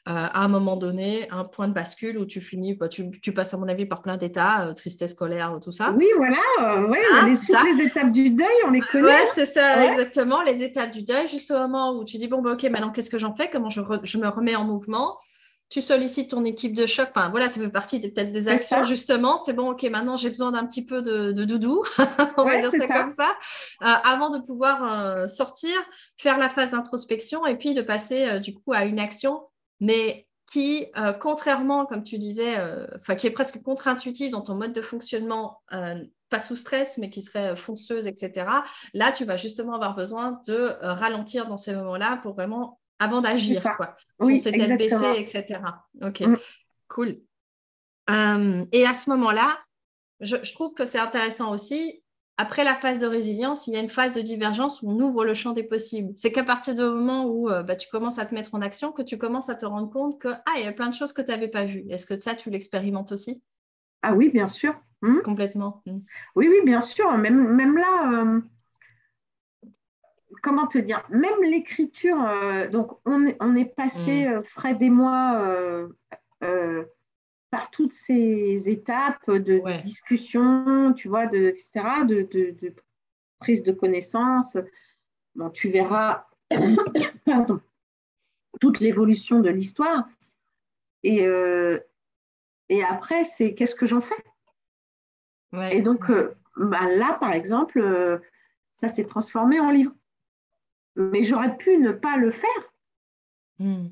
à 0.06 0.44
un 0.44 0.48
moment 0.48 0.76
donné 0.76 1.28
un 1.32 1.44
point 1.44 1.68
de 1.68 1.74
bascule 1.74 2.18
où 2.18 2.26
tu 2.26 2.42
finis 2.42 2.74
bah, 2.74 2.88
tu, 2.88 3.34
passes 3.34 3.54
à 3.54 3.58
mon 3.58 3.68
avis 3.68 3.86
par 3.86 4.02
plein 4.02 4.18
d'états 4.18 4.68
euh, 4.68 4.74
tristesse 4.74 5.14
colère 5.14 5.58
tout 5.62 5.72
ça. 5.72 5.92
Oui 5.92 6.08
voilà 6.18 6.38
euh, 6.62 6.88
ouais, 6.88 7.02
ah, 7.14 7.26
les, 7.28 7.36
toutes 7.36 7.78
les 7.78 7.86
étapes 7.86 8.12
du 8.12 8.32
deuil 8.32 8.48
on 8.66 8.72
les 8.72 8.82
connaît 8.82 9.06
ouais 9.06 9.26
c'est 9.34 9.46
ça 9.46 9.86
exactement 9.86 10.42
les 10.42 10.64
étapes 10.64 10.92
du 10.92 11.04
deuil 11.04 11.28
juste 11.28 11.52
au 11.52 11.60
moment 11.60 11.98
où 11.98 12.06
tu 12.06 12.18
dis 12.18 12.28
bon 12.28 12.42
bah, 12.42 12.54
ok 12.54 12.64
maintenant 12.64 12.92
qu'est-ce 12.92 13.10
que 13.10 13.20
j'en 13.20 13.36
fais? 13.36 13.50
Comment 13.50 13.70
je, 13.70 13.82
je, 14.04 14.18
me 14.18 14.28
remets 14.28 14.56
en 14.56 14.64
mouvement? 14.64 15.18
Tu 15.70 15.84
sollicites 15.84 16.32
ton 16.32 16.44
équipe 16.46 16.74
de 16.74 16.88
choc. 16.88 17.10
Enfin, 17.12 17.30
voilà, 17.30 17.48
ça 17.48 17.62
fait 17.62 17.70
partie 17.70 18.00
peut-être 18.00 18.32
des 18.32 18.48
actions, 18.48 18.84
justement. 18.84 19.38
C'est 19.38 19.54
bon, 19.54 19.72
ok, 19.72 19.84
maintenant 19.84 20.18
j'ai 20.18 20.30
besoin 20.30 20.52
d'un 20.52 20.66
petit 20.66 20.84
peu 20.84 21.02
de, 21.02 21.32
doudou, 21.44 21.84
on 22.38 22.44
va 22.44 22.60
dire 22.60 22.72
ça, 22.72 22.88
comme 22.88 23.12
ça, 23.12 23.30
euh, 23.84 23.86
avant 23.86 24.30
de 24.30 24.44
pouvoir 24.44 24.92
euh, 24.92 25.28
sortir, 25.28 25.76
faire 26.18 26.38
la 26.40 26.50
phase 26.50 26.72
d'introspection 26.72 27.46
et 27.46 27.56
puis 27.56 27.74
de 27.76 27.82
passer 27.82 28.26
euh, 28.26 28.40
du 28.40 28.56
coup 28.56 28.74
à 28.74 28.86
une 28.86 29.00
action, 29.00 29.44
mais 29.80 30.26
qui, 30.52 30.88
contrairement, 31.22 31.86
comme 31.86 32.02
tu 32.02 32.18
disais, 32.18 32.58
enfin, 32.96 33.14
qui 33.14 33.28
est 33.28 33.32
presque 33.32 33.62
contre-intuitive 33.62 34.32
dans 34.32 34.42
ton 34.42 34.56
mode 34.56 34.74
de 34.74 34.82
fonctionnement, 34.82 35.62
pas 35.70 36.40
sous 36.40 36.56
stress, 36.56 36.98
mais 36.98 37.12
qui 37.12 37.22
serait 37.22 37.56
fonceuse, 37.56 38.08
etc. 38.08 38.48
Là, 38.96 39.12
tu 39.12 39.26
vas 39.26 39.38
justement 39.38 39.76
avoir 39.76 39.96
besoin 39.96 40.42
de 40.48 40.76
ralentir 40.82 41.46
dans 41.48 41.58
ces 41.58 41.72
moments-là 41.76 42.18
pour 42.24 42.34
vraiment 42.34 42.80
avant 43.00 43.22
d'agir, 43.22 43.64
quoi. 43.78 43.96
Oui, 44.20 44.42
tête 44.42 44.78
baissée, 44.78 45.16
etc. 45.18 45.60
Ok, 46.02 46.22
mm. 46.22 46.36
cool. 46.88 47.20
Euh, 48.10 48.66
et 48.72 48.86
à 48.86 48.94
ce 48.94 49.10
moment-là, 49.12 49.60
je, 50.20 50.36
trouve 50.54 50.74
que 50.74 50.86
c'est 50.86 51.00
intéressant 51.00 51.54
aussi. 51.54 52.04
Après 52.38 52.64
la 52.64 52.76
phase 52.76 53.02
de 53.02 53.08
résilience, 53.08 53.68
il 53.68 53.74
y 53.74 53.78
a 53.78 53.82
une 53.82 53.90
phase 53.90 54.16
de 54.16 54.22
divergence 54.22 54.82
où 54.82 54.90
on 54.90 55.00
ouvre 55.00 55.26
le 55.26 55.34
champ 55.34 55.52
des 55.52 55.64
possibles. 55.64 56.14
C'est 56.16 56.32
qu'à 56.32 56.44
partir 56.44 56.74
du 56.74 56.82
moment 56.82 57.26
où 57.26 57.50
euh, 57.50 57.64
bah, 57.64 57.76
tu 57.76 57.90
commences 57.90 58.18
à 58.18 58.26
te 58.26 58.34
mettre 58.34 58.56
en 58.56 58.62
action, 58.62 58.92
que 58.92 59.02
tu 59.02 59.18
commences 59.18 59.50
à 59.50 59.56
te 59.56 59.66
rendre 59.66 59.90
compte 59.90 60.20
que 60.20 60.30
ah, 60.30 60.54
il 60.58 60.64
y 60.64 60.68
a 60.68 60.72
plein 60.72 60.88
de 60.88 60.94
choses 60.94 61.12
que 61.12 61.22
tu 61.22 61.32
n'avais 61.32 61.50
pas 61.50 61.66
vues. 61.66 61.86
Est-ce 61.90 62.06
que 62.06 62.20
ça, 62.20 62.36
tu 62.36 62.50
l'expérimentes 62.50 63.12
aussi? 63.12 63.42
Ah 64.02 64.14
oui, 64.14 64.30
bien 64.30 64.48
sûr. 64.48 64.80
Hmm? 65.02 65.20
Complètement. 65.24 65.82
Hmm. 65.86 66.00
Oui, 66.36 66.48
oui, 66.50 66.62
bien 66.66 66.82
sûr. 66.82 67.18
Même, 67.18 67.56
même 67.56 67.78
là, 67.78 68.24
euh, 68.24 68.42
comment 70.42 70.68
te 70.68 70.78
dire, 70.78 71.04
même 71.10 71.42
l'écriture, 71.44 72.22
euh, 72.24 72.68
donc 72.68 73.00
on, 73.06 73.26
est 73.56 73.76
passé, 73.76 74.28
mm. 74.28 74.32
euh, 74.32 74.44
Fred 74.44 74.82
et 74.82 74.90
moi, 74.90 75.42
euh, 76.44 76.84
par 77.52 77.72
toutes 77.72 77.94
ces 77.94 78.70
étapes 78.70 79.30
de, 79.30 79.82
discussion, 79.82 80.94
tu 80.94 81.08
vois, 81.08 81.28
de, 81.28 81.50
etc., 81.50 81.72
de, 82.06 82.74
prise 83.40 83.64
de 83.64 83.72
connaissance. 83.72 84.58
Bon, 85.36 85.50
tu 85.50 85.70
verras, 85.70 86.28
pardon, 87.26 87.60
toute 88.60 88.80
l'évolution 88.80 89.40
de 89.40 89.50
l'histoire. 89.50 90.08
Et, 91.04 91.26
et 92.70 92.84
après, 92.84 93.26
c'est 93.26 93.56
qu'est-ce 93.56 93.76
que 93.76 93.86
j'en 93.86 94.02
fais? 94.02 94.24
Et 95.72 95.82
donc, 95.82 96.12
bah, 96.58 96.88
là, 96.98 97.18
par 97.20 97.32
exemple, 97.32 98.22
ça 98.74 98.90
s'est 98.90 99.06
transformé 99.06 99.60
en 99.60 99.72
livre 99.72 99.94
mais 101.00 101.24
j'aurais 101.24 101.56
pu 101.58 101.78
ne 101.78 101.92
pas 101.92 102.18
le 102.18 102.30
faire. 102.30 102.74
Hmm. 103.58 103.88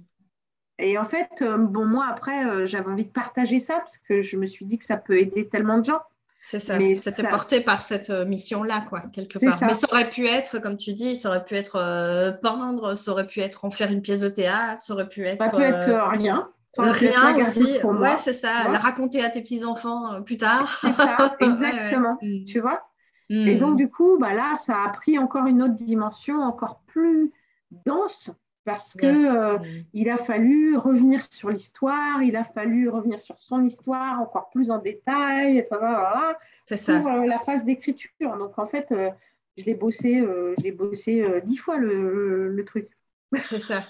Et 0.80 0.98
en 0.98 1.06
fait, 1.06 1.30
euh, 1.42 1.58
bon, 1.58 1.86
moi, 1.86 2.08
après, 2.10 2.46
euh, 2.46 2.66
j'avais 2.66 2.90
envie 2.90 3.06
de 3.06 3.12
partager 3.12 3.60
ça 3.60 3.80
parce 3.80 3.98
que 3.98 4.22
je 4.22 4.38
me 4.38 4.46
suis 4.46 4.66
dit 4.66 4.78
que 4.78 4.86
ça 4.86 4.98
peut 4.98 5.18
aider 5.18 5.50
tellement 5.50 5.80
de 5.80 5.86
gens. 5.86 6.02
C'est 6.44 6.60
ça, 6.60 6.78
mais 6.78 6.96
c'était 6.96 7.28
porté 7.28 7.60
par 7.60 7.82
cette 7.82 8.10
euh, 8.10 8.24
mission-là, 8.24 8.86
quoi, 8.88 9.02
quelque 9.12 9.38
part. 9.40 9.58
Mais 9.64 9.74
ça 9.74 9.88
aurait 9.92 10.10
pu 10.10 10.28
être, 10.28 10.60
comme 10.60 10.78
tu 10.78 10.94
dis, 10.94 11.18
ça 11.18 11.30
aurait 11.30 11.44
pu 11.44 11.56
être 11.56 11.74
peindre, 12.42 12.96
ça 12.96 13.12
aurait 13.12 13.28
pu 13.28 13.42
être 13.42 13.66
en 13.66 13.70
faire 13.70 13.92
une 13.92 14.02
pièce 14.02 14.22
de 14.22 14.30
théâtre, 14.30 14.82
ça 14.84 14.94
aurait 14.94 15.10
pu 15.10 15.26
être. 15.26 15.44
Ça 15.44 15.50
peut 15.50 15.62
être 15.62 16.10
rien. 16.10 16.50
Rien 16.78 17.36
aussi, 17.40 17.80
ouais, 17.84 18.18
c'est 18.18 18.34
ça, 18.34 18.70
la 18.70 18.78
raconter 18.78 19.24
à 19.24 19.30
tes 19.30 19.42
petits-enfants 19.42 20.22
plus 20.22 20.38
tard. 20.38 20.80
Ça, 20.80 21.36
exactement, 21.40 22.20
hmm. 22.22 22.46
tu 22.46 22.60
vois? 22.60 22.88
Et 23.30 23.56
donc, 23.56 23.74
hmm. 23.74 23.78
du 23.78 23.90
coup, 23.90 24.18
bah 24.18 24.34
là, 24.34 24.56
ça 24.56 24.84
a 24.84 24.90
pris 24.90 25.20
encore 25.20 25.48
une 25.48 25.62
autre 25.62 25.76
dimension 25.76 26.42
encore 26.42 26.82
plus 26.88 27.32
dense 27.72 28.32
parce 28.64 28.94
qu'il 28.94 29.16
euh, 29.16 29.58
il 29.94 30.10
a 30.10 30.18
fallu 30.18 30.76
revenir 30.76 31.22
sur 31.30 31.50
l'histoire, 31.50 32.22
il 32.22 32.36
a 32.36 32.44
fallu 32.44 32.90
revenir 32.90 33.22
sur 33.22 33.40
son 33.40 33.64
histoire 33.64 34.20
encore 34.20 34.50
plus 34.50 34.72
en 34.72 34.78
détail, 34.80 35.58
etc. 35.58 35.78
C'est 36.66 36.78
ça. 36.78 37.00
Pour 37.00 37.12
euh, 37.12 37.26
la 37.26 37.40
phase 37.40 37.64
d'écriture. 37.64 38.38
Donc, 38.38 38.60
en 38.60 38.66
fait, 38.66 38.92
euh, 38.92 39.10
je 39.58 39.64
l'ai 39.64 39.74
bossé, 39.74 40.24
j'ai 40.62 40.72
bossé 40.72 41.26
dix 41.46 41.58
fois 41.58 41.78
le, 41.78 42.50
le 42.50 42.66
truc. 42.66 42.90
C'est 43.40 43.60
ça. 43.60 43.84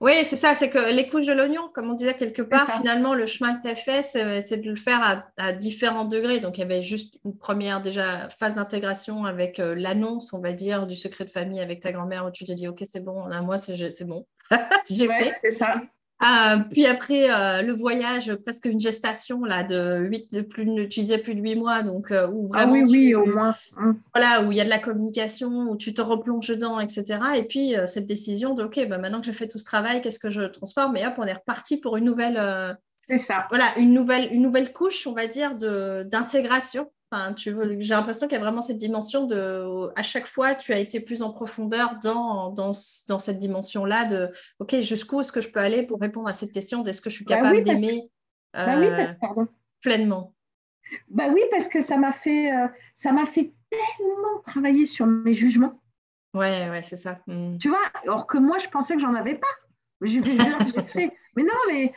Oui, 0.00 0.12
c'est 0.24 0.36
ça, 0.36 0.54
c'est 0.54 0.70
que 0.70 0.92
les 0.92 1.08
couches 1.08 1.26
de 1.26 1.32
l'oignon, 1.32 1.70
comme 1.74 1.90
on 1.90 1.94
disait 1.94 2.14
quelque 2.14 2.42
part, 2.42 2.70
finalement, 2.76 3.14
le 3.14 3.26
chemin 3.26 3.56
que 3.56 3.62
tu 3.62 3.68
as 3.68 3.74
fait, 3.74 4.02
c'est 4.02 4.58
de 4.58 4.68
le 4.68 4.76
faire 4.76 5.24
à, 5.36 5.52
différents 5.52 6.04
degrés. 6.04 6.40
Donc, 6.40 6.58
il 6.58 6.60
y 6.60 6.64
avait 6.64 6.82
juste 6.82 7.18
une 7.24 7.36
première 7.36 7.80
déjà 7.80 8.28
phase 8.28 8.54
d'intégration 8.54 9.24
avec 9.24 9.58
euh, 9.58 9.74
l'annonce, 9.74 10.32
on 10.32 10.40
va 10.40 10.52
dire, 10.52 10.86
du 10.86 10.94
secret 10.94 11.24
de 11.24 11.30
famille 11.30 11.60
avec 11.60 11.80
ta 11.80 11.92
grand-mère 11.92 12.26
où 12.26 12.30
tu 12.30 12.44
te 12.44 12.52
dis, 12.52 12.68
OK, 12.68 12.82
c'est 12.88 13.02
bon, 13.02 13.24
un 13.24 13.42
mois, 13.42 13.58
c'est 13.58 14.04
bon. 14.04 14.26
J'ai 14.90 15.08
fait. 15.08 15.34
C'est 15.40 15.52
ça. 15.52 15.80
Euh, 16.20 16.58
puis 16.72 16.86
après, 16.86 17.30
euh, 17.30 17.62
le 17.62 17.72
voyage, 17.72 18.34
presque 18.44 18.64
une 18.64 18.80
gestation 18.80 19.44
là, 19.44 19.62
de 19.62 20.00
8, 20.00 20.32
de 20.32 20.40
plus, 20.40 20.88
tu 20.88 21.00
disais 21.00 21.18
plus 21.18 21.34
de 21.34 21.40
8 21.40 21.54
mois, 21.54 21.82
donc 21.82 22.10
euh, 22.10 22.26
où 22.28 22.48
vraiment. 22.48 22.74
Ah 22.76 22.84
oui, 22.84 22.90
oui, 22.90 23.14
au 23.14 23.24
moins. 23.24 23.54
Mmh. 23.76 23.92
Voilà, 24.14 24.42
où 24.42 24.50
il 24.50 24.58
y 24.58 24.60
a 24.60 24.64
de 24.64 24.68
la 24.68 24.80
communication, 24.80 25.70
où 25.70 25.76
tu 25.76 25.94
te 25.94 26.02
replonges 26.02 26.48
dedans, 26.48 26.80
etc. 26.80 27.20
Et 27.36 27.44
puis 27.44 27.74
cette 27.86 28.06
décision 28.06 28.54
de, 28.54 28.64
OK, 28.64 28.84
bah, 28.88 28.98
maintenant 28.98 29.20
que 29.20 29.26
j'ai 29.26 29.32
fait 29.32 29.48
tout 29.48 29.58
ce 29.58 29.64
travail, 29.64 30.02
qu'est-ce 30.02 30.18
que 30.18 30.30
je 30.30 30.42
transforme? 30.42 30.96
Et 30.96 31.06
hop, 31.06 31.14
on 31.18 31.24
est 31.24 31.34
reparti 31.34 31.76
pour 31.76 31.96
une 31.96 32.04
nouvelle. 32.04 32.76
C'est 33.00 33.18
ça. 33.18 33.46
Voilà, 33.50 33.78
une 33.78 33.94
nouvelle, 33.94 34.28
une 34.32 34.42
nouvelle 34.42 34.72
couche, 34.72 35.06
on 35.06 35.12
va 35.12 35.26
dire, 35.26 35.54
d'intégration 35.54 36.90
j'ai 37.36 37.52
l'impression 37.94 38.26
qu'il 38.26 38.36
y 38.36 38.40
a 38.40 38.44
vraiment 38.44 38.60
cette 38.60 38.76
dimension 38.76 39.26
de, 39.26 39.90
à 39.96 40.02
chaque 40.02 40.26
fois, 40.26 40.54
tu 40.54 40.72
as 40.72 40.78
été 40.78 41.00
plus 41.00 41.22
en 41.22 41.32
profondeur 41.32 41.98
dans, 42.02 42.50
dans, 42.50 42.72
dans 43.08 43.18
cette 43.18 43.38
dimension-là 43.38 44.04
de, 44.04 44.30
OK, 44.58 44.76
jusqu'où 44.80 45.20
est-ce 45.20 45.32
que 45.32 45.40
je 45.40 45.48
peux 45.48 45.60
aller 45.60 45.86
pour 45.86 46.00
répondre 46.00 46.28
à 46.28 46.34
cette 46.34 46.52
question 46.52 46.82
d'est-ce 46.82 47.00
que 47.00 47.10
je 47.10 47.16
suis 47.16 47.24
bah 47.24 47.36
capable 47.36 47.64
d'aimer 47.64 48.10
bah 48.52 48.76
euh, 48.78 49.44
pleinement 49.80 50.34
Bah 51.08 51.28
oui, 51.32 51.40
parce 51.50 51.68
que 51.68 51.80
ça 51.80 51.96
m'a 51.96 52.12
fait, 52.12 52.52
euh, 52.52 52.68
ça 52.94 53.12
m'a 53.12 53.26
fait 53.26 53.54
tellement 53.70 54.40
travailler 54.42 54.86
sur 54.86 55.06
mes 55.06 55.32
jugements. 55.34 55.80
Ouais, 56.34 56.68
ouais, 56.68 56.82
c'est 56.82 56.96
ça. 56.96 57.20
Hmm. 57.26 57.56
Tu 57.58 57.68
vois, 57.68 57.82
alors 58.02 58.26
que 58.26 58.36
moi, 58.36 58.58
je 58.58 58.68
pensais 58.68 58.94
que 58.94 59.00
j'en 59.00 59.14
avais 59.14 59.36
pas. 59.36 59.46
J'ai 60.02 60.22
fait, 60.84 61.10
mais 61.36 61.42
non, 61.42 61.56
mais 61.68 61.92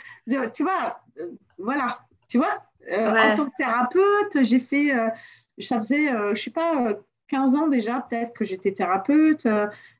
tu 0.53 0.63
vois, 0.63 1.01
euh, 1.19 1.31
voilà, 1.57 1.99
tu 2.27 2.37
vois, 2.37 2.63
euh, 2.91 3.31
en 3.31 3.35
tant 3.35 3.45
que 3.45 3.55
thérapeute, 3.57 4.43
j'ai 4.43 4.59
fait, 4.59 4.93
euh, 4.93 5.09
ça 5.59 5.77
faisait, 5.77 6.07
je 6.07 6.15
euh, 6.15 6.35
je 6.35 6.41
sais 6.43 6.51
pas, 6.51 6.97
15 7.27 7.55
ans 7.55 7.67
déjà 7.67 8.05
peut-être 8.09 8.33
que 8.33 8.43
j'étais 8.43 8.73
thérapeute. 8.73 9.47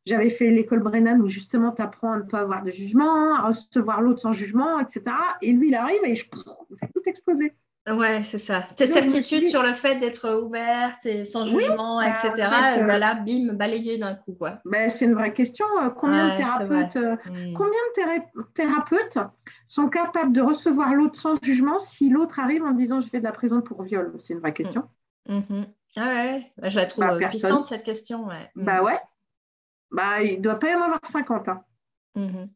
J'avais 0.06 0.30
fait 0.30 0.50
l'école 0.50 0.82
Brennan 0.82 1.22
où 1.22 1.28
justement 1.28 1.72
tu 1.72 1.82
apprends 1.82 2.14
à 2.14 2.18
ne 2.18 2.24
pas 2.24 2.40
avoir 2.40 2.64
de 2.64 2.72
jugement, 2.72 3.36
à 3.36 3.48
recevoir 3.48 4.02
l'autre 4.02 4.20
sans 4.20 4.34
jugement, 4.34 4.80
etc. 4.80 5.04
Et 5.42 5.52
lui, 5.54 5.70
il 5.70 5.76
arrive 5.76 6.02
et 6.04 6.16
je 6.16 6.26
fais 6.26 6.88
tout 6.94 7.02
exploser. 7.06 7.54
Ouais, 7.90 8.22
c'est 8.22 8.38
ça. 8.38 8.68
Tes 8.76 8.86
certitudes 8.86 9.48
sur 9.48 9.64
le 9.64 9.74
fait 9.74 9.96
d'être 9.96 10.40
ouverte 10.40 11.04
et 11.06 11.26
sans 11.26 11.48
jugement, 11.48 12.00
bah, 12.00 12.10
etc. 12.10 12.48
voilà, 12.84 13.16
bim, 13.16 13.54
balayé 13.54 13.98
d'un 13.98 14.14
coup. 14.14 14.34
Quoi. 14.34 14.60
Ben, 14.66 14.88
c'est 14.90 15.06
une 15.06 15.16
vraie 15.16 15.34
question. 15.34 15.66
Combien, 15.96 16.34
de 16.34 16.38
thérapeutes, 16.38 16.96
hmm. 17.26 17.54
combien 17.54 17.72
de 17.98 18.44
thérapeutes 18.54 19.18
sont 19.68 19.90
capables 19.90 20.32
de 20.32 20.42
recevoir 20.42 20.94
l'autre 20.94 21.20
sans 21.20 21.42
jugement 21.42 21.80
si 21.80 22.10
l'autre 22.10 22.40
arrive 22.40 22.64
en 22.64 22.72
disant 22.72 23.02
je 23.02 23.08
fais 23.08 23.20
de 23.20 23.24
la 23.24 23.32
prison 23.32 23.62
pour 23.62 23.82
viol? 23.82 24.14
C'est 24.20 24.34
une 24.34 24.42
vraie 24.42 24.54
question. 24.54 24.84
Mm. 25.28 25.40
Mm-hmm. 25.40 25.66
Ah 25.98 26.08
ouais, 26.08 26.52
bah, 26.58 26.70
je 26.70 26.76
la 26.78 26.86
trouve 26.86 27.06
bah, 27.06 27.28
puissante 27.28 27.66
cette 27.66 27.84
question. 27.84 28.28
Ouais. 28.28 28.50
Bah 28.56 28.82
ouais. 28.82 29.00
Bah, 29.92 30.22
il 30.22 30.38
ne 30.38 30.42
doit 30.42 30.60
pas 30.60 30.72
y 30.72 30.76
en 30.76 30.82
avoir 30.82 31.00
50. 31.04 31.50
Hein. 31.50 31.64
Mm-hmm. 32.16 32.50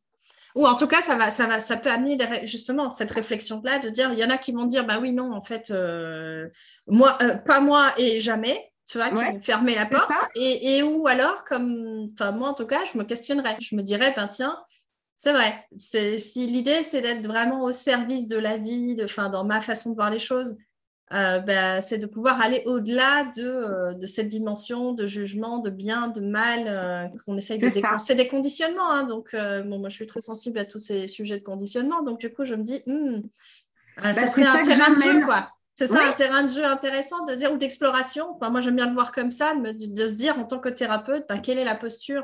Ou 0.56 0.66
en 0.66 0.76
tout 0.76 0.88
cas, 0.88 1.02
ça, 1.02 1.16
va, 1.18 1.32
ça, 1.32 1.48
va, 1.48 1.60
ça 1.60 1.76
peut 1.76 1.92
amener 1.92 2.18
justement 2.46 2.90
cette 2.90 3.12
réflexion-là 3.12 3.80
de 3.80 3.90
dire, 3.90 4.14
il 4.14 4.20
y 4.20 4.24
en 4.24 4.30
a 4.30 4.38
qui 4.38 4.54
vont 4.54 4.66
dire, 4.66 4.86
bah 4.86 5.00
oui, 5.02 5.12
non, 5.12 5.34
en 5.34 5.42
fait, 5.42 5.70
euh, 5.70 6.48
moi, 6.88 7.18
euh, 7.22 7.36
pas 7.36 7.60
moi 7.60 7.94
et 7.98 8.20
jamais. 8.20 8.72
tu 8.88 8.98
vois, 8.98 9.10
qui 9.10 9.16
vont 9.16 9.40
fermer 9.42 9.76
la 9.76 9.86
porte. 9.86 10.12
Et, 10.36 10.78
et 10.78 10.84
où 10.84 11.08
alors, 11.08 11.44
comme, 11.44 12.10
enfin, 12.14 12.32
moi 12.32 12.50
en 12.50 12.54
tout 12.54 12.68
cas, 12.68 12.80
je 12.92 12.98
me 12.98 13.04
questionnerais. 13.04 13.58
Je 13.60 13.76
me 13.76 13.82
dirais, 13.84 14.14
ben 14.16 14.28
tiens, 14.28 14.58
c'est 15.18 15.34
vrai. 15.34 15.68
Si 15.78 16.48
l'idée, 16.48 16.84
c'est 16.84 17.02
d'être 17.02 17.26
vraiment 17.26 17.64
au 17.64 17.72
service 17.72 18.28
de 18.28 18.38
la 18.38 18.58
vie, 18.58 18.96
de, 18.96 19.06
dans 19.30 19.44
ma 19.44 19.62
façon 19.62 19.92
de 19.92 19.96
voir 19.96 20.10
les 20.10 20.20
choses, 20.20 20.58
euh, 21.14 21.40
ben, 21.40 21.82
c'est 21.82 22.00
de 22.00 22.08
pouvoir 22.08 22.42
aller 22.42 22.64
au-delà 22.66 23.26
de, 23.36 23.46
euh, 23.46 23.94
de, 23.94 24.08
cette 24.08 24.28
dimension 24.28 24.92
de 24.92 25.06
jugement, 25.06 25.60
de 25.60 25.70
bien, 25.70 26.08
de 26.08 26.20
mal, 26.20 26.64
euh, 26.68 27.08
qu'on 27.26 27.38
essaye 27.38 27.60
de 27.60 27.70
C'est 27.98 28.16
des 28.16 28.28
conditionnements. 28.28 28.90
Hein, 28.90 29.04
donc, 29.04 29.36
bon, 29.36 29.80
moi, 29.80 29.90
je 29.90 29.96
suis 29.96 30.08
très 30.08 30.22
sensible 30.22 30.58
à 30.58 30.66
tous 30.66 30.80
ces 30.80 31.08
sujets 31.08 31.38
de 31.38 31.44
conditionnement. 31.44 32.02
Donc, 32.02 32.20
du 32.20 32.34
coup, 32.34 32.44
je 32.44 32.56
me 32.56 32.64
dis, 32.64 32.82
hmm, 32.88 33.22
bah, 34.02 34.14
ça 34.14 34.26
serait 34.26 34.46
un 34.46 34.62
terrain 34.64 34.94
de 34.94 35.00
jeu, 35.00 35.26
quoi. 35.26 35.50
C'est 35.76 35.88
ça, 35.88 36.08
un 36.08 36.14
terrain 36.14 36.44
de 36.44 36.50
jeu 36.50 36.64
intéressant 36.64 37.26
de 37.26 37.36
dire 37.36 37.52
ou 37.52 37.58
d'exploration. 37.58 38.38
moi, 38.42 38.62
j'aime 38.62 38.78
bien 38.78 38.88
le 38.88 38.94
voir 38.94 39.12
comme 39.12 39.30
ça, 39.30 39.54
de, 39.54 39.74
de, 39.74 40.08
se 40.08 40.14
dire 40.14 40.40
en 40.40 40.46
tant 40.46 40.60
que 40.60 40.70
thérapeute, 40.70 41.26
bah, 41.28 41.38
quelle 41.38 41.60
est 41.60 41.66
la 41.66 41.76
posture 41.76 42.24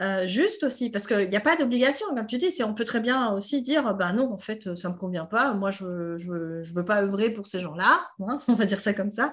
euh, 0.00 0.26
juste 0.28 0.62
aussi, 0.62 0.90
parce 0.90 1.08
qu'il 1.08 1.28
n'y 1.28 1.36
a 1.36 1.40
pas 1.40 1.56
d'obligation, 1.56 2.06
comme 2.14 2.26
tu 2.26 2.38
dis, 2.38 2.62
on 2.62 2.72
peut 2.72 2.84
très 2.84 3.00
bien 3.00 3.32
aussi 3.32 3.62
dire, 3.62 3.94
bah 3.96 4.12
non, 4.12 4.32
en 4.32 4.38
fait, 4.38 4.76
ça 4.76 4.88
ne 4.88 4.94
me 4.94 4.98
convient 4.98 5.24
pas, 5.24 5.54
moi, 5.54 5.72
je 5.72 5.84
ne 5.84 6.18
je, 6.18 6.62
je 6.62 6.74
veux 6.74 6.84
pas 6.84 7.02
œuvrer 7.02 7.30
pour 7.30 7.48
ces 7.48 7.58
gens-là, 7.58 8.06
hein, 8.20 8.38
on 8.48 8.54
va 8.54 8.64
dire 8.64 8.78
ça 8.78 8.94
comme 8.94 9.10
ça. 9.10 9.32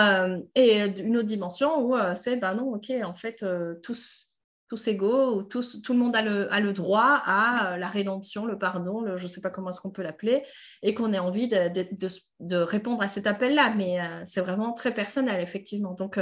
Euh, 0.00 0.38
et 0.54 0.86
une 1.02 1.18
autre 1.18 1.26
dimension 1.26 1.80
où 1.82 1.94
euh, 1.94 2.14
c'est, 2.14 2.36
bah 2.36 2.54
non, 2.54 2.72
ok, 2.72 2.90
en 3.04 3.12
fait, 3.12 3.44
tous, 3.82 4.30
tous 4.70 4.88
égaux, 4.88 5.42
tous, 5.42 5.82
tout 5.82 5.92
le 5.92 5.98
monde 5.98 6.16
a 6.16 6.22
le, 6.22 6.50
a 6.54 6.60
le 6.60 6.72
droit 6.72 7.20
à 7.26 7.76
la 7.76 7.88
rédemption, 7.88 8.46
le 8.46 8.58
pardon, 8.58 9.02
le, 9.02 9.18
je 9.18 9.24
ne 9.24 9.28
sais 9.28 9.42
pas 9.42 9.50
comment 9.50 9.68
est-ce 9.68 9.82
qu'on 9.82 9.90
peut 9.90 10.02
l'appeler, 10.02 10.42
et 10.82 10.94
qu'on 10.94 11.12
ait 11.12 11.18
envie 11.18 11.48
de, 11.48 11.68
de, 11.68 12.08
de, 12.40 12.56
répondre 12.56 13.02
à 13.02 13.08
cet 13.08 13.26
appel-là, 13.26 13.74
mais 13.76 13.98
c'est 14.24 14.40
vraiment 14.40 14.72
très 14.72 14.94
personnel, 14.94 15.42
effectivement. 15.42 15.92
Donc, 15.92 16.18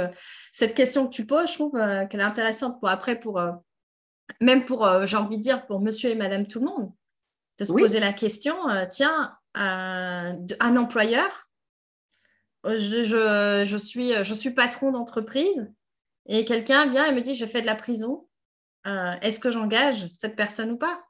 cette 0.51 0.75
question 0.75 1.05
que 1.07 1.11
tu 1.11 1.25
poses, 1.25 1.51
je 1.51 1.53
trouve 1.53 1.71
qu'elle 2.09 2.19
est 2.19 2.23
intéressante 2.23 2.81
pour 2.81 2.89
après, 2.89 3.17
pour 3.17 3.39
même 4.41 4.65
pour, 4.65 4.85
euh, 4.85 5.05
j'ai 5.05 5.17
envie 5.17 5.37
de 5.37 5.43
dire, 5.43 5.65
pour 5.65 5.79
monsieur 5.79 6.09
et 6.09 6.15
madame 6.15 6.47
tout 6.47 6.59
le 6.59 6.65
monde, 6.65 6.91
de 7.59 7.65
se 7.65 7.71
poser 7.71 7.99
la 7.99 8.13
question, 8.13 8.69
euh, 8.69 8.85
tiens, 8.89 9.35
euh, 9.57 10.33
un 10.59 10.77
employeur, 10.77 11.49
je, 12.65 13.63
je, 13.65 13.77
suis, 13.77 14.11
je 14.23 14.33
suis 14.33 14.51
patron 14.51 14.91
d'entreprise 14.91 15.71
et 16.27 16.43
quelqu'un 16.43 16.87
vient 16.87 17.05
et 17.05 17.13
me 17.13 17.21
dit, 17.21 17.33
j'ai 17.33 17.47
fait 17.47 17.61
de 17.61 17.65
la 17.65 17.75
prison, 17.75 18.27
est-ce 19.21 19.39
que 19.39 19.51
j'engage 19.51 20.09
cette 20.13 20.37
personne 20.37 20.71
ou 20.71 20.77
pas? 20.77 21.01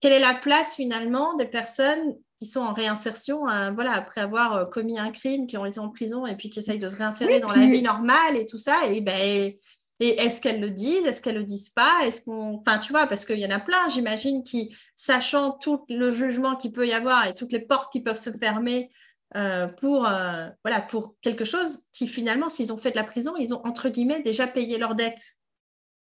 Quelle 0.00 0.12
est 0.12 0.18
la 0.18 0.34
place 0.34 0.74
finalement 0.74 1.34
des 1.34 1.46
personnes 1.46 2.16
qui 2.38 2.46
sont 2.46 2.60
en 2.60 2.74
réinsertion 2.74 3.40
voilà, 3.74 3.92
après 3.92 4.20
avoir 4.20 4.68
commis 4.68 4.98
un 4.98 5.10
crime, 5.10 5.46
qui 5.46 5.56
ont 5.56 5.64
été 5.64 5.78
en 5.78 5.88
prison 5.88 6.26
et 6.26 6.36
puis 6.36 6.50
qui 6.50 6.58
essayent 6.58 6.78
de 6.78 6.88
se 6.88 6.96
réinsérer 6.96 7.40
dans 7.40 7.50
la 7.50 7.66
vie 7.66 7.82
normale 7.82 8.36
et 8.36 8.46
tout 8.46 8.58
ça 8.58 8.86
et 8.86 9.00
ben, 9.00 9.52
et 10.00 10.20
est-ce 10.20 10.40
qu'elles 10.40 10.60
le 10.60 10.70
disent? 10.70 11.06
Est-ce 11.06 11.22
qu'elles 11.22 11.36
le 11.36 11.44
disent 11.44 11.70
pas? 11.70 12.00
Est-ce 12.04 12.24
qu'on, 12.24 12.56
enfin, 12.56 12.78
tu 12.78 12.92
vois, 12.92 13.06
parce 13.06 13.24
qu'il 13.24 13.38
y 13.38 13.46
en 13.46 13.50
a 13.50 13.60
plein, 13.60 13.88
j'imagine, 13.88 14.42
qui, 14.42 14.74
sachant 14.96 15.52
tout 15.52 15.84
le 15.88 16.10
jugement 16.10 16.56
qu'il 16.56 16.72
peut 16.72 16.86
y 16.86 16.92
avoir 16.92 17.26
et 17.26 17.34
toutes 17.34 17.52
les 17.52 17.60
portes 17.60 17.92
qui 17.92 18.00
peuvent 18.00 18.20
se 18.20 18.30
fermer 18.30 18.90
euh, 19.36 19.66
pour, 19.66 20.06
euh, 20.06 20.48
voilà, 20.64 20.80
pour 20.80 21.16
quelque 21.20 21.44
chose 21.44 21.82
qui 21.92 22.06
finalement, 22.06 22.48
s'ils 22.48 22.72
ont 22.72 22.76
fait 22.76 22.90
de 22.90 22.96
la 22.96 23.04
prison, 23.04 23.34
ils 23.38 23.54
ont 23.54 23.64
entre 23.64 23.88
guillemets 23.88 24.22
déjà 24.22 24.46
payé 24.46 24.78
leur 24.78 24.94
dette. 24.94 25.20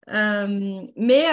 Euh, 0.10 0.82
mais, 0.96 1.26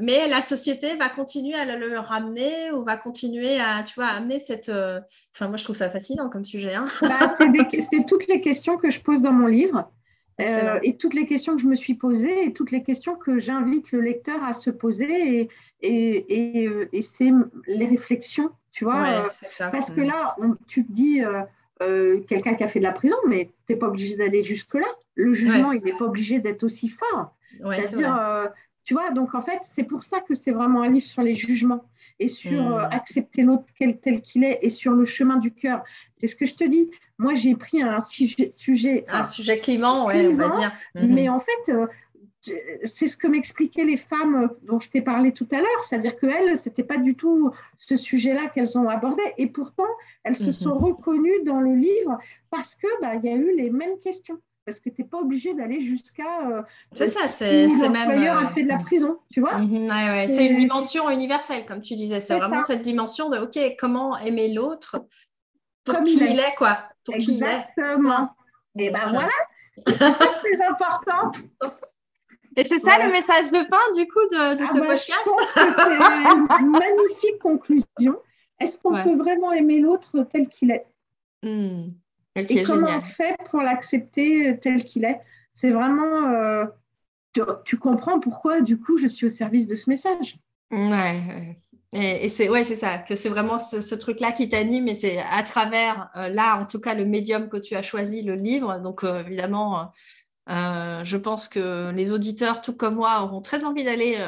mais 0.00 0.28
la 0.28 0.42
société 0.42 0.96
va 0.96 1.08
continuer 1.08 1.54
à 1.54 1.76
le 1.76 1.98
ramener 1.98 2.72
ou 2.72 2.84
va 2.84 2.96
continuer 2.96 3.60
à, 3.60 3.84
tu 3.84 3.94
vois, 3.94 4.08
amener 4.08 4.40
cette. 4.40 4.68
Enfin, 4.68 5.46
moi, 5.46 5.56
je 5.56 5.62
trouve 5.62 5.76
ça 5.76 5.90
fascinant 5.90 6.28
comme 6.28 6.44
sujet. 6.44 6.74
Hein. 6.74 6.86
Bah, 7.02 7.28
c'est 7.38 8.04
toutes 8.06 8.26
les 8.26 8.40
questions 8.40 8.78
que 8.78 8.90
je 8.90 9.00
pose 9.00 9.22
dans 9.22 9.32
mon 9.32 9.46
livre. 9.46 9.92
Euh, 10.40 10.78
et 10.82 10.96
toutes 10.96 11.14
les 11.14 11.26
questions 11.26 11.56
que 11.56 11.62
je 11.62 11.66
me 11.66 11.74
suis 11.74 11.94
posées 11.94 12.46
et 12.46 12.52
toutes 12.52 12.70
les 12.70 12.82
questions 12.82 13.16
que 13.16 13.38
j'invite 13.38 13.90
le 13.92 14.00
lecteur 14.00 14.42
à 14.44 14.52
se 14.52 14.68
poser 14.68 15.40
et, 15.40 15.48
et, 15.80 16.60
et, 16.62 16.68
euh, 16.68 16.88
c'est 17.00 17.30
les 17.66 17.86
réflexions, 17.86 18.50
tu 18.70 18.84
vois. 18.84 19.06
Euh, 19.06 19.28
parce 19.58 19.90
que 19.90 20.02
mm. 20.02 20.04
là, 20.04 20.36
tu 20.66 20.84
te 20.84 20.92
dis 20.92 21.22
quelqu'un 22.28 22.54
qui 22.54 22.64
a 22.64 22.68
fait 22.68 22.80
de 22.80 22.84
la 22.84 22.92
prison, 22.92 23.16
mais 23.26 23.50
tu 23.66 23.72
n'es 23.72 23.78
pas 23.78 23.88
obligé 23.88 24.16
d'aller 24.16 24.44
jusque-là. 24.44 24.88
Le 25.14 25.32
jugement, 25.32 25.72
il 25.72 25.82
n'est 25.82 25.96
pas 25.96 26.04
obligé 26.04 26.38
d'être 26.38 26.64
aussi 26.64 26.88
fort. 26.88 27.34
C'est-à-dire, 27.58 28.50
tu 28.84 28.94
vois, 28.94 29.10
donc 29.10 29.34
en 29.34 29.40
fait, 29.40 29.60
c'est 29.62 29.84
pour 29.84 30.04
ça 30.04 30.20
que 30.20 30.34
c'est 30.34 30.52
vraiment 30.52 30.82
un 30.82 30.90
livre 30.90 31.06
sur 31.06 31.22
les 31.22 31.34
jugements 31.34 31.84
et 32.18 32.28
sur 32.28 32.62
mm. 32.62 32.88
accepter 32.90 33.42
l'autre 33.42 33.64
tel 34.02 34.20
qu'il 34.20 34.44
est 34.44 34.58
et 34.62 34.70
sur 34.70 34.92
le 34.92 35.04
chemin 35.04 35.36
du 35.36 35.52
cœur. 35.52 35.82
C'est 36.14 36.28
ce 36.28 36.36
que 36.36 36.46
je 36.46 36.54
te 36.54 36.64
dis. 36.64 36.90
Moi, 37.18 37.34
j'ai 37.34 37.54
pris 37.54 37.82
un 37.82 38.00
sujet. 38.00 39.04
un 39.08 39.22
sujet 39.22 39.58
clivant, 39.58 40.06
ouais, 40.06 40.28
on 40.28 40.34
va 40.34 40.50
dire. 40.50 40.72
Mhm. 40.94 41.14
Mais 41.14 41.28
en 41.28 41.38
fait, 41.38 41.72
euh, 41.72 41.86
c'est 42.84 43.06
ce 43.06 43.16
que 43.16 43.26
m'expliquaient 43.26 43.84
les 43.84 43.96
femmes 43.96 44.50
dont 44.62 44.80
je 44.80 44.90
t'ai 44.90 45.00
parlé 45.00 45.32
tout 45.32 45.48
à 45.50 45.56
l'heure. 45.56 45.84
C'est-à-dire 45.84 46.18
qu'elles, 46.18 46.56
ce 46.56 46.68
n'était 46.68 46.84
pas 46.84 46.98
du 46.98 47.14
tout 47.14 47.52
ce 47.78 47.96
sujet-là 47.96 48.48
qu'elles 48.48 48.78
ont 48.78 48.88
abordé. 48.88 49.22
Et 49.38 49.46
pourtant, 49.46 49.88
elles 50.24 50.36
se 50.36 50.46
mhm. 50.46 50.52
sont 50.52 50.78
reconnues 50.78 51.42
dans 51.44 51.60
le 51.60 51.74
livre 51.74 52.18
parce 52.50 52.74
qu'il 52.74 52.90
bah, 53.00 53.14
y 53.16 53.28
a 53.28 53.34
eu 53.34 53.56
les 53.56 53.70
mêmes 53.70 53.98
questions 54.02 54.38
parce 54.66 54.80
que 54.80 54.90
tu 54.90 55.02
n'es 55.02 55.08
pas 55.08 55.18
obligé 55.18 55.54
d'aller 55.54 55.80
jusqu'à. 55.80 56.50
Euh, 56.50 56.62
c'est 56.92 57.06
ça, 57.06 57.28
c'est 57.28 57.68
même. 57.68 57.92
L'employeur 57.94 58.38
a 58.38 58.48
fait 58.48 58.64
de 58.64 58.68
la 58.68 58.74
euh, 58.74 58.82
prison, 58.82 59.20
tu 59.30 59.40
vois. 59.40 59.58
Mhm, 59.58 59.88
c'est 60.26 60.46
une 60.46 60.56
dimension 60.56 61.08
universelle, 61.08 61.64
comme 61.64 61.80
tu 61.80 61.94
disais. 61.94 62.20
C'est 62.20 62.36
vraiment 62.36 62.62
cette 62.62 62.82
dimension 62.82 63.30
de 63.30 63.38
OK, 63.38 63.58
comment 63.78 64.18
aimer 64.18 64.52
l'autre 64.52 65.06
pour 65.84 66.02
qui 66.02 66.16
il 66.16 66.38
est, 66.38 66.54
quoi. 66.56 66.80
Exactement. 67.12 68.30
Et 68.78 68.90
ben 68.90 69.06
voilà, 69.08 69.30
c'est 69.86 70.64
important. 70.64 71.32
Et 72.56 72.64
c'est 72.64 72.80
ça 72.80 73.04
le 73.04 73.12
message 73.12 73.50
de 73.50 73.64
fin 73.70 73.92
du 73.94 74.08
coup 74.08 74.26
de, 74.32 74.62
ah 74.62 74.66
ce 74.66 74.80
bah, 74.80 74.86
podcast? 74.86 75.28
c'est 76.56 76.62
une 76.62 76.70
magnifique 76.70 77.38
conclusion. 77.40 78.20
Est-ce 78.58 78.78
qu'on 78.78 79.02
peut 79.02 79.14
vraiment 79.14 79.52
aimer 79.52 79.78
l'autre 79.78 80.26
tel 80.28 80.48
qu'il 80.48 80.72
est? 80.72 80.86
Et 82.36 82.62
comment 82.62 82.98
on 82.98 83.02
fait 83.02 83.36
pour 83.50 83.62
l'accepter 83.62 84.58
tel 84.60 84.84
qu'il 84.84 85.04
est? 85.04 85.20
C'est 85.52 85.70
vraiment, 85.70 86.28
euh, 86.28 86.66
tu, 87.64 87.76
comprends 87.78 88.20
pourquoi 88.20 88.60
du 88.60 88.78
coup 88.78 88.98
je 88.98 89.08
suis 89.08 89.26
au 89.26 89.30
service 89.30 89.66
de 89.66 89.74
ce 89.74 89.88
message? 89.88 90.36
Ouais, 90.70 91.56
et, 91.92 92.28
c'est 92.28 92.48
ouais, 92.48 92.64
c'est 92.64 92.76
ça, 92.76 92.98
que 92.98 93.14
c'est 93.14 93.28
vraiment 93.28 93.58
ce, 93.58 93.94
truc-là 93.94 94.32
qui 94.32 94.48
t'anime 94.48 94.88
et 94.88 94.94
c'est 94.94 95.18
à 95.18 95.42
travers, 95.42 96.10
euh, 96.16 96.28
là, 96.28 96.58
en 96.60 96.66
tout 96.66 96.80
cas, 96.80 96.94
le 96.94 97.04
médium 97.04 97.48
que 97.48 97.56
tu 97.56 97.74
as 97.74 97.82
choisi, 97.82 98.22
le 98.22 98.34
livre. 98.34 98.78
Donc, 98.80 99.02
euh, 99.02 99.20
évidemment, 99.20 99.92
euh, 100.50 101.02
je 101.04 101.16
pense 101.16 101.48
que 101.48 101.90
les 101.92 102.12
auditeurs, 102.12 102.60
tout 102.60 102.74
comme 102.74 102.96
moi, 102.96 103.22
auront 103.22 103.40
très 103.40 103.64
envie 103.64 103.84
d'aller 103.84 104.18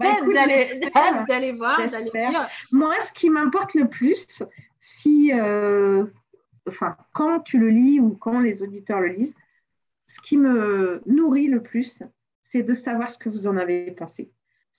bah, 0.00 0.16
d'aller 1.28 1.52
voir, 1.52 1.78
d'aller 1.90 2.10
lire. 2.12 2.48
Moi, 2.72 2.94
ce 3.00 3.12
qui 3.12 3.30
m'importe 3.30 3.74
le 3.74 3.86
plus, 3.86 4.42
si, 4.80 5.32
enfin, 6.70 6.96
quand 7.12 7.40
tu 7.40 7.58
le 7.58 7.68
lis 7.68 8.00
ou 8.00 8.10
quand 8.10 8.40
les 8.40 8.62
auditeurs 8.62 9.00
le 9.00 9.08
lisent, 9.08 9.34
ce 10.06 10.20
qui 10.20 10.36
me 10.36 11.02
nourrit 11.06 11.48
le 11.48 11.62
plus, 11.62 12.02
c'est 12.42 12.62
de 12.62 12.74
savoir 12.74 13.10
ce 13.10 13.18
que 13.18 13.28
vous 13.28 13.46
en 13.46 13.56
avez 13.56 13.90
pensé 13.92 14.30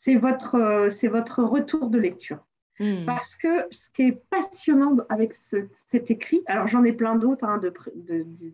c'est 0.01 0.15
votre, 0.15 0.55
euh, 0.55 0.89
c'est 0.89 1.07
votre 1.07 1.43
retour 1.43 1.89
de 1.89 1.99
lecture. 1.99 2.39
Hmm. 2.79 3.05
Parce 3.05 3.35
que 3.35 3.67
ce 3.69 3.87
qui 3.93 4.03
est 4.03 4.23
passionnant 4.31 4.97
avec 5.09 5.35
cet 5.35 6.09
écrit, 6.09 6.41
alors 6.47 6.65
j'en 6.65 6.83
ai 6.83 6.91
plein 6.91 7.15
d'autres 7.15 7.43
hein, 7.43 7.59
de, 7.59 7.71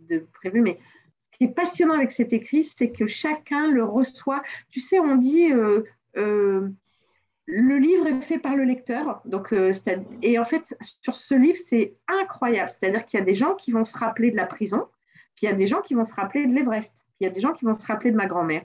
de, 0.10 0.28
prévus, 0.34 0.60
mais 0.60 0.78
ce 1.22 1.38
qui 1.38 1.46
est 1.46 1.54
passionnant 1.54 1.94
avec 1.94 2.12
cet 2.12 2.34
écrit, 2.34 2.66
c'est 2.66 2.92
que 2.92 3.08
chacun 3.08 3.72
le 3.72 3.86
reçoit. 3.86 4.44
Tu 4.70 4.82
sais, 4.82 5.00
on 5.00 5.16
dit 5.16 5.54
euh, 5.54 5.84
euh, 6.18 6.68
le 7.48 7.78
livre 7.78 8.08
est 8.08 8.22
fait 8.22 8.40
par 8.40 8.56
le 8.56 8.64
lecteur. 8.64 9.22
Donc, 9.26 9.56
et 10.22 10.38
en 10.38 10.46
fait, 10.46 10.78
sur 11.02 11.16
ce 11.16 11.34
livre, 11.34 11.58
c'est 11.68 11.96
incroyable. 12.08 12.70
C'est-à-dire 12.70 13.06
qu'il 13.06 13.20
y 13.20 13.24
a 13.24 13.26
des 13.26 13.36
gens 13.36 13.56
qui 13.56 13.72
vont 13.72 13.86
se 13.86 13.98
rappeler 13.98 14.32
de 14.32 14.36
la 14.36 14.46
prison, 14.46 14.86
puis 15.36 15.46
il 15.46 15.50
y 15.50 15.54
a 15.54 15.56
des 15.56 15.68
gens 15.68 15.82
qui 15.82 15.94
vont 15.94 16.04
se 16.04 16.14
rappeler 16.14 16.46
de 16.46 16.54
l'Everest, 16.54 16.94
puis 16.94 17.16
il 17.22 17.24
y 17.24 17.28
a 17.28 17.30
des 17.30 17.40
gens 17.40 17.54
qui 17.54 17.64
vont 17.64 17.74
se 17.74 17.86
rappeler 17.86 18.12
de 18.12 18.18
ma 18.18 18.26
grand-mère. 18.26 18.64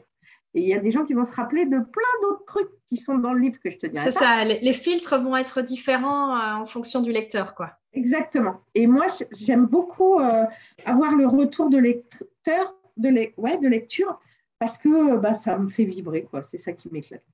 Et 0.54 0.60
il 0.60 0.68
y 0.68 0.74
a 0.74 0.78
des 0.78 0.90
gens 0.90 1.04
qui 1.04 1.14
vont 1.14 1.24
se 1.24 1.32
rappeler 1.32 1.64
de 1.64 1.78
plein 1.78 2.20
d'autres 2.22 2.44
trucs 2.44 2.68
qui 2.86 2.98
sont 2.98 3.16
dans 3.16 3.32
le 3.32 3.40
livre 3.40 3.58
que 3.58 3.70
je 3.70 3.78
te 3.78 3.86
dirai. 3.86 4.04
C'est 4.04 4.18
ça, 4.18 4.44
les, 4.44 4.72
filtres 4.72 5.18
vont 5.18 5.36
être 5.36 5.62
différents 5.62 6.36
euh, 6.36 6.54
en 6.56 6.66
fonction 6.66 7.00
du 7.00 7.10
lecteur. 7.10 7.54
quoi. 7.54 7.78
Exactement. 7.94 8.60
Et 8.74 8.86
moi, 8.86 9.06
j'aime 9.32 9.66
beaucoup 9.66 10.20
euh, 10.20 10.44
avoir 10.84 11.14
le 11.14 11.26
retour 11.26 11.70
de 11.70 11.78
lecteur, 11.78 12.74
de, 12.98 13.32
ouais, 13.38 13.58
de 13.58 13.68
lecture, 13.68 14.20
parce 14.58 14.76
que 14.76 15.16
bah, 15.16 15.32
ça 15.32 15.56
me 15.56 15.70
fait 15.70 15.84
vibrer. 15.84 16.24
quoi. 16.24 16.42
C'est 16.42 16.58
ça 16.58 16.72
qui 16.72 16.90
m'éclate. 16.90 17.24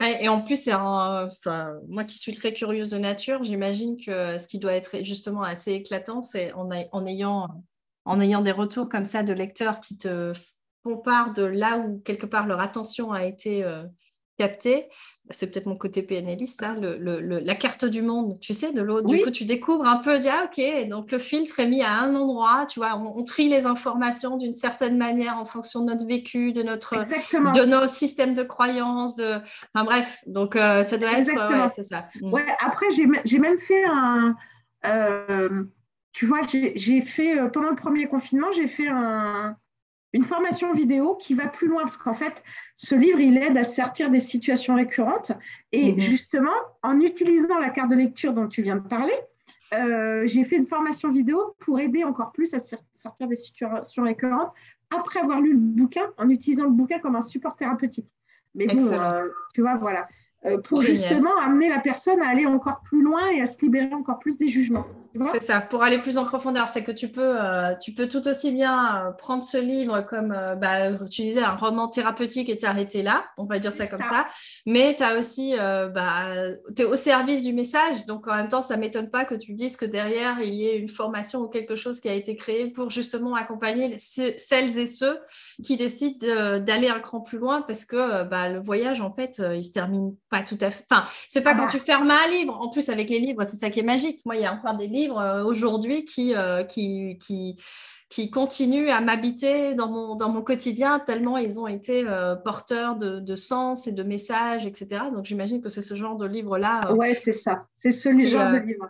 Et 0.00 0.28
en 0.28 0.42
plus, 0.42 0.68
enfin, 0.68 1.74
moi 1.88 2.04
qui 2.04 2.18
suis 2.18 2.32
très 2.32 2.52
curieuse 2.52 2.90
de 2.90 2.98
nature, 2.98 3.42
j'imagine 3.42 3.96
que 3.96 4.38
ce 4.38 4.46
qui 4.46 4.58
doit 4.58 4.74
être 4.74 5.02
justement 5.02 5.42
assez 5.42 5.72
éclatant, 5.72 6.22
c'est 6.22 6.52
en, 6.52 6.70
ayant, 7.06 7.48
en 8.04 8.20
ayant 8.20 8.42
des 8.42 8.52
retours 8.52 8.88
comme 8.88 9.06
ça 9.06 9.22
de 9.22 9.32
lecteurs 9.32 9.80
qui 9.80 9.98
te 9.98 10.32
part 10.96 11.32
de 11.32 11.42
là 11.42 11.78
où 11.78 12.00
quelque 12.00 12.26
part 12.26 12.46
leur 12.46 12.60
attention 12.60 13.12
a 13.12 13.24
été, 13.24 13.64
euh, 13.64 13.84
capté, 14.38 14.86
c'est 15.30 15.50
peut-être 15.50 15.66
mon 15.66 15.76
côté 15.76 16.02
PNListe, 16.02 16.64
la 16.80 17.54
carte 17.54 17.84
du 17.84 18.02
monde, 18.02 18.38
tu 18.40 18.54
sais, 18.54 18.72
de 18.72 18.80
l'autre. 18.80 19.06
Du 19.06 19.20
coup, 19.20 19.30
tu 19.30 19.44
découvres 19.44 19.86
un 19.86 19.98
peu, 19.98 20.18
ah, 20.30 20.46
ok, 20.46 20.88
donc 20.88 21.10
le 21.10 21.18
filtre 21.18 21.60
est 21.60 21.66
mis 21.66 21.82
à 21.82 21.92
un 21.98 22.14
endroit, 22.14 22.66
tu 22.66 22.78
vois, 22.78 22.96
on, 22.96 23.22
trie 23.24 23.48
les 23.48 23.66
informations 23.66 24.36
d'une 24.36 24.54
certaine 24.54 24.96
manière 24.96 25.36
en 25.36 25.44
fonction 25.44 25.80
de 25.84 25.92
notre 25.92 26.06
vécu, 26.06 26.52
de, 26.52 26.62
notre, 26.62 26.96
de 26.96 27.64
nos 27.66 27.88
systèmes 27.88 28.34
de 28.34 28.42
croyances, 28.42 29.16
de... 29.16 29.38
enfin 29.74 29.84
bref, 29.84 30.20
donc 30.26 30.56
euh, 30.56 30.82
ça 30.84 30.96
doit 30.96 31.12
être, 31.18 31.72
c'est 31.74 31.82
ça. 31.82 32.08
Mm. 32.20 32.32
Ouais, 32.32 32.46
après, 32.64 32.86
j'ai 32.90 33.38
même 33.38 33.58
fait 33.58 33.84
un... 33.84 34.34
Euh, 34.86 35.64
tu 36.12 36.26
vois, 36.26 36.40
j'ai 36.48 37.00
fait, 37.00 37.38
euh, 37.38 37.48
pendant 37.48 37.70
le 37.70 37.76
premier 37.76 38.06
confinement, 38.06 38.50
j'ai 38.52 38.66
fait 38.66 38.88
un, 38.88 39.56
une 40.12 40.24
formation 40.24 40.72
vidéo 40.72 41.16
qui 41.16 41.34
va 41.34 41.46
plus 41.46 41.68
loin, 41.68 41.82
parce 41.82 41.96
qu'en 41.96 42.14
fait, 42.14 42.42
ce 42.76 42.94
livre, 42.94 43.20
il 43.20 43.36
aide 43.36 43.56
à 43.56 43.64
sortir 43.64 44.10
des 44.10 44.20
situations 44.20 44.74
récurrentes. 44.74 45.32
Et 45.72 45.92
mhm. 45.92 46.00
justement, 46.00 46.54
en 46.82 47.00
utilisant 47.00 47.58
la 47.58 47.70
carte 47.70 47.90
de 47.90 47.96
lecture 47.96 48.32
dont 48.32 48.48
tu 48.48 48.62
viens 48.62 48.76
de 48.76 48.88
parler, 48.88 49.14
euh, 49.74 50.22
j'ai 50.26 50.44
fait 50.44 50.56
une 50.56 50.66
formation 50.66 51.10
vidéo 51.10 51.54
pour 51.58 51.78
aider 51.78 52.04
encore 52.04 52.32
plus 52.32 52.54
à 52.54 52.58
sortir 52.94 53.28
des 53.28 53.36
situations 53.36 54.04
récurrentes 54.04 54.52
après 54.90 55.20
avoir 55.20 55.40
lu 55.40 55.52
le 55.52 55.58
bouquin, 55.58 56.06
en 56.16 56.30
utilisant 56.30 56.64
le 56.64 56.70
bouquin 56.70 56.98
comme 56.98 57.16
un 57.16 57.22
support 57.22 57.54
thérapeutique. 57.56 58.16
Mais 58.54 58.66
bon, 58.66 58.90
euh, 58.90 59.28
tu 59.54 59.60
vois, 59.60 59.76
voilà. 59.76 60.08
Euh, 60.46 60.58
pour 60.58 60.80
justement 60.82 61.36
amener 61.44 61.68
la 61.68 61.80
personne 61.80 62.22
à 62.22 62.28
aller 62.28 62.46
encore 62.46 62.80
plus 62.84 63.02
loin 63.02 63.28
et 63.30 63.40
à 63.40 63.46
se 63.46 63.60
libérer 63.60 63.92
encore 63.92 64.20
plus 64.20 64.38
des 64.38 64.48
jugements. 64.48 64.86
C'est 65.32 65.42
ça, 65.42 65.60
pour 65.60 65.82
aller 65.82 65.98
plus 65.98 66.16
en 66.16 66.24
profondeur, 66.24 66.68
c'est 66.68 66.84
que 66.84 66.92
tu 66.92 67.08
peux, 67.08 67.42
euh, 67.42 67.74
tu 67.82 67.92
peux 67.92 68.08
tout 68.08 68.28
aussi 68.28 68.52
bien 68.52 69.08
euh, 69.08 69.10
prendre 69.10 69.42
ce 69.42 69.58
livre 69.58 70.02
comme, 70.02 70.28
bah, 70.28 70.92
tu 71.10 71.22
disais, 71.22 71.42
un 71.42 71.56
roman 71.56 71.88
thérapeutique 71.88 72.48
et 72.50 72.56
t'arrêter 72.56 73.02
là, 73.02 73.24
on 73.36 73.46
va 73.46 73.58
dire 73.58 73.72
ça 73.72 73.88
comme 73.88 74.02
ça, 74.02 74.28
mais 74.64 74.94
tu 74.96 75.02
as 75.02 75.18
aussi, 75.18 75.56
bah, 75.56 76.26
tu 76.76 76.82
es 76.82 76.84
au 76.84 76.94
service 76.94 77.42
du 77.42 77.52
message, 77.52 78.06
donc 78.06 78.28
en 78.28 78.36
même 78.36 78.48
temps, 78.48 78.62
ça 78.62 78.76
ne 78.76 78.80
m'étonne 78.82 79.10
pas 79.10 79.24
que 79.24 79.34
tu 79.34 79.54
dises 79.54 79.76
que 79.76 79.86
derrière, 79.86 80.40
il 80.40 80.54
y 80.54 80.68
ait 80.68 80.78
une 80.78 80.88
formation 80.88 81.40
ou 81.40 81.48
quelque 81.48 81.74
chose 81.74 81.98
qui 81.98 82.08
a 82.08 82.14
été 82.14 82.36
créé 82.36 82.70
pour 82.70 82.90
justement 82.90 83.34
accompagner 83.34 83.96
celles 83.98 84.78
et 84.78 84.86
ceux 84.86 85.18
qui 85.64 85.76
décident 85.76 86.60
d'aller 86.60 86.90
un 86.90 87.00
cran 87.00 87.22
plus 87.22 87.38
loin 87.38 87.62
parce 87.62 87.84
que 87.84 88.22
bah, 88.22 88.48
le 88.50 88.60
voyage, 88.60 89.00
en 89.00 89.12
fait, 89.12 89.42
il 89.52 89.64
se 89.64 89.72
termine 89.72 90.14
pas 90.30 90.42
tout 90.42 90.58
à 90.60 90.70
fait. 90.70 90.84
Enfin, 90.90 91.06
c'est 91.28 91.42
pas 91.42 91.52
ah 91.54 91.56
quand 91.56 91.64
bah. 91.64 91.70
tu 91.70 91.78
fermes 91.78 92.10
un 92.10 92.28
livre. 92.30 92.58
En 92.60 92.68
plus, 92.68 92.88
avec 92.88 93.08
les 93.08 93.18
livres, 93.18 93.44
c'est 93.46 93.56
ça 93.56 93.70
qui 93.70 93.80
est 93.80 93.84
magique. 93.84 94.20
Moi, 94.24 94.36
il 94.36 94.42
y 94.42 94.46
a 94.46 94.52
encore 94.52 94.76
des 94.76 94.86
livres 94.86 95.18
euh, 95.18 95.44
aujourd'hui 95.44 96.04
qui, 96.04 96.34
euh, 96.34 96.64
qui, 96.64 97.18
qui, 97.18 97.56
qui, 98.08 98.30
continuent 98.30 98.90
à 98.90 99.00
m'habiter 99.00 99.74
dans 99.74 99.88
mon, 99.88 100.14
dans 100.16 100.28
mon 100.30 100.42
quotidien 100.42 100.98
tellement 100.98 101.36
ils 101.36 101.58
ont 101.60 101.66
été 101.66 102.04
euh, 102.06 102.36
porteurs 102.36 102.96
de, 102.96 103.20
de, 103.20 103.36
sens 103.36 103.86
et 103.86 103.92
de 103.92 104.02
messages, 104.02 104.66
etc. 104.66 105.04
Donc, 105.12 105.24
j'imagine 105.24 105.62
que 105.62 105.68
c'est 105.68 105.82
ce 105.82 105.94
genre 105.94 106.16
de 106.16 106.26
livre-là. 106.26 106.92
ouais, 106.94 107.14
c'est 107.14 107.32
ça. 107.32 107.66
C'est 107.74 107.92
ce 107.92 108.08
genre 108.24 108.50
de 108.52 108.58
livre. 108.58 108.88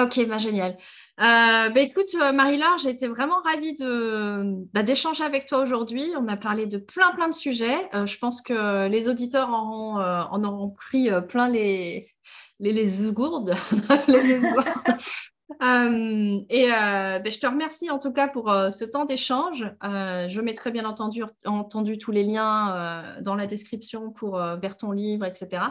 Ok, 0.00 0.26
bah, 0.26 0.38
génial. 0.38 0.72
Euh, 1.20 1.68
bah, 1.68 1.80
écoute, 1.80 2.14
euh, 2.14 2.32
Marie-Laure, 2.32 2.78
j'ai 2.78 2.88
été 2.88 3.08
vraiment 3.08 3.42
ravie 3.44 3.74
de, 3.74 4.56
bah, 4.72 4.82
d'échanger 4.82 5.22
avec 5.22 5.44
toi 5.44 5.58
aujourd'hui. 5.58 6.10
On 6.18 6.28
a 6.28 6.38
parlé 6.38 6.66
de 6.66 6.78
plein, 6.78 7.10
plein 7.10 7.28
de 7.28 7.34
sujets. 7.34 7.90
Euh, 7.94 8.06
je 8.06 8.16
pense 8.16 8.40
que 8.40 8.88
les 8.88 9.08
auditeurs 9.10 9.50
en 9.50 10.42
auront 10.42 10.70
pris 10.70 11.10
plein 11.28 11.48
les, 11.50 12.10
les, 12.58 12.72
euh, 15.62 16.40
et 16.48 16.72
euh, 16.72 17.18
ben, 17.18 17.32
je 17.32 17.38
te 17.38 17.46
remercie 17.46 17.90
en 17.90 17.98
tout 17.98 18.12
cas 18.12 18.28
pour 18.28 18.50
euh, 18.50 18.70
ce 18.70 18.84
temps 18.84 19.04
d'échange. 19.04 19.66
je 19.82 20.40
mettrai 20.40 20.70
bien 20.70 20.84
entendu, 20.84 21.24
entendu 21.44 21.98
tous 21.98 22.10
les 22.10 22.24
liens 22.24 23.16
dans 23.20 23.34
la 23.34 23.46
description 23.46 24.10
pour 24.10 24.38
vers 24.38 24.76
ton 24.76 24.92
livre, 24.92 25.24
etc. 25.24 25.62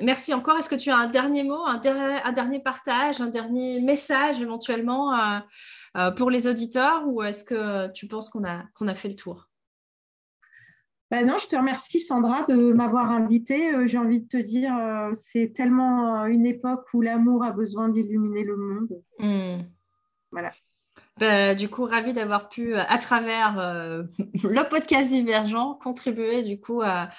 merci 0.00 0.34
encore. 0.34 0.58
Est-ce 0.58 0.68
que 0.68 0.74
tu 0.74 0.90
as 0.90 0.96
un 0.96 1.06
dernier 1.06 1.44
mot, 1.44 1.64
un, 1.66 1.80
un, 2.24 2.32
dernier 2.32 2.60
partage, 2.60 3.20
un 3.20 3.28
dernier 3.28 3.80
message 3.80 4.40
éventuellement 4.40 5.40
pour 6.16 6.30
les 6.30 6.46
auditeurs 6.46 7.02
ou 7.06 7.22
est-ce 7.22 7.44
que 7.44 7.90
tu 7.92 8.06
penses 8.06 8.30
qu'on 8.30 8.44
a, 8.44 8.62
qu'on 8.74 8.88
a 8.88 8.94
fait 8.94 9.08
le 9.08 9.16
tour? 9.16 9.48
Ben 11.14 11.28
non, 11.28 11.38
je 11.38 11.46
te 11.46 11.54
remercie 11.54 12.00
Sandra 12.00 12.42
de 12.48 12.72
m'avoir 12.72 13.12
invitée. 13.12 13.72
Euh, 13.72 13.86
j'ai 13.86 13.98
envie 13.98 14.18
de 14.18 14.26
te 14.26 14.36
dire, 14.36 14.76
euh, 14.76 15.12
c'est 15.14 15.52
tellement 15.54 16.24
euh, 16.24 16.26
une 16.26 16.44
époque 16.44 16.86
où 16.92 17.02
l'amour 17.02 17.44
a 17.44 17.52
besoin 17.52 17.88
d'illuminer 17.88 18.42
le 18.42 18.56
monde. 18.56 19.00
Hmm. 19.20 19.62
Voilà. 20.32 20.50
Ben, 21.18 21.56
du 21.56 21.68
coup, 21.68 21.84
ravie 21.84 22.14
d'avoir 22.14 22.48
pu, 22.48 22.74
à 22.74 22.98
travers 22.98 23.54
le 24.18 24.68
podcast 24.68 25.08
Divergent, 25.08 25.74
contribuer 25.74 26.42
du 26.42 26.60
coup 26.60 26.82
à, 26.82 27.10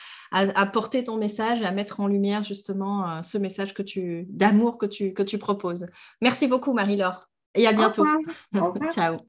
porter 0.73 1.05
ton 1.05 1.15
message 1.15 1.61
et 1.61 1.65
à 1.65 1.71
mettre 1.71 2.01
en 2.01 2.07
lumière 2.07 2.43
justement 2.43 3.23
ce 3.23 3.37
message 3.37 3.73
que 3.73 3.81
tu 3.81 4.25
d'amour 4.27 4.77
que 4.77 4.85
tu, 4.85 5.13
que 5.13 5.23
tu 5.23 5.37
proposes. 5.37 5.87
Merci 6.19 6.47
beaucoup 6.49 6.73
Marie-Laure 6.73 7.29
et 7.53 7.65
à 7.65 7.71
bientôt. 7.71 8.05
Ciao. 8.91 9.19